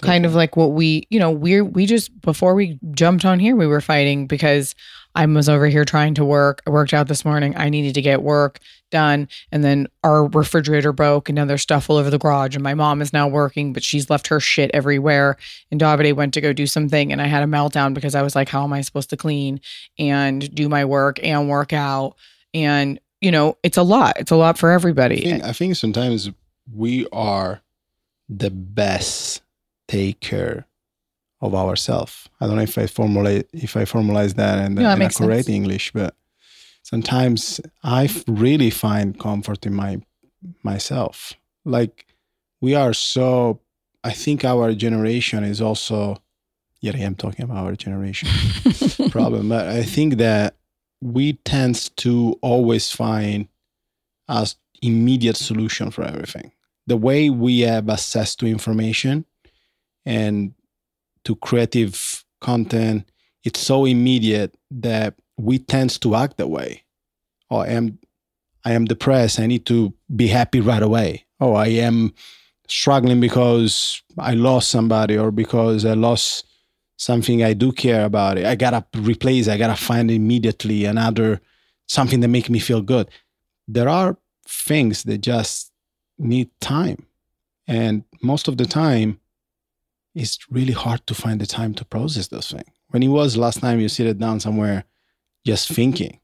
Kind 0.00 0.26
of 0.26 0.34
like 0.34 0.56
what 0.56 0.72
we, 0.72 1.06
you 1.10 1.20
know, 1.20 1.30
we're, 1.30 1.64
we 1.64 1.86
just, 1.86 2.20
before 2.22 2.56
we 2.56 2.80
jumped 2.90 3.24
on 3.24 3.38
here, 3.38 3.54
we 3.54 3.68
were 3.68 3.80
fighting 3.80 4.26
because 4.26 4.74
I 5.14 5.24
was 5.26 5.48
over 5.48 5.68
here 5.68 5.84
trying 5.84 6.14
to 6.14 6.24
work. 6.24 6.60
I 6.66 6.70
worked 6.70 6.92
out 6.92 7.06
this 7.06 7.24
morning. 7.24 7.56
I 7.56 7.68
needed 7.68 7.94
to 7.94 8.02
get 8.02 8.24
work 8.24 8.58
done. 8.90 9.28
And 9.52 9.62
then 9.62 9.86
our 10.02 10.26
refrigerator 10.26 10.92
broke 10.92 11.28
and 11.28 11.36
now 11.36 11.44
there's 11.44 11.62
stuff 11.62 11.88
all 11.88 11.98
over 11.98 12.10
the 12.10 12.18
garage. 12.18 12.56
And 12.56 12.64
my 12.64 12.74
mom 12.74 13.00
is 13.00 13.12
now 13.12 13.28
working, 13.28 13.72
but 13.72 13.84
she's 13.84 14.10
left 14.10 14.26
her 14.26 14.40
shit 14.40 14.72
everywhere. 14.74 15.36
And 15.70 15.80
Davide 15.80 16.16
went 16.16 16.34
to 16.34 16.40
go 16.40 16.52
do 16.52 16.66
something. 16.66 17.12
And 17.12 17.22
I 17.22 17.26
had 17.26 17.44
a 17.44 17.46
meltdown 17.46 17.94
because 17.94 18.16
I 18.16 18.22
was 18.22 18.34
like, 18.34 18.48
how 18.48 18.64
am 18.64 18.72
I 18.72 18.80
supposed 18.80 19.10
to 19.10 19.16
clean 19.16 19.60
and 20.00 20.52
do 20.52 20.68
my 20.68 20.84
work 20.84 21.20
and 21.22 21.48
work 21.48 21.72
out? 21.72 22.16
And, 22.52 22.98
you 23.22 23.30
know, 23.30 23.56
it's 23.62 23.76
a 23.78 23.82
lot. 23.82 24.18
It's 24.18 24.30
a 24.30 24.36
lot 24.36 24.58
for 24.58 24.70
I 24.70 24.74
everybody. 24.74 25.22
think, 25.22 25.44
I 25.44 25.52
think 25.52 25.76
sometimes 25.76 26.30
we 26.74 27.06
are 27.12 27.62
the 28.28 28.50
best 28.50 29.42
taker 29.88 30.66
of 31.40 31.54
ourselves. 31.54 32.28
I 32.40 32.46
don't 32.46 32.56
know 32.56 32.62
if 32.62 32.76
I 32.78 32.86
formulate 32.86 33.48
if 33.52 33.76
I 33.76 33.84
formalize 33.84 34.34
that 34.34 34.58
in, 34.66 34.74
the, 34.74 34.82
No, 34.82 34.96
that 34.96 35.00
in 35.20 35.26
correct. 35.26 35.48
English, 35.48 35.92
but 35.92 36.14
sometimes 36.82 37.60
I 37.82 38.04
f- 38.04 38.24
really 38.26 38.70
find 38.70 39.18
comfort 39.18 39.66
in 39.66 39.74
my 39.74 40.00
myself. 40.62 41.32
Like 41.64 42.06
we 42.60 42.74
are 42.74 42.92
so. 42.92 43.60
I 44.04 44.12
think 44.12 44.44
our 44.44 44.72
generation 44.74 45.44
is 45.44 45.60
also. 45.60 46.18
Yet 46.80 46.96
I 46.96 47.00
am 47.00 47.14
talking 47.14 47.44
about 47.44 47.58
our 47.58 47.76
generation 47.76 48.28
problem, 49.10 49.48
but 49.48 49.68
I 49.68 49.84
think 49.84 50.16
that 50.16 50.56
we 51.02 51.32
tend 51.44 51.90
to 51.96 52.38
always 52.42 52.92
find 52.92 53.48
as 54.28 54.56
immediate 54.80 55.36
solution 55.36 55.90
for 55.90 56.04
everything. 56.04 56.52
The 56.86 56.96
way 56.96 57.28
we 57.28 57.60
have 57.60 57.90
access 57.90 58.36
to 58.36 58.46
information 58.46 59.24
and 60.06 60.54
to 61.24 61.34
creative 61.36 62.24
content, 62.40 63.10
it's 63.44 63.60
so 63.60 63.84
immediate 63.84 64.56
that 64.70 65.14
we 65.36 65.58
tend 65.58 66.00
to 66.00 66.14
act 66.14 66.36
that 66.38 66.48
way. 66.48 66.84
Oh, 67.50 67.58
I 67.58 67.68
am 67.68 67.98
I 68.64 68.72
am 68.72 68.84
depressed. 68.84 69.40
I 69.40 69.46
need 69.46 69.66
to 69.66 69.92
be 70.14 70.28
happy 70.28 70.60
right 70.60 70.82
away. 70.82 71.26
Oh, 71.40 71.54
I 71.54 71.66
am 71.66 72.14
struggling 72.68 73.20
because 73.20 74.02
I 74.18 74.34
lost 74.34 74.70
somebody 74.70 75.18
or 75.18 75.32
because 75.32 75.84
I 75.84 75.94
lost 75.94 76.46
something 77.02 77.42
I 77.42 77.52
do 77.52 77.72
care 77.72 78.04
about. 78.04 78.38
I 78.38 78.54
gotta 78.54 78.84
replace. 78.96 79.48
I 79.48 79.58
gotta 79.58 79.76
find 79.76 80.08
immediately 80.10 80.84
another 80.84 81.40
something 81.88 82.20
that 82.20 82.28
make 82.28 82.48
me 82.48 82.60
feel 82.60 82.80
good. 82.80 83.08
There 83.66 83.88
are 83.88 84.16
things 84.46 85.02
that 85.04 85.18
just 85.18 85.72
need 86.16 86.48
time, 86.60 87.06
and 87.66 88.04
most 88.22 88.46
of 88.46 88.56
the 88.56 88.66
time, 88.66 89.18
it's 90.14 90.38
really 90.48 90.72
hard 90.72 91.04
to 91.08 91.14
find 91.14 91.40
the 91.40 91.46
time 91.46 91.74
to 91.74 91.84
process 91.84 92.28
those 92.28 92.50
things. 92.52 92.70
When 92.90 93.02
it 93.02 93.08
was 93.08 93.36
last 93.36 93.60
time 93.60 93.80
you 93.80 93.88
sit 93.88 94.06
it 94.06 94.18
down 94.18 94.38
somewhere, 94.38 94.84
just 95.44 95.68
thinking 95.68 96.20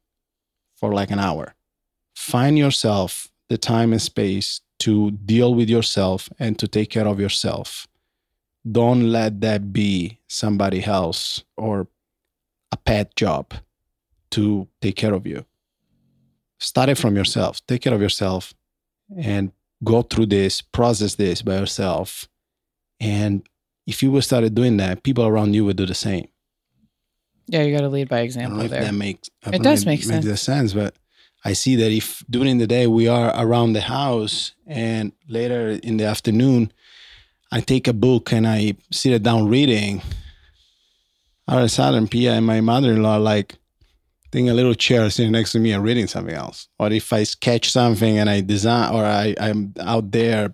for 0.76 0.92
like 0.92 1.10
an 1.10 1.18
hour, 1.18 1.54
find 2.14 2.56
yourself 2.56 3.28
the 3.48 3.58
time 3.58 3.92
and 3.92 4.02
space 4.02 4.60
to 4.80 5.10
deal 5.10 5.54
with 5.54 5.68
yourself 5.68 6.28
and 6.38 6.56
to 6.60 6.68
take 6.68 6.90
care 6.90 7.08
of 7.08 7.18
yourself 7.18 7.88
don't 8.72 9.10
let 9.10 9.40
that 9.40 9.72
be 9.72 10.18
somebody 10.28 10.84
else 10.84 11.44
or 11.56 11.86
a 12.72 12.76
pet 12.76 13.14
job 13.16 13.54
to 14.30 14.68
take 14.80 14.96
care 14.96 15.14
of 15.14 15.26
you. 15.26 15.44
Start 16.58 16.88
it 16.88 16.98
from 16.98 17.16
yourself. 17.16 17.64
Take 17.66 17.82
care 17.82 17.94
of 17.94 18.00
yourself 18.00 18.52
and 19.16 19.52
go 19.84 20.02
through 20.02 20.26
this, 20.26 20.60
process 20.60 21.14
this 21.14 21.40
by 21.40 21.58
yourself. 21.58 22.28
And 23.00 23.48
if 23.86 24.02
you 24.02 24.10
would 24.10 24.24
started 24.24 24.54
doing 24.54 24.76
that, 24.78 25.02
people 25.02 25.26
around 25.26 25.54
you 25.54 25.64
would 25.64 25.76
do 25.76 25.86
the 25.86 25.94
same. 25.94 26.28
yeah, 27.46 27.62
you 27.62 27.74
got 27.74 27.82
to 27.82 27.88
lead 27.88 28.08
by 28.08 28.20
example 28.20 28.58
there. 28.68 28.82
that 28.82 28.94
makes 28.94 29.30
It 29.46 29.62
does 29.62 29.86
make 29.86 30.06
makes 30.06 30.40
sense, 30.40 30.74
but 30.74 30.96
I 31.44 31.52
see 31.54 31.76
that 31.76 31.92
if 31.92 32.24
during 32.28 32.58
the 32.58 32.66
day 32.66 32.86
we 32.86 33.08
are 33.08 33.32
around 33.34 33.72
the 33.72 33.80
house 33.80 34.52
and 34.66 35.12
later 35.28 35.70
in 35.70 35.96
the 35.96 36.04
afternoon, 36.04 36.72
I 37.50 37.60
take 37.60 37.88
a 37.88 37.92
book 37.92 38.32
and 38.32 38.46
I 38.46 38.74
sit 38.90 39.12
it 39.12 39.22
down 39.22 39.48
reading. 39.48 40.02
All 41.46 41.58
of 41.58 41.64
a 41.64 41.68
sudden, 41.68 42.08
Pia 42.08 42.34
and 42.34 42.46
my 42.46 42.60
mother-in-law 42.60 43.16
like 43.16 43.56
taking 44.30 44.50
a 44.50 44.54
little 44.54 44.74
chair 44.74 45.08
sitting 45.08 45.32
next 45.32 45.52
to 45.52 45.58
me 45.58 45.72
and 45.72 45.82
reading 45.82 46.06
something 46.06 46.34
else. 46.34 46.68
Or 46.78 46.92
if 46.92 47.12
I 47.12 47.22
sketch 47.22 47.70
something 47.70 48.18
and 48.18 48.28
I 48.28 48.42
design, 48.42 48.94
or 48.94 49.04
I, 49.04 49.34
I'm 49.40 49.72
out 49.80 50.10
there 50.10 50.52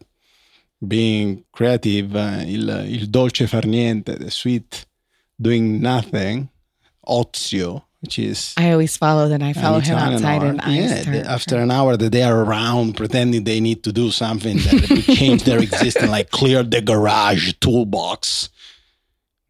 being 0.86 1.44
creative, 1.52 2.14
uh, 2.14 2.42
il, 2.46 2.68
il 2.68 3.06
dolce 3.06 3.46
far 3.46 3.62
niente, 3.62 4.16
the 4.18 4.30
sweet 4.30 4.86
doing 5.40 5.80
nothing, 5.80 6.48
ozio, 7.06 7.82
which 8.04 8.18
is 8.18 8.52
I 8.58 8.70
always 8.72 8.98
follow, 8.98 9.30
then 9.30 9.40
I 9.40 9.54
follow 9.54 9.80
him 9.80 9.96
outside 9.96 10.42
and 10.42 10.60
I 10.60 10.74
yeah, 10.76 11.00
start. 11.00 11.16
the- 11.16 11.30
after 11.30 11.56
an 11.56 11.70
hour 11.70 11.96
that 11.96 12.12
they 12.12 12.22
are 12.22 12.42
around 12.44 12.98
pretending 12.98 13.44
they 13.44 13.60
need 13.60 13.82
to 13.84 13.92
do 13.92 14.10
something 14.10 14.58
that 14.58 14.90
would 14.90 15.16
change 15.16 15.44
their 15.44 15.58
existence, 15.68 16.10
like 16.10 16.28
clear 16.30 16.62
the 16.62 16.82
garage 16.82 17.54
toolbox. 17.62 18.50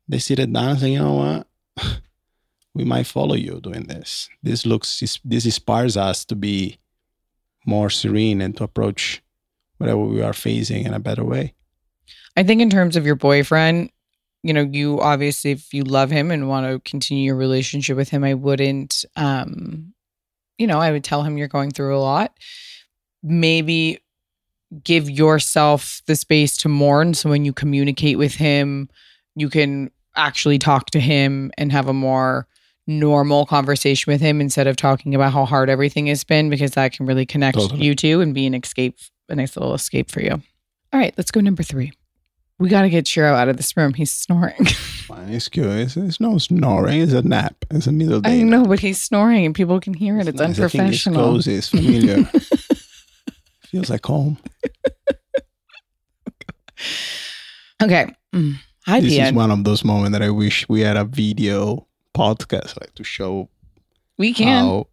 They 0.06 0.20
sit 0.20 0.38
it 0.38 0.52
down 0.52 0.68
and 0.70 0.78
say, 0.78 0.92
you 0.92 1.00
know 1.00 1.14
what? 1.14 1.98
We 2.74 2.84
might 2.84 3.08
follow 3.08 3.34
you 3.34 3.58
doing 3.60 3.88
this. 3.88 4.28
This 4.40 4.64
looks 4.64 5.00
this 5.24 5.44
inspires 5.44 5.96
us 5.96 6.24
to 6.26 6.36
be 6.36 6.78
more 7.66 7.90
serene 7.90 8.40
and 8.40 8.56
to 8.58 8.62
approach 8.64 9.20
whatever 9.78 9.98
we 9.98 10.22
are 10.22 10.32
facing 10.32 10.84
in 10.84 10.94
a 10.94 11.00
better 11.00 11.24
way. 11.24 11.54
I 12.36 12.44
think 12.44 12.60
in 12.60 12.70
terms 12.70 12.94
of 12.96 13.04
your 13.04 13.16
boyfriend, 13.16 13.90
you 14.44 14.52
know, 14.52 14.68
you 14.70 15.00
obviously, 15.00 15.52
if 15.52 15.72
you 15.72 15.84
love 15.84 16.10
him 16.10 16.30
and 16.30 16.50
want 16.50 16.66
to 16.66 16.78
continue 16.88 17.24
your 17.24 17.34
relationship 17.34 17.96
with 17.96 18.10
him, 18.10 18.22
I 18.22 18.34
wouldn't, 18.34 19.06
um, 19.16 19.94
you 20.58 20.66
know, 20.66 20.78
I 20.78 20.92
would 20.92 21.02
tell 21.02 21.22
him 21.22 21.38
you're 21.38 21.48
going 21.48 21.70
through 21.70 21.96
a 21.96 21.98
lot. 21.98 22.30
Maybe 23.22 24.00
give 24.82 25.08
yourself 25.08 26.02
the 26.06 26.14
space 26.14 26.58
to 26.58 26.68
mourn. 26.68 27.14
So 27.14 27.30
when 27.30 27.46
you 27.46 27.54
communicate 27.54 28.18
with 28.18 28.34
him, 28.34 28.90
you 29.34 29.48
can 29.48 29.90
actually 30.14 30.58
talk 30.58 30.90
to 30.90 31.00
him 31.00 31.50
and 31.56 31.72
have 31.72 31.88
a 31.88 31.94
more 31.94 32.46
normal 32.86 33.46
conversation 33.46 34.12
with 34.12 34.20
him 34.20 34.42
instead 34.42 34.66
of 34.66 34.76
talking 34.76 35.14
about 35.14 35.32
how 35.32 35.46
hard 35.46 35.70
everything 35.70 36.06
has 36.08 36.22
been 36.22 36.50
because 36.50 36.72
that 36.72 36.92
can 36.92 37.06
really 37.06 37.24
connect 37.24 37.56
Totally. 37.56 37.82
you 37.82 37.94
two 37.94 38.20
and 38.20 38.34
be 38.34 38.44
an 38.44 38.52
escape, 38.52 38.98
a 39.30 39.34
nice 39.34 39.56
little 39.56 39.72
escape 39.72 40.10
for 40.10 40.20
you. 40.20 40.32
All 40.92 41.00
right, 41.00 41.14
let's 41.16 41.30
go 41.30 41.40
number 41.40 41.62
three. 41.62 41.92
We 42.58 42.68
got 42.68 42.82
to 42.82 42.90
get 42.90 43.06
Shiro 43.06 43.34
out 43.34 43.48
of 43.48 43.56
this 43.56 43.76
room. 43.76 43.94
He's 43.94 44.12
snoring. 44.12 44.64
Fine, 44.64 45.30
it's 45.30 45.48
good. 45.48 45.80
It's, 45.80 45.96
it's 45.96 46.20
no 46.20 46.38
snoring. 46.38 47.00
It's 47.00 47.12
a 47.12 47.22
nap. 47.22 47.56
It's 47.70 47.86
a 47.86 47.92
middle 47.92 48.20
day. 48.20 48.40
I 48.40 48.42
nap. 48.42 48.46
know, 48.46 48.66
but 48.68 48.78
he's 48.78 49.00
snoring 49.00 49.44
and 49.44 49.54
people 49.54 49.80
can 49.80 49.92
hear 49.92 50.18
it. 50.18 50.28
It's, 50.28 50.38
nice. 50.38 50.50
It's 50.50 50.58
unprofessional. 50.60 51.20
cozy. 51.32 51.54
It's 51.54 51.68
familiar. 51.68 52.24
Feels 53.66 53.90
like 53.90 54.04
home. 54.06 54.38
Okay. 57.82 58.06
Mm. 58.34 58.54
Hi, 58.86 59.00
this 59.00 59.12
is 59.14 59.32
one 59.32 59.50
of 59.50 59.64
those 59.64 59.84
moments 59.84 60.12
that 60.12 60.22
I 60.22 60.30
wish 60.30 60.68
we 60.68 60.80
had 60.80 60.96
a 60.96 61.04
video 61.04 61.86
podcast 62.14 62.80
like 62.80 62.94
to 62.94 63.04
show 63.04 63.48
We 64.18 64.32
can. 64.32 64.84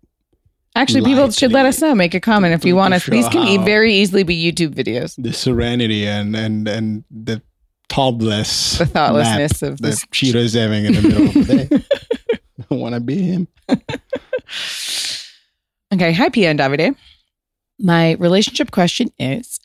Actually, 0.75 1.03
people 1.03 1.29
should 1.31 1.51
let 1.51 1.65
us 1.65 1.81
know. 1.81 1.93
Make 1.93 2.13
a 2.13 2.19
comment 2.19 2.53
if 2.53 2.63
you 2.65 2.73
to 2.73 2.77
want 2.77 2.93
us. 2.93 3.05
These 3.05 3.27
can 3.29 3.47
e- 3.47 3.57
very 3.57 3.93
easily 3.93 4.23
be 4.23 4.35
YouTube 4.35 4.73
videos. 4.73 5.15
the 5.21 5.33
serenity 5.33 6.07
and 6.07 6.35
and 6.35 6.67
and 6.67 7.03
the 7.11 7.41
thoughtless 7.91 8.77
The 8.77 8.85
thoughtlessness 8.85 9.61
of 9.61 9.81
this. 9.81 10.05
Cheetah 10.11 10.37
is 10.39 10.53
having 10.53 10.85
in 10.85 10.93
the 10.93 11.01
middle 11.01 11.27
of 11.27 11.33
the 11.33 11.67
day. 11.67 11.85
I 12.71 12.75
want 12.75 12.95
to 12.95 13.01
be 13.01 13.21
him. 13.21 13.47
Okay. 15.93 16.13
Hi, 16.13 16.29
Pia 16.29 16.49
and 16.49 16.57
Davide. 16.57 16.95
My 17.77 18.13
relationship 18.13 18.71
question 18.71 19.11
is 19.19 19.59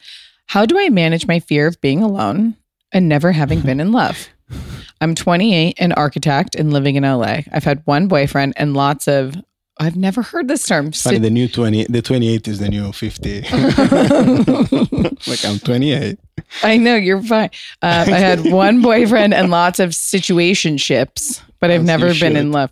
How 0.46 0.66
do 0.66 0.76
I 0.76 0.88
manage 0.88 1.28
my 1.28 1.38
fear 1.38 1.68
of 1.68 1.80
being 1.80 2.02
alone 2.02 2.56
and 2.92 3.08
never 3.08 3.30
having 3.30 3.60
been 3.60 3.78
in 3.78 3.92
love? 3.92 4.28
I'm 5.00 5.14
28, 5.14 5.76
an 5.78 5.92
architect, 5.92 6.56
and 6.56 6.72
living 6.72 6.96
in 6.96 7.04
LA. 7.04 7.42
I've 7.52 7.62
had 7.62 7.82
one 7.84 8.08
boyfriend 8.08 8.54
and 8.56 8.74
lots 8.74 9.06
of, 9.06 9.36
I've 9.78 9.96
never 9.96 10.22
heard 10.22 10.48
this 10.48 10.66
term. 10.66 10.92
Funny, 10.92 11.18
the 11.18 11.28
new 11.30 11.48
twenty, 11.48 11.84
the 11.84 12.00
twenty-eight 12.00 12.48
is 12.48 12.58
the 12.60 12.68
new 12.68 12.92
fifty. 12.92 13.42
like 15.26 15.44
I'm 15.44 15.58
twenty-eight. 15.58 16.18
I 16.62 16.76
know 16.78 16.94
you're 16.96 17.22
fine. 17.22 17.50
Uh, 17.82 18.04
I 18.06 18.18
had 18.18 18.44
one 18.50 18.80
boyfriend 18.82 19.34
and 19.34 19.50
lots 19.50 19.78
of 19.78 19.90
situationships, 19.90 21.42
but 21.60 21.70
I've 21.70 21.80
As 21.82 21.86
never 21.86 22.06
been 22.06 22.14
should. 22.14 22.36
in 22.36 22.52
love. 22.52 22.70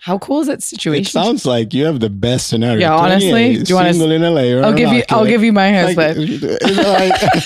How 0.00 0.18
cool 0.18 0.40
is 0.40 0.46
that 0.46 0.58
It 0.58 0.62
situation? 0.62 1.04
sounds 1.10 1.44
like 1.44 1.74
you 1.74 1.84
have 1.84 1.98
the 2.00 2.08
best 2.08 2.46
scenario. 2.46 2.78
Yeah, 2.78 2.94
honestly, 2.96 3.56
do 3.62 3.64
you 3.68 3.74
wanna- 3.74 3.92
single 3.92 4.12
in 4.12 4.22
LA? 4.22 4.52
or 4.56 4.64
I'll 4.64 4.72
give 4.72 4.92
you. 4.92 5.02
I'll 5.10 5.18
architect. 5.20 5.28
give 5.28 5.44
you 5.44 5.52
my 5.52 5.82
Like, 5.84 5.96
husband. 5.96 6.28
it's 6.62 6.76
like- 6.76 7.44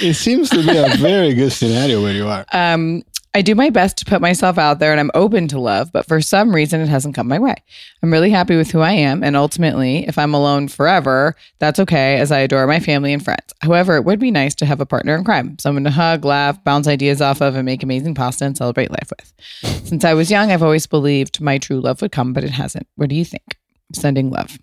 it 0.00 0.14
seems 0.14 0.48
to 0.50 0.62
be 0.64 0.76
a 0.76 0.96
very 0.96 1.34
good 1.34 1.50
scenario 1.52 2.00
where 2.00 2.12
you 2.14 2.28
are. 2.28 2.46
Um, 2.52 3.02
I 3.34 3.42
do 3.42 3.54
my 3.54 3.70
best 3.70 3.98
to 3.98 4.04
put 4.04 4.20
myself 4.20 4.58
out 4.58 4.78
there 4.78 4.90
and 4.90 4.98
I'm 4.98 5.10
open 5.14 5.48
to 5.48 5.60
love, 5.60 5.92
but 5.92 6.06
for 6.06 6.20
some 6.20 6.54
reason 6.54 6.80
it 6.80 6.88
hasn't 6.88 7.14
come 7.14 7.28
my 7.28 7.38
way. 7.38 7.54
I'm 8.02 8.12
really 8.12 8.30
happy 8.30 8.56
with 8.56 8.70
who 8.70 8.80
I 8.80 8.92
am. 8.92 9.22
And 9.22 9.36
ultimately, 9.36 10.06
if 10.08 10.18
I'm 10.18 10.34
alone 10.34 10.68
forever, 10.68 11.36
that's 11.58 11.78
okay 11.78 12.18
as 12.18 12.32
I 12.32 12.38
adore 12.38 12.66
my 12.66 12.80
family 12.80 13.12
and 13.12 13.22
friends. 13.22 13.52
However, 13.60 13.96
it 13.96 14.04
would 14.04 14.18
be 14.18 14.30
nice 14.30 14.54
to 14.56 14.66
have 14.66 14.80
a 14.80 14.86
partner 14.86 15.14
in 15.14 15.24
crime, 15.24 15.58
someone 15.58 15.84
to 15.84 15.90
hug, 15.90 16.24
laugh, 16.24 16.62
bounce 16.64 16.88
ideas 16.88 17.20
off 17.20 17.40
of, 17.40 17.54
and 17.54 17.66
make 17.66 17.82
amazing 17.82 18.14
pasta 18.14 18.44
and 18.44 18.56
celebrate 18.56 18.90
life 18.90 19.10
with. 19.10 19.86
Since 19.86 20.04
I 20.04 20.14
was 20.14 20.30
young, 20.30 20.50
I've 20.50 20.62
always 20.62 20.86
believed 20.86 21.40
my 21.40 21.58
true 21.58 21.80
love 21.80 22.00
would 22.02 22.12
come, 22.12 22.32
but 22.32 22.44
it 22.44 22.50
hasn't. 22.50 22.86
What 22.96 23.08
do 23.08 23.14
you 23.14 23.24
think? 23.24 23.56
Sending 23.92 24.30
love. 24.30 24.58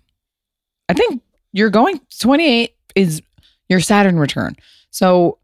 I 0.88 0.92
think 0.92 1.22
you're 1.52 1.70
going 1.70 2.00
28 2.18 2.74
is 2.94 3.22
your 3.68 3.80
Saturn 3.80 4.18
return. 4.18 4.56
So 4.90 5.38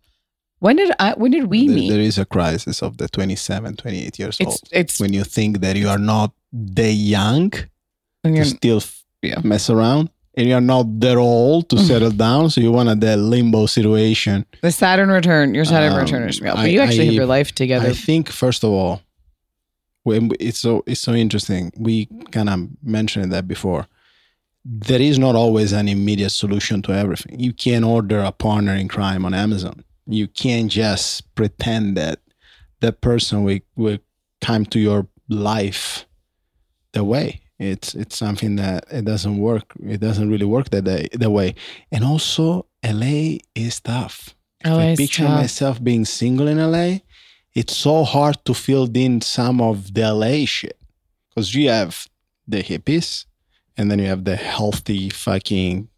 when 0.65 0.77
did 0.81 0.91
I 1.07 1.09
when 1.21 1.31
did 1.37 1.45
we 1.55 1.61
There- 1.67 1.77
meet? 1.77 1.91
there 1.93 2.01
is 2.11 2.19
a 2.19 2.25
crisis 2.37 2.77
of 2.87 2.91
the 3.01 3.09
27, 3.09 3.77
28 3.77 4.19
years 4.21 4.37
it's 4.41 4.49
old. 4.51 4.69
it's 4.81 5.01
When 5.03 5.13
you 5.19 5.25
think 5.37 5.53
that 5.65 5.75
you 5.77 5.89
are 5.95 5.99
not 6.15 6.31
that 6.79 6.93
young 7.19 7.51
to 8.25 8.31
you're, 8.37 8.45
still 8.59 8.81
f- 8.89 9.03
Yeah. 9.31 9.41
mess 9.53 9.69
around, 9.77 10.05
and 10.37 10.45
you're 10.49 10.67
not 10.75 10.87
that 11.05 11.17
old 11.17 11.69
to 11.71 11.77
settle 11.91 12.13
down, 12.27 12.43
so 12.51 12.61
you 12.61 12.71
want 12.79 12.89
a 12.89 12.97
that 13.07 13.19
limbo 13.35 13.67
situation. 13.67 14.37
the 14.63 14.71
Saturn 14.83 15.11
return. 15.19 15.47
Your 15.59 15.65
Saturn 15.75 15.93
Um, 15.95 15.99
return 16.05 16.23
is 16.29 16.41
real, 16.45 16.55
but 16.55 16.65
I- 16.67 16.73
you 16.75 16.81
actually 16.85 17.07
have 17.11 17.15
your 17.23 17.31
life 17.37 17.51
together. 17.63 17.89
I 17.89 17.95
think 18.09 18.25
first 18.45 18.63
of 18.67 18.71
all, 18.79 18.95
when 20.09 20.23
we- 20.29 20.37
it's 20.49 20.61
so 20.67 20.73
it's 20.91 21.01
so 21.09 21.13
interesting. 21.25 21.63
We 21.89 21.95
kind 22.37 22.49
of 22.49 22.59
mentioned 22.99 23.31
that 23.35 23.47
before. 23.55 23.83
There 24.65 25.03
is 25.11 25.17
not 25.19 25.35
always 25.43 25.71
an 25.81 25.87
immediate 25.97 26.31
solution 26.43 26.83
to 26.83 26.91
everything. 27.03 27.35
You 27.47 27.53
can't 27.65 27.85
order 27.97 28.21
a 28.21 28.33
partner 28.47 28.75
in 28.83 28.87
crime 28.97 29.23
on 29.29 29.35
Amazon. 29.35 29.77
You 30.07 30.29
can't 30.29 30.71
just 30.71 31.35
pretend 31.35 31.97
that 31.97 32.21
that 32.81 33.01
person 33.01 33.45
will 33.45 33.61
will 33.77 33.99
come 34.41 34.67
to 34.67 34.79
your 34.79 35.07
life 35.29 36.07
the 36.93 37.05
way. 37.05 37.41
It's 37.59 37.95
it's 37.95 38.17
something 38.17 38.57
that 38.57 38.87
it 38.91 39.05
doesn't 39.05 39.39
work. 39.39 39.73
It 39.85 40.01
doesn't 40.01 40.29
really 40.29 40.45
work 40.45 40.71
that 40.71 40.83
day, 40.83 41.09
that 41.13 41.31
way. 41.31 41.55
And 41.93 42.05
also, 42.05 42.67
LA 42.85 43.39
is 43.55 43.81
tough. 43.81 44.35
LA 44.65 44.91
I 44.91 44.97
picture 44.97 45.25
tough. 45.25 45.41
myself 45.41 45.83
being 45.83 46.05
single 46.05 46.49
in 46.49 46.59
LA, 46.59 46.99
it's 47.55 47.77
so 47.77 48.05
hard 48.05 48.45
to 48.45 48.55
fill 48.55 48.89
in 48.95 49.21
some 49.21 49.61
of 49.61 49.95
the 49.95 50.13
LA 50.13 50.45
shit. 50.45 50.79
Because 51.29 51.55
you 51.55 51.69
have 51.69 52.07
the 52.47 52.63
hippies, 52.63 53.27
and 53.77 53.91
then 53.91 53.99
you 53.99 54.07
have 54.07 54.25
the 54.25 54.37
healthy 54.37 55.09
fucking 55.09 55.89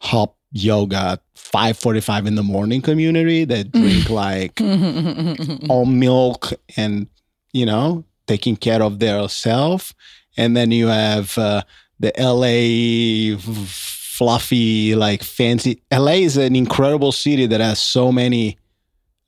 hop 0.00 0.37
yoga 0.52 0.96
at 0.96 1.22
5.45 1.34 2.26
in 2.26 2.34
the 2.34 2.42
morning 2.42 2.80
community 2.82 3.44
that 3.44 3.72
drink 3.72 4.10
like 4.10 4.60
all 5.68 5.86
milk 5.86 6.52
and, 6.76 7.06
you 7.52 7.66
know, 7.66 8.04
taking 8.26 8.56
care 8.56 8.82
of 8.82 8.98
their 8.98 9.28
self. 9.28 9.94
And 10.36 10.56
then 10.56 10.70
you 10.70 10.86
have 10.86 11.36
uh, 11.36 11.62
the 11.98 12.12
LA 12.18 13.38
fluffy, 13.38 14.94
like 14.94 15.22
fancy. 15.22 15.82
LA 15.92 16.12
is 16.12 16.36
an 16.36 16.56
incredible 16.56 17.12
city 17.12 17.46
that 17.46 17.60
has 17.60 17.80
so 17.80 18.12
many, 18.12 18.58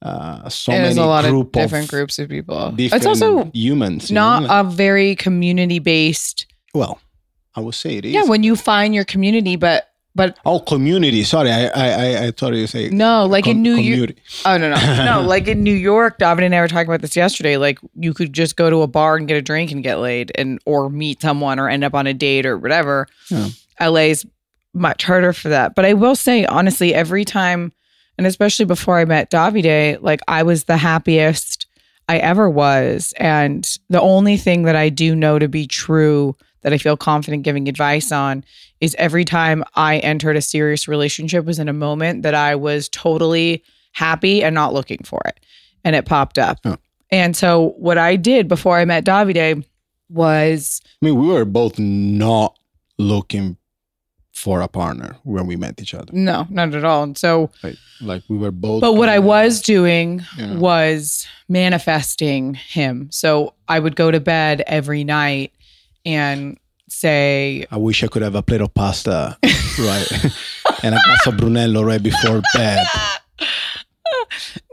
uh, 0.02 0.48
so 0.48 0.72
There's 0.72 0.96
many 0.96 1.06
a 1.06 1.08
lot 1.08 1.24
group 1.24 1.48
of 1.48 1.62
different 1.62 1.84
of 1.84 1.90
groups 1.90 2.18
of 2.18 2.28
people. 2.28 2.74
It's 2.78 3.06
also 3.06 3.50
humans. 3.52 4.10
not 4.10 4.42
know? 4.44 4.60
a 4.60 4.64
very 4.64 5.16
community 5.16 5.78
based. 5.78 6.46
well, 6.74 7.00
I 7.54 7.60
would 7.60 7.74
say 7.74 7.96
it 7.96 8.04
is. 8.04 8.12
Yeah, 8.12 8.24
when 8.24 8.44
you 8.44 8.54
find 8.54 8.94
your 8.94 9.04
community, 9.04 9.56
but 9.56 9.89
but 10.14 10.38
oh, 10.44 10.58
community. 10.60 11.22
Sorry, 11.22 11.50
I 11.50 11.66
I 11.66 11.88
I, 11.88 12.26
I 12.26 12.30
thought 12.32 12.54
you 12.54 12.66
say 12.66 12.88
no, 12.90 13.26
like 13.26 13.46
in 13.46 13.62
New 13.62 13.74
York. 13.74 14.14
Oh 14.44 14.56
no 14.56 14.70
no 14.70 15.04
no! 15.04 15.22
Like 15.22 15.46
in 15.46 15.62
New 15.62 15.74
York, 15.74 16.18
David 16.18 16.44
and 16.44 16.54
I 16.54 16.60
were 16.60 16.68
talking 16.68 16.88
about 16.88 17.00
this 17.00 17.14
yesterday. 17.14 17.56
Like 17.56 17.78
you 17.94 18.12
could 18.12 18.32
just 18.32 18.56
go 18.56 18.70
to 18.70 18.82
a 18.82 18.88
bar 18.88 19.16
and 19.16 19.28
get 19.28 19.36
a 19.36 19.42
drink 19.42 19.70
and 19.70 19.82
get 19.82 20.00
laid, 20.00 20.32
and 20.34 20.58
or 20.66 20.90
meet 20.90 21.22
someone 21.22 21.58
or 21.58 21.68
end 21.68 21.84
up 21.84 21.94
on 21.94 22.06
a 22.06 22.14
date 22.14 22.44
or 22.44 22.58
whatever. 22.58 23.06
Yeah. 23.30 23.48
LA's 23.80 24.26
much 24.74 25.04
harder 25.04 25.32
for 25.32 25.48
that. 25.48 25.74
But 25.74 25.84
I 25.84 25.94
will 25.94 26.16
say 26.16 26.44
honestly, 26.44 26.92
every 26.92 27.24
time, 27.24 27.72
and 28.18 28.26
especially 28.26 28.64
before 28.64 28.98
I 28.98 29.04
met 29.04 29.30
Davide, 29.30 30.02
like 30.02 30.20
I 30.28 30.42
was 30.42 30.64
the 30.64 30.76
happiest 30.76 31.66
I 32.08 32.18
ever 32.18 32.50
was, 32.50 33.14
and 33.16 33.64
the 33.88 34.00
only 34.00 34.36
thing 34.36 34.64
that 34.64 34.76
I 34.76 34.88
do 34.88 35.14
know 35.14 35.38
to 35.38 35.48
be 35.48 35.68
true 35.68 36.36
that 36.62 36.72
I 36.72 36.78
feel 36.78 36.96
confident 36.96 37.44
giving 37.44 37.68
advice 37.68 38.12
on 38.12 38.44
is 38.80 38.94
every 38.98 39.24
time 39.24 39.62
I 39.74 39.98
entered 39.98 40.36
a 40.36 40.40
serious 40.42 40.88
relationship 40.88 41.44
was 41.44 41.58
in 41.58 41.68
a 41.68 41.72
moment 41.72 42.22
that 42.22 42.34
I 42.34 42.54
was 42.56 42.88
totally 42.88 43.62
happy 43.92 44.42
and 44.42 44.54
not 44.54 44.72
looking 44.72 45.00
for 45.04 45.20
it. 45.26 45.38
And 45.84 45.94
it 45.96 46.04
popped 46.06 46.38
up. 46.38 46.58
Oh. 46.64 46.76
And 47.10 47.36
so 47.36 47.74
what 47.78 47.98
I 47.98 48.16
did 48.16 48.48
before 48.48 48.78
I 48.78 48.84
met 48.84 49.04
Davide 49.04 49.64
was 50.08 50.80
I 51.02 51.06
mean, 51.06 51.18
we 51.18 51.26
were 51.28 51.44
both 51.44 51.78
not 51.78 52.56
looking 52.98 53.56
for 54.32 54.60
a 54.62 54.68
partner 54.68 55.16
when 55.24 55.46
we 55.46 55.56
met 55.56 55.80
each 55.82 55.92
other. 55.92 56.10
no, 56.12 56.46
not 56.50 56.74
at 56.74 56.84
all. 56.84 57.02
And 57.02 57.18
so 57.18 57.50
Like, 57.62 57.76
like 58.00 58.22
we 58.28 58.38
were 58.38 58.50
both. 58.50 58.80
but 58.80 58.94
what 58.94 59.08
I 59.10 59.18
was 59.18 59.60
doing 59.60 60.22
Yeah. 60.38 60.54
was 60.56 61.26
manifesting 61.48 62.54
him. 62.54 63.08
So 63.12 63.54
I 63.68 63.78
would 63.78 63.96
go 63.96 64.10
to 64.10 64.20
bed 64.20 64.62
every 64.66 65.04
night 65.04 65.52
and 66.06 66.58
say, 66.92 67.66
I 67.70 67.76
wish 67.76 68.02
I 68.02 68.08
could 68.08 68.22
have 68.22 68.34
a 68.34 68.42
plate 68.42 68.60
of 68.60 68.72
pasta, 68.74 69.36
right, 69.42 70.12
and 70.82 70.94
a 70.94 71.00
glass 71.04 71.26
of 71.26 71.36
Brunello 71.36 71.82
right 71.82 72.02
before 72.02 72.42
bed, 72.54 72.86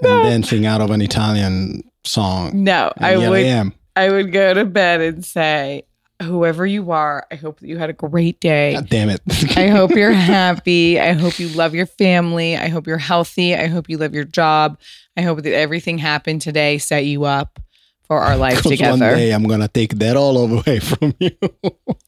and 0.02 0.26
then 0.26 0.44
sing 0.44 0.66
out 0.66 0.82
of 0.82 0.92
an 0.92 1.02
Italian 1.02 1.84
song. 2.04 2.64
no, 2.64 2.92
I 2.98 3.18
would 3.18 3.46
am. 3.46 3.74
I 3.96 4.10
would 4.10 4.32
go 4.32 4.54
to 4.54 4.66
bed 4.66 5.02
and 5.02 5.26
say, 5.26 5.84
whoever 6.22 6.66
you 6.66 6.92
are, 6.92 7.26
I 7.32 7.36
hope 7.36 7.60
that 7.60 7.68
you 7.68 7.78
had 7.78 7.90
a 7.90 7.94
great 7.94 8.40
day. 8.40 8.74
God 8.74 8.90
damn 8.90 9.10
it. 9.10 9.22
I 9.58 9.68
hope 9.68 9.92
you're 9.92 10.12
happy. 10.12 11.00
I 11.00 11.14
hope 11.14 11.40
you 11.40 11.50
love 11.50 11.76
your 11.76 11.86
family. 11.86 12.58
I 12.58 12.68
hope 12.68 12.88
you're 12.88 12.98
healthy. 12.98 13.56
I 13.56 13.68
hope 13.68 13.90
you 13.90 13.98
love 13.98 14.14
your 14.14 14.24
job. 14.24 14.80
I 15.16 15.22
hope 15.22 15.42
that 15.44 15.54
everything 15.54 15.98
happened 15.98 16.42
today 16.42 16.78
set 16.78 17.06
you 17.06 17.26
up 17.26 17.60
for 18.08 18.20
our 18.20 18.38
life 18.38 18.62
together. 18.62 19.06
One 19.06 19.18
day 19.18 19.32
I'm 19.32 19.44
gonna 19.48 19.68
take 19.68 19.94
that 20.00 20.16
all 20.18 20.38
away 20.60 20.80
from 20.80 21.14
you. 21.20 21.32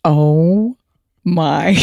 Oh 0.03 0.77
my. 1.23 1.73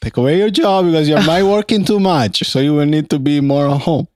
take 0.00 0.16
away 0.16 0.38
your 0.38 0.50
job 0.50 0.86
because 0.86 1.08
you're 1.08 1.22
not 1.24 1.42
working 1.42 1.84
too 1.84 2.00
much. 2.00 2.44
So 2.46 2.60
you 2.60 2.74
will 2.74 2.86
need 2.86 3.10
to 3.10 3.18
be 3.18 3.40
more 3.40 3.68
at 3.68 3.82
home. 3.82 4.08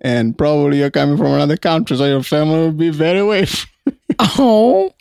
And 0.00 0.36
probably 0.38 0.78
you're 0.78 0.90
coming 0.90 1.16
from 1.16 1.32
another 1.32 1.56
country, 1.56 1.96
so 1.96 2.04
your 2.04 2.22
family 2.22 2.58
will 2.58 2.72
be 2.72 2.90
very 2.90 3.18
away. 3.18 3.46
from- 3.46 3.68
Oh 4.20 4.94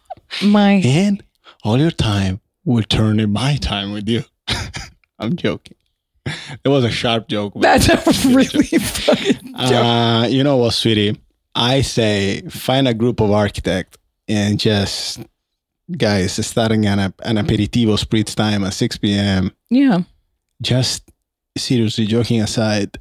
my. 0.44 0.82
And 0.84 1.24
all 1.64 1.78
your 1.78 1.92
time 1.92 2.40
will 2.66 2.84
turn 2.84 3.20
in 3.20 3.32
my 3.32 3.58
time 3.58 3.92
with 3.94 4.08
you. 4.10 4.24
I'm 5.20 5.36
joking. 5.36 5.76
It 6.64 6.68
was 6.70 6.84
a 6.84 6.90
sharp 6.92 7.28
joke. 7.28 7.54
That's 7.56 7.88
a 7.90 7.98
really 8.30 8.66
fucking 8.80 9.54
joke. 9.54 9.72
Uh, 9.72 10.28
you 10.30 10.44
know 10.44 10.58
what, 10.58 10.74
sweetie? 10.74 11.20
I 11.58 11.82
say 11.82 12.42
find 12.50 12.88
a 12.88 12.94
group 12.94 13.20
of 13.20 13.32
architects 13.32 13.98
and 14.28 14.60
just 14.60 15.22
guys 15.98 16.46
starting 16.46 16.86
an, 16.86 17.00
an 17.00 17.38
aperitivo 17.38 17.98
spritz 17.98 18.36
time 18.36 18.64
at 18.64 18.74
6 18.74 18.98
p.m. 18.98 19.52
Yeah. 19.70 20.02
Just 20.62 21.10
seriously 21.58 22.06
joking 22.06 22.42
aside, 22.42 23.00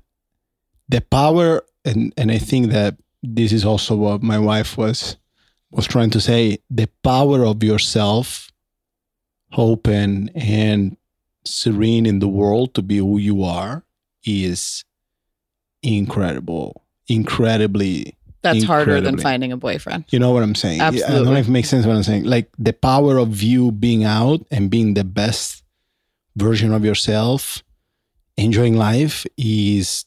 the 0.89 1.03
power 1.03 1.63
and 1.85 2.15
and 2.17 2.33
I 2.33 2.39
think 2.39 2.73
that 2.73 2.97
this 3.23 3.53
is 3.53 3.65
also 3.65 3.95
what 3.95 4.23
my 4.23 4.39
wife 4.39 4.79
was 4.79 5.17
was 5.71 5.87
trying 5.87 6.11
to 6.11 6.21
say 6.21 6.59
the 6.71 6.89
power 7.03 7.45
of 7.45 7.63
yourself 7.63 8.51
open 9.57 10.31
and 10.35 10.97
serene 11.45 12.07
in 12.07 12.21
the 12.21 12.29
world 12.29 12.75
to 12.75 12.83
be 12.83 12.99
who 12.99 13.19
you 13.19 13.43
are 13.43 13.85
is 14.25 14.85
incredible 15.83 16.83
incredibly 17.09 18.17
That's 18.53 18.65
harder 18.65 19.01
than 19.01 19.19
finding 19.19 19.53
a 19.53 19.57
boyfriend. 19.57 20.05
you 20.11 20.19
know 20.19 20.31
what 20.31 20.43
i'm 20.43 20.55
saying? 20.55 20.81
I 20.81 20.91
don't 20.91 20.99
know 21.01 21.07
Absolutely. 21.07 21.41
if 21.41 21.49
it 21.49 21.51
makes 21.51 21.69
sense 21.69 21.87
what 21.87 21.97
i'm 21.97 22.03
saying. 22.03 22.25
Like 22.25 22.51
the 22.59 22.73
power 22.73 23.19
of 23.19 23.43
you 23.43 23.73
being 23.73 24.05
out 24.05 24.41
and 24.51 24.71
being 24.71 24.95
the 24.95 25.05
best 25.05 25.63
version 26.37 26.73
of 26.73 26.85
yourself 26.85 27.63
enjoying 28.37 28.77
life 28.77 29.25
is 29.37 30.05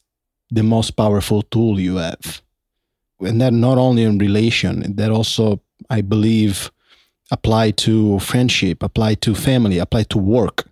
the 0.50 0.62
most 0.62 0.92
powerful 0.92 1.42
tool 1.42 1.80
you 1.80 1.96
have. 1.96 2.42
And 3.20 3.40
that 3.40 3.52
not 3.52 3.78
only 3.78 4.04
in 4.04 4.18
relation 4.18 4.96
that 4.96 5.10
also 5.10 5.60
i 5.88 6.00
believe 6.00 6.70
apply 7.30 7.70
to 7.70 8.18
friendship 8.18 8.82
apply 8.82 9.14
to 9.14 9.34
family 9.34 9.78
apply 9.78 10.02
to 10.04 10.18
work 10.18 10.70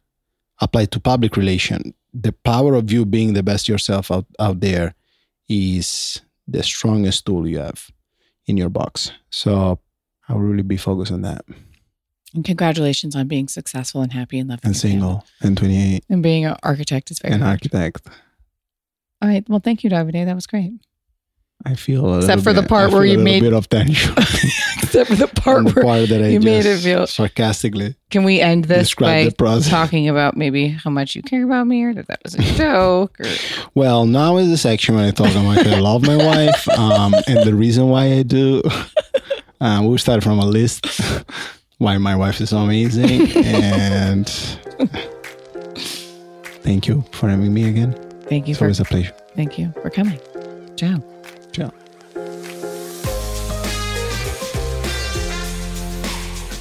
apply 0.61 0.87
to 0.87 1.01
public 1.01 1.37
relation. 1.37 1.95
The 2.13 2.33
power 2.33 2.75
of 2.75 2.91
you 2.91 3.05
being 3.05 3.35
the 3.35 3.43
best 3.43 3.69
yourself 3.69 4.11
out, 4.11 4.27
out 4.39 4.61
there 4.61 4.95
is 5.49 6.21
the 6.49 6.63
strongest 6.63 7.27
tool 7.27 7.47
you 7.47 7.59
have 7.59 7.91
in 8.47 8.57
your 8.57 8.71
box 8.71 9.13
so 9.31 9.79
i 10.29 10.33
will 10.33 10.41
really 10.41 10.63
be 10.63 10.77
focused 10.79 11.13
on 11.13 11.23
that 11.23 11.45
And 12.35 12.45
congratulations 12.45 13.15
on 13.17 13.29
being 13.29 13.49
successful 13.49 14.01
and 14.03 14.13
happy 14.13 14.39
and 14.39 14.49
loving 14.51 14.67
and 14.69 14.75
your 14.75 14.81
family. 14.81 14.99
single 15.01 15.25
and 15.41 15.57
28 15.57 16.05
And 16.09 16.23
being 16.23 16.45
an 16.47 16.57
architect 16.63 17.11
is 17.11 17.19
very 17.21 17.35
and 17.35 17.43
hard. 17.43 17.53
architect 17.57 18.09
All 19.23 19.29
right. 19.29 19.45
Well, 19.49 19.61
thank 19.61 19.83
you, 19.83 19.91
Davide. 19.91 20.25
That 20.27 20.35
was 20.37 20.47
great. 20.47 20.73
I 21.67 21.75
feel 21.75 22.15
a 22.15 22.19
Except 22.19 22.43
for 22.43 22.53
the 22.53 22.63
part 22.63 22.93
where 22.93 23.05
you 23.05 23.19
a 23.21 23.23
made- 23.23 23.43
bit 23.43 23.53
of 23.53 23.69
tension 23.69 24.13
Except 24.83 25.11
for 25.11 25.17
the 25.17 25.27
part 25.43 25.65
the 25.67 25.73
where 25.73 25.85
part 25.85 26.09
that 26.09 26.23
I 26.23 26.29
you 26.29 26.41
made 26.41 26.65
it 26.67 26.79
feel- 26.81 27.07
sarcastically 27.07 27.97
can 28.11 28.23
we 28.25 28.41
end 28.41 28.65
this 28.67 28.95
by 28.95 29.29
talking 29.31 30.09
about 30.09 30.37
maybe 30.37 30.69
how 30.69 30.89
much 30.91 31.15
you 31.17 31.23
care 31.23 31.45
about 31.45 31.67
me 31.67 31.83
or 31.85 31.93
that 31.95 32.07
that 32.07 32.21
was 32.25 32.35
a 32.37 32.43
joke 32.57 33.19
or 33.21 33.27
Well, 33.75 34.07
now 34.07 34.39
is 34.39 34.49
the 34.49 34.57
section 34.57 34.95
when 34.95 35.05
I 35.05 35.11
talk 35.11 35.29
how 35.33 35.43
much 35.43 35.67
I 35.67 35.79
love 35.79 36.03
my 36.07 36.17
wife, 36.17 36.69
um, 36.71 37.15
and 37.27 37.45
the 37.47 37.55
reason 37.55 37.89
why 37.91 38.05
I 38.13 38.23
do. 38.23 38.63
Uh, 39.61 39.81
we'll 39.83 39.99
start 39.99 40.23
from 40.25 40.39
a 40.39 40.47
list 40.47 40.87
why 41.79 41.99
my 41.99 42.17
wife 42.17 42.41
is 42.41 42.51
so 42.51 42.59
amazing, 42.59 43.31
and 43.37 44.27
thank 46.63 46.87
you 46.89 47.05
for 47.13 47.29
having 47.29 47.53
me 47.53 47.69
again. 47.69 47.93
thank 48.23 48.47
you 48.47 48.53
It's 48.53 48.59
for 48.59 48.65
always 48.67 48.81
a 48.81 48.85
pleasure. 48.85 49.13
thank 49.37 49.59
you 49.59 49.73
for 49.83 49.91
coming. 49.91 50.19
Ciao. 50.77 51.03